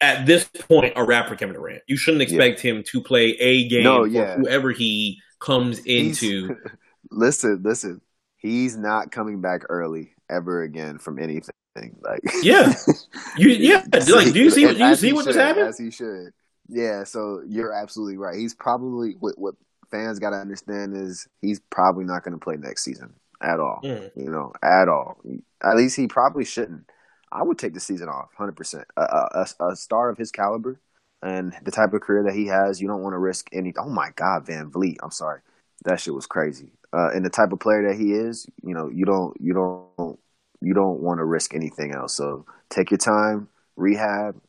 at 0.00 0.24
this 0.24 0.44
point 0.44 0.94
a 0.96 1.04
wrap 1.04 1.28
for 1.28 1.36
Kevin 1.36 1.54
Durant. 1.54 1.82
You 1.86 1.98
shouldn't 1.98 2.22
expect 2.22 2.64
yeah. 2.64 2.72
him 2.72 2.82
to 2.84 3.02
play 3.02 3.36
a 3.38 3.68
game 3.68 3.84
no, 3.84 4.04
yeah. 4.04 4.36
whoever 4.36 4.70
he 4.70 5.20
comes 5.38 5.80
into. 5.80 6.56
listen, 7.10 7.60
listen. 7.62 8.00
He's 8.38 8.74
not 8.74 9.12
coming 9.12 9.42
back 9.42 9.62
early 9.68 10.14
ever 10.30 10.62
again 10.62 10.98
from 10.98 11.18
anything. 11.18 11.52
Like 12.00 12.20
yeah, 12.42 12.72
you 13.36 13.50
yeah. 13.50 13.84
like, 13.92 14.32
do 14.32 14.38
you 14.38 14.50
see? 14.50 14.66
Do 14.66 14.86
you 14.86 14.94
see 14.94 15.12
what 15.12 15.26
just 15.26 15.38
happened? 15.38 15.68
As 15.68 15.78
he 15.78 15.90
should. 15.90 16.32
Yeah, 16.68 17.04
so 17.04 17.42
you're 17.46 17.72
absolutely 17.72 18.16
right. 18.16 18.36
He's 18.36 18.54
probably 18.54 19.16
what 19.18 19.38
what 19.38 19.54
fans 19.90 20.18
got 20.18 20.30
to 20.30 20.36
understand 20.36 20.96
is 20.96 21.28
he's 21.40 21.60
probably 21.70 22.04
not 22.04 22.24
going 22.24 22.32
to 22.32 22.42
play 22.42 22.56
next 22.56 22.84
season 22.84 23.14
at 23.40 23.60
all. 23.60 23.80
Mm. 23.84 24.10
You 24.16 24.30
know, 24.30 24.52
at 24.62 24.88
all. 24.88 25.18
At 25.62 25.76
least 25.76 25.96
he 25.96 26.06
probably 26.06 26.44
shouldn't. 26.44 26.90
I 27.30 27.42
would 27.42 27.58
take 27.58 27.74
the 27.74 27.80
season 27.80 28.08
off, 28.08 28.30
hundred 28.36 28.56
percent. 28.56 28.86
A, 28.96 29.46
a, 29.60 29.76
star 29.76 30.10
of 30.10 30.18
his 30.18 30.30
caliber 30.30 30.80
and 31.22 31.52
the 31.64 31.70
type 31.70 31.92
of 31.92 32.00
career 32.00 32.24
that 32.24 32.34
he 32.34 32.46
has, 32.46 32.80
you 32.80 32.88
don't 32.88 33.02
want 33.02 33.14
to 33.14 33.18
risk 33.18 33.48
any. 33.52 33.74
Oh 33.78 33.88
my 33.88 34.10
God, 34.14 34.46
VanVleet. 34.46 34.96
I'm 35.02 35.10
sorry, 35.10 35.40
that 35.84 36.00
shit 36.00 36.14
was 36.14 36.26
crazy. 36.26 36.72
Uh, 36.92 37.10
and 37.12 37.24
the 37.24 37.30
type 37.30 37.52
of 37.52 37.60
player 37.60 37.88
that 37.88 37.98
he 37.98 38.12
is, 38.12 38.46
you 38.62 38.74
know, 38.74 38.88
you 38.88 39.04
don't, 39.04 39.36
you 39.40 39.52
don't, 39.52 40.18
you 40.60 40.72
don't 40.72 41.00
want 41.00 41.18
to 41.18 41.24
risk 41.24 41.52
anything 41.54 41.92
else. 41.94 42.14
So 42.14 42.46
take 42.70 42.90
your 42.90 42.98
time, 42.98 43.48
rehab, 43.74 44.40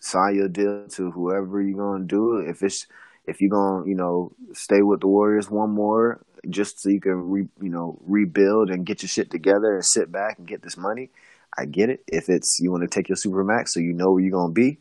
sign 0.00 0.36
your 0.36 0.48
deal 0.48 0.86
to 0.88 1.10
whoever 1.10 1.60
you're 1.60 1.78
gonna 1.78 2.04
do. 2.04 2.38
If 2.38 2.62
it's 2.62 2.86
if 3.26 3.40
you're 3.40 3.50
gonna 3.50 3.86
you 3.88 3.94
know 3.94 4.32
stay 4.52 4.82
with 4.82 5.00
the 5.00 5.08
Warriors 5.08 5.50
one 5.50 5.70
more 5.70 6.24
just 6.48 6.80
so 6.80 6.88
you 6.88 7.00
can 7.00 7.30
re, 7.30 7.46
you 7.60 7.68
know 7.68 7.98
rebuild 8.06 8.70
and 8.70 8.86
get 8.86 9.02
your 9.02 9.08
shit 9.08 9.30
together 9.30 9.74
and 9.74 9.84
sit 9.84 10.10
back 10.10 10.38
and 10.38 10.46
get 10.46 10.62
this 10.62 10.76
money, 10.76 11.10
I 11.56 11.66
get 11.66 11.90
it. 11.90 12.02
If 12.06 12.28
it's 12.28 12.58
you 12.60 12.70
want 12.70 12.82
to 12.82 12.88
take 12.88 13.08
your 13.08 13.16
super 13.16 13.44
max 13.44 13.74
so 13.74 13.80
you 13.80 13.92
know 13.92 14.12
where 14.12 14.22
you're 14.22 14.32
gonna 14.32 14.52
be, 14.52 14.78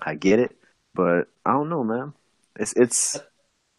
I 0.00 0.14
get 0.14 0.38
it. 0.38 0.56
But 0.94 1.28
I 1.44 1.52
don't 1.52 1.70
know, 1.70 1.84
man. 1.84 2.12
It's 2.58 2.72
it's 2.74 3.18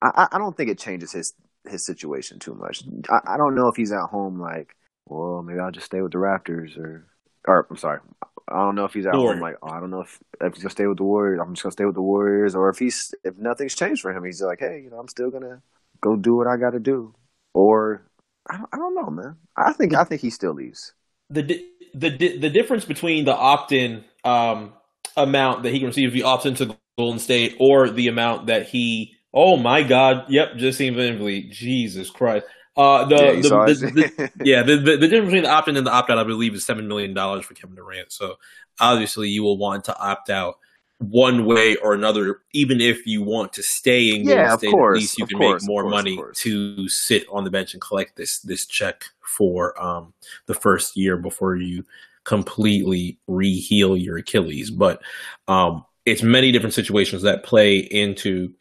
I, 0.02 0.28
I 0.34 0.38
don't 0.38 0.56
think 0.56 0.70
it 0.70 0.80
changes 0.80 1.12
his 1.12 1.34
his 1.68 1.86
situation 1.86 2.40
too 2.40 2.54
much. 2.56 2.84
I, 3.10 3.34
I 3.34 3.38
don't 3.38 3.56
know 3.56 3.68
if 3.68 3.76
he's 3.76 3.92
at 3.92 4.10
home 4.10 4.40
like, 4.40 4.76
well, 5.06 5.42
maybe 5.42 5.60
I'll 5.60 5.72
just 5.72 5.86
stay 5.86 6.02
with 6.02 6.12
the 6.12 6.18
Raptors 6.18 6.78
or 6.78 7.08
or 7.48 7.68
I'm 7.70 7.78
sorry, 7.78 8.00
I 8.48 8.58
don't 8.58 8.76
know 8.76 8.86
if 8.86 8.94
he's 8.94 9.06
at 9.06 9.14
home 9.14 9.40
like, 9.40 9.56
oh, 9.62 9.70
I 9.70 9.80
don't 9.80 9.90
know 9.90 10.02
if, 10.02 10.20
if 10.42 10.54
he's 10.54 10.64
gonna 10.64 10.72
stay 10.72 10.88
with 10.88 10.98
the 10.98 11.04
Warriors. 11.04 11.40
I'm 11.42 11.54
just 11.54 11.64
gonna 11.64 11.72
stay 11.72 11.86
with 11.86 11.96
the 11.96 12.02
Warriors, 12.02 12.56
or 12.56 12.70
if 12.70 12.78
he's 12.78 13.14
if 13.24 13.38
nothing's 13.38 13.76
changed 13.76 14.02
for 14.02 14.12
him, 14.12 14.24
he's 14.24 14.42
like, 14.42 14.60
hey, 14.60 14.82
you 14.84 14.90
know, 14.90 15.00
I'm 15.00 15.08
still 15.08 15.32
gonna 15.32 15.62
go 16.02 16.16
do 16.16 16.36
what 16.36 16.48
I 16.48 16.58
got 16.58 16.72
to 16.72 16.80
do. 16.80 17.16
Or 17.54 18.06
I 18.50 18.58
don't, 18.58 18.70
I 18.74 18.78
don't 18.78 18.96
know, 18.96 19.10
man. 19.10 19.38
I 19.56 19.74
think 19.74 19.96
I 19.96 20.04
think 20.04 20.22
he 20.22 20.30
still 20.30 20.54
leaves. 20.54 20.94
The 21.30 21.64
the 21.94 22.10
the 22.38 22.50
difference 22.50 22.86
between 22.86 23.26
the 23.26 23.36
opt-in 23.36 24.04
um, 24.24 24.74
amount 25.16 25.64
that 25.64 25.72
he 25.72 25.80
can 25.80 25.88
receive 25.88 26.10
if 26.10 26.14
he 26.14 26.22
opts 26.22 26.46
into 26.46 26.76
Golden 26.98 27.20
State, 27.20 27.56
or 27.60 27.90
the 27.90 28.08
amount 28.08 28.48
that 28.48 28.68
he, 28.68 29.16
oh 29.34 29.58
my 29.58 29.84
God, 29.84 30.26
yep, 30.30 30.58
just 30.58 30.80
VanVleet, 30.80 31.52
Jesus 31.52 32.10
Christ. 32.10 32.46
Uh, 32.76 33.06
the, 33.06 33.16
yeah, 33.16 33.32
the, 33.34 33.50
the, 33.50 33.92
the 34.18 34.32
yeah, 34.44 34.64
the, 34.64 34.78
the, 34.78 34.98
difference 34.98 35.26
between 35.26 35.44
the 35.44 35.50
opt 35.50 35.68
in 35.68 35.78
and 35.78 35.86
the 35.86 35.92
opt 35.92 36.10
out, 36.10 36.18
I 36.18 36.24
believe, 36.24 36.56
is 36.56 36.66
seven 36.66 36.88
million 36.88 37.14
dollars 37.14 37.46
for 37.46 37.54
Kevin 37.54 37.76
Durant. 37.76 38.12
So 38.12 38.38
obviously, 38.80 39.30
you 39.30 39.44
will 39.44 39.58
want 39.58 39.86
to 39.86 40.00
opt 40.00 40.32
out 40.32 40.58
one 40.98 41.46
way 41.46 41.76
or 41.76 41.94
another, 41.94 42.42
even 42.54 42.82
if 42.82 43.06
you 43.06 43.22
want 43.22 43.54
to 43.54 43.64
stay 43.64 44.10
in 44.10 44.26
Golden 44.26 44.44
yeah, 44.44 44.58
State. 44.58 44.72
Course, 44.72 44.98
at 44.98 45.02
least 45.02 45.20
you 45.20 45.28
can 45.28 45.38
course, 45.38 45.62
make 45.62 45.68
more 45.68 45.84
course, 45.84 45.92
money 45.92 46.20
to 46.36 46.90
sit 46.90 47.26
on 47.32 47.44
the 47.44 47.52
bench 47.52 47.74
and 47.74 47.82
collect 47.82 48.16
this 48.16 48.40
this 48.40 48.66
check 48.66 49.06
for 49.22 49.80
um, 49.82 50.14
the 50.48 50.54
first 50.54 50.98
year 50.98 51.18
before 51.18 51.56
you 51.56 51.86
completely 52.24 53.20
re-heal 53.28 53.98
your 53.98 54.18
Achilles. 54.18 54.72
But 54.72 55.02
um, 55.48 55.86
it's 56.06 56.24
many 56.24 56.52
different 56.52 56.74
situations 56.74 57.22
that 57.24 57.44
play 57.44 57.78
into 57.78 58.54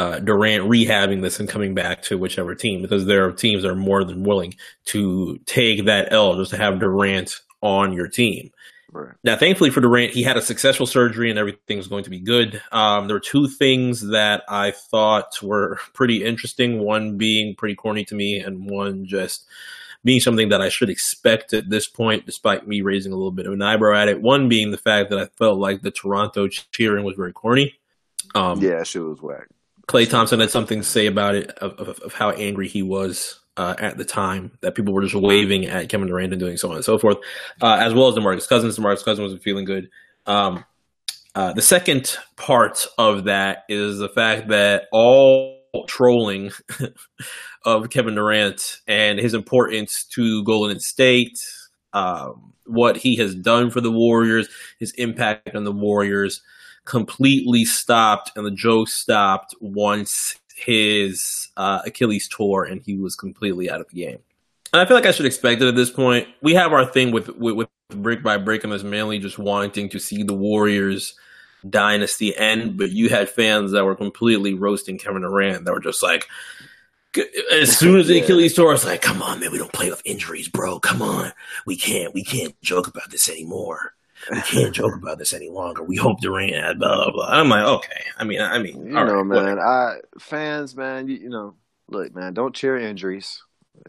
uh, 0.00 0.18
Durant 0.18 0.64
rehabbing 0.64 1.20
this 1.20 1.40
and 1.40 1.48
coming 1.48 1.74
back 1.74 2.02
to 2.04 2.16
whichever 2.16 2.54
team 2.54 2.80
because 2.80 3.04
there 3.04 3.26
are 3.26 3.32
teams 3.32 3.66
are 3.66 3.74
more 3.74 4.02
than 4.02 4.22
willing 4.22 4.54
to 4.86 5.38
take 5.44 5.84
that 5.84 6.10
L 6.10 6.36
just 6.36 6.52
to 6.52 6.56
have 6.56 6.80
Durant 6.80 7.40
on 7.60 7.92
your 7.92 8.08
team. 8.08 8.50
Right. 8.90 9.14
Now, 9.22 9.36
thankfully 9.36 9.68
for 9.68 9.82
Durant, 9.82 10.14
he 10.14 10.22
had 10.22 10.38
a 10.38 10.42
successful 10.42 10.86
surgery 10.86 11.28
and 11.28 11.38
everything's 11.38 11.86
going 11.86 12.04
to 12.04 12.10
be 12.10 12.18
good. 12.18 12.62
Um, 12.72 13.08
there 13.08 13.16
were 13.16 13.20
two 13.20 13.46
things 13.46 14.08
that 14.08 14.42
I 14.48 14.70
thought 14.70 15.40
were 15.42 15.78
pretty 15.92 16.24
interesting. 16.24 16.80
One 16.80 17.18
being 17.18 17.54
pretty 17.54 17.74
corny 17.74 18.06
to 18.06 18.14
me, 18.14 18.38
and 18.38 18.70
one 18.70 19.04
just 19.04 19.44
being 20.02 20.18
something 20.18 20.48
that 20.48 20.62
I 20.62 20.70
should 20.70 20.88
expect 20.88 21.52
at 21.52 21.68
this 21.68 21.86
point, 21.86 22.24
despite 22.24 22.66
me 22.66 22.80
raising 22.80 23.12
a 23.12 23.16
little 23.16 23.32
bit 23.32 23.46
of 23.46 23.52
an 23.52 23.60
eyebrow 23.60 23.96
at 23.96 24.08
it. 24.08 24.22
One 24.22 24.48
being 24.48 24.70
the 24.70 24.78
fact 24.78 25.10
that 25.10 25.18
I 25.18 25.26
felt 25.36 25.58
like 25.58 25.82
the 25.82 25.90
Toronto 25.90 26.48
cheering 26.48 27.04
was 27.04 27.16
very 27.16 27.34
corny. 27.34 27.74
Um, 28.34 28.60
yeah, 28.60 28.82
she 28.82 28.98
was 28.98 29.20
whack. 29.20 29.48
Klay 29.90 30.08
Thompson 30.08 30.38
had 30.38 30.50
something 30.50 30.82
to 30.82 30.86
say 30.86 31.06
about 31.06 31.34
it 31.34 31.50
of, 31.58 31.72
of, 31.72 31.98
of 31.98 32.14
how 32.14 32.30
angry 32.30 32.68
he 32.68 32.80
was 32.80 33.40
uh, 33.56 33.74
at 33.76 33.98
the 33.98 34.04
time 34.04 34.52
that 34.60 34.76
people 34.76 34.94
were 34.94 35.02
just 35.02 35.16
waving 35.16 35.66
at 35.66 35.88
Kevin 35.88 36.06
Durant 36.06 36.32
and 36.32 36.38
doing 36.38 36.56
so 36.56 36.70
on 36.70 36.76
and 36.76 36.84
so 36.84 36.96
forth, 36.96 37.18
uh, 37.60 37.76
as 37.80 37.92
well 37.92 38.06
as 38.06 38.14
DeMarcus 38.14 38.48
Cousins. 38.48 38.78
DeMarcus 38.78 39.04
Cousins 39.04 39.20
wasn't 39.20 39.42
feeling 39.42 39.64
good. 39.64 39.90
Um, 40.26 40.64
uh, 41.34 41.52
the 41.54 41.60
second 41.62 42.16
part 42.36 42.86
of 42.98 43.24
that 43.24 43.64
is 43.68 43.98
the 43.98 44.08
fact 44.08 44.50
that 44.50 44.84
all 44.92 45.58
trolling 45.88 46.52
of 47.64 47.90
Kevin 47.90 48.14
Durant 48.14 48.78
and 48.86 49.18
his 49.18 49.34
importance 49.34 50.04
to 50.12 50.44
Golden 50.44 50.78
State, 50.78 51.36
um, 51.92 52.54
what 52.64 52.96
he 52.96 53.16
has 53.16 53.34
done 53.34 53.70
for 53.70 53.80
the 53.80 53.90
Warriors, 53.90 54.48
his 54.78 54.92
impact 54.92 55.56
on 55.56 55.64
the 55.64 55.72
Warriors, 55.72 56.42
completely 56.90 57.64
stopped 57.64 58.32
and 58.34 58.44
the 58.44 58.50
joke 58.50 58.88
stopped 58.88 59.54
once 59.60 60.34
his 60.56 61.48
uh, 61.56 61.78
Achilles 61.86 62.26
tore 62.28 62.64
and 62.64 62.82
he 62.82 62.96
was 62.96 63.14
completely 63.14 63.70
out 63.70 63.80
of 63.80 63.88
the 63.90 64.04
game. 64.04 64.18
And 64.72 64.82
I 64.82 64.86
feel 64.86 64.96
like 64.96 65.06
I 65.06 65.12
should 65.12 65.26
expect 65.26 65.62
it 65.62 65.68
at 65.68 65.76
this 65.76 65.90
point. 65.90 66.26
We 66.42 66.54
have 66.54 66.72
our 66.72 66.84
thing 66.84 67.12
with, 67.12 67.28
with, 67.28 67.54
with 67.54 67.68
brick 67.90 68.24
by 68.24 68.38
brick, 68.38 68.64
and 68.64 68.72
that's 68.72 68.82
mainly 68.82 69.20
just 69.20 69.38
wanting 69.38 69.88
to 69.90 70.00
see 70.00 70.24
the 70.24 70.34
Warriors 70.34 71.14
dynasty 71.68 72.36
end. 72.36 72.76
But 72.76 72.90
you 72.90 73.08
had 73.08 73.28
fans 73.28 73.70
that 73.70 73.84
were 73.84 73.94
completely 73.94 74.54
roasting 74.54 74.98
Kevin 74.98 75.22
Durant 75.22 75.64
that 75.64 75.72
were 75.72 75.80
just 75.80 76.02
like, 76.02 76.26
as 77.52 77.76
soon 77.76 78.00
as 78.00 78.08
the 78.08 78.16
yeah. 78.16 78.24
Achilles 78.24 78.54
tore, 78.54 78.74
it's 78.74 78.84
like, 78.84 79.02
come 79.02 79.22
on, 79.22 79.38
man, 79.38 79.52
we 79.52 79.58
don't 79.58 79.72
play 79.72 79.90
with 79.90 80.02
injuries, 80.04 80.48
bro. 80.48 80.80
Come 80.80 81.02
on, 81.02 81.32
we 81.66 81.76
can't, 81.76 82.14
we 82.14 82.24
can't 82.24 82.60
joke 82.62 82.88
about 82.88 83.10
this 83.10 83.28
anymore 83.28 83.94
we 84.30 84.40
can't 84.42 84.74
joke 84.74 84.94
about 84.94 85.18
this 85.18 85.32
any 85.32 85.48
longer. 85.48 85.82
We 85.82 85.96
hope 85.96 86.20
Durant 86.20 86.54
had 86.54 86.78
blah 86.78 86.96
blah 86.96 87.12
blah. 87.12 87.28
I'm 87.28 87.48
like, 87.48 87.64
okay. 87.64 88.04
I 88.18 88.24
mean, 88.24 88.40
I 88.40 88.58
mean, 88.58 88.86
you 88.86 88.92
know, 88.92 89.22
right, 89.22 89.26
man. 89.26 89.58
I 89.58 89.98
fans, 90.18 90.76
man. 90.76 91.08
You, 91.08 91.16
you 91.16 91.28
know, 91.28 91.54
look, 91.88 92.14
man. 92.14 92.34
Don't 92.34 92.54
cheer 92.54 92.76
injuries. 92.76 93.42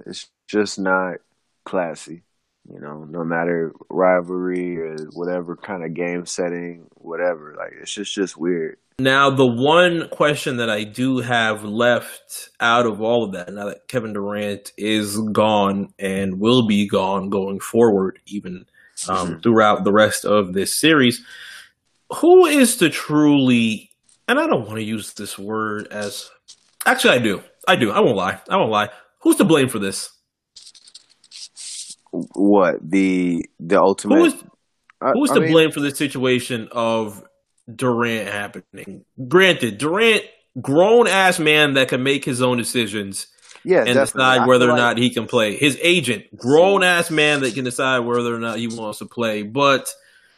It's 0.06 0.28
just 0.48 0.80
not 0.80 1.18
classy. 1.66 2.24
You 2.72 2.80
know, 2.80 3.04
no 3.06 3.24
matter 3.24 3.74
rivalry 3.90 4.78
or 4.78 4.96
whatever 5.14 5.56
kind 5.56 5.84
of 5.84 5.94
game 5.94 6.26
setting, 6.26 6.88
whatever. 6.94 7.56
Like, 7.58 7.74
it's 7.82 7.94
just 7.94 8.14
just 8.14 8.38
weird. 8.38 8.78
Now, 9.00 9.32
the 9.32 9.48
one 9.48 10.10
question 10.10 10.58
that 10.58 10.70
I 10.70 10.84
do 10.84 11.18
have 11.20 11.64
left 11.64 12.50
out 12.60 12.86
of 12.86 13.02
all 13.02 13.24
of 13.24 13.32
that, 13.32 13.52
now 13.52 13.66
that 13.66 13.88
Kevin 13.88 14.14
Durant 14.14 14.72
is 14.78 15.18
gone 15.18 15.92
and 15.98 16.40
will 16.40 16.68
be 16.68 16.88
gone 16.88 17.30
going 17.30 17.60
forward, 17.60 18.20
even 18.28 18.68
um, 19.10 19.16
mm-hmm. 19.16 19.40
throughout 19.44 19.84
the 19.84 19.92
rest 19.92 20.26
of 20.26 20.54
this 20.54 20.80
series. 20.80 21.24
Who 22.18 22.46
is 22.46 22.78
the 22.78 22.90
truly, 22.90 23.90
and 24.28 24.40
I 24.40 24.48
don't 24.48 24.66
want 24.66 24.78
to 24.78 24.84
use 24.84 25.14
this 25.14 25.40
word 25.40 25.88
as, 25.88 26.30
actually, 26.86 27.16
I 27.16 27.20
do. 27.20 27.42
I 27.68 27.76
do. 27.76 27.92
I 27.92 28.00
won't 28.00 28.18
lie. 28.18 28.42
I 28.50 28.58
won't 28.58 28.72
lie. 28.72 28.90
Who's 29.22 29.38
to 29.38 29.46
blame 29.46 29.70
for 29.70 29.80
this? 29.80 30.12
What 32.12 32.76
the 32.82 33.46
the 33.60 33.80
ultimate? 33.80 34.16
Who 34.18 34.26
is, 34.26 34.34
who's 35.14 35.32
I, 35.32 35.36
to 35.36 35.40
I 35.40 35.44
mean, 35.44 35.52
blame 35.52 35.72
for 35.72 35.80
the 35.80 35.96
situation 35.96 36.68
of 36.72 37.24
Durant 37.74 38.28
happening? 38.28 39.06
Granted, 39.28 39.78
Durant, 39.78 40.24
grown 40.60 41.08
ass 41.08 41.40
man 41.40 41.76
that 41.76 41.88
can 41.88 42.04
make 42.04 42.26
his 42.26 42.42
own 42.42 42.58
decisions, 42.58 43.28
Yeah, 43.64 43.80
and 43.80 43.88
definitely. 43.88 44.06
decide 44.38 44.48
whether 44.48 44.70
or 44.70 44.76
not 44.78 44.98
he 44.98 45.10
can 45.12 45.28
play. 45.28 45.56
His 45.56 45.78
agent, 45.82 46.36
grown 46.38 46.84
ass 46.84 47.12
man 47.12 47.42
that 47.42 47.54
can 47.54 47.64
decide 47.64 48.00
whether 48.00 48.34
or 48.36 48.40
not 48.40 48.58
he 48.58 48.68
wants 48.68 49.00
to 49.00 49.06
play. 49.06 49.44
But 49.44 49.94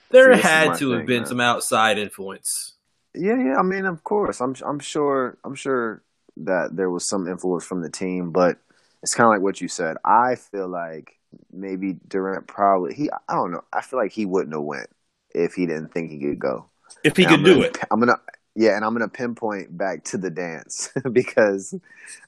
there 0.09 0.35
See, 0.35 0.41
had 0.41 0.75
to 0.79 0.91
have 0.91 0.99
thing, 1.01 1.05
been 1.07 1.21
man. 1.21 1.25
some 1.27 1.39
outside 1.39 1.97
influence. 1.97 2.73
Yeah, 3.15 3.37
yeah. 3.41 3.57
I 3.57 3.61
mean, 3.63 3.85
of 3.85 4.03
course. 4.03 4.41
I'm 4.41 4.55
I'm 4.65 4.79
sure 4.79 5.37
I'm 5.43 5.55
sure 5.55 6.01
that 6.37 6.75
there 6.75 6.89
was 6.89 7.05
some 7.07 7.27
influence 7.27 7.63
from 7.65 7.81
the 7.81 7.89
team, 7.89 8.31
but 8.31 8.57
it's 9.01 9.13
kind 9.15 9.25
of 9.27 9.31
like 9.31 9.41
what 9.41 9.61
you 9.61 9.67
said. 9.67 9.97
I 10.03 10.35
feel 10.35 10.67
like 10.67 11.17
maybe 11.51 11.97
Durant 12.07 12.47
probably 12.47 12.93
he. 12.93 13.09
I 13.29 13.35
don't 13.35 13.51
know. 13.51 13.63
I 13.71 13.81
feel 13.81 13.99
like 13.99 14.11
he 14.11 14.25
wouldn't 14.25 14.53
have 14.53 14.63
went 14.63 14.89
if 15.33 15.53
he 15.53 15.65
didn't 15.65 15.93
think 15.93 16.11
he 16.11 16.19
could 16.19 16.39
go. 16.39 16.65
If 17.03 17.17
he 17.17 17.23
could 17.25 17.39
I'm 17.39 17.43
do 17.43 17.55
gonna- 17.55 17.65
it. 17.67 17.77
I'm 17.91 17.99
gonna 17.99 18.19
yeah, 18.55 18.75
and 18.75 18.85
I'm 18.85 18.93
gonna 18.93 19.07
pinpoint 19.07 19.75
back 19.77 20.03
to 20.05 20.17
the 20.17 20.29
dance 20.29 20.89
because 21.11 21.73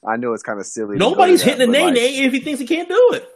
I 0.06 0.16
know 0.16 0.32
it's 0.32 0.42
kind 0.42 0.58
of 0.58 0.66
silly. 0.66 0.96
Nobody's 0.96 1.42
that, 1.42 1.58
hitting 1.58 1.72
the 1.72 1.78
but, 1.78 1.90
nay 1.92 2.20
like, 2.20 2.26
if 2.26 2.32
he 2.32 2.40
thinks 2.40 2.60
he 2.60 2.66
can't 2.66 2.88
do 2.88 3.10
it. 3.12 3.28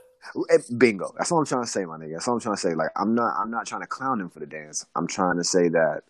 Eh, 0.50 0.58
Bingo. 0.76 1.14
That's 1.16 1.30
what 1.30 1.38
I'm 1.38 1.46
trying 1.46 1.64
to 1.64 1.68
say, 1.70 1.84
my 1.84 1.96
nigga. 1.96 2.12
That's 2.14 2.26
what 2.26 2.34
I'm 2.34 2.40
trying 2.40 2.56
to 2.56 2.60
say. 2.60 2.74
Like, 2.74 2.90
I'm 2.94 3.14
not, 3.14 3.34
I'm 3.38 3.50
not 3.50 3.66
trying 3.66 3.80
to 3.80 3.86
clown 3.86 4.20
him 4.20 4.28
for 4.28 4.38
the 4.40 4.46
dance. 4.46 4.84
I'm 4.94 5.06
trying 5.06 5.36
to 5.36 5.44
say 5.44 5.68
that 5.68 6.02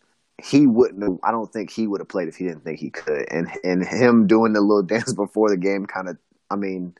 he 0.42 0.66
wouldn't. 0.66 1.02
Have, 1.02 1.18
I 1.22 1.30
don't 1.30 1.52
think 1.52 1.70
he 1.70 1.86
would 1.86 2.00
have 2.00 2.08
played 2.08 2.28
if 2.28 2.36
he 2.36 2.44
didn't 2.44 2.64
think 2.64 2.80
he 2.80 2.90
could. 2.90 3.26
And 3.30 3.48
and 3.62 3.84
him 3.84 4.26
doing 4.26 4.52
the 4.52 4.60
little 4.60 4.82
dance 4.94 5.12
before 5.12 5.50
the 5.50 5.56
game, 5.56 5.86
kind 5.86 6.08
of. 6.08 6.18
I 6.50 6.56
mean, 6.56 6.94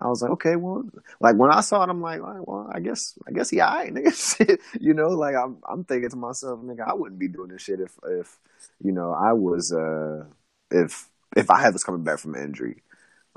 I 0.00 0.08
was 0.08 0.22
like, 0.22 0.30
okay, 0.32 0.56
well, 0.56 0.84
like 1.20 1.36
when 1.36 1.50
I 1.50 1.60
saw 1.60 1.82
it, 1.82 1.90
I'm 1.90 2.00
like, 2.00 2.20
well, 2.22 2.70
I 2.72 2.80
guess, 2.80 3.18
I 3.26 3.32
guess 3.32 3.50
he 3.50 3.60
alright, 3.60 3.92
nigga. 3.94 4.58
You 4.80 4.94
know, 4.94 5.08
like 5.08 5.34
I'm, 5.34 5.58
I'm 5.68 5.84
thinking 5.84 6.10
to 6.10 6.16
myself, 6.16 6.60
nigga, 6.60 6.86
I 6.86 6.94
wouldn't 6.94 7.18
be 7.18 7.28
doing 7.28 7.48
this 7.48 7.62
shit 7.62 7.80
if, 7.80 7.98
if, 8.06 8.38
you 8.82 8.92
know, 8.92 9.12
I 9.12 9.32
was, 9.32 9.72
uh, 9.72 10.24
if, 10.70 11.08
if 11.36 11.50
I 11.50 11.60
had 11.60 11.72
was 11.72 11.84
coming 11.84 12.04
back 12.04 12.20
from 12.20 12.34
an 12.34 12.44
injury. 12.44 12.82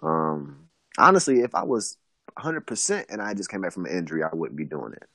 Um, 0.04 0.68
honestly, 0.98 1.42
if 1.42 1.56
I 1.56 1.64
was 1.64 1.98
100% 2.38 3.06
and 3.10 3.22
I 3.22 3.34
just 3.34 3.50
came 3.50 3.62
back 3.62 3.74
from 3.74 3.86
an 3.86 3.98
injury, 3.98 4.24
I 4.24 4.34
wouldn't 4.34 4.58
be 4.58 4.66
doing 4.66 4.94
it. 4.94 5.08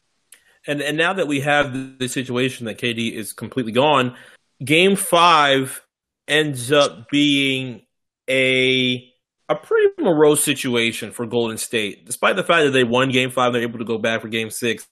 And 0.66 0.82
and 0.82 0.97
now 0.97 1.12
that 1.12 1.28
we 1.28 1.40
have 1.40 1.99
the 1.99 2.09
situation 2.09 2.66
that 2.66 2.78
KD 2.78 3.12
is 3.12 3.32
completely 3.32 3.70
gone, 3.70 4.16
game 4.64 4.97
five 4.97 5.80
ends 6.26 6.72
up 6.72 7.09
being 7.09 7.82
a 8.28 9.12
a 9.49 9.55
pretty 9.55 9.88
morose 9.99 10.42
situation 10.42 11.12
for 11.12 11.26
Golden 11.26 11.57
State. 11.57 12.05
Despite 12.07 12.36
the 12.36 12.42
fact 12.42 12.64
that 12.64 12.72
they 12.72 12.84
won 12.84 13.11
game 13.11 13.30
five, 13.30 13.53
they're 13.53 13.62
able 13.62 13.78
to 13.78 13.84
go 13.84 13.99
back 13.99 14.22
for 14.22 14.28
game 14.28 14.51
six. 14.51 14.88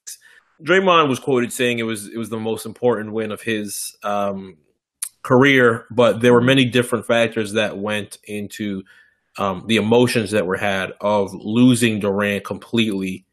Draymond 0.62 1.08
was 1.08 1.18
quoted 1.18 1.52
saying 1.52 1.78
it 1.78 1.84
was 1.84 2.06
it 2.06 2.16
was 2.16 2.30
the 2.30 2.38
most 2.38 2.64
important 2.64 3.12
win 3.12 3.32
of 3.32 3.42
his 3.42 3.96
um, 4.04 4.56
career, 5.22 5.86
but 5.90 6.20
there 6.20 6.32
were 6.32 6.40
many 6.40 6.64
different 6.66 7.06
factors 7.06 7.54
that 7.54 7.78
went 7.78 8.18
into 8.24 8.82
um, 9.38 9.64
the 9.66 9.76
emotions 9.76 10.30
that 10.30 10.46
were 10.46 10.56
had 10.56 10.92
of 11.00 11.30
losing 11.34 11.98
Durant 11.98 12.44
completely 12.44 13.26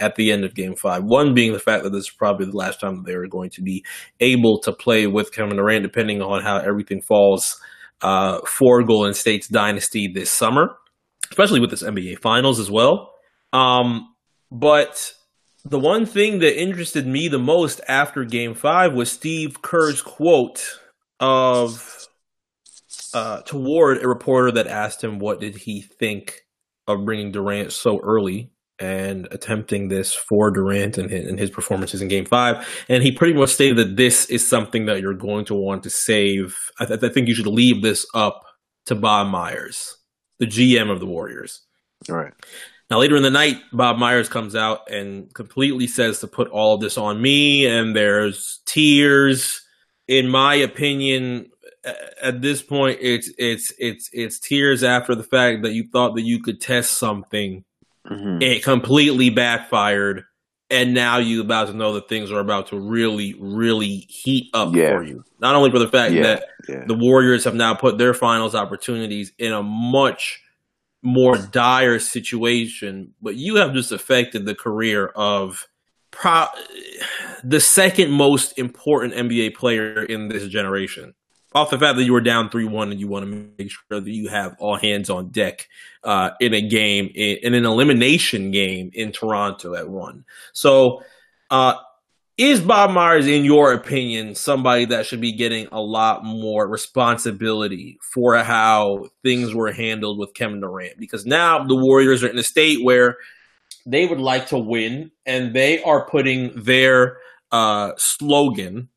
at 0.00 0.14
the 0.14 0.30
end 0.30 0.44
of 0.44 0.54
game 0.54 0.76
five. 0.76 1.02
One 1.02 1.34
being 1.34 1.52
the 1.52 1.58
fact 1.58 1.82
that 1.82 1.90
this 1.90 2.04
is 2.04 2.10
probably 2.10 2.46
the 2.46 2.56
last 2.56 2.80
time 2.80 3.02
they 3.02 3.16
were 3.16 3.26
going 3.26 3.50
to 3.50 3.62
be 3.62 3.84
able 4.20 4.60
to 4.60 4.72
play 4.72 5.08
with 5.08 5.32
Kevin 5.32 5.56
Durant, 5.56 5.82
depending 5.82 6.22
on 6.22 6.42
how 6.42 6.58
everything 6.58 7.02
falls 7.02 7.60
uh, 8.02 8.40
for 8.46 8.82
Golden 8.82 9.14
State's 9.14 9.48
dynasty 9.48 10.08
this 10.08 10.30
summer, 10.30 10.76
especially 11.30 11.60
with 11.60 11.70
this 11.70 11.82
NBA 11.82 12.20
Finals 12.20 12.58
as 12.58 12.70
well. 12.70 13.12
Um, 13.52 14.14
but 14.50 15.12
the 15.64 15.78
one 15.78 16.06
thing 16.06 16.38
that 16.40 16.60
interested 16.60 17.06
me 17.06 17.28
the 17.28 17.38
most 17.38 17.80
after 17.88 18.24
game 18.24 18.54
five 18.54 18.94
was 18.94 19.10
Steve 19.10 19.60
Kerr's 19.62 20.00
quote 20.00 20.78
of 21.20 22.06
uh, 23.14 23.42
toward 23.42 24.02
a 24.02 24.08
reporter 24.08 24.52
that 24.52 24.66
asked 24.66 25.02
him 25.02 25.18
what 25.18 25.40
did 25.40 25.56
he 25.56 25.80
think 25.80 26.42
of 26.86 27.04
bringing 27.04 27.32
Durant 27.32 27.72
so 27.72 28.00
early 28.00 28.50
and 28.78 29.26
attempting 29.30 29.88
this 29.88 30.14
for 30.14 30.50
Durant 30.50 30.98
and 30.98 31.10
his, 31.10 31.26
and 31.26 31.38
his 31.38 31.50
performances 31.50 32.00
in 32.00 32.08
Game 32.08 32.24
Five, 32.24 32.66
and 32.88 33.02
he 33.02 33.12
pretty 33.12 33.34
much 33.34 33.50
stated 33.50 33.76
that 33.78 33.96
this 33.96 34.26
is 34.26 34.46
something 34.46 34.86
that 34.86 35.00
you're 35.00 35.14
going 35.14 35.44
to 35.46 35.54
want 35.54 35.82
to 35.84 35.90
save. 35.90 36.56
I, 36.78 36.86
th- 36.86 37.02
I 37.02 37.08
think 37.08 37.28
you 37.28 37.34
should 37.34 37.46
leave 37.46 37.82
this 37.82 38.06
up 38.14 38.42
to 38.86 38.94
Bob 38.94 39.28
Myers, 39.28 39.96
the 40.38 40.46
GM 40.46 40.90
of 40.90 41.00
the 41.00 41.06
Warriors. 41.06 41.62
All 42.08 42.16
right. 42.16 42.32
Now, 42.90 42.98
later 42.98 43.16
in 43.16 43.22
the 43.22 43.30
night, 43.30 43.58
Bob 43.72 43.98
Myers 43.98 44.30
comes 44.30 44.54
out 44.54 44.90
and 44.90 45.32
completely 45.34 45.86
says 45.86 46.20
to 46.20 46.26
put 46.26 46.48
all 46.48 46.74
of 46.74 46.80
this 46.80 46.96
on 46.96 47.20
me, 47.20 47.66
and 47.66 47.94
there's 47.94 48.60
tears. 48.66 49.60
In 50.06 50.30
my 50.30 50.54
opinion, 50.54 51.50
at 52.22 52.40
this 52.40 52.62
point, 52.62 52.98
it's 53.00 53.30
it's 53.38 53.72
it's 53.78 54.08
it's 54.12 54.38
tears 54.38 54.82
after 54.82 55.14
the 55.14 55.22
fact 55.22 55.62
that 55.62 55.72
you 55.72 55.88
thought 55.92 56.14
that 56.14 56.22
you 56.22 56.40
could 56.40 56.60
test 56.60 56.98
something, 56.98 57.64
Mm-hmm. 58.10 58.42
it 58.42 58.62
completely 58.64 59.30
backfired, 59.30 60.24
and 60.70 60.94
now 60.94 61.18
you 61.18 61.40
about 61.40 61.68
to 61.68 61.74
know 61.74 61.94
that 61.94 62.08
things 62.08 62.30
are 62.30 62.40
about 62.40 62.68
to 62.68 62.78
really, 62.78 63.34
really 63.38 64.06
heat 64.08 64.50
up 64.54 64.74
Yeah. 64.74 64.96
for 64.96 65.02
you. 65.04 65.24
Not 65.40 65.54
only 65.54 65.70
for 65.70 65.78
the 65.78 65.88
fact 65.88 66.12
Yeah. 66.14 66.22
that 66.22 66.44
Yeah. 66.68 66.84
the 66.86 66.94
Warriors 66.94 67.44
have 67.44 67.54
now 67.54 67.74
put 67.74 67.98
their 67.98 68.14
finals 68.14 68.54
opportunities 68.54 69.32
in 69.38 69.52
a 69.52 69.62
much 69.62 70.40
more 71.02 71.36
dire 71.36 71.98
situation, 71.98 73.14
but 73.22 73.36
you 73.36 73.56
have 73.56 73.72
just 73.72 73.92
affected 73.92 74.44
the 74.46 74.54
career 74.54 75.06
of 75.14 75.66
pro- 76.10 76.46
the 77.44 77.60
second 77.60 78.10
most 78.10 78.58
important 78.58 79.14
NBA 79.14 79.50
player 79.54 80.02
in 80.02 80.28
this 80.28 80.48
generation. 80.48 81.14
Off 81.58 81.70
the 81.70 81.78
fact 81.78 81.96
that 81.96 82.04
you 82.04 82.12
were 82.12 82.20
down 82.20 82.50
3 82.50 82.66
1 82.66 82.92
and 82.92 83.00
you 83.00 83.08
want 83.08 83.24
to 83.24 83.50
make 83.58 83.70
sure 83.70 84.00
that 84.00 84.08
you 84.08 84.28
have 84.28 84.54
all 84.60 84.76
hands 84.76 85.10
on 85.10 85.28
deck 85.30 85.68
uh, 86.04 86.30
in 86.40 86.54
a 86.54 86.60
game, 86.60 87.10
in, 87.14 87.38
in 87.42 87.54
an 87.54 87.64
elimination 87.64 88.52
game 88.52 88.90
in 88.94 89.10
Toronto 89.10 89.74
at 89.74 89.88
one. 89.88 90.24
So, 90.52 91.02
uh, 91.50 91.74
is 92.36 92.60
Bob 92.60 92.92
Myers, 92.92 93.26
in 93.26 93.44
your 93.44 93.72
opinion, 93.72 94.36
somebody 94.36 94.84
that 94.84 95.06
should 95.06 95.20
be 95.20 95.32
getting 95.32 95.66
a 95.72 95.80
lot 95.80 96.24
more 96.24 96.68
responsibility 96.68 97.98
for 98.00 98.36
how 98.36 99.06
things 99.24 99.52
were 99.52 99.72
handled 99.72 100.20
with 100.20 100.34
Kevin 100.34 100.60
Durant? 100.60 100.96
Because 101.00 101.26
now 101.26 101.64
the 101.64 101.74
Warriors 101.74 102.22
are 102.22 102.28
in 102.28 102.38
a 102.38 102.44
state 102.44 102.84
where 102.84 103.16
they 103.84 104.06
would 104.06 104.20
like 104.20 104.46
to 104.48 104.58
win, 104.58 105.10
and 105.26 105.52
they 105.52 105.82
are 105.82 106.06
putting 106.08 106.52
their 106.54 107.18
uh, 107.50 107.94
slogan 107.96 108.88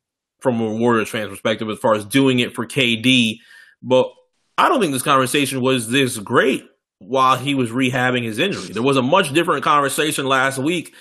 from 0.42 0.60
a 0.60 0.72
Warriors 0.74 1.08
fan's 1.08 1.30
perspective 1.30 1.68
as 1.70 1.78
far 1.78 1.94
as 1.94 2.04
doing 2.04 2.38
it 2.40 2.54
for 2.54 2.66
KD. 2.66 3.36
But 3.82 4.10
I 4.58 4.68
don't 4.68 4.80
think 4.80 4.92
this 4.92 5.02
conversation 5.02 5.60
was 5.60 5.88
this 5.88 6.18
great 6.18 6.64
while 6.98 7.36
he 7.36 7.54
was 7.54 7.70
rehabbing 7.70 8.24
his 8.24 8.38
injury. 8.38 8.72
There 8.72 8.82
was 8.82 8.96
a 8.96 9.02
much 9.02 9.32
different 9.32 9.64
conversation 9.64 10.26
last 10.26 10.58
week 10.58 10.94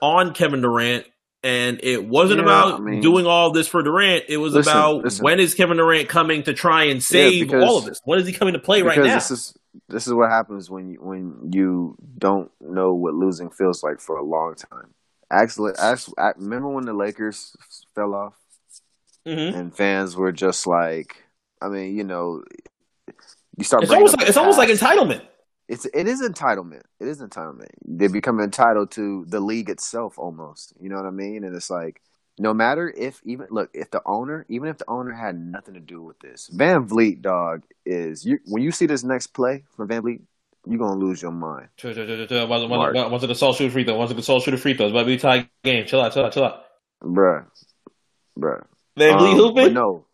on 0.00 0.32
Kevin 0.34 0.60
Durant 0.60 1.06
and 1.42 1.78
it 1.82 2.04
wasn't 2.08 2.38
Yeah, 2.38 2.44
about 2.44 2.74
I 2.74 2.78
mean- 2.82 3.00
doing 3.02 3.26
all 3.26 3.50
this 3.52 3.68
for 3.68 3.82
Durant. 3.82 4.24
It 4.28 4.38
was 4.38 4.54
Listen, 4.54 4.72
about 4.72 5.04
listen. 5.04 5.22
when 5.24 5.38
is 5.38 5.54
Kevin 5.54 5.76
Durant 5.76 6.08
coming 6.08 6.42
to 6.44 6.52
try 6.54 6.84
and 6.84 7.02
save 7.02 7.46
because- 7.46 7.62
all 7.62 7.78
of 7.78 7.84
this? 7.84 8.00
When 8.04 8.18
is 8.18 8.26
he 8.26 8.32
coming 8.32 8.54
to 8.54 8.60
play 8.60 8.82
right 8.82 8.96
now? 8.98 9.14
this 9.14 9.30
is 9.30 9.54
this 9.88 10.06
is 10.06 10.14
what 10.14 10.30
happens 10.30 10.70
when 10.70 10.88
you 10.88 10.98
when 11.00 11.50
you 11.52 11.96
don't 12.18 12.50
know 12.60 12.94
what 12.94 13.14
losing 13.14 13.50
feels 13.50 13.82
like 13.84 14.00
for 14.00 14.16
a 14.16 14.24
long 14.24 14.54
time. 14.54 14.94
Actually, 15.30 15.72
actually, 15.78 16.14
I- 16.18 16.32
remember 16.38 16.68
when 16.70 16.84
the 16.86 16.94
Lakers 16.94 17.54
fell 17.94 18.14
off 18.14 18.34
Mhm. 19.26 19.54
and 19.54 19.74
fans 19.74 20.16
were 20.16 20.32
just 20.32 20.66
like, 20.66 21.24
I 21.60 21.68
mean, 21.68 21.96
you 21.96 22.04
know, 22.04 22.42
you 23.56 23.64
start. 23.64 23.82
It's 23.82 23.92
almost 23.92 24.16
like 24.16 24.28
it's 24.28 24.36
almost 24.36 24.58
like 24.58 24.68
entitlement. 24.68 25.22
It's 25.68 25.84
it 25.86 26.06
is 26.06 26.22
entitlement. 26.22 26.82
It 27.00 27.08
is 27.08 27.20
entitlement. 27.20 27.70
They 27.84 28.06
become 28.08 28.40
entitled 28.40 28.92
to 28.92 29.24
the 29.26 29.40
league 29.40 29.68
itself 29.68 30.18
almost. 30.18 30.74
You 30.80 30.88
know 30.88 30.96
what 30.96 31.06
I 31.06 31.10
mean? 31.10 31.42
And 31.44 31.56
it's 31.56 31.70
like 31.70 32.00
no 32.38 32.54
matter 32.54 32.92
if 32.96 33.20
even 33.24 33.48
look 33.50 33.70
if 33.74 33.90
the 33.90 34.02
owner 34.06 34.46
even 34.48 34.68
if 34.68 34.78
the 34.78 34.88
owner 34.88 35.12
had 35.12 35.36
nothing 35.38 35.74
to 35.74 35.80
do 35.80 36.02
with 36.02 36.18
this, 36.20 36.50
VanVleet 36.54 37.22
dog 37.22 37.64
is 37.84 38.24
you 38.24 38.38
when 38.46 38.62
you 38.62 38.70
see 38.70 38.86
this 38.86 39.02
next 39.02 39.28
play 39.28 39.64
from 39.74 39.88
VanVleet, 39.88 40.20
you're 40.68 40.78
gonna 40.78 41.00
lose 41.00 41.20
your 41.20 41.32
mind. 41.32 41.68
Once, 42.68 42.78
Mark. 42.78 42.94
once, 42.94 43.10
once 43.10 43.22
it 43.24 43.28
the 43.28 43.34
salt 43.34 43.56
shoot 43.56 43.72
free 43.72 43.84
throw, 43.84 43.96
once 43.96 44.10
it 44.10 44.14
the 44.14 44.22
salt 44.22 44.42
shoot 44.44 44.56
free 44.58 44.74
throws, 44.76 44.92
be 45.04 45.14
a 45.14 45.18
tie 45.18 45.48
game. 45.64 45.84
Chill 45.86 46.00
out, 46.00 46.12
chill 46.12 46.24
out, 46.24 46.32
chill 46.32 46.44
out. 46.44 46.62
Bruh. 47.02 47.46
Bruh. 48.38 48.64
VanVleet 48.96 49.32
Um, 49.32 49.36
hooping? 49.36 49.74
no. 49.74 50.04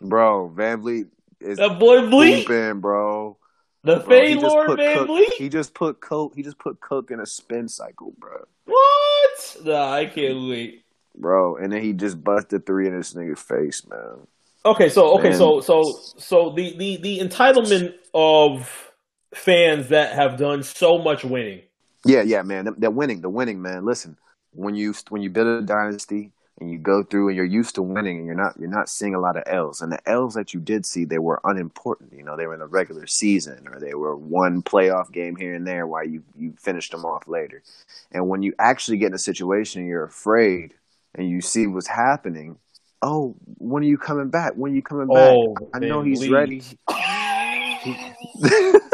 Bro, 0.00 0.52
VanVleet 0.54 1.08
is 1.40 1.58
That 1.58 1.78
boy 1.78 2.06
Vliet? 2.06 2.46
hooping, 2.46 2.80
bro. 2.80 3.36
The 3.82 4.00
he 4.00 4.04
Fade 4.06 4.42
Lord 4.42 4.76
Van 4.78 4.96
Cook, 4.98 5.06
Vliet? 5.06 5.32
he 5.34 5.48
just 5.48 5.72
put 5.74 6.00
Cook 6.00 6.32
he 6.34 6.42
just 6.42 6.58
put 6.58 6.80
Cook 6.80 7.10
in 7.10 7.20
a 7.20 7.26
spin 7.26 7.68
cycle, 7.68 8.12
bro. 8.18 8.44
What? 8.66 9.56
Nah, 9.64 9.92
I 9.92 10.06
can't 10.06 10.48
wait. 10.48 10.82
Bro, 11.16 11.56
and 11.56 11.72
then 11.72 11.80
he 11.82 11.92
just 11.94 12.22
busted 12.22 12.66
three 12.66 12.86
in 12.88 12.96
this 12.96 13.14
nigga's 13.14 13.40
face, 13.40 13.86
man. 13.88 14.26
Okay, 14.66 14.88
so 14.88 15.16
okay, 15.18 15.30
Man. 15.30 15.38
so 15.38 15.60
so 15.60 15.82
so 16.18 16.50
the 16.50 16.76
the 16.76 16.96
the 16.96 17.18
entitlement 17.20 17.94
of 18.12 18.90
fans 19.34 19.88
that 19.88 20.12
have 20.14 20.36
done 20.36 20.62
so 20.62 20.98
much 20.98 21.24
winning. 21.24 21.62
Yeah, 22.04 22.22
yeah, 22.22 22.42
man. 22.42 22.74
They're 22.76 22.90
winning. 22.90 23.20
They're 23.20 23.30
winning, 23.30 23.62
man. 23.62 23.84
Listen, 23.86 24.18
when 24.52 24.74
you 24.74 24.92
when 25.08 25.22
you 25.22 25.30
build 25.30 25.46
a 25.46 25.62
dynasty, 25.64 26.32
and 26.58 26.70
you 26.70 26.78
go 26.78 27.02
through 27.02 27.28
and 27.28 27.36
you're 27.36 27.44
used 27.44 27.74
to 27.74 27.82
winning 27.82 28.18
and 28.18 28.26
you're 28.26 28.34
not 28.34 28.54
you're 28.58 28.68
not 28.68 28.88
seeing 28.88 29.14
a 29.14 29.20
lot 29.20 29.36
of 29.36 29.42
L's. 29.46 29.82
And 29.82 29.92
the 29.92 30.08
L's 30.08 30.34
that 30.34 30.54
you 30.54 30.60
did 30.60 30.86
see, 30.86 31.04
they 31.04 31.18
were 31.18 31.40
unimportant. 31.44 32.12
You 32.12 32.22
know, 32.22 32.36
they 32.36 32.46
were 32.46 32.54
in 32.54 32.60
the 32.60 32.66
regular 32.66 33.06
season 33.06 33.68
or 33.68 33.78
they 33.78 33.94
were 33.94 34.16
one 34.16 34.62
playoff 34.62 35.12
game 35.12 35.36
here 35.36 35.54
and 35.54 35.66
there 35.66 35.86
while 35.86 36.06
you 36.06 36.22
you 36.34 36.54
finished 36.58 36.92
them 36.92 37.04
off 37.04 37.28
later. 37.28 37.62
And 38.10 38.28
when 38.28 38.42
you 38.42 38.54
actually 38.58 38.96
get 38.96 39.08
in 39.08 39.14
a 39.14 39.18
situation 39.18 39.82
and 39.82 39.90
you're 39.90 40.04
afraid 40.04 40.72
and 41.14 41.28
you 41.28 41.40
see 41.40 41.66
what's 41.66 41.88
happening, 41.88 42.58
oh, 43.02 43.36
when 43.58 43.82
are 43.82 43.86
you 43.86 43.98
coming 43.98 44.30
back? 44.30 44.54
When 44.54 44.72
are 44.72 44.74
you 44.74 44.82
coming 44.82 45.08
back? 45.08 45.34
Oh, 45.34 45.70
I 45.74 45.78
know 45.80 46.02
he's 46.02 46.20
Vliet. 46.20 46.32
ready. 46.32 46.62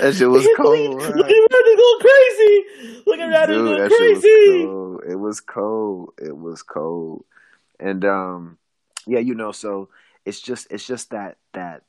that 0.00 0.14
shit 0.14 0.28
was 0.28 0.46
cold. 0.56 0.94
Look 0.94 1.06
at 1.06 1.16
Randy 1.16 1.76
going 1.76 2.00
crazy. 2.00 3.02
Look 3.06 3.18
at 3.18 3.26
Randy 3.26 3.54
Dude, 3.54 3.64
going 3.64 3.82
that 3.82 3.90
shit 3.90 3.98
crazy. 3.98 4.66
was 4.66 4.66
cold. 4.66 5.02
It 5.08 5.16
was 5.16 5.40
cold. 5.40 6.12
It 6.18 6.36
was 6.36 6.62
cold. 6.62 7.24
And 7.80 8.04
um 8.04 8.58
yeah, 9.06 9.18
you 9.18 9.34
know, 9.34 9.52
so 9.52 9.88
it's 10.24 10.40
just 10.40 10.66
it's 10.70 10.86
just 10.86 11.10
that 11.10 11.36
that 11.52 11.82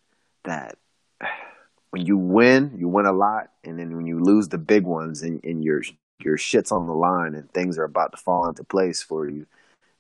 that 0.44 0.78
when 1.92 2.06
you 2.06 2.18
win, 2.18 2.76
you 2.78 2.88
win 2.88 3.06
a 3.06 3.14
lot, 3.14 3.52
and 3.64 3.80
then 3.80 3.96
when 3.96 4.06
you 4.06 4.20
lose 4.20 4.50
the 4.50 4.58
big 4.58 4.84
ones 4.84 5.22
and, 5.22 5.44
and 5.44 5.64
your 5.64 5.82
your 6.20 6.38
shit's 6.38 6.72
on 6.72 6.88
the 6.88 6.94
line 6.94 7.36
and 7.36 7.52
things 7.52 7.78
are 7.78 7.84
about 7.84 8.12
to 8.12 8.18
fall 8.18 8.48
into 8.48 8.64
place 8.64 9.02
for 9.04 9.30
you 9.30 9.46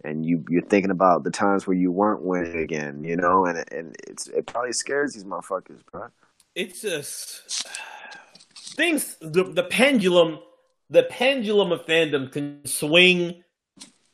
and 0.05 0.25
you 0.25 0.43
you're 0.49 0.61
thinking 0.61 0.91
about 0.91 1.23
the 1.23 1.31
times 1.31 1.65
where 1.65 1.75
you 1.75 1.91
weren't 1.91 2.21
winning 2.21 2.57
again, 2.57 3.03
you 3.03 3.15
know, 3.15 3.45
and 3.45 3.63
and 3.71 3.95
it's 4.07 4.27
it 4.27 4.45
probably 4.45 4.71
scares 4.71 5.13
these 5.13 5.23
motherfuckers, 5.23 5.79
bro. 5.91 6.07
It's 6.55 6.81
just 6.81 7.67
things. 8.75 9.17
The 9.21 9.43
the 9.43 9.63
pendulum, 9.63 10.39
the 10.89 11.03
pendulum 11.03 11.71
of 11.71 11.85
fandom 11.85 12.31
can 12.31 12.65
swing 12.65 13.43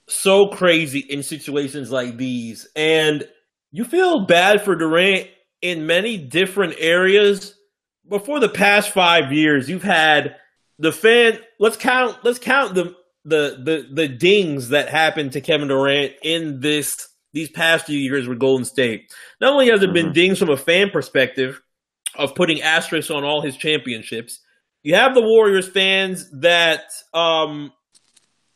so 0.07 0.47
crazy 0.47 0.99
in 0.99 1.23
situations 1.23 1.91
like 1.91 2.17
these, 2.17 2.67
and 2.75 3.27
you 3.71 3.85
feel 3.85 4.25
bad 4.25 4.63
for 4.63 4.75
Durant 4.75 5.27
in 5.61 5.85
many 5.85 6.17
different 6.17 6.75
areas. 6.79 7.55
But 8.03 8.25
for 8.25 8.39
the 8.39 8.49
past 8.49 8.89
five 8.89 9.31
years, 9.31 9.69
you've 9.69 9.83
had 9.83 10.35
the 10.79 10.91
fan. 10.91 11.37
Let's 11.59 11.77
count. 11.77 12.17
Let's 12.23 12.39
count 12.39 12.73
the 12.73 12.95
the 13.23 13.57
the 13.63 13.87
the 13.93 14.07
dings 14.07 14.69
that 14.69 14.89
happened 14.89 15.33
to 15.33 15.41
Kevin 15.41 15.67
Durant 15.67 16.13
in 16.23 16.59
this 16.59 17.07
these 17.33 17.49
past 17.51 17.85
few 17.85 17.99
years 17.99 18.27
with 18.27 18.39
Golden 18.39 18.65
State. 18.65 19.13
Not 19.39 19.53
only 19.53 19.69
has 19.69 19.83
it 19.83 19.93
been 19.93 20.07
Mhm. 20.07 20.13
dings 20.13 20.39
from 20.39 20.49
a 20.49 20.57
fan 20.57 20.89
perspective 20.89 21.61
of 22.15 22.35
putting 22.35 22.61
asterisks 22.61 23.11
on 23.11 23.23
all 23.23 23.41
his 23.41 23.55
championships, 23.55 24.39
you 24.83 24.95
have 24.95 25.13
the 25.13 25.21
Warriors 25.21 25.67
fans 25.67 26.29
that, 26.31 26.83
um, 27.13 27.71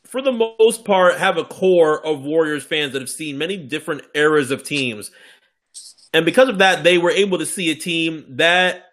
for 0.06 0.22
the 0.22 0.32
most 0.32 0.86
part, 0.86 1.18
have 1.18 1.38
a 1.38 1.44
core 1.44 2.06
of 2.06 2.22
Warriors 2.22 2.64
fans 2.64 2.94
that 2.94 3.02
have 3.02 3.10
seen 3.10 3.38
many 3.38 3.58
different 3.58 4.04
eras 4.14 4.52
of 4.52 4.64
teams. 4.64 5.12
And 6.14 6.26
because 6.26 6.50
of 6.50 6.60
that, 6.60 6.84
they 6.84 6.98
were 6.98 7.12
able 7.12 7.40
to 7.40 7.46
see 7.46 7.72
a 7.72 7.76
team 7.76 8.26
that 8.38 8.84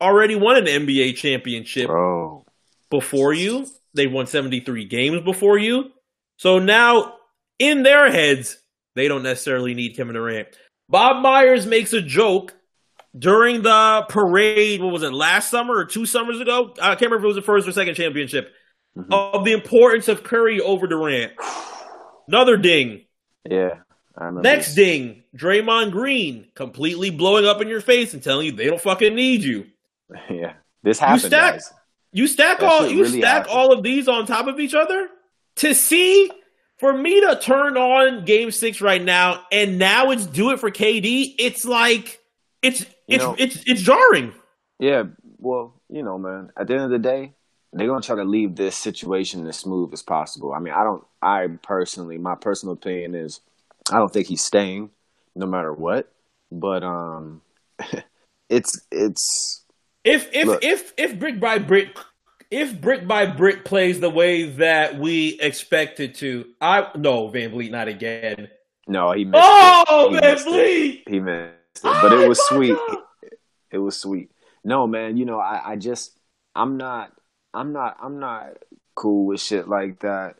already 0.00 0.36
won 0.36 0.56
an 0.56 0.66
NBA 0.66 1.16
championship 1.16 1.88
Bro. 1.88 2.44
before 2.90 3.32
you. 3.32 3.66
They 3.94 4.06
won 4.06 4.26
73 4.26 4.84
games 4.84 5.20
before 5.22 5.58
you. 5.58 5.90
So 6.36 6.58
now, 6.58 7.14
in 7.58 7.82
their 7.82 8.10
heads, 8.10 8.56
they 8.94 9.08
don't 9.08 9.22
necessarily 9.22 9.74
need 9.74 9.96
Kevin 9.96 10.14
Durant. 10.14 10.48
Bob 10.88 11.22
Myers 11.22 11.66
makes 11.66 11.92
a 11.92 12.00
joke 12.00 12.54
during 13.18 13.62
the 13.62 14.04
parade. 14.08 14.82
What 14.82 14.92
was 14.92 15.02
it, 15.02 15.12
last 15.12 15.50
summer 15.50 15.74
or 15.76 15.84
two 15.84 16.06
summers 16.06 16.40
ago? 16.40 16.74
I 16.80 16.90
can't 16.94 17.02
remember 17.10 17.18
if 17.18 17.24
it 17.24 17.26
was 17.28 17.36
the 17.36 17.42
first 17.42 17.66
or 17.68 17.72
second 17.72 17.94
championship. 17.94 18.52
Mhm. 18.96 19.06
Of 19.12 19.44
the 19.44 19.52
importance 19.52 20.08
of 20.08 20.24
Curry 20.24 20.60
over 20.60 20.86
Durant. 20.88 21.32
Another 22.28 22.56
ding. 22.56 23.02
Yeah. 23.48 23.74
I 24.18 24.30
Next 24.30 24.74
ding. 24.74 25.22
Draymond 25.36 25.92
Green 25.92 26.48
completely 26.54 27.10
blowing 27.10 27.46
up 27.46 27.60
in 27.62 27.68
your 27.68 27.80
face 27.80 28.14
and 28.14 28.22
telling 28.22 28.46
you 28.46 28.52
they 28.52 28.66
don't 28.66 28.80
fucking 28.80 29.14
need 29.14 29.42
you. 29.42 29.66
Yeah. 30.28 30.54
This 30.82 30.98
happened, 30.98 31.20
stack- 31.22 31.52
guys. 31.54 31.72
You 32.12 32.26
stack 32.26 32.58
That 32.60 32.66
all 32.72 32.88
you 32.88 33.02
really 33.04 33.20
stack 33.20 33.32
happened. 33.46 33.52
all 33.54 33.72
of 33.72 33.84
these 33.84 34.08
on 34.08 34.26
top 34.26 34.48
of 34.48 34.58
each 34.58 34.74
other 34.74 35.08
to 35.56 35.72
see 35.74 36.28
for 36.80 36.92
me 36.92 37.20
to 37.20 37.38
turn 37.40 37.76
on 37.76 38.24
game 38.24 38.50
6 38.50 38.80
right 38.80 39.02
now 39.02 39.44
and 39.52 39.78
now 39.78 40.10
it's 40.10 40.26
do 40.26 40.50
it 40.50 40.58
for 40.58 40.70
KD 40.70 41.34
it's 41.38 41.64
like 41.64 42.18
it's 42.62 42.84
it's 43.08 43.24
know- 43.24 43.36
it's 43.38 43.62
it's 43.66 43.82
jarring. 43.82 44.32
Yeah, 44.78 45.04
well, 45.38 45.74
you 45.90 46.02
know, 46.02 46.18
man. 46.18 46.50
At 46.56 46.66
the 46.66 46.74
end 46.74 46.84
of 46.84 46.90
the 46.90 46.98
day, 46.98 47.34
they're 47.72 47.86
gonna 47.86 48.00
try 48.00 48.16
to 48.16 48.24
leave 48.24 48.56
this 48.56 48.76
situation 48.76 49.46
as 49.46 49.58
smooth 49.58 49.92
as 49.92 50.02
possible. 50.02 50.52
I 50.52 50.58
mean, 50.58 50.72
I 50.74 50.84
don't. 50.84 51.04
I 51.20 51.48
personally, 51.62 52.16
my 52.18 52.34
personal 52.34 52.72
opinion 52.72 53.14
is, 53.14 53.40
I 53.92 53.98
don't 53.98 54.10
think 54.12 54.26
he's 54.26 54.42
staying, 54.42 54.90
no 55.36 55.44
matter 55.46 55.72
what. 55.72 56.10
But 56.50 56.82
um, 56.82 57.42
it's 58.48 58.80
it's 58.90 59.64
If 60.04 60.30
if 60.32 60.46
Look. 60.46 60.64
if 60.64 60.94
if 60.96 61.18
brick 61.18 61.38
by 61.40 61.58
brick 61.58 61.96
if 62.50 62.80
brick 62.80 63.06
by 63.06 63.26
brick 63.26 63.64
plays 63.64 64.00
the 64.00 64.10
way 64.10 64.44
that 64.52 64.98
we 64.98 65.38
expect 65.40 66.00
it 66.00 66.14
to, 66.16 66.46
I 66.60 66.88
no 66.96 67.28
VanVleet 67.28 67.70
not 67.70 67.88
again. 67.88 68.48
no, 68.88 69.12
he 69.12 69.24
missed. 69.26 69.44
Oh, 69.46 70.08
He 70.10 70.18
Van 70.18 70.24
it. 70.24 71.08
He 71.08 71.20
missed 71.20 71.52
it, 71.52 71.59
but 71.82 72.12
it 72.12 72.28
was 72.28 72.40
sweet. 72.46 72.76
It 73.70 73.78
was 73.78 73.98
sweet. 73.98 74.30
No, 74.64 74.86
man, 74.86 75.16
you 75.16 75.24
know, 75.24 75.38
I, 75.38 75.72
I 75.72 75.76
just 75.76 76.18
I'm 76.54 76.76
not 76.76 77.12
I'm 77.54 77.72
not 77.72 77.96
I'm 78.02 78.18
not 78.18 78.58
cool 78.94 79.26
with 79.26 79.40
shit 79.40 79.68
like 79.68 80.00
that. 80.00 80.36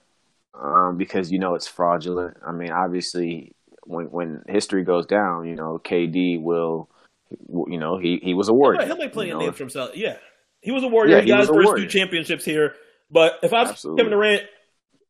Um, 0.53 0.97
because 0.97 1.31
you 1.31 1.39
know 1.39 1.55
it's 1.55 1.69
fraudulent. 1.69 2.37
I 2.45 2.53
mean, 2.53 2.71
obviously 2.71 3.55
when 3.85 4.07
when 4.11 4.43
history 4.49 4.83
goes 4.83 5.07
down, 5.07 5.47
you 5.47 5.55
know, 5.55 5.81
KD 5.83 6.43
will 6.43 6.91
you 7.31 7.79
know, 7.79 7.99
he 7.99 8.21
he 8.23 8.35
was 8.35 8.49
a 8.49 8.55
warrior. 8.55 8.85
He'll 8.85 8.97
make 8.97 9.13
plenty 9.13 9.29
you 9.29 9.35
know, 9.35 9.41
names 9.41 9.57
for 9.57 9.63
himself. 9.63 9.91
Yeah, 9.95 10.17
he 10.61 10.71
was 10.71 10.83
a 10.83 10.89
warrior. 10.89 11.17
Yeah, 11.17 11.21
he 11.21 11.27
he 11.27 11.29
got 11.29 11.41
his 11.41 11.49
first 11.49 11.67
warrior. 11.67 11.85
two 11.85 11.91
championships 11.91 12.45
here. 12.45 12.75
But 13.11 13.39
if 13.43 13.53
I 13.53 13.63
was 13.63 13.71
Absolutely. 13.71 14.05
Kevin 14.05 14.19
Durant, 14.19 14.43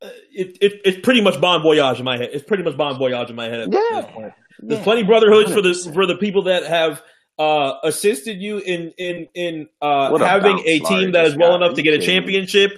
it, 0.02 0.56
it 0.60 0.81
it's 0.85 0.98
pretty 1.01 1.20
much 1.20 1.40
Bon 1.40 1.62
Voyage 1.62 1.98
in 1.98 2.05
my 2.05 2.16
head. 2.16 2.31
It's 2.32 2.44
pretty 2.44 2.62
much 2.62 2.77
Bon 2.77 2.98
Voyage 2.98 3.31
in 3.31 3.36
my 3.36 3.47
head. 3.47 3.60
At 3.60 3.72
Yeah. 3.72 4.01
this 4.02 4.10
point. 4.12 4.32
There's 4.62 4.82
plenty 4.82 5.01
of 5.02 5.06
brotherhoods 5.06 5.52
for 5.52 5.62
the 5.62 5.70
100%. 5.70 5.94
for 5.94 6.06
the 6.06 6.16
people 6.16 6.43
that 6.44 6.64
have 6.64 7.02
uh, 7.39 7.74
assisted 7.85 8.40
you 8.43 8.59
in 8.59 8.93
in 8.98 9.28
in 9.35 9.68
uh, 9.81 10.10
a 10.14 10.24
having 10.27 10.59
a 10.66 10.78
team 10.81 11.12
that 11.12 11.27
is 11.27 11.36
well 11.36 11.55
enough 11.55 11.74
to 11.77 11.82
get 11.82 11.94
a 11.94 12.05
championship. 12.05 12.72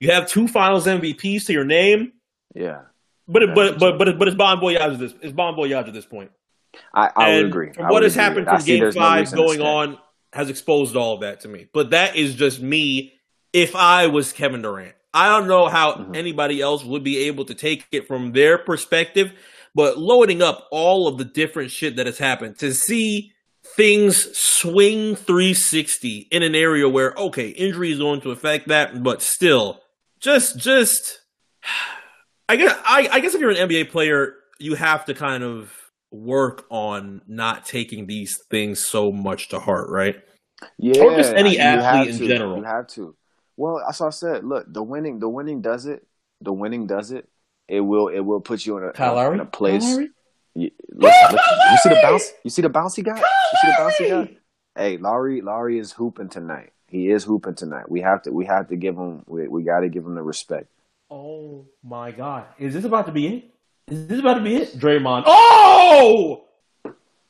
You 0.00 0.10
have 0.10 0.26
two 0.28 0.48
Finals 0.48 0.86
MVPs 0.86 1.46
to 1.46 1.52
your 1.52 1.64
name, 1.64 2.12
Yeah. 2.54 2.80
but 3.28 3.42
it, 3.44 3.54
but 3.54 3.78
but 3.78 3.98
but 3.98 4.18
but 4.18 4.26
it's 4.28 4.36
Bon 4.36 4.58
Voyage 4.58 4.80
at 4.80 4.98
this 4.98 5.14
it's 5.22 5.32
Bon 5.32 5.54
Voyage 5.54 5.86
at 5.86 5.92
this 5.94 6.06
point. 6.06 6.30
I, 6.94 7.10
I 7.14 7.28
would 7.28 7.38
And 7.38 7.46
agree. 7.48 7.72
From 7.72 7.84
I 7.84 7.90
what 7.90 7.94
would 7.94 8.02
has 8.04 8.14
agree. 8.14 8.24
happened 8.24 8.48
I 8.48 8.56
from 8.56 8.66
Game 8.66 8.80
there's 8.80 8.94
no 8.96 9.00
Five 9.02 9.32
going 9.32 9.60
on 9.60 9.98
has 10.32 10.48
exposed 10.50 10.96
all 10.96 11.14
of 11.14 11.20
that 11.20 11.40
to 11.40 11.48
me. 11.48 11.66
But 11.72 11.90
that 11.90 12.16
is 12.16 12.34
just 12.34 12.60
me. 12.60 13.12
If 13.52 13.74
I 13.76 14.06
was 14.06 14.32
Kevin 14.32 14.62
Durant, 14.62 14.94
I 15.12 15.28
don't 15.28 15.48
know 15.48 15.68
how 15.68 15.94
Mhm. 15.94 16.16
anybody 16.16 16.60
else 16.60 16.84
would 16.84 17.02
be 17.04 17.18
able 17.26 17.44
to 17.46 17.54
take 17.54 17.86
it 17.92 18.06
from 18.06 18.32
their 18.32 18.58
perspective. 18.58 19.32
But 19.74 19.98
loading 19.98 20.42
up 20.42 20.66
all 20.70 21.06
of 21.08 21.18
the 21.18 21.24
different 21.24 21.70
shit 21.70 21.96
that 21.96 22.06
has 22.06 22.18
happened 22.18 22.58
to 22.58 22.72
see 22.74 23.32
things 23.76 24.36
swing 24.36 25.14
360 25.16 26.26
in 26.30 26.42
an 26.42 26.54
area 26.54 26.88
where 26.88 27.12
okay, 27.16 27.48
injury 27.50 27.92
is 27.92 27.98
going 27.98 28.20
to 28.22 28.30
affect 28.30 28.68
that, 28.68 29.02
but 29.02 29.22
still, 29.22 29.80
just 30.20 30.58
just 30.58 31.20
I 32.48 32.56
guess 32.56 32.76
I, 32.84 33.08
I 33.12 33.20
guess 33.20 33.34
if 33.34 33.40
you're 33.40 33.50
an 33.50 33.68
NBA 33.68 33.90
player, 33.90 34.34
you 34.58 34.74
have 34.74 35.04
to 35.06 35.14
kind 35.14 35.44
of 35.44 35.72
work 36.10 36.66
on 36.70 37.22
not 37.28 37.64
taking 37.64 38.06
these 38.06 38.36
things 38.50 38.84
so 38.84 39.12
much 39.12 39.48
to 39.50 39.60
heart, 39.60 39.88
right? 39.88 40.16
Yeah, 40.78 41.02
Or 41.04 41.16
just 41.16 41.32
any 41.36 41.58
athlete 41.58 42.10
in 42.10 42.18
to. 42.18 42.26
general. 42.26 42.56
You 42.58 42.64
have 42.64 42.88
to. 42.88 43.14
Well, 43.60 43.82
that's 43.84 44.00
what 44.00 44.06
I 44.06 44.10
said. 44.10 44.42
Look, 44.42 44.72
the 44.72 44.82
winning, 44.82 45.18
the 45.18 45.28
winning 45.28 45.60
does 45.60 45.84
it. 45.84 46.06
The 46.40 46.50
winning 46.50 46.86
does 46.86 47.12
it. 47.12 47.28
It 47.68 47.82
will. 47.82 48.08
It 48.08 48.20
will 48.20 48.40
put 48.40 48.64
you 48.64 48.78
in 48.78 48.84
a, 48.84 48.92
Kyle 48.92 49.16
Lowry? 49.16 49.34
in 49.34 49.40
a 49.40 49.44
place. 49.44 49.82
Kyle 49.82 49.92
Lowry? 49.96 50.10
You, 50.54 50.70
listen, 50.94 51.32
look, 51.32 51.40
you 51.70 51.76
see 51.82 51.88
the 51.90 52.00
bounce? 52.02 52.32
You 52.42 52.50
see 52.50 52.62
the 52.62 52.70
bounce 52.70 52.96
he 52.96 53.02
got? 53.02 53.18
You 53.18 53.58
see 53.60 53.66
the 53.66 53.74
bounce 53.76 53.96
he 53.96 54.08
got? 54.08 54.28
Hey, 54.74 54.96
Lowry, 54.96 55.42
Lowry 55.42 55.78
is 55.78 55.92
hooping 55.92 56.30
tonight. 56.30 56.72
He 56.86 57.10
is 57.10 57.24
hooping 57.24 57.56
tonight. 57.56 57.90
We 57.90 58.00
have 58.00 58.22
to. 58.22 58.32
We 58.32 58.46
have 58.46 58.68
to 58.68 58.76
give 58.76 58.96
him. 58.96 59.24
We, 59.26 59.46
we 59.46 59.62
got 59.62 59.80
to 59.80 59.90
give 59.90 60.06
him 60.06 60.14
the 60.14 60.22
respect. 60.22 60.68
Oh 61.10 61.66
my 61.84 62.12
god. 62.12 62.46
Is 62.58 62.72
this 62.72 62.86
about 62.86 63.04
to 63.06 63.12
be 63.12 63.26
it? 63.26 63.54
Is 63.92 64.06
this 64.06 64.20
about 64.20 64.34
to 64.34 64.42
be 64.42 64.56
it? 64.56 64.72
Draymond. 64.78 65.24
Oh! 65.26 66.44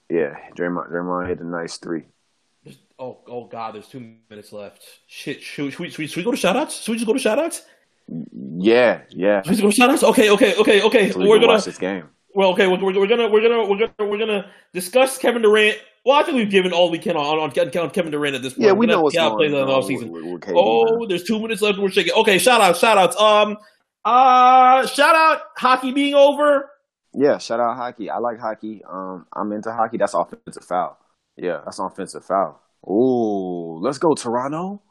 Yeah, 0.08 0.36
Draymond. 0.54 0.92
Draymond 0.92 1.26
hit 1.26 1.40
a 1.40 1.44
nice 1.44 1.78
three. 1.78 2.04
Oh, 3.00 3.18
oh 3.28 3.46
god, 3.46 3.74
there's 3.74 3.88
two 3.88 4.14
minutes 4.28 4.52
left. 4.52 4.82
Shit, 5.06 5.42
should, 5.42 5.72
should, 5.72 5.78
we, 5.80 5.88
should, 5.90 5.98
we, 5.98 6.06
should 6.06 6.16
we 6.18 6.22
go 6.24 6.32
to 6.32 6.36
shoutouts? 6.36 6.82
Should 6.82 6.92
we 6.92 6.98
just 6.98 7.06
go 7.06 7.14
to 7.14 7.18
shoutouts? 7.18 7.62
Yeah, 8.58 9.02
yeah. 9.10 9.40
Should 9.42 9.50
we 9.52 9.56
just 9.56 9.78
go 9.78 9.86
to 9.86 9.92
shoutouts? 9.94 10.08
Okay, 10.10 10.30
okay, 10.30 10.54
okay, 10.56 10.82
okay. 10.82 11.10
So 11.10 11.20
we 11.20 11.28
we're 11.28 11.38
gonna 11.38 11.52
watch 11.54 11.64
this 11.64 11.78
game. 11.78 12.08
well, 12.34 12.50
okay, 12.50 12.66
we're, 12.66 12.78
we're, 12.78 12.98
we're 13.00 13.06
gonna 13.06 13.28
we're 13.30 13.40
gonna 13.40 13.64
we're 13.68 13.78
gonna 13.78 14.10
we're 14.10 14.18
gonna 14.18 14.50
discuss 14.74 15.16
Kevin 15.18 15.42
Durant. 15.42 15.78
Well, 16.04 16.16
I 16.18 16.22
think 16.24 16.36
we've 16.36 16.50
given 16.50 16.72
all 16.72 16.90
we 16.90 16.98
can 16.98 17.16
on 17.16 17.38
on, 17.38 17.50
on 17.58 17.90
Kevin 17.90 18.10
Durant 18.10 18.36
at 18.36 18.42
this 18.42 18.52
point. 18.54 18.66
Yeah, 18.66 18.72
we 18.72 18.86
know 18.86 19.00
what's 19.00 19.14
see 19.14 19.20
how 19.20 19.28
it 19.28 19.30
going 19.30 19.50
plays 19.50 19.60
in 19.62 19.66
the 19.66 19.72
on 19.72 19.82
offseason. 19.82 20.10
with- 20.10 20.24
with 20.32 20.40
KD, 20.42 20.52
Oh, 20.56 20.98
man. 20.98 21.08
there's 21.08 21.24
two 21.24 21.38
minutes 21.40 21.62
left. 21.62 21.74
and 21.76 21.82
We're 21.84 21.90
shaking. 21.90 22.12
Okay, 22.14 22.38
shout 22.38 22.60
outs, 22.60 22.78
shout 22.80 22.98
outs. 22.98 23.18
Um, 23.20 23.56
Uh, 24.04 24.86
shout 24.86 25.14
out 25.14 25.42
hockey 25.56 25.92
being 25.92 26.14
over. 26.14 26.70
Yeah, 27.12 27.38
shout 27.38 27.60
out 27.60 27.76
hockey. 27.76 28.08
I 28.10 28.18
like 28.18 28.38
hockey. 28.38 28.82
Um, 28.90 29.26
I'm 29.34 29.52
into 29.52 29.72
hockey. 29.72 29.98
That's 29.98 30.14
offensive 30.14 30.64
foul. 30.64 30.98
Yeah, 31.36 31.60
that's 31.64 31.78
offensive 31.78 32.24
foul. 32.24 32.60
Ooh, 32.88 33.78
let's 33.80 33.98
go 33.98 34.14
Toronto. 34.14 34.82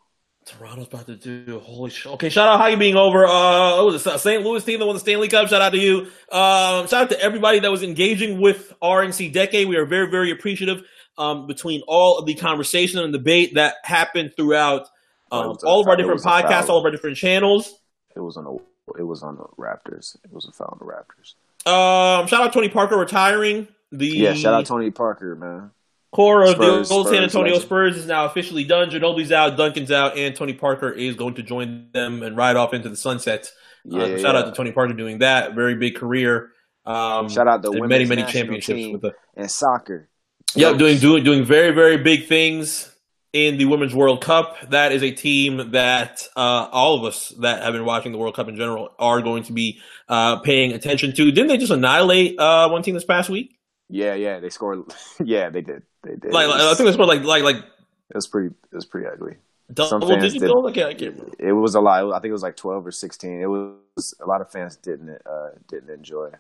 Toronto's 0.45 0.87
about 0.87 1.05
to 1.05 1.15
do 1.15 1.59
holy 1.59 1.91
shit. 1.91 2.11
Okay, 2.13 2.29
shout 2.29 2.47
out 2.47 2.59
how 2.59 2.67
you 2.67 2.77
being 2.77 2.95
over. 2.95 3.25
Uh, 3.25 3.29
oh, 3.31 3.91
the 3.91 4.17
St. 4.17 4.43
Louis 4.43 4.63
team 4.63 4.79
that 4.79 4.85
won 4.85 4.95
the 4.95 4.99
Stanley 4.99 5.27
Cup. 5.27 5.47
Shout 5.47 5.61
out 5.61 5.73
to 5.73 5.77
you. 5.77 6.07
Um, 6.31 6.87
shout 6.87 6.93
out 6.93 7.09
to 7.11 7.21
everybody 7.21 7.59
that 7.59 7.69
was 7.69 7.83
engaging 7.83 8.41
with 8.41 8.73
RNC 8.81 9.31
Decade. 9.31 9.67
We 9.67 9.77
are 9.77 9.85
very, 9.85 10.09
very 10.09 10.31
appreciative. 10.31 10.83
Um, 11.17 11.47
between 11.47 11.81
all 11.85 12.17
of 12.17 12.25
the 12.25 12.33
conversation 12.33 12.99
and 12.99 13.11
debate 13.11 13.55
that 13.55 13.75
happened 13.83 14.31
throughout 14.37 14.87
um, 15.31 15.57
all 15.63 15.81
of 15.81 15.87
our 15.87 15.97
different 15.97 16.21
podcasts, 16.21 16.69
all 16.69 16.79
of 16.79 16.85
our 16.85 16.91
different 16.91 17.17
channels. 17.17 17.73
It 18.15 18.21
was 18.21 18.37
on 18.37 18.45
the 18.45 18.57
it 18.97 19.03
was 19.03 19.21
on 19.21 19.35
the 19.35 19.43
Raptors. 19.57 20.15
It 20.23 20.31
was 20.31 20.45
a 20.45 20.51
foul 20.51 20.79
on 20.79 20.79
the 20.79 20.85
Raptors. 20.85 21.35
Um, 21.69 22.27
shout 22.27 22.41
out 22.41 22.53
Tony 22.53 22.69
Parker 22.69 22.97
retiring. 22.97 23.67
The 23.91 24.07
yeah, 24.07 24.33
shout 24.33 24.53
out 24.53 24.65
Tony 24.65 24.91
Parker, 24.91 25.35
man. 25.35 25.71
Core 26.11 26.44
of 26.44 26.52
Spurs, 26.52 26.90
the 26.90 26.95
old 26.95 27.07
San 27.07 27.23
Antonio 27.23 27.53
Spurs, 27.56 27.64
Spurs 27.64 27.98
is 27.98 28.06
now 28.07 28.26
officially 28.26 28.64
done. 28.64 28.90
Ginobili's 28.90 29.31
out, 29.31 29.57
Duncan's 29.57 29.91
out, 29.91 30.18
and 30.18 30.36
Tony 30.36 30.53
Parker 30.53 30.90
is 30.91 31.15
going 31.15 31.36
to 31.36 31.44
join 31.44 31.90
them 31.94 32.23
and 32.23 32.36
ride 32.36 32.56
off 32.56 32.73
into 32.73 32.90
the 32.90 32.95
sunset. 32.95 33.52
Yeah, 33.86 34.02
uh, 34.02 34.06
yeah 34.07 34.18
shout 34.18 34.36
yeah. 34.36 34.41
out 34.41 34.45
to 34.45 34.52
Tony 34.52 34.72
Parker 34.72 34.94
doing 34.94 35.19
that. 35.19 35.53
Very 35.53 35.76
big 35.76 35.95
career. 35.95 36.52
Um, 36.86 37.30
shout 37.30 37.48
out 37.48 37.61
to 37.64 37.88
many 37.88 38.06
many 38.06 38.23
championships 38.23 38.88
with 38.91 39.02
the 39.02 39.14
and 39.36 39.52
soccer. 39.52 40.10
Yep, 40.56 40.77
doing 40.77 40.98
doing 40.98 41.23
doing 41.23 41.45
very 41.45 41.72
very 41.72 41.98
big 41.98 42.26
things 42.26 42.91
in 43.31 43.57
the 43.57 43.65
Women's 43.65 43.94
World 43.94 44.22
Cup. 44.22 44.57
That 44.69 44.91
is 44.91 45.03
a 45.03 45.11
team 45.11 45.72
that 45.72 46.23
uh, 46.36 46.69
all 46.72 46.98
of 46.98 47.03
us 47.03 47.30
that 47.41 47.61
have 47.61 47.73
been 47.73 47.86
watching 47.86 48.11
the 48.11 48.18
World 48.18 48.36
Cup 48.36 48.48
in 48.48 48.56
general 48.56 48.90
are 48.98 49.22
going 49.22 49.44
to 49.44 49.53
be 49.53 49.80
uh, 50.07 50.40
paying 50.40 50.73
attention 50.73 51.14
to. 51.14 51.31
Didn't 51.31 51.49
they 51.49 51.57
just 51.57 51.72
annihilate 51.72 52.40
uh, 52.40 52.69
one 52.69 52.81
team 52.81 52.95
this 52.95 53.06
past 53.06 53.30
week? 53.30 53.59
Yeah, 53.89 54.13
yeah, 54.13 54.39
they 54.39 54.49
scored. 54.49 54.83
Yeah, 55.23 55.49
they 55.49 55.61
did. 55.61 55.83
They 56.03 56.15
did. 56.15 56.31
Like, 56.31 56.47
was, 56.47 56.61
I 56.61 56.73
think 56.75 56.89
they 56.89 56.97
more 56.97 57.07
like 57.07 57.23
like 57.23 57.43
like. 57.43 57.57
It 57.57 58.15
was 58.15 58.27
pretty. 58.27 58.55
It 58.71 58.75
was 58.75 58.85
pretty 58.85 59.07
ugly. 59.07 59.35
Double 59.71 60.07
digit 60.19 60.41
goal? 60.41 60.67
I 60.67 60.71
can't, 60.71 60.89
I 60.89 60.93
can't 60.93 61.15
remember. 61.15 61.35
It 61.37 61.51
was 61.51 61.75
a 61.75 61.81
lot. 61.81 62.11
I 62.11 62.19
think 62.19 62.29
it 62.29 62.33
was 62.33 62.41
like 62.41 62.55
twelve 62.55 62.85
or 62.87 62.91
sixteen. 62.91 63.41
It 63.41 63.47
was 63.47 64.15
a 64.19 64.25
lot 64.25 64.41
of 64.41 64.51
fans 64.51 64.75
didn't 64.77 65.21
uh, 65.25 65.49
didn't 65.67 65.89
enjoy. 65.89 66.31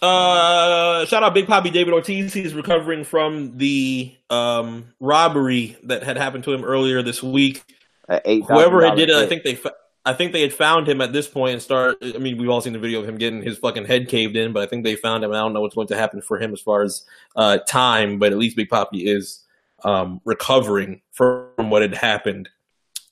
Uh, 0.00 1.04
shout 1.06 1.22
out 1.22 1.32
Big 1.32 1.46
Poppy 1.46 1.70
David 1.70 1.94
Ortiz. 1.94 2.34
He's 2.34 2.54
recovering 2.54 3.04
from 3.04 3.56
the 3.56 4.12
um, 4.30 4.86
robbery 4.98 5.76
that 5.84 6.02
had 6.02 6.16
happened 6.16 6.42
to 6.44 6.52
him 6.52 6.64
earlier 6.64 7.02
this 7.02 7.22
week. 7.22 7.62
Whoever 8.08 8.84
had 8.84 8.96
did 8.96 9.10
it, 9.10 9.14
I 9.14 9.26
think 9.26 9.44
they, 9.44 9.56
I 10.04 10.14
think 10.14 10.32
they 10.32 10.42
had 10.42 10.52
found 10.52 10.88
him 10.88 11.00
at 11.00 11.12
this 11.12 11.28
point 11.28 11.52
and 11.54 11.62
start. 11.62 11.98
I 12.02 12.18
mean, 12.18 12.36
we've 12.36 12.48
all 12.48 12.60
seen 12.60 12.72
the 12.72 12.78
video 12.78 13.00
of 13.00 13.08
him 13.08 13.18
getting 13.18 13.42
his 13.42 13.58
fucking 13.58 13.84
head 13.84 14.08
caved 14.08 14.36
in, 14.36 14.52
but 14.52 14.62
I 14.62 14.66
think 14.66 14.82
they 14.82 14.96
found 14.96 15.22
him. 15.22 15.30
I 15.32 15.38
don't 15.38 15.52
know 15.52 15.60
what's 15.60 15.76
going 15.76 15.86
to 15.88 15.96
happen 15.96 16.20
for 16.20 16.38
him 16.38 16.52
as 16.52 16.60
far 16.60 16.82
as 16.82 17.04
uh, 17.36 17.58
time, 17.58 18.18
but 18.18 18.32
at 18.32 18.38
least 18.38 18.56
Big 18.56 18.68
Poppy 18.68 19.06
is 19.06 19.44
um, 19.84 20.20
recovering 20.24 21.02
from 21.12 21.70
what 21.70 21.82
had 21.82 21.94
happened 21.94 22.48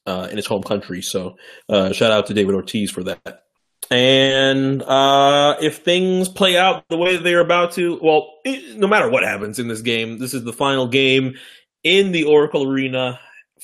uh, 0.06 0.28
in 0.30 0.36
his 0.36 0.46
home 0.46 0.62
country. 0.62 1.00
So, 1.02 1.36
uh, 1.68 1.92
shout 1.92 2.10
out 2.10 2.26
to 2.26 2.34
David 2.34 2.54
Ortiz 2.54 2.90
for 2.90 3.04
that. 3.04 3.44
And 3.90 4.82
uh, 4.82 5.56
if 5.60 5.78
things 5.78 6.28
play 6.28 6.56
out 6.56 6.84
the 6.88 6.96
way 6.96 7.16
they're 7.16 7.40
about 7.40 7.72
to, 7.72 7.98
well, 8.02 8.34
it, 8.44 8.78
no 8.78 8.86
matter 8.86 9.08
what 9.10 9.24
happens 9.24 9.58
in 9.58 9.68
this 9.68 9.80
game, 9.80 10.18
this 10.18 10.32
is 10.32 10.44
the 10.44 10.52
final 10.52 10.86
game 10.86 11.34
in 11.82 12.12
the 12.12 12.24
Oracle 12.24 12.68
Arena 12.68 13.18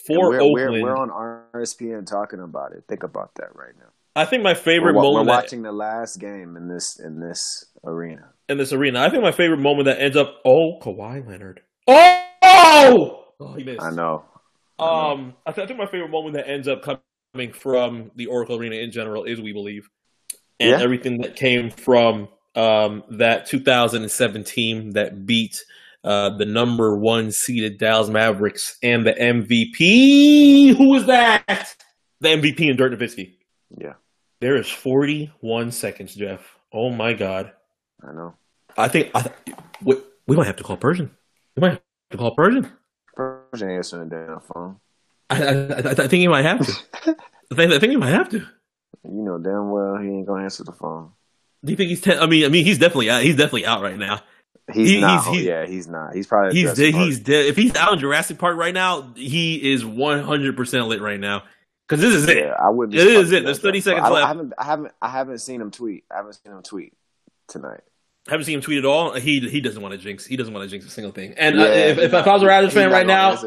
for 0.07 0.31
we're, 0.31 0.41
Oakland. 0.41 0.83
We're, 0.83 0.83
we're, 0.83 0.97
on 0.97 1.11
RSPN 1.57 2.07
talking 2.07 2.41
about 2.41 2.73
it. 2.73 2.85
Think 2.89 3.03
about 3.03 3.35
that 3.37 3.55
right 3.55 3.73
now. 3.79 3.89
I 4.15 4.25
think 4.25 4.43
my 4.43 4.55
favorite 4.55 4.95
we're, 4.95 5.03
moment. 5.03 5.27
We're 5.27 5.35
watching 5.35 5.63
that, 5.63 5.71
the 5.71 5.77
last 5.77 6.19
game 6.19 6.57
in 6.57 6.69
this 6.69 6.99
in 6.99 7.21
this 7.21 7.67
arena. 7.85 8.31
In 8.49 8.59
this 8.59 8.73
arena, 8.73 9.01
I 9.01 9.11
think 9.11 9.23
my 9.23 9.33
favorite 9.33 9.61
moment 9.61 9.87
that 9.87 10.01
ends 10.01 10.17
up. 10.17 10.37
Oh, 10.45 10.79
Kawhi 10.81 11.27
Leonard. 11.27 11.61
Oh, 11.87 13.25
oh 13.41 13.55
he 13.55 13.65
missed. 13.65 13.83
I 13.83 13.91
know. 13.91 14.25
I 14.79 15.13
um, 15.13 15.35
I, 15.47 15.53
th- 15.53 15.65
I 15.65 15.67
think 15.67 15.79
my 15.79 15.87
favorite 15.87 16.11
moment 16.11 16.35
that 16.35 16.49
ends 16.49 16.69
up 16.69 16.83
coming 16.83 17.53
from 17.53 18.11
the 18.15 18.27
Oracle 18.27 18.57
Arena 18.57 18.77
in 18.77 18.91
general 18.91 19.25
is 19.25 19.41
"We 19.41 19.53
Believe." 19.53 19.89
and 20.59 20.71
yeah. 20.71 20.81
everything 20.81 21.19
that 21.19 21.37
came 21.37 21.71
from 21.71 22.29
um, 22.55 23.03
that 23.11 23.47
2007 23.47 24.45
team 24.45 24.93
that 24.93 25.27
beat 25.27 25.65
uh, 26.07 26.31
the 26.31 26.45
number 26.45 26.97
one 26.97 27.33
seeded 27.33 27.79
Dallas 27.79 28.09
Mavericks 28.09 28.79
and 28.81 29.05
the 29.05 29.13
MVP. 29.13 30.77
Who 30.77 30.89
was 30.91 31.07
that? 31.07 31.75
The 32.21 32.29
MVP 32.29 32.69
and 32.69 32.79
Dirk 32.79 32.93
Nowitzki. 32.93 33.35
Yeah. 33.77 33.95
There 34.41 34.57
is 34.57 34.71
41 34.71 35.73
seconds, 35.73 36.15
Jeff. 36.15 36.57
Oh 36.73 36.91
my 36.91 37.13
God. 37.13 37.53
I 38.03 38.13
know. 38.13 38.35
I 38.77 38.87
think 38.87 39.11
I, 39.15 39.31
we, 39.83 39.97
we 40.29 40.37
might 40.37 40.47
have 40.47 40.57
to 40.57 40.63
call 40.63 40.77
Persian. 40.77 41.11
We 41.57 41.63
might 41.63 41.71
have 41.73 41.81
to 42.13 42.17
call 42.19 42.35
Persian. 42.37 42.71
Persian 43.15 43.71
answering 43.71 44.09
the 44.09 44.17
damn 44.17 44.41
phone. 44.41 44.77
I, 45.29 45.43
I, 45.43 45.91
I, 45.91 45.95
think 45.95 46.13
he 46.21 46.29
might 46.29 46.45
have 46.45 46.65
to. 46.65 46.73
I 47.51 47.55
think, 47.55 47.73
I 47.73 47.79
think 47.81 47.91
he 47.91 47.97
might 47.97 48.11
have 48.11 48.29
to. 48.29 48.39
You 48.39 49.23
know 49.23 49.39
damn 49.39 49.71
well 49.71 49.97
he 49.99 50.09
ain't 50.09 50.27
gonna 50.27 50.45
answer 50.45 50.63
the 50.63 50.73
phone. 50.73 51.11
Do 51.65 51.73
you 51.73 51.77
think 51.77 51.89
he's? 51.89 52.01
Ten- 52.01 52.21
I 52.21 52.27
mean, 52.27 52.45
I 52.45 52.49
mean, 52.49 52.65
he's 52.65 52.79
definitely 52.79 53.11
out. 53.11 53.23
He's 53.23 53.37
definitely 53.37 53.67
out 53.67 53.83
right 53.83 53.99
now. 53.99 54.21
He's 54.73 54.91
he, 54.91 55.01
not. 55.01 55.27
He's, 55.27 55.45
yeah, 55.45 55.67
he's 55.67 55.89
not. 55.89 56.15
He's 56.15 56.27
probably 56.27 56.59
he's 56.59 56.75
dead. 56.75 56.95
He's 56.95 57.21
dead. 57.21 57.47
If 57.47 57.57
he's 57.57 57.75
out 57.77 57.93
in 57.95 57.99
Jurassic 57.99 58.39
Park 58.39 58.57
right 58.57 58.75
now, 58.75 59.13
he 59.15 59.73
is 59.73 59.85
one 59.85 60.23
hundred 60.23 60.57
percent 60.57 60.87
lit 60.89 61.01
right 61.01 61.21
now. 61.21 61.45
Because 61.89 62.03
this 62.03 62.15
is 62.15 62.29
it. 62.29 62.39
Yeah, 62.39 62.55
I 62.59 62.71
wouldn't. 62.71 62.99
It 62.99 63.07
is 63.07 63.33
it. 63.33 63.45
There's 63.45 63.61
thirty 63.61 63.81
seconds 63.81 64.07
I, 64.07 64.11
left. 64.11 64.25
I 64.25 64.29
haven't. 64.29 64.53
I 64.59 64.65
haven't. 64.65 64.93
I 65.01 65.09
haven't 65.09 65.39
seen 65.39 65.61
him 65.61 65.71
tweet. 65.71 66.05
I 66.11 66.17
haven't 66.17 66.35
seen 66.35 66.53
him 66.53 66.63
tweet 66.63 66.95
tonight. 67.49 67.83
I 68.29 68.33
haven't 68.33 68.45
seen 68.45 68.57
him 68.57 68.61
tweet 68.63 68.79
at 68.79 68.85
all. 68.85 69.15
He 69.15 69.41
he 69.41 69.61
doesn't 69.61 69.81
want 69.81 69.93
to 69.93 69.99
jinx. 69.99 70.27
He 70.27 70.37
doesn't 70.37 70.53
want 70.53 70.65
to 70.65 70.71
jinx 70.71 70.87
a 70.87 70.91
single 70.91 71.13
thing. 71.13 71.35
And 71.37 71.61
uh, 71.61 71.65
yeah, 71.65 71.71
if, 71.71 71.99
if, 71.99 72.13
if 72.13 72.27
I 72.27 72.33
was 72.33 72.43
a 72.43 72.47
Raptors 72.47 72.73
fan 72.73 72.91
right 72.91 73.07
now, 73.07 73.41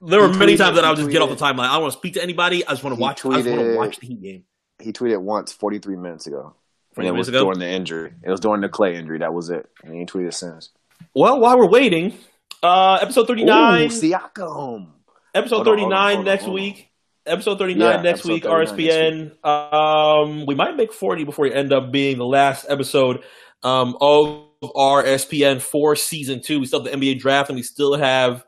there 0.00 0.20
were 0.20 0.32
many 0.32 0.56
times 0.56 0.76
that 0.76 0.84
I 0.84 0.90
would 0.90 0.98
just 0.98 1.10
get 1.10 1.20
off 1.20 1.28
the 1.28 1.36
timeline. 1.36 1.68
I 1.68 1.74
don't 1.74 1.82
want 1.82 1.92
to 1.92 1.98
speak 1.98 2.14
to 2.14 2.22
anybody. 2.22 2.64
I 2.66 2.70
just 2.70 2.82
want 2.82 2.96
to 2.96 3.00
watch. 3.00 3.22
Tweeted, 3.22 3.34
I 3.34 3.42
just 3.42 3.48
want 3.50 3.60
to 3.60 3.76
watch 3.76 3.98
the 3.98 4.06
Heat 4.06 4.22
game 4.22 4.44
he 4.82 4.92
tweeted 4.92 5.20
once 5.20 5.52
43 5.52 5.96
minutes 5.96 6.26
ago. 6.26 6.54
40 6.94 7.08
it 7.08 7.10
was 7.12 7.28
ago? 7.28 7.44
during 7.44 7.58
the 7.58 7.68
injury. 7.68 8.12
It 8.22 8.30
was 8.30 8.40
during 8.40 8.60
the 8.60 8.68
Klay 8.68 8.94
injury. 8.94 9.18
That 9.18 9.34
was 9.34 9.50
it. 9.50 9.68
And 9.84 9.94
he 9.94 10.04
tweeted 10.04 10.34
since. 10.34 10.70
Well, 11.14 11.40
while 11.40 11.58
we're 11.58 11.68
waiting, 11.68 12.14
uh, 12.62 12.98
episode 13.00 13.26
39. 13.26 13.82
Ooh, 13.82 13.86
Siakam. 13.88 14.88
Episode 15.34 15.64
39 15.64 16.24
next 16.24 16.46
week. 16.46 16.90
Episode 17.24 17.58
39 17.58 17.80
yeah, 17.80 18.02
next 18.02 18.20
episode 18.20 18.32
week, 18.32 18.44
RSPN. 18.44 19.30
Week. 19.30 19.46
Um, 19.46 20.46
we 20.46 20.54
might 20.54 20.76
make 20.76 20.92
40 20.92 21.24
before 21.24 21.44
we 21.44 21.54
end 21.54 21.72
up 21.72 21.92
being 21.92 22.18
the 22.18 22.26
last 22.26 22.66
episode 22.68 23.22
um, 23.62 23.96
of 24.00 24.48
RSPN 24.62 25.60
for 25.60 25.94
season 25.94 26.42
two. 26.42 26.60
We 26.60 26.66
still 26.66 26.84
have 26.84 26.92
the 26.92 26.98
NBA 26.98 27.20
draft 27.20 27.48
and 27.48 27.56
we 27.56 27.62
still 27.62 27.94
have 27.94 28.44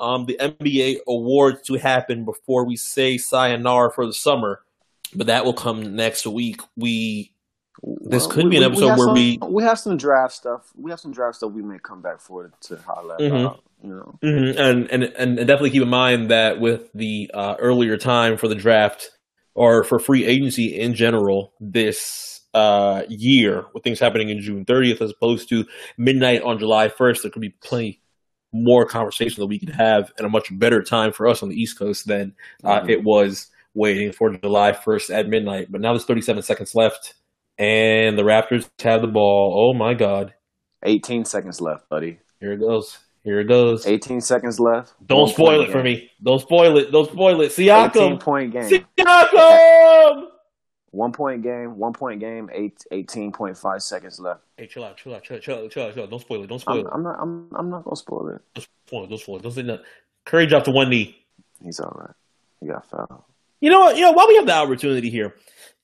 um, 0.00 0.26
the 0.26 0.36
NBA 0.40 0.98
awards 1.06 1.62
to 1.68 1.74
happen 1.74 2.24
before 2.24 2.66
we 2.66 2.76
say 2.76 3.18
sayonara 3.18 3.92
for 3.92 4.04
the 4.04 4.12
summer 4.12 4.62
but 5.14 5.28
that 5.28 5.44
will 5.44 5.54
come 5.54 5.96
next 5.96 6.26
week. 6.26 6.60
We 6.76 7.32
this 7.82 8.26
well, 8.26 8.34
could 8.34 8.44
we, 8.44 8.50
be 8.50 8.56
an 8.58 8.64
episode 8.64 8.84
we 8.84 8.88
where 8.88 8.98
some, 8.98 9.14
we 9.14 9.38
we 9.48 9.62
have 9.62 9.78
some 9.78 9.96
draft 9.96 10.34
stuff. 10.34 10.72
We 10.76 10.90
have 10.90 11.00
some 11.00 11.12
draft 11.12 11.36
stuff 11.36 11.52
we 11.52 11.62
may 11.62 11.78
come 11.78 12.02
back 12.02 12.20
for 12.20 12.50
to 12.62 12.76
highlight. 12.76 13.20
Mm-hmm. 13.20 13.86
you 13.86 13.94
know, 13.94 14.18
mm-hmm. 14.22 14.58
and, 14.58 14.90
and 14.90 15.04
and 15.04 15.36
definitely 15.38 15.70
keep 15.70 15.82
in 15.82 15.88
mind 15.88 16.30
that 16.30 16.60
with 16.60 16.90
the 16.94 17.30
uh, 17.32 17.54
earlier 17.58 17.96
time 17.96 18.36
for 18.36 18.48
the 18.48 18.54
draft 18.54 19.10
or 19.54 19.84
for 19.84 19.98
free 19.98 20.24
agency 20.24 20.78
in 20.78 20.94
general 20.94 21.52
this 21.60 22.40
uh, 22.54 23.02
year, 23.08 23.64
with 23.74 23.82
things 23.84 24.00
happening 24.00 24.30
in 24.30 24.40
June 24.40 24.64
30th 24.64 25.00
as 25.00 25.10
opposed 25.10 25.48
to 25.48 25.64
midnight 25.96 26.42
on 26.42 26.58
July 26.58 26.88
1st, 26.88 27.22
there 27.22 27.30
could 27.30 27.42
be 27.42 27.54
plenty 27.62 28.00
more 28.52 28.86
conversation 28.86 29.40
that 29.40 29.46
we 29.46 29.58
could 29.58 29.70
have 29.70 30.12
and 30.16 30.26
a 30.26 30.30
much 30.30 30.48
better 30.58 30.82
time 30.82 31.12
for 31.12 31.26
us 31.26 31.42
on 31.42 31.48
the 31.48 31.60
East 31.60 31.78
Coast 31.78 32.06
than 32.06 32.34
uh, 32.64 32.80
mm-hmm. 32.80 32.90
it 32.90 33.04
was 33.04 33.48
waiting 33.74 34.12
for 34.12 34.30
July 34.30 34.72
1st 34.72 35.14
at 35.14 35.28
midnight. 35.28 35.70
But 35.70 35.80
now 35.80 35.92
there's 35.92 36.04
37 36.04 36.42
seconds 36.42 36.74
left, 36.74 37.14
and 37.58 38.16
the 38.16 38.22
Raptors 38.22 38.68
have 38.80 39.02
the 39.02 39.08
ball. 39.08 39.72
Oh 39.72 39.76
my 39.76 39.94
God. 39.94 40.34
18 40.84 41.24
seconds 41.24 41.60
left, 41.60 41.88
buddy. 41.88 42.20
Here 42.40 42.52
it 42.52 42.60
goes. 42.60 42.98
Here 43.24 43.40
it 43.40 43.48
goes. 43.48 43.86
18 43.86 44.20
seconds 44.20 44.60
left. 44.60 44.94
Don't 45.04 45.28
spoil 45.28 45.62
it 45.62 45.64
game. 45.64 45.72
for 45.72 45.82
me. 45.82 46.10
Don't 46.22 46.40
spoil 46.40 46.78
it. 46.78 46.92
Don't 46.92 47.10
spoil 47.10 47.40
it. 47.40 47.50
Siakam. 47.50 47.96
18 47.96 48.18
point 48.18 48.52
game. 48.52 48.84
Siakam. 48.96 50.28
One 50.90 51.12
point 51.12 51.42
game. 51.42 51.76
One 51.76 51.92
point 51.92 52.20
game. 52.20 52.48
Eight, 52.52 52.82
18.5 52.92 53.82
seconds 53.82 54.18
left. 54.20 54.40
Hey, 54.56 54.66
chill 54.66 54.84
out. 54.84 54.96
Chill 54.96 55.14
out. 55.14 55.24
Chill 55.24 55.36
out. 55.36 55.42
Chill 55.42 55.56
out. 55.56 55.70
Chill 55.70 55.82
out. 55.84 55.94
Chill 55.94 56.02
out. 56.04 56.10
Don't 56.10 56.20
spoil 56.20 56.44
it. 56.44 56.46
Don't 56.46 56.60
spoil 56.60 56.80
I'm, 56.80 56.86
it. 56.86 56.90
I'm 56.92 57.02
not. 57.02 57.16
I'm. 57.20 57.48
I'm 57.56 57.70
not 57.70 57.84
gonna 57.84 57.96
spoil 57.96 58.28
it. 58.28 58.40
Don't 58.54 58.68
spoil 58.86 59.04
it. 59.04 59.08
Don't 59.10 59.18
spoil 59.18 59.36
it. 59.36 59.42
Don't 59.42 59.52
say 59.52 59.62
nothing. 59.62 59.84
Curry 60.24 60.46
dropped 60.46 60.66
to 60.66 60.70
one 60.70 60.88
knee. 60.88 61.26
He's 61.62 61.80
all 61.80 61.94
right. 61.94 62.14
He 62.60 62.66
got 62.68 62.88
fouled. 62.88 63.24
You 63.60 63.70
know 63.70 63.80
what? 63.80 63.96
You 63.96 64.02
know 64.02 64.12
while 64.12 64.28
we 64.28 64.36
have 64.36 64.46
the 64.46 64.54
opportunity 64.54 65.10
here, 65.10 65.34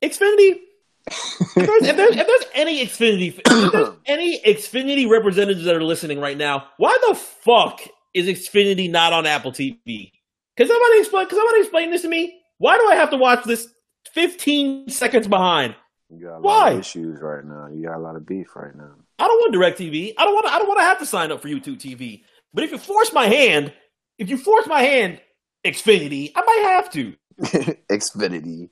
Xfinity. 0.03 0.61
If, 1.07 1.55
there's, 1.55 1.83
if, 1.89 1.97
there's, 1.97 2.17
if 2.17 2.27
there's 2.27 2.51
any 2.55 2.85
Xfinity, 2.85 3.39
if 3.47 3.73
there's 3.73 3.91
any 4.07 4.41
Xfinity 4.41 5.09
representatives 5.09 5.65
that 5.65 5.75
are 5.75 5.83
listening 5.83 6.21
right 6.21 6.37
now, 6.37 6.69
why 6.79 6.97
the 7.09 7.15
fuck 7.15 7.81
is 8.15 8.27
Xfinity 8.27 8.91
not 8.91 9.13
on 9.13 9.27
Apple 9.27 9.53
TV? 9.53 10.13
Can 10.57 10.69
somebody 10.69 11.01
explain? 11.01 11.27
Can 11.27 11.39
somebody 11.39 11.61
explain 11.61 11.91
this 11.91 12.03
to 12.03 12.09
me? 12.09 12.41
Why 12.59 12.79
do 12.79 12.89
I 12.89 12.95
have 12.95 13.11
to 13.11 13.17
watch 13.17 13.45
this 13.45 13.69
15 14.13 14.89
seconds 14.89 15.27
behind? 15.27 15.75
You 16.11 16.27
got 16.27 16.37
a 16.37 16.41
Why? 16.41 16.55
lot 16.55 16.73
of 16.75 16.79
issues 16.81 17.21
right 17.21 17.45
now. 17.45 17.69
You 17.73 17.87
got 17.87 17.97
a 17.97 18.01
lot 18.01 18.17
of 18.17 18.27
beef 18.27 18.55
right 18.55 18.75
now. 18.75 18.93
I 19.19 19.27
don't 19.27 19.39
want 19.41 19.55
DirecTV. 19.55 20.15
I 20.17 20.25
don't 20.25 20.35
want. 20.35 20.47
To, 20.47 20.53
I 20.53 20.59
don't 20.59 20.69
want 20.69 20.81
to 20.81 20.85
have 20.85 20.99
to 21.01 21.07
sign 21.07 21.33
up 21.33 21.43
for 21.43 21.49
YouTube 21.49 21.79
TV. 21.79 22.23
But 22.53 22.65
if 22.65 22.71
you 22.71 22.79
force 22.79 23.13
my 23.13 23.27
hand, 23.27 23.73
if 24.19 24.31
you 24.31 24.37
force 24.37 24.67
my 24.67 24.83
hand, 24.83 25.21
Xfinity, 25.65 26.31
I 26.37 26.43
might 26.43 26.71
have 26.73 26.91
to. 26.93 27.15
Xfinity. 27.91 28.69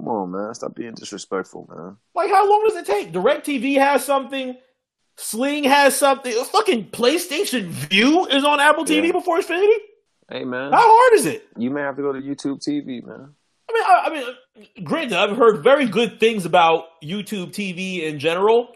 Come 0.00 0.08
on, 0.08 0.30
man. 0.30 0.54
Stop 0.54 0.74
being 0.74 0.94
disrespectful, 0.94 1.68
man. 1.70 1.96
Like, 2.14 2.30
how 2.30 2.48
long 2.48 2.64
does 2.66 2.76
it 2.76 2.86
take? 2.86 3.12
DirecTV 3.12 3.76
has 3.76 4.02
something. 4.02 4.56
Sling 5.18 5.64
has 5.64 5.94
something. 5.94 6.32
Fucking 6.44 6.86
PlayStation 6.90 7.64
Vue 7.66 8.24
is 8.26 8.42
on 8.42 8.60
Apple 8.60 8.86
TV 8.86 9.06
Yeah. 9.08 9.12
before 9.12 9.38
Xfinity. 9.38 9.76
Hey, 10.30 10.44
man. 10.44 10.72
How 10.72 10.80
hard 10.80 11.18
is 11.18 11.26
it? 11.26 11.46
You 11.58 11.68
may 11.70 11.82
have 11.82 11.96
to 11.96 12.02
go 12.02 12.14
to 12.14 12.18
YouTube 12.18 12.66
TV, 12.66 13.04
man. 13.04 13.34
I 13.68 13.72
mean, 13.74 13.82
I, 13.84 14.02
I 14.06 14.10
mean, 14.10 14.24
uh, 14.24 14.80
granted, 14.84 15.18
I've 15.18 15.36
heard 15.36 15.62
very 15.62 15.86
good 15.86 16.18
things 16.18 16.46
about 16.46 16.84
YouTube 17.04 17.48
TV 17.52 18.04
in 18.04 18.18
general. 18.18 18.68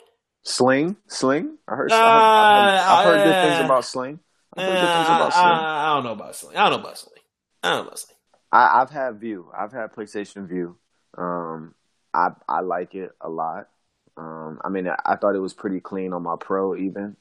Sling, 0.43 0.97
Sling. 1.09 1.57
I 1.67 1.75
heard. 1.75 1.91
Uh, 1.91 1.95
I 1.95 1.99
heard, 1.99 2.05
I 2.05 2.77
heard, 2.77 2.85
I've 2.85 3.05
heard 3.07 3.25
good 3.25 3.35
uh, 3.35 3.49
things 3.57 3.65
about 3.65 3.85
Sling. 3.87 4.21
I've 4.59 4.63
heard 4.65 4.73
good 4.75 4.85
Uh, 4.85 4.95
things 4.97 5.07
about 5.09 5.27
I, 5.27 5.31
Sling. 5.31 5.47
I- 5.47 5.85
I 5.91 5.95
don't 5.95 6.05
know 6.05 6.13
about 6.13 6.37
Sling. 6.37 6.57
I 6.59 6.69
don't 6.69 6.71
know 6.73 6.81
about 6.85 6.99
Sling. 6.99 7.23
I 7.63 7.69
don't 7.71 7.77
know 7.79 7.87
about 7.87 7.99
Sling. 7.99 8.17
I, 8.53 8.81
I've 8.83 8.91
had 8.91 9.19
Vue. 9.21 9.51
I've 9.59 9.73
had 9.73 9.93
PlayStation 9.95 10.47
Vue. 10.47 10.77
Um, 11.17 11.75
I 12.13 12.31
I 12.49 12.61
like 12.61 12.95
it 12.95 13.13
a 13.21 13.29
lot. 13.29 13.69
Um, 14.17 14.61
I 14.65 14.69
mean, 14.69 14.89
I, 14.89 14.97
I 15.05 15.17
thought 15.17 15.35
it 15.35 15.41
was 15.41 15.55
pretty 15.55 15.81
clean 15.81 16.13
on 16.13 16.23
my 16.23 16.37
Pro, 16.39 16.77
even 16.77 17.17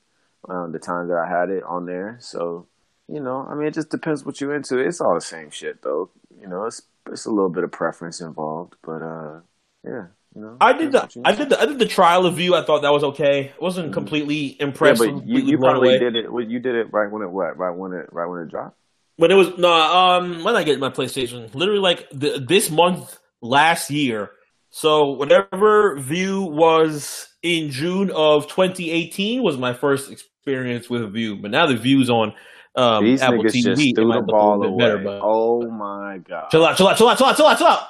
um, 0.48 0.72
the 0.72 0.80
time 0.80 1.08
that 1.08 1.18
I 1.18 1.28
had 1.28 1.50
it 1.50 1.64
on 1.64 1.86
there. 1.86 2.18
So, 2.22 2.68
you 3.08 3.20
know, 3.20 3.48
I 3.50 3.56
mean, 3.56 3.68
it 3.68 3.74
just 3.74 3.90
depends 3.90 4.26
what 4.26 4.40
you're 4.40 4.56
into. 4.56 4.78
It's 4.78 5.02
all 5.02 5.16
the 5.16 5.22
same 5.22 5.50
shit, 5.50 5.82
though. 5.82 6.10
You 6.40 6.48
know, 6.48 6.66
it's 6.66 6.82
it's 7.12 7.26
a 7.26 7.32
little 7.32 7.50
bit 7.50 7.64
of 7.64 7.72
preference 7.72 8.22
involved, 8.22 8.76
but 8.84 9.02
uh, 9.02 9.40
yeah, 9.84 10.08
you 10.36 10.42
know. 10.42 10.58
I 10.62 10.74
did 10.74 10.92
the 10.92 11.10
I 11.26 11.34
did 11.34 11.50
the 11.50 11.60
I 11.60 11.66
did 11.66 11.80
the 11.80 11.88
trial 11.88 12.26
of 12.26 12.36
Vue. 12.36 12.56
I 12.56 12.64
thought 12.64 12.82
that 12.82 12.94
was 12.94 13.04
okay. 13.04 13.50
I 13.50 13.64
wasn't 13.64 13.94
completely 13.94 14.58
impressed. 14.60 15.04
Yeah, 15.04 15.12
but 15.12 15.28
you, 15.28 15.40
you 15.40 15.58
probably 15.58 15.90
away. 15.90 16.00
did 16.00 16.16
it. 16.16 16.26
You 16.26 16.60
did 16.60 16.76
it 16.76 16.94
right 16.94 17.10
when 17.12 17.22
it 17.22 17.30
what? 17.30 17.58
Right 17.58 17.76
when 17.76 17.94
it 17.94 18.12
right 18.12 18.28
when 18.28 18.42
it 18.42 18.50
dropped. 18.50 18.78
But 19.18 19.32
it 19.32 19.36
was 19.36 19.58
no. 19.58 19.72
Um, 19.72 20.44
when 20.44 20.56
I 20.56 20.64
get 20.64 20.80
my 20.80 20.90
PlayStation, 20.90 21.54
literally 21.54 21.82
like 21.82 22.10
the, 22.12 22.44
this 22.46 22.72
month 22.72 23.20
last 23.44 23.92
year. 23.92 24.32
So 24.72 25.12
whatever 25.12 25.96
Vue 26.00 26.42
was 26.42 27.28
in 27.44 27.70
June 27.70 28.10
of 28.10 28.48
2018 28.48 29.44
was 29.44 29.58
my 29.58 29.74
first 29.74 30.12
experience 30.12 30.90
with 30.90 31.04
a 31.04 31.08
Vue. 31.08 31.36
But 31.36 31.52
now 31.52 31.68
the 31.68 31.76
Vue's 31.76 32.10
on 32.10 32.34
um, 32.76 33.04
These 33.04 33.22
Apple 33.22 33.44
niggas 33.44 33.52
TV. 33.52 33.64
just 33.76 33.96
threw 33.96 34.12
the 34.12 34.24
ball 34.26 34.64
away. 34.64 34.78
better, 34.80 34.98
but 34.98 35.20
oh 35.24 35.70
my 35.70 36.18
god! 36.28 36.50
chill 36.50 36.66
out, 36.66 36.76
chill 36.76 36.88
out, 36.88 36.98
chill 36.98 37.08
out, 37.08 37.18
chill 37.18 37.28
out, 37.28 37.38
chill 37.38 37.46
out, 37.46 37.58
chill 37.60 37.68
out. 37.68 37.88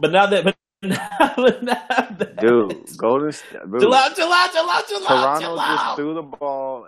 But 0.00 0.12
now 0.12 0.26
that, 0.26 0.44
but 0.44 0.56
now, 0.82 1.32
but 1.36 1.62
now 1.64 1.82
that, 1.88 2.36
Dude, 2.40 2.96
Golden 2.96 3.32
State. 3.32 3.58
chill 3.80 3.92
out, 3.94 4.14
chill 4.14 4.32
out, 4.32 4.52
chill 4.52 4.70
out, 4.70 4.86
chill 4.86 5.02
out, 5.08 5.40
Toronto 5.40 5.56
just 5.56 5.84
out. 5.84 5.96
threw 5.96 6.14
the 6.14 6.22
ball 6.22 6.86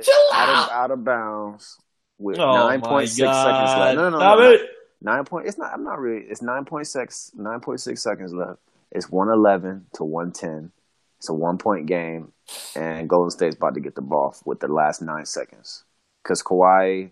Chill 0.00 0.14
out, 0.32 0.48
out. 0.48 0.64
of, 0.64 0.70
out 0.70 0.90
of 0.92 1.04
bounds 1.04 1.76
with 2.18 2.38
Oh 2.38 2.52
nine 2.68 2.80
point 2.80 3.08
seconds 3.08 3.36
left. 3.36 3.96
No, 3.96 4.08
no, 4.08 4.10
no, 4.10 4.18
Stop 4.18 4.38
no, 4.38 4.50
it. 4.52 4.60
Nine 5.02 5.24
point. 5.24 5.46
It's 5.46 5.58
not. 5.58 5.72
I'm 5.72 5.84
not 5.84 5.98
really. 5.98 6.24
It's 6.24 6.42
nine 6.42 6.64
point 6.64 6.86
six. 6.86 7.32
Nine 7.34 7.60
point 7.60 7.80
six 7.80 8.02
seconds 8.02 8.32
left. 8.32 8.60
It's 8.90 9.10
one 9.10 9.28
eleven 9.28 9.86
to 9.94 10.04
one 10.04 10.32
ten. 10.32 10.70
It's 11.18 11.28
a 11.28 11.34
one 11.34 11.58
point 11.58 11.86
game, 11.86 12.32
and 12.76 13.08
Golden 13.08 13.30
State's 13.30 13.56
about 13.56 13.74
to 13.74 13.80
get 13.80 13.94
the 13.94 14.02
ball 14.02 14.36
with 14.44 14.60
the 14.60 14.68
last 14.68 15.02
nine 15.02 15.26
seconds 15.26 15.84
because 16.22 16.42
Kawhi 16.42 17.10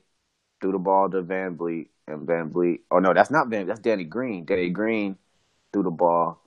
threw 0.61 0.73
the 0.73 0.79
ball 0.79 1.11
to 1.11 1.23
VanVleet, 1.23 1.89
and 2.07 2.27
VanVleet. 2.27 2.81
Oh 2.91 2.99
no, 2.99 3.13
that's 3.15 3.31
not 3.31 3.49
Van. 3.49 3.67
That's 3.67 3.81
Danny 3.81 4.05
Green. 4.05 4.45
Danny 4.45 4.69
Green 4.71 5.17
threw 5.73 5.83
the 5.83 5.91
ball 5.91 6.41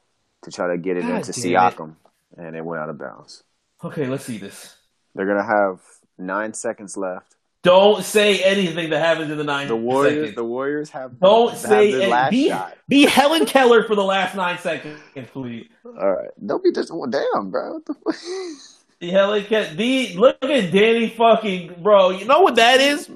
to 0.44 0.52
try 0.52 0.68
to 0.68 0.78
get 0.78 0.98
it 0.98 1.02
God 1.02 1.15
into 1.15 1.32
damn 1.32 1.52
it. 1.52 1.76
Siakam, 1.76 1.95
and 2.38 2.56
it 2.56 2.64
went 2.64 2.82
out 2.82 2.90
of 2.90 2.98
bounds. 2.98 3.44
Okay, 3.84 4.07
let's 4.07 4.26
see 4.26 4.38
this. 4.38 4.78
They're 5.15 5.26
gonna 5.26 5.44
have 5.44 5.80
nine 6.18 6.53
seconds 6.53 6.95
left. 6.95 7.32
Don't 7.64 8.03
say 8.03 8.44
anything 8.44 8.90
that 8.90 8.99
happens 8.99 9.31
in 9.31 9.38
the 9.38 9.44
nine 9.44 9.68
The 9.69 9.76
Warriors, 9.76 10.14
seconds. 10.15 10.35
the 10.35 10.44
Warriors 10.44 10.90
have 10.90 11.18
Don't 11.19 11.52
have 11.52 11.57
say 11.60 11.91
the 11.94 12.03
any- 12.03 12.11
last 12.11 12.31
be, 12.31 12.49
shot. 12.49 12.77
be 12.90 13.06
Helen 13.06 13.45
Keller 13.45 13.84
for 13.84 13.95
the 13.95 14.03
last 14.03 14.35
nine 14.35 14.57
seconds, 14.57 14.99
please. 15.31 15.68
All 15.85 16.11
right, 16.14 16.30
don't 16.45 16.61
be 16.64 16.72
just 16.73 16.91
well, 16.94 17.10
damn, 17.10 17.49
bro. 17.52 17.73
What 17.76 17.85
the 17.85 17.94
fuck? 17.94 18.15
Be 18.99 19.10
Helen 19.11 19.44
Keller. 19.45 19.73
The 19.76 20.14
look 20.15 20.38
at 20.44 20.72
Danny 20.73 21.10
fucking 21.10 21.81
bro. 21.81 22.10
You 22.10 22.26
know 22.26 22.41
what 22.41 22.56
that 22.56 22.81
is? 22.81 23.07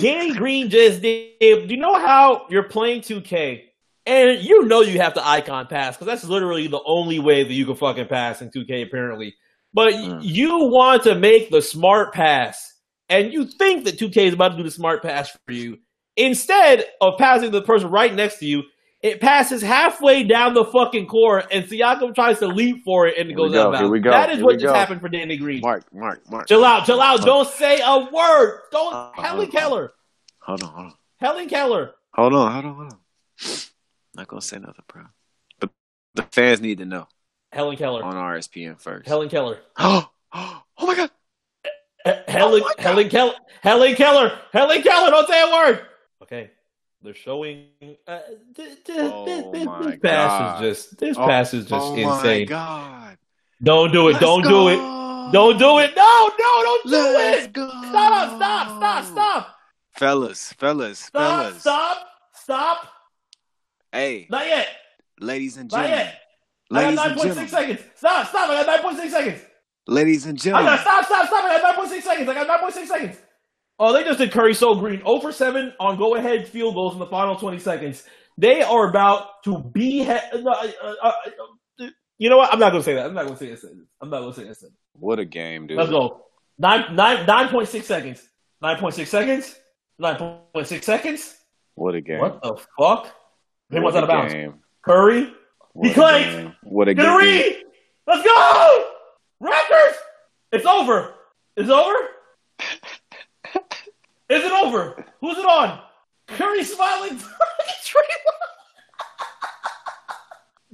Danny 0.00 0.32
Green 0.34 0.70
just 0.70 1.00
did. 1.00 1.30
Do 1.40 1.66
you 1.74 1.76
know 1.76 1.94
how 1.94 2.46
you're 2.50 2.64
playing 2.64 3.02
2K 3.02 3.62
and 4.06 4.40
you 4.42 4.64
know 4.64 4.80
you 4.82 5.00
have 5.00 5.14
to 5.14 5.26
icon 5.26 5.66
pass 5.68 5.94
because 5.96 6.06
that's 6.08 6.24
literally 6.24 6.66
the 6.66 6.80
only 6.84 7.20
way 7.20 7.44
that 7.44 7.52
you 7.52 7.64
can 7.64 7.76
fucking 7.76 8.06
pass 8.08 8.42
in 8.42 8.50
2K 8.50 8.82
apparently. 8.86 9.34
But 9.72 9.94
Mm. 9.94 10.18
you 10.22 10.64
want 10.66 11.04
to 11.04 11.14
make 11.14 11.50
the 11.50 11.62
smart 11.62 12.12
pass 12.12 12.73
and 13.20 13.32
you 13.32 13.44
think 13.46 13.84
that 13.84 13.98
2K 13.98 14.16
is 14.26 14.34
about 14.34 14.50
to 14.50 14.56
do 14.56 14.62
the 14.62 14.70
smart 14.70 15.02
pass 15.02 15.30
for 15.46 15.52
you. 15.52 15.78
Instead 16.16 16.84
of 17.00 17.18
passing 17.18 17.50
to 17.50 17.58
the 17.60 17.64
person 17.66 17.90
right 17.90 18.14
next 18.14 18.38
to 18.38 18.46
you, 18.46 18.62
it 19.02 19.20
passes 19.20 19.60
halfway 19.62 20.22
down 20.22 20.54
the 20.54 20.64
fucking 20.64 21.06
court 21.06 21.46
and 21.50 21.64
Siakam 21.64 22.14
tries 22.14 22.38
to 22.38 22.46
leap 22.46 22.84
for 22.84 23.06
it 23.06 23.18
and 23.18 23.30
it 23.30 23.34
goes 23.34 23.52
go, 23.52 23.60
out 23.60 23.66
of 23.66 23.72
here 23.74 23.80
bounds. 23.82 23.90
we 23.92 24.00
go, 24.00 24.10
That 24.10 24.30
is 24.30 24.36
here 24.36 24.44
what 24.44 24.54
just 24.54 24.64
go. 24.66 24.72
happened 24.74 25.00
for 25.00 25.08
Danny 25.08 25.36
Green. 25.36 25.60
Mark, 25.60 25.84
Mark, 25.92 26.22
Mark. 26.30 26.48
Chill 26.48 26.64
out, 26.64 26.86
chill 26.86 27.00
out. 27.02 27.20
Don't 27.22 27.48
say 27.48 27.80
a 27.84 27.98
word. 28.10 28.60
Don't 28.72 28.94
Uh, 28.94 29.10
Helen. 29.20 29.50
Keller. 29.50 29.92
Hold 30.40 30.62
on, 30.62 30.68
hold 30.70 30.86
on, 30.86 30.94
Helen 31.18 31.48
Keller. 31.48 31.94
hold 32.14 32.32
on, 32.34 32.52
hold 32.52 32.64
on, 32.64 32.74
hold 32.74 32.92
on. 32.92 32.98
Not 34.14 34.28
gonna 34.28 34.40
say 34.40 34.58
nothing, 34.58 34.84
bro. 34.88 35.02
But 35.60 35.70
the 36.14 36.22
fans 36.22 36.60
need 36.60 36.78
to 36.78 36.84
know 36.86 37.08
Helen 37.52 37.76
Keller. 37.76 38.02
on 38.04 38.14
RSPN 38.14 38.80
first. 38.80 39.06
Helen 39.08 39.28
Keller. 39.28 39.58
oh, 39.78 40.08
oh 40.32 40.62
my 40.86 40.94
god! 40.94 41.10
H- 42.06 42.16
Helen 42.28 42.60
my 42.62 42.68
God. 42.68 42.80
Helen 42.80 43.08
Keller. 43.08 43.34
Helen 43.62 43.94
Keller. 43.94 44.38
Helen 44.52 44.82
Keller. 44.82 45.10
Don't 45.10 45.28
say 45.28 45.42
a 45.42 45.52
word. 45.52 45.86
Okay. 46.22 46.50
They're 47.02 47.14
showing. 47.14 47.66
Uh, 48.06 48.20
th- 48.54 48.84
th- 48.84 48.98
Oh 48.98 49.24
th- 49.26 49.52
th- 49.52 49.64
my 49.66 49.90
this 49.90 50.00
pass 50.00 50.30
God. 50.30 50.64
is 50.64 50.76
just. 50.86 50.98
This 50.98 51.16
Oh, 51.18 51.26
pass 51.26 51.54
is 51.54 51.66
just 51.66 51.72
oh 51.86 51.96
my 51.96 52.16
insane. 52.16 52.46
god! 52.46 53.18
Don't 53.62 53.92
do 53.92 54.08
it. 54.08 54.12
Let's 54.12 54.24
don't 54.24 54.42
do 54.42 54.68
it. 54.68 54.76
Don't 55.32 55.58
do 55.58 55.78
it. 55.80 55.92
No, 55.96 56.28
no, 56.38 56.62
don't 56.62 56.84
do 56.84 56.90
Let's 56.90 57.46
it. 57.46 57.52
go. 57.52 57.68
Stop. 57.68 58.36
Stop. 58.36 58.68
Stop. 58.76 59.04
Stop. 59.04 59.56
Fellas, 59.92 60.52
fellas, 60.54 60.98
Stop. 60.98 61.40
fellas. 61.46 61.60
Stop. 61.60 62.08
Stop. 62.34 62.88
Hey, 63.92 64.26
Not 64.28 64.46
yet. 64.46 64.68
ladies 65.20 65.56
and 65.56 65.70
Not 65.70 65.78
gentlemen. 65.82 65.98
yet. 66.06 66.20
I 66.70 66.74
Ladies 66.74 66.96
got 66.98 67.16
9.6 67.36 67.48
seconds. 67.48 67.80
Stop. 67.96 68.28
Stop. 68.28 68.50
I 68.50 68.64
got 68.64 68.96
9.6 68.96 69.10
seconds. 69.10 69.40
Ladies 69.86 70.26
and 70.26 70.38
gentlemen. 70.40 70.68
I 70.72 70.76
gentlemen. 70.76 70.94
got 71.00 71.06
stop, 71.06 71.26
stop, 71.26 71.26
stop. 71.26 71.44
I 71.44 71.60
got 71.60 71.76
9.6 71.76 72.02
seconds. 72.02 72.28
I 72.28 72.34
got 72.34 72.60
9.6 72.72 72.86
seconds. 72.86 73.16
Oh, 73.78 73.92
they 73.92 74.04
just 74.04 74.18
did 74.18 74.30
Curry 74.32 74.54
so 74.54 74.74
green. 74.76 75.00
0 75.00 75.20
for 75.20 75.32
7 75.32 75.72
on 75.80 75.96
go 75.98 76.14
ahead 76.14 76.46
field 76.48 76.74
goals 76.74 76.92
in 76.94 77.00
the 77.00 77.06
final 77.06 77.36
20 77.36 77.58
seconds. 77.58 78.04
They 78.38 78.62
are 78.62 78.88
about 78.88 79.42
to 79.44 79.58
be. 79.58 80.04
He- 80.04 80.10
uh, 80.10 80.18
uh, 80.34 80.66
uh, 81.02 81.12
uh, 81.80 81.86
you 82.18 82.30
know 82.30 82.36
what? 82.38 82.52
I'm 82.52 82.58
not 82.60 82.70
going 82.70 82.82
to 82.82 82.84
say 82.84 82.94
that. 82.94 83.06
I'm 83.06 83.14
not 83.14 83.24
going 83.26 83.36
to 83.36 83.44
say 83.44 83.50
that 83.50 83.58
sentence. 83.60 83.88
I'm 84.00 84.08
not 84.10 84.20
going 84.20 84.32
to 84.32 84.40
say 84.40 84.46
that 84.46 84.56
sentence. 84.56 84.78
What 84.94 85.18
a 85.18 85.24
game, 85.24 85.66
dude. 85.66 85.76
Let's 85.78 85.90
go. 85.90 86.22
Nine, 86.58 86.94
nine, 86.94 87.26
9.6 87.26 87.82
seconds. 87.82 88.28
9.6 88.62 89.06
seconds. 89.06 89.56
9.6 90.00 90.82
seconds. 90.84 91.36
What 91.74 91.94
a 91.96 92.00
game. 92.00 92.20
What 92.20 92.40
the 92.42 92.54
fuck? 92.78 93.06
He 93.70 93.74
What 93.80 93.82
wants 93.82 93.96
out 93.98 94.04
of 94.04 94.08
a 94.08 94.12
bounds. 94.12 94.32
game. 94.32 94.54
Curry. 94.82 95.32
What 95.72 95.86
He 95.86 95.90
a 95.92 95.94
claims. 95.94 96.34
game. 96.36 96.54
What 96.62 96.88
a 96.88 96.94
game. 96.94 97.16
read. 97.18 97.62
Let's 98.06 98.22
go. 98.24 98.90
Raptors. 99.44 99.94
It's 100.52 100.64
over. 100.66 101.14
It's 101.56 101.70
over. 101.70 101.94
Is 104.30 104.42
it 104.42 104.52
over? 104.52 105.04
Who's 105.20 105.36
it 105.36 105.44
on? 105.44 105.80
Curry 106.28 106.64
smiling. 106.64 107.18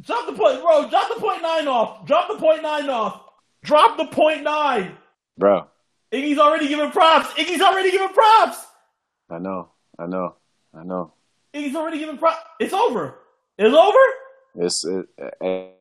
Drop 0.02 0.26
the 0.26 0.32
point, 0.32 0.62
bro. 0.62 0.88
Drop 0.88 1.09
the 1.14 1.20
point 1.20 1.42
nine 1.42 1.68
off. 1.68 2.06
Drop 2.06 2.28
the 2.28 2.36
point 2.36 2.62
nine 2.62 2.88
off. 2.88 3.22
Drop 3.64 3.98
the 3.98 4.06
point 4.06 4.42
nine. 4.42 4.97
Bro, 5.36 5.66
Iggy's 6.12 6.38
already 6.38 6.68
giving 6.68 6.90
props. 6.90 7.28
Iggy's 7.34 7.60
already 7.60 7.90
giving 7.90 8.09
props. 8.09 8.64
I 9.28 9.38
know. 9.38 9.70
I 9.98 10.06
know. 10.06 10.36
I 10.74 10.84
know. 10.84 11.12
Iggy's 11.55 11.76
already 11.76 11.98
giving 11.98 12.18
props. 12.18 12.40
It's 12.59 12.72
over. 12.72 13.18
It's 13.59 13.74
over. 13.74 13.98
It's 14.55 14.84
it, 14.84 15.06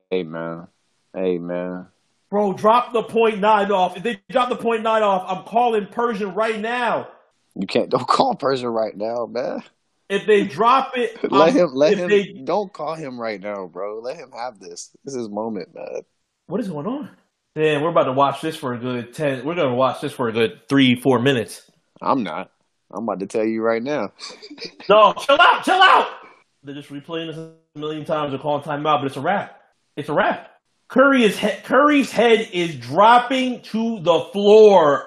hey 0.09 0.23
man. 0.23 0.67
Hey 1.13 1.37
man. 1.37 1.87
Bro, 2.31 2.53
drop 2.53 2.93
the 2.93 3.03
point 3.03 3.39
nine 3.39 3.71
off. 3.71 3.97
If 3.97 4.03
they 4.03 4.21
drop 4.29 4.49
the 4.49 4.55
point 4.55 4.83
nine 4.83 5.01
off, 5.01 5.25
I'm 5.27 5.43
calling 5.45 5.87
Persian 5.87 6.33
right 6.35 6.59
now. 6.59 7.07
You 7.55 7.65
can't 7.67 7.89
don't 7.89 8.07
call 8.07 8.35
Persian 8.35 8.69
right 8.69 8.95
now, 8.95 9.25
man. 9.25 9.63
If 10.09 10.25
they 10.25 10.45
drop 10.45 10.93
it, 10.97 11.17
Let 11.31 11.49
um, 11.49 11.55
him 11.55 11.69
let 11.73 11.93
if 11.93 11.99
him 11.99 12.09
they- 12.09 12.33
don't 12.43 12.71
call 12.71 12.95
him 12.95 13.19
right 13.19 13.39
now, 13.41 13.67
bro. 13.67 13.99
Let 13.99 14.17
him 14.17 14.31
have 14.31 14.59
this. 14.59 14.95
This 15.03 15.13
is 15.13 15.21
his 15.21 15.29
moment, 15.29 15.73
man. 15.73 16.01
what 16.47 16.61
is 16.61 16.67
going 16.67 16.87
on? 16.87 17.09
Man, 17.55 17.81
we're 17.81 17.89
about 17.89 18.03
to 18.03 18.13
watch 18.13 18.41
this 18.41 18.55
for 18.55 18.73
a 18.73 18.77
good 18.77 19.13
ten. 19.13 19.43
We're 19.43 19.55
gonna 19.55 19.73
watch 19.75 20.01
this 20.01 20.13
for 20.13 20.27
a 20.29 20.31
good 20.31 20.61
three, 20.69 20.95
four 20.95 21.19
minutes. 21.19 21.69
I'm 22.01 22.23
not. 22.23 22.51
I'm 22.91 23.03
about 23.03 23.19
to 23.19 23.27
tell 23.27 23.43
you 23.45 23.61
right 23.61 23.81
now. 23.83 24.11
No, 24.89 25.13
chill 25.13 25.39
out, 25.39 25.63
chill 25.63 25.81
out. 25.81 26.07
They're 26.63 26.73
just 26.75 26.89
replaying 26.89 27.27
this 27.27 27.37
a 27.37 27.53
million 27.77 28.05
times. 28.05 28.31
They're 28.31 28.39
calling 28.39 28.63
timeout, 28.63 28.99
but 29.01 29.05
it's 29.05 29.17
a 29.17 29.21
wrap. 29.21 29.59
It's 29.95 30.09
a 30.09 30.13
wrap. 30.13 30.49
Curry 30.89 31.23
is 31.23 31.37
he- 31.37 31.61
Curry's 31.63 32.11
head 32.11 32.49
is 32.51 32.75
dropping 32.75 33.61
to 33.61 33.99
the 34.01 34.19
floor. 34.33 35.05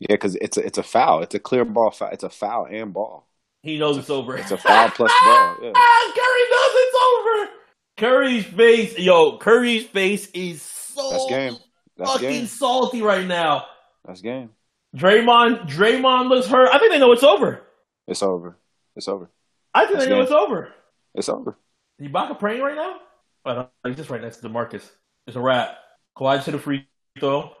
Yeah, 0.00 0.08
because 0.10 0.34
it's 0.36 0.56
a 0.56 0.64
it's 0.66 0.78
a 0.78 0.82
foul. 0.82 1.22
It's 1.22 1.34
a 1.34 1.38
clear 1.38 1.64
ball 1.64 1.90
foul. 1.90 2.10
It's 2.12 2.24
a 2.24 2.30
foul 2.30 2.66
and 2.70 2.92
ball. 2.92 3.26
He 3.62 3.78
knows 3.78 3.96
it's 3.98 4.10
over. 4.10 4.36
It's 4.36 4.50
a 4.50 4.56
foul 4.56 4.90
plus 4.90 5.12
ball. 5.24 5.56
Yeah. 5.62 5.72
Ah, 5.74 6.12
Curry 6.14 6.44
knows 6.50 6.74
it's 6.74 6.96
over. 7.08 7.52
Curry's 7.96 8.44
face, 8.46 8.98
yo, 8.98 9.38
Curry's 9.38 9.84
face 9.86 10.28
is 10.32 10.62
so 10.62 11.10
That's 11.10 11.26
game. 11.28 11.56
That's 11.96 12.12
fucking 12.12 12.28
game. 12.30 12.46
salty 12.46 13.02
right 13.02 13.26
now. 13.26 13.66
That's 14.06 14.20
game. 14.20 14.50
Draymond, 14.96 15.68
Draymond 15.68 16.28
looks 16.28 16.46
hurt. 16.46 16.70
I 16.72 16.78
think 16.78 16.92
they 16.92 16.98
know 16.98 17.10
it's 17.12 17.24
over. 17.24 17.60
It's 18.06 18.22
over. 18.22 18.56
It's 18.96 19.08
over. 19.08 19.28
I 19.74 19.80
think 19.84 19.94
That's 19.94 20.04
they 20.04 20.10
know 20.10 20.16
game. 20.18 20.22
it's 20.24 20.32
over. 20.32 20.68
It's 21.14 21.28
over. 21.28 21.58
Ibaka 22.00 22.38
praying 22.38 22.62
right 22.62 22.76
now? 22.76 22.96
I 23.44 23.54
don't. 23.54 23.68
Uh, 23.84 23.88
he's 23.88 23.96
just 23.96 24.10
right 24.10 24.20
next 24.22 24.38
to 24.38 24.48
DeMarcus. 24.48 24.88
It's 25.26 25.36
a 25.36 25.40
wrap. 25.40 25.76
Kawhi 26.16 26.42
to 26.44 26.50
the 26.52 26.58
free 26.58 26.86
throw. 27.18 27.52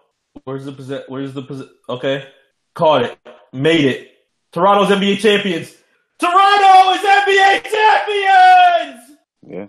Where's 0.44 0.64
the 0.64 0.72
possess? 0.72 1.04
Where's 1.08 1.32
the 1.34 1.42
possess? 1.42 1.68
Okay, 1.88 2.28
caught 2.74 3.02
it. 3.02 3.18
Made 3.52 3.84
it. 3.84 4.10
Toronto's 4.52 4.88
NBA 4.96 5.18
champions. 5.18 5.74
Toronto 6.18 6.92
is 6.92 7.00
NBA 7.00 7.62
champions. 7.64 9.18
Yeah. 9.46 9.66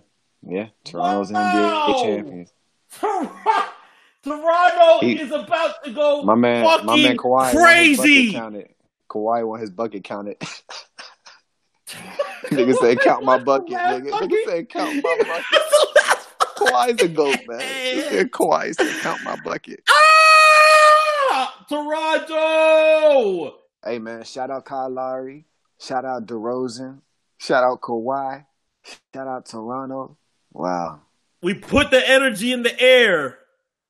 Yeah. 0.48 0.68
Toronto's 0.84 1.32
Wow. 1.32 1.86
NBA 1.94 2.04
champions. 2.04 2.54
Toronto 4.24 5.00
He- 5.06 5.20
is 5.22 5.32
about 5.32 5.84
to 5.84 5.92
go 5.92 6.24
My 6.24 6.36
man, 6.36 6.64
fucking 6.66 6.86
my 6.86 6.96
man 6.98 7.18
Kawhi 7.18 7.52
crazy. 7.52 8.34
Kawhi 9.10 9.48
won 9.48 9.60
his 9.60 9.70
bucket 9.70 10.04
counted. 10.04 10.38
nigga 12.46 12.76
said 12.78 13.00
count 13.02 13.24
my 13.24 13.38
bucket, 13.38 13.70
nigga. 13.78 14.12
bucket. 14.12 14.30
Nigga 14.30 14.46
said 14.46 14.70
count 14.70 14.96
my 15.04 15.18
bucket. 15.18 15.46
Kawhi's 16.58 17.02
a 17.02 17.08
goat, 17.08 17.38
man. 17.48 17.60
Said 18.10 18.32
Kawhi 18.32 18.74
said 18.76 19.02
count 19.02 19.22
my 19.24 19.36
bucket. 19.44 19.82
Ah! 19.90 21.66
Toronto. 21.70 23.56
Hey 23.86 24.00
man, 24.00 24.24
shout 24.24 24.52
out 24.52 24.66
Kyle 24.66 24.90
Lowry, 24.90 25.46
shout 25.80 26.04
out 26.04 26.26
DeRozan, 26.26 27.00
shout 27.38 27.64
out 27.64 27.80
Kawhi, 27.82 28.46
shout 29.14 29.28
out 29.28 29.46
Toronto. 29.46 30.18
Wow, 30.52 31.02
We 31.42 31.54
put 31.54 31.92
the 31.92 32.10
energy 32.10 32.52
in 32.52 32.64
the 32.64 32.78
air. 32.82 33.38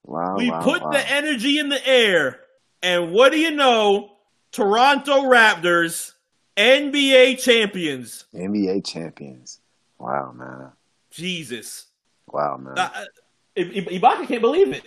wow, 0.03 0.35
We 0.37 0.51
wow, 0.51 0.61
put 0.61 0.81
wow. 0.83 0.91
the 0.91 1.11
energy 1.11 1.57
in 1.57 1.69
the 1.69 1.87
air. 1.87 2.39
And 2.83 3.11
what 3.11 3.31
do 3.31 3.39
you 3.39 3.51
know? 3.51 4.11
Toronto 4.51 5.23
Raptors, 5.23 6.11
NBA 6.59 7.39
champions. 7.41 8.25
NBA 8.35 8.85
champions. 8.85 9.61
Wow, 9.97 10.33
man. 10.35 10.71
Jesus. 11.11 11.85
Wow, 12.27 12.57
man. 12.57 12.77
I- 12.77 13.05
I- 13.57 13.61
Ibaka 13.61 14.27
can't 14.27 14.41
believe 14.41 14.73
it. 14.73 14.83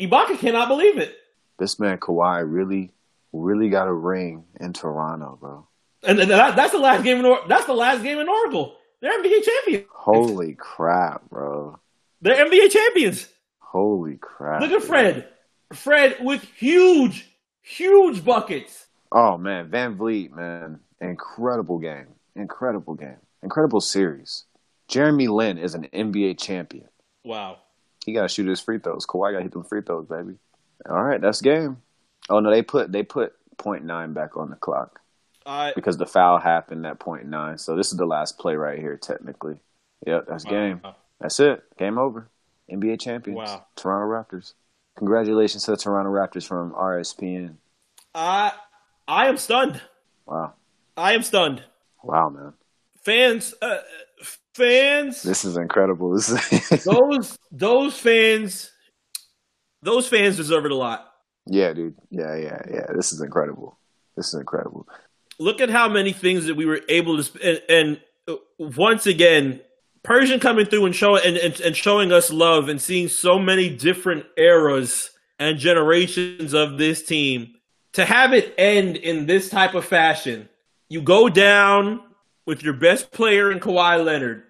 Ibaka 0.00 0.38
cannot 0.38 0.68
believe 0.68 0.98
it. 0.98 1.16
this 1.58 1.78
man 1.78 1.98
Kawhi 1.98 2.42
really, 2.50 2.90
really 3.32 3.68
got 3.68 3.86
a 3.86 3.92
ring 3.92 4.44
in 4.58 4.72
Toronto, 4.72 5.36
bro. 5.40 5.66
And 6.02 6.18
and 6.18 6.30
that, 6.30 6.56
that's 6.56 6.72
the 6.72 6.78
last 6.78 7.04
game 7.04 7.18
in 7.18 7.24
Or- 7.26 7.40
that's 7.46 7.66
the 7.66 7.74
last 7.74 8.02
game 8.02 8.18
in 8.18 8.28
Oracle. 8.28 8.74
They're 9.00 9.16
NBA 9.22 9.42
champions. 9.44 9.86
Holy 9.92 10.54
crap, 10.54 11.28
bro. 11.28 11.78
They're 12.22 12.44
NBA 12.46 12.70
champions. 12.70 13.28
Holy 13.60 14.16
crap. 14.16 14.60
Look 14.62 14.72
at. 14.72 14.82
Fred. 14.82 15.28
Fred 15.72 16.16
with 16.20 16.42
huge, 16.56 17.28
huge 17.60 18.24
buckets. 18.24 18.86
Oh 19.12 19.36
man, 19.38 19.68
VanVleet, 19.70 20.32
man. 20.32 20.80
Incredible 21.02 21.78
game. 21.78 22.06
Incredible 22.36 22.94
game. 22.94 23.18
Incredible 23.42 23.80
series. 23.80 24.44
Jeremy 24.88 25.28
Lin 25.28 25.58
is 25.58 25.74
an 25.74 25.88
NBA 25.92 26.38
champion. 26.38 26.88
Wow. 27.24 27.58
He 28.06 28.12
gotta 28.12 28.28
shoot 28.28 28.46
his 28.46 28.60
free 28.60 28.78
throws. 28.78 29.06
Kawhi 29.06 29.32
gotta 29.32 29.42
hit 29.42 29.52
them 29.52 29.64
free 29.64 29.82
throws, 29.82 30.06
baby. 30.06 30.34
All 30.88 31.02
right, 31.02 31.20
that's 31.20 31.40
game. 31.40 31.78
Oh 32.28 32.40
no, 32.40 32.50
they 32.50 32.62
put 32.62 32.92
they 32.92 33.02
put 33.02 33.34
point 33.58 33.84
nine 33.84 34.12
back 34.12 34.36
on 34.36 34.50
the 34.50 34.56
clock 34.56 35.00
I 35.46 35.72
because 35.74 35.96
the 35.96 36.06
foul 36.06 36.38
happened 36.38 36.86
at 36.86 36.98
point 36.98 37.26
nine. 37.26 37.58
So 37.58 37.76
this 37.76 37.92
is 37.92 37.98
the 37.98 38.06
last 38.06 38.38
play 38.38 38.54
right 38.54 38.78
here, 38.78 38.96
technically. 38.96 39.58
Yep, 40.06 40.26
that's 40.28 40.44
game. 40.44 40.80
That's 41.20 41.38
it. 41.40 41.62
Game 41.78 41.98
over. 41.98 42.28
NBA 42.70 43.00
champions. 43.00 43.38
Wow. 43.38 43.66
Toronto 43.76 44.06
Raptors. 44.06 44.54
Congratulations 44.96 45.64
to 45.64 45.72
the 45.72 45.76
Toronto 45.76 46.10
Raptors 46.10 46.46
from 46.46 46.72
RSPN. 46.72 47.54
I 48.14 48.52
I 49.06 49.28
am 49.28 49.36
stunned. 49.36 49.80
Wow. 50.26 50.54
I 50.96 51.12
am 51.14 51.22
stunned. 51.22 51.62
Wow, 52.02 52.30
man. 52.30 52.52
Fans, 53.04 53.54
uh, 53.60 53.78
fans. 54.54 55.22
This 55.22 55.44
is 55.44 55.56
incredible. 55.56 56.12
This 56.14 56.30
is 56.30 56.84
those 56.84 57.38
those 57.50 57.98
fans 57.98 58.70
those 59.82 60.08
fans 60.08 60.36
deserve 60.36 60.64
it 60.64 60.72
a 60.72 60.76
lot. 60.76 61.08
Yeah, 61.46 61.72
dude. 61.72 61.96
Yeah, 62.10 62.36
yeah, 62.36 62.62
yeah. 62.70 62.86
This 62.94 63.12
is 63.12 63.20
incredible. 63.20 63.78
This 64.16 64.28
is 64.28 64.34
incredible. 64.34 64.88
Look 65.38 65.60
at 65.60 65.70
how 65.70 65.88
many 65.88 66.12
things 66.12 66.46
that 66.46 66.54
we 66.54 66.66
were 66.66 66.80
able 66.88 67.16
to 67.16 67.24
sp- 67.26 67.42
and, 67.42 67.62
and 67.68 68.00
uh, 68.28 68.36
once 68.58 69.06
again 69.06 69.60
Persian 70.04 70.38
coming 70.38 70.66
through 70.66 70.86
and 70.86 70.94
showing 70.94 71.22
and, 71.24 71.36
and, 71.36 71.60
and 71.60 71.76
showing 71.76 72.12
us 72.12 72.30
love 72.30 72.68
and 72.68 72.80
seeing 72.80 73.08
so 73.08 73.38
many 73.38 73.68
different 73.74 74.24
eras 74.36 75.10
and 75.38 75.58
generations 75.58 76.54
of 76.54 76.78
this 76.78 77.02
team 77.04 77.54
to 77.94 78.04
have 78.04 78.32
it 78.32 78.54
end 78.56 78.96
in 78.96 79.26
this 79.26 79.48
type 79.48 79.74
of 79.74 79.84
fashion. 79.84 80.48
You 80.92 81.00
go 81.00 81.30
down 81.30 82.02
with 82.44 82.62
your 82.62 82.74
best 82.74 83.12
player 83.12 83.50
in 83.50 83.60
Kawhi 83.60 84.04
Leonard, 84.04 84.42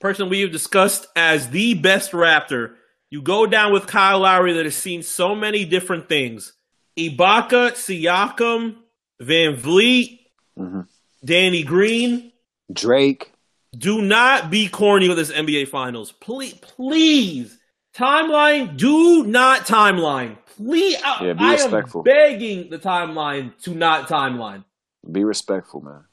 person 0.00 0.30
we 0.30 0.40
have 0.40 0.50
discussed 0.50 1.06
as 1.14 1.50
the 1.50 1.74
best 1.74 2.12
Raptor. 2.12 2.76
You 3.10 3.20
go 3.20 3.44
down 3.44 3.70
with 3.70 3.86
Kyle 3.86 4.20
Lowry 4.20 4.54
that 4.54 4.64
has 4.64 4.76
seen 4.76 5.02
so 5.02 5.34
many 5.34 5.66
different 5.66 6.08
things. 6.08 6.54
Ibaka, 6.96 7.72
Siakam, 7.72 8.76
VanVleet, 9.22 10.20
Mhm. 10.58 10.86
Danny 11.22 11.62
Green. 11.62 12.32
Drake. 12.72 13.32
Do 13.76 14.00
not 14.00 14.48
be 14.48 14.68
corny 14.70 15.08
with 15.08 15.18
this 15.18 15.30
NBA 15.30 15.66
Finals. 15.66 16.12
Please, 16.12 16.54
please. 16.54 17.58
Timeline, 17.94 18.78
do 18.78 19.24
not 19.26 19.66
timeline. 19.66 20.38
Please, 20.56 20.96
I, 21.04 21.26
Yeah, 21.26 21.32
be 21.34 21.44
I 21.44 21.52
respectful. 21.52 22.00
am 22.00 22.04
begging 22.04 22.70
the 22.70 22.78
timeline 22.78 23.52
to 23.64 23.74
not 23.74 24.08
timeline. 24.08 24.64
Be 25.10 25.24
respectful, 25.24 25.80
man. 25.80 26.04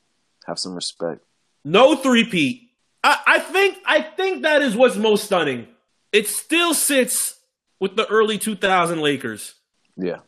Have 0.46 0.60
some 0.60 0.74
respect. 0.76 1.22
No 1.64 1.96
three-peat. 1.96 2.70
I, 3.04 3.18
I 3.26 3.40
think 3.40 3.78
I 3.86 4.02
think 4.02 4.44
that 4.44 4.62
is 4.62 4.76
what's 4.76 4.96
most 4.96 5.26
stunning. 5.26 5.68
It 6.12 6.28
still 6.28 6.74
sits 6.74 7.40
with 7.80 7.96
the 7.96 8.06
early 8.08 8.38
2000 8.38 9.00
Lakers. 9.00 9.56
Yeah. 9.98 10.20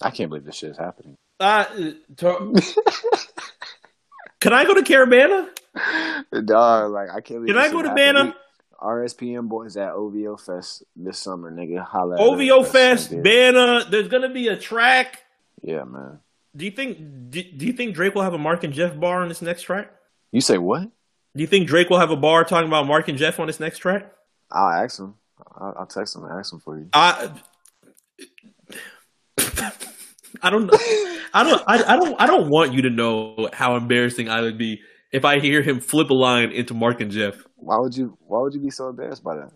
I 0.00 0.10
can't 0.10 0.28
believe 0.30 0.44
this 0.44 0.56
shit 0.56 0.70
is 0.70 0.78
happening. 0.78 1.16
Uh, 1.40 1.64
to- 2.18 2.54
Can 4.40 4.52
I 4.52 4.64
go 4.64 4.74
to 4.74 4.82
Caribana? 4.82 5.48
Dog, 6.46 6.92
like 6.92 7.08
I 7.10 7.20
can't 7.20 7.40
believe 7.44 7.48
Can 7.48 7.58
I 7.58 7.70
go 7.70 7.82
to? 7.82 8.24
We- 8.26 8.34
RSPN 8.80 9.48
boys 9.48 9.76
at 9.76 9.92
OVO 9.92 10.36
Fest 10.36 10.82
this 10.96 11.16
summer, 11.20 11.52
nigga. 11.52 11.84
Holla 11.84 12.16
OVO. 12.18 12.64
Fest. 12.64 13.10
Banner. 13.22 13.84
There's 13.84 14.08
gonna 14.08 14.28
be 14.28 14.48
a 14.48 14.56
track. 14.56 15.20
Yeah, 15.62 15.84
man. 15.84 16.18
Do 16.56 16.64
you 16.64 16.70
think? 16.70 16.98
Do, 17.30 17.42
do 17.42 17.66
you 17.66 17.72
think 17.72 17.94
Drake 17.94 18.14
will 18.14 18.22
have 18.22 18.34
a 18.34 18.38
Mark 18.38 18.64
and 18.64 18.72
Jeff 18.72 18.98
bar 18.98 19.22
on 19.22 19.28
this 19.28 19.42
next 19.42 19.62
track? 19.62 19.90
You 20.32 20.40
say 20.40 20.58
what? 20.58 20.82
Do 21.34 21.40
you 21.40 21.46
think 21.46 21.66
Drake 21.66 21.88
will 21.88 21.98
have 21.98 22.10
a 22.10 22.16
bar 22.16 22.44
talking 22.44 22.68
about 22.68 22.86
Mark 22.86 23.08
and 23.08 23.16
Jeff 23.16 23.40
on 23.40 23.46
this 23.46 23.58
next 23.58 23.78
track? 23.78 24.12
I'll 24.50 24.84
ask 24.84 24.98
him. 24.98 25.14
I'll, 25.56 25.74
I'll 25.80 25.86
text 25.86 26.14
him 26.14 26.24
and 26.24 26.38
ask 26.38 26.52
him 26.52 26.60
for 26.60 26.78
you. 26.78 26.88
I. 26.92 27.30
I 30.42 30.50
don't 30.50 30.66
know. 30.66 30.78
I 31.32 31.44
don't. 31.44 31.62
I, 31.66 31.94
I 31.94 31.96
don't. 31.96 32.20
I 32.20 32.26
don't 32.26 32.50
want 32.50 32.74
you 32.74 32.82
to 32.82 32.90
know 32.90 33.48
how 33.52 33.76
embarrassing 33.76 34.28
I 34.28 34.40
would 34.42 34.58
be 34.58 34.80
if 35.10 35.24
I 35.24 35.38
hear 35.40 35.62
him 35.62 35.80
flip 35.80 36.10
a 36.10 36.14
line 36.14 36.50
into 36.50 36.74
Mark 36.74 37.00
and 37.00 37.10
Jeff. 37.10 37.36
Why 37.56 37.78
would 37.78 37.96
you? 37.96 38.18
Why 38.20 38.40
would 38.40 38.52
you 38.54 38.60
be 38.60 38.70
so 38.70 38.88
embarrassed 38.88 39.22
by 39.22 39.36
that? 39.36 39.52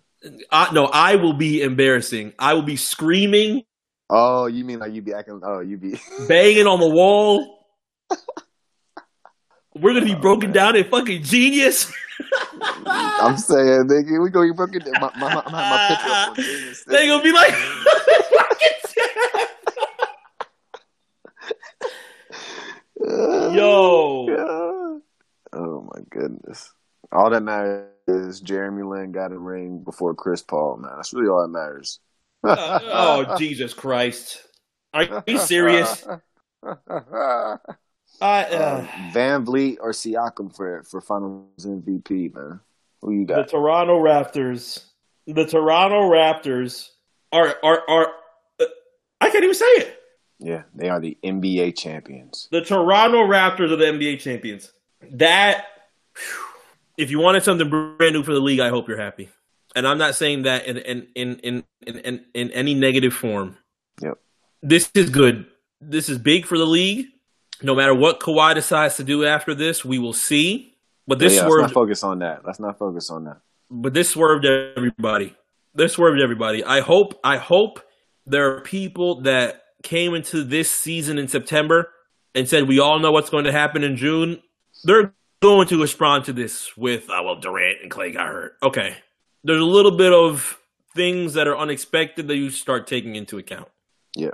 I, 0.50 0.72
no, 0.72 0.86
I 0.86 1.16
will 1.16 1.34
be 1.34 1.62
embarrassing. 1.62 2.32
I 2.38 2.54
will 2.54 2.62
be 2.62 2.76
screaming, 2.76 3.64
Oh, 4.08 4.46
you 4.46 4.64
mean 4.64 4.78
like 4.78 4.92
you 4.92 5.02
be 5.02 5.12
acting? 5.12 5.40
Oh, 5.42 5.60
you 5.60 5.76
be. 5.76 6.00
banging 6.28 6.66
on 6.66 6.80
the 6.80 6.88
wall. 6.88 7.66
We're 9.74 9.94
gonna 9.94 10.06
be 10.06 10.14
oh, 10.14 10.20
broken 10.20 10.52
down 10.52 10.76
in 10.76 10.84
fucking 10.84 11.22
genius. 11.22 11.92
I'm 12.86 13.36
saying, 13.36 13.88
nigga, 13.88 14.22
we 14.22 14.30
gonna 14.30 14.46
get 14.46 14.56
broken. 14.56 14.80
down. 14.80 14.94
My, 15.00 15.10
my, 15.18 15.34
my, 15.34 15.50
my, 15.50 15.86
picture 15.88 16.08
up 16.08 16.28
on 16.28 16.34
Genius. 16.36 16.84
They 16.84 17.08
gonna 17.08 17.22
be 17.22 17.32
like, 17.32 17.52
Yo. 23.54 24.26
Yeah. 24.28 24.98
Oh 25.52 25.88
my 25.94 26.00
goodness. 26.10 26.72
All 27.12 27.30
that 27.30 27.42
matters 27.42 27.92
is 28.08 28.40
Jeremy 28.40 28.82
Lin 28.82 29.12
got 29.12 29.32
a 29.32 29.38
ring 29.38 29.82
before 29.84 30.14
Chris 30.14 30.42
Paul, 30.42 30.78
man. 30.78 30.92
That's 30.96 31.12
really 31.12 31.28
all 31.28 31.42
that 31.42 31.48
matters. 31.48 32.00
Oh 32.48 33.36
Jesus 33.38 33.74
Christ! 33.74 34.42
Are 34.94 35.22
you 35.26 35.38
serious? 35.38 36.06
I, 36.62 38.44
uh, 38.44 38.48
Uh, 38.56 38.86
VanVleet 39.12 39.78
or 39.80 39.90
Siakam 39.92 40.54
for 40.54 40.82
for 40.84 41.00
Finals 41.00 41.66
MVP, 41.66 42.34
man. 42.34 42.60
Who 43.02 43.12
you 43.12 43.26
got? 43.26 43.46
The? 43.46 43.52
Toronto 43.52 44.00
Raptors. 44.02 44.84
The 45.26 45.44
Toronto 45.46 46.08
Raptors 46.10 46.90
are 47.32 47.56
are 47.62 47.82
are. 47.88 48.06
uh, 48.60 48.64
I 49.20 49.30
can't 49.30 49.44
even 49.44 49.54
say 49.54 49.64
it. 49.66 50.02
Yeah, 50.38 50.62
they 50.74 50.88
are 50.88 51.00
the 51.00 51.16
NBA 51.24 51.76
champions. 51.78 52.48
The 52.50 52.60
Toronto 52.60 53.18
Raptors 53.26 53.70
are 53.72 53.76
the 53.76 53.86
NBA 53.86 54.20
champions. 54.20 54.72
That, 55.12 55.64
if 56.98 57.10
you 57.10 57.18
wanted 57.18 57.42
something 57.42 57.68
brand 57.70 58.12
new 58.12 58.22
for 58.22 58.34
the 58.34 58.40
league, 58.40 58.60
I 58.60 58.68
hope 58.68 58.86
you're 58.88 59.00
happy. 59.00 59.30
And 59.76 59.86
I'm 59.86 59.98
not 59.98 60.14
saying 60.14 60.42
that 60.42 60.66
in 60.66 60.78
in 60.78 61.06
in 61.14 61.40
in 61.40 61.64
in, 61.86 62.24
in, 62.34 62.50
any 62.52 62.72
negative 62.72 63.12
form. 63.12 63.58
Yep. 64.00 64.18
This 64.62 64.90
is 64.94 65.10
good. 65.10 65.44
This 65.82 66.08
is 66.08 66.16
big 66.16 66.46
for 66.46 66.56
the 66.56 66.64
league. 66.64 67.08
No 67.62 67.74
matter 67.74 67.94
what 67.94 68.18
Kawhi 68.18 68.54
decides 68.54 68.96
to 68.96 69.04
do 69.04 69.26
after 69.26 69.54
this, 69.54 69.84
we 69.84 69.98
will 69.98 70.14
see. 70.14 70.74
But 71.06 71.18
this 71.18 71.34
yeah, 71.34 71.42
let's 71.42 71.50
swerved 71.50 71.62
not 71.62 71.72
focus 71.72 72.02
on 72.02 72.20
that. 72.20 72.44
Let's 72.44 72.58
not 72.58 72.78
focus 72.78 73.10
on 73.10 73.24
that. 73.24 73.36
but 73.70 73.92
this 73.92 74.08
swerved 74.08 74.46
everybody. 74.46 75.36
This 75.74 75.92
swerved 75.92 76.22
everybody. 76.22 76.64
I 76.64 76.80
hope 76.80 77.20
I 77.22 77.36
hope 77.36 77.80
there 78.24 78.56
are 78.56 78.62
people 78.62 79.20
that 79.22 79.62
came 79.82 80.14
into 80.14 80.42
this 80.42 80.70
season 80.70 81.18
in 81.18 81.28
September 81.28 81.90
and 82.34 82.48
said 82.48 82.66
we 82.66 82.80
all 82.80 82.98
know 82.98 83.12
what's 83.12 83.28
going 83.28 83.44
to 83.44 83.52
happen 83.52 83.84
in 83.84 83.96
June. 83.96 84.42
They're 84.84 85.12
going 85.42 85.68
to 85.68 85.80
respond 85.80 86.24
to 86.24 86.32
this 86.32 86.74
with 86.78 87.10
oh 87.10 87.22
well 87.22 87.36
Durant 87.36 87.82
and 87.82 87.90
Klay 87.90 88.14
got 88.14 88.26
hurt. 88.26 88.56
Okay. 88.62 88.96
There's 89.46 89.60
a 89.60 89.64
little 89.64 89.92
bit 89.96 90.12
of 90.12 90.58
things 90.94 91.34
that 91.34 91.46
are 91.46 91.56
unexpected 91.56 92.26
that 92.28 92.36
you 92.36 92.50
start 92.50 92.86
taking 92.86 93.16
into 93.16 93.38
account. 93.38 93.68
Yeah, 94.16 94.30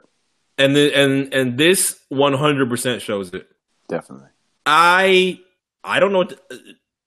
And 0.59 0.75
the, 0.77 0.95
and 0.95 1.33
and 1.35 1.59
this 1.59 1.99
100% 2.13 3.01
shows 3.01 3.35
it. 3.35 3.49
definitely. 3.89 4.29
I 4.65 5.41
I 5.85 5.99
don't 6.01 6.13
know 6.13 6.25
to, 6.25 6.39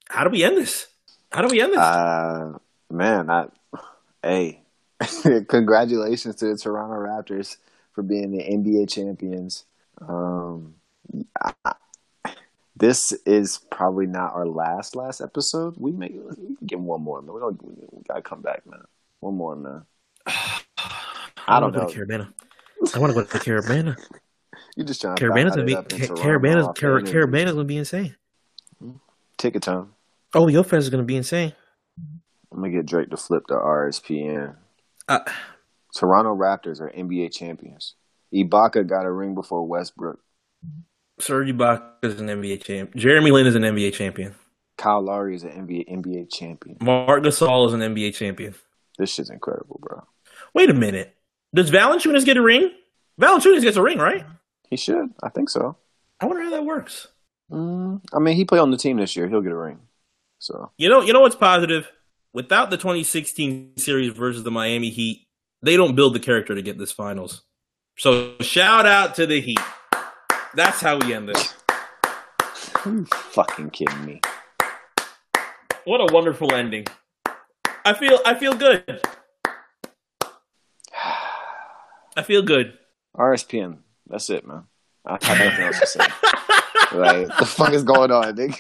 how 0.09 0.23
do 0.25 0.29
we 0.29 0.43
end 0.43 0.57
this? 0.57 0.87
How 1.31 1.41
do 1.41 1.47
we 1.47 1.61
end 1.61 1.71
this? 1.73 1.79
Uh, 1.79 2.57
man, 2.91 3.29
I, 3.29 3.47
hey, 4.21 4.61
congratulations 5.47 6.35
to 6.37 6.45
the 6.47 6.57
Toronto 6.57 6.95
Raptors 6.95 7.57
for 7.93 8.03
being 8.03 8.31
the 8.31 8.43
NBA 8.43 8.89
champions. 8.89 9.63
Um, 10.01 10.75
I, 11.41 11.53
this 12.75 13.13
is 13.25 13.59
probably 13.71 14.05
not 14.05 14.33
our 14.33 14.45
last 14.45 14.95
last 14.95 15.21
episode. 15.21 15.75
We 15.77 15.91
make 15.91 16.15
get 16.65 16.79
one 16.79 17.01
more. 17.01 17.21
Man. 17.21 17.33
We 17.33 17.39
don't. 17.39 17.63
We, 17.63 17.73
gotta 18.07 18.21
come 18.21 18.41
back, 18.41 18.65
man. 18.65 18.83
One 19.19 19.35
more, 19.35 19.55
man. 19.55 19.83
I 21.47 21.59
don't 21.59 21.73
know. 21.73 21.81
Go 21.81 21.87
to 21.87 21.99
Caribana. 21.99 22.33
I 22.93 22.99
want 22.99 23.13
to 23.13 23.21
go 23.21 23.25
to 23.25 23.37
Caribana. 23.39 23.97
You 24.75 24.83
just 24.83 25.01
trying 25.01 25.15
Caribana's 25.15 25.53
to 25.53 25.59
gonna 25.59 25.65
be 25.65 25.73
fire 25.73 25.81
it 25.81 25.85
up 25.85 25.93
in 25.93 25.99
Ca- 25.99 26.07
Toronto 26.07 26.23
Caribana's 26.23 26.79
Car- 26.79 27.01
Caribana's 27.01 27.53
gonna 27.53 27.63
be 27.63 27.77
insane. 27.77 28.15
Ticket 29.37 29.63
time. 29.63 29.93
Oh, 30.33 30.47
your 30.47 30.63
fans 30.63 30.85
is 30.85 30.89
gonna 30.89 31.03
be 31.03 31.15
insane. 31.15 31.53
I'm 32.51 32.61
gonna 32.61 32.71
get 32.71 32.85
Drake 32.85 33.09
to 33.09 33.17
flip 33.17 33.43
the 33.47 33.55
RSPN. 33.55 34.55
Uh, 35.07 35.19
Toronto 35.93 36.35
Raptors 36.35 36.81
are 36.81 36.89
NBA 36.89 37.33
champions. 37.33 37.95
Ibaka 38.33 38.85
got 38.85 39.05
a 39.05 39.11
ring 39.11 39.33
before 39.33 39.65
Westbrook. 39.65 40.19
Serge 41.19 41.49
Ibaka 41.49 41.83
is 42.03 42.19
an 42.19 42.27
NBA 42.27 42.63
champ. 42.63 42.95
Jeremy 42.95 43.31
Lin 43.31 43.47
is 43.47 43.55
an 43.55 43.63
NBA 43.63 43.93
champion. 43.93 44.35
Kyle 44.77 45.01
Lowry 45.01 45.35
is 45.35 45.43
an 45.43 45.51
NBA 45.51 45.89
NBA 45.89 46.33
champion. 46.33 46.77
Marc 46.81 47.23
Gasol 47.23 47.67
is 47.67 47.73
an 47.73 47.79
NBA 47.79 48.13
champion. 48.15 48.55
This 48.97 49.13
shit's 49.13 49.29
incredible, 49.29 49.79
bro. 49.81 50.03
Wait 50.53 50.69
a 50.69 50.73
minute. 50.73 51.15
Does 51.53 51.71
Valanciunas 51.71 52.25
get 52.25 52.37
a 52.37 52.41
ring? 52.41 52.71
Valanciunas 53.19 53.61
gets 53.61 53.77
a 53.77 53.81
ring, 53.81 53.99
right? 53.99 54.25
He 54.69 54.75
should. 54.75 55.09
I 55.23 55.29
think 55.29 55.49
so. 55.49 55.77
I 56.19 56.25
wonder 56.25 56.43
how 56.43 56.51
that 56.51 56.65
works. 56.65 57.07
Mm, 57.51 58.01
I 58.13 58.19
mean, 58.19 58.35
he 58.35 58.45
played 58.45 58.59
on 58.59 58.71
the 58.71 58.77
team 58.77 58.97
this 58.97 59.15
year. 59.15 59.27
He'll 59.27 59.41
get 59.41 59.51
a 59.51 59.57
ring. 59.57 59.79
So 60.39 60.71
You 60.77 60.89
know, 60.89 61.01
you 61.01 61.13
know 61.13 61.21
what's 61.21 61.35
positive? 61.35 61.89
Without 62.33 62.69
the 62.69 62.77
2016 62.77 63.77
series 63.77 64.11
versus 64.11 64.43
the 64.43 64.51
Miami 64.51 64.89
Heat, 64.89 65.27
they 65.61 65.77
don't 65.77 65.95
build 65.95 66.13
the 66.13 66.19
character 66.19 66.53
to 66.53 66.61
get 66.61 66.77
this 66.77 66.91
finals. 66.91 67.43
So 67.97 68.35
shout 68.41 68.85
out 68.85 69.15
to 69.15 69.25
the 69.25 69.39
Heat. 69.39 69.59
That's 70.55 70.79
how 70.79 70.97
we 70.97 71.13
end 71.13 71.27
this. 71.27 71.53
Are 72.85 72.91
you 72.91 73.05
fucking 73.05 73.71
kidding 73.71 74.05
me? 74.05 74.21
What 75.83 75.99
a 75.99 76.13
wonderful 76.13 76.53
ending. 76.53 76.85
I 77.83 77.93
feel 77.93 78.19
I 78.25 78.35
feel 78.35 78.53
good. 78.53 79.01
I 82.17 82.23
feel 82.23 82.41
good. 82.41 82.77
RSPN. 83.17 83.79
That's 84.07 84.29
it, 84.29 84.47
man. 84.47 84.63
I 85.05 85.17
have 85.21 85.37
nothing 85.39 85.65
else 85.65 85.79
to 85.81 85.87
say. 85.87 85.99
like, 86.97 87.27
the 87.37 87.45
fuck 87.45 87.73
is 87.73 87.83
going 87.83 88.11
on, 88.11 88.35
nigga? 88.35 88.57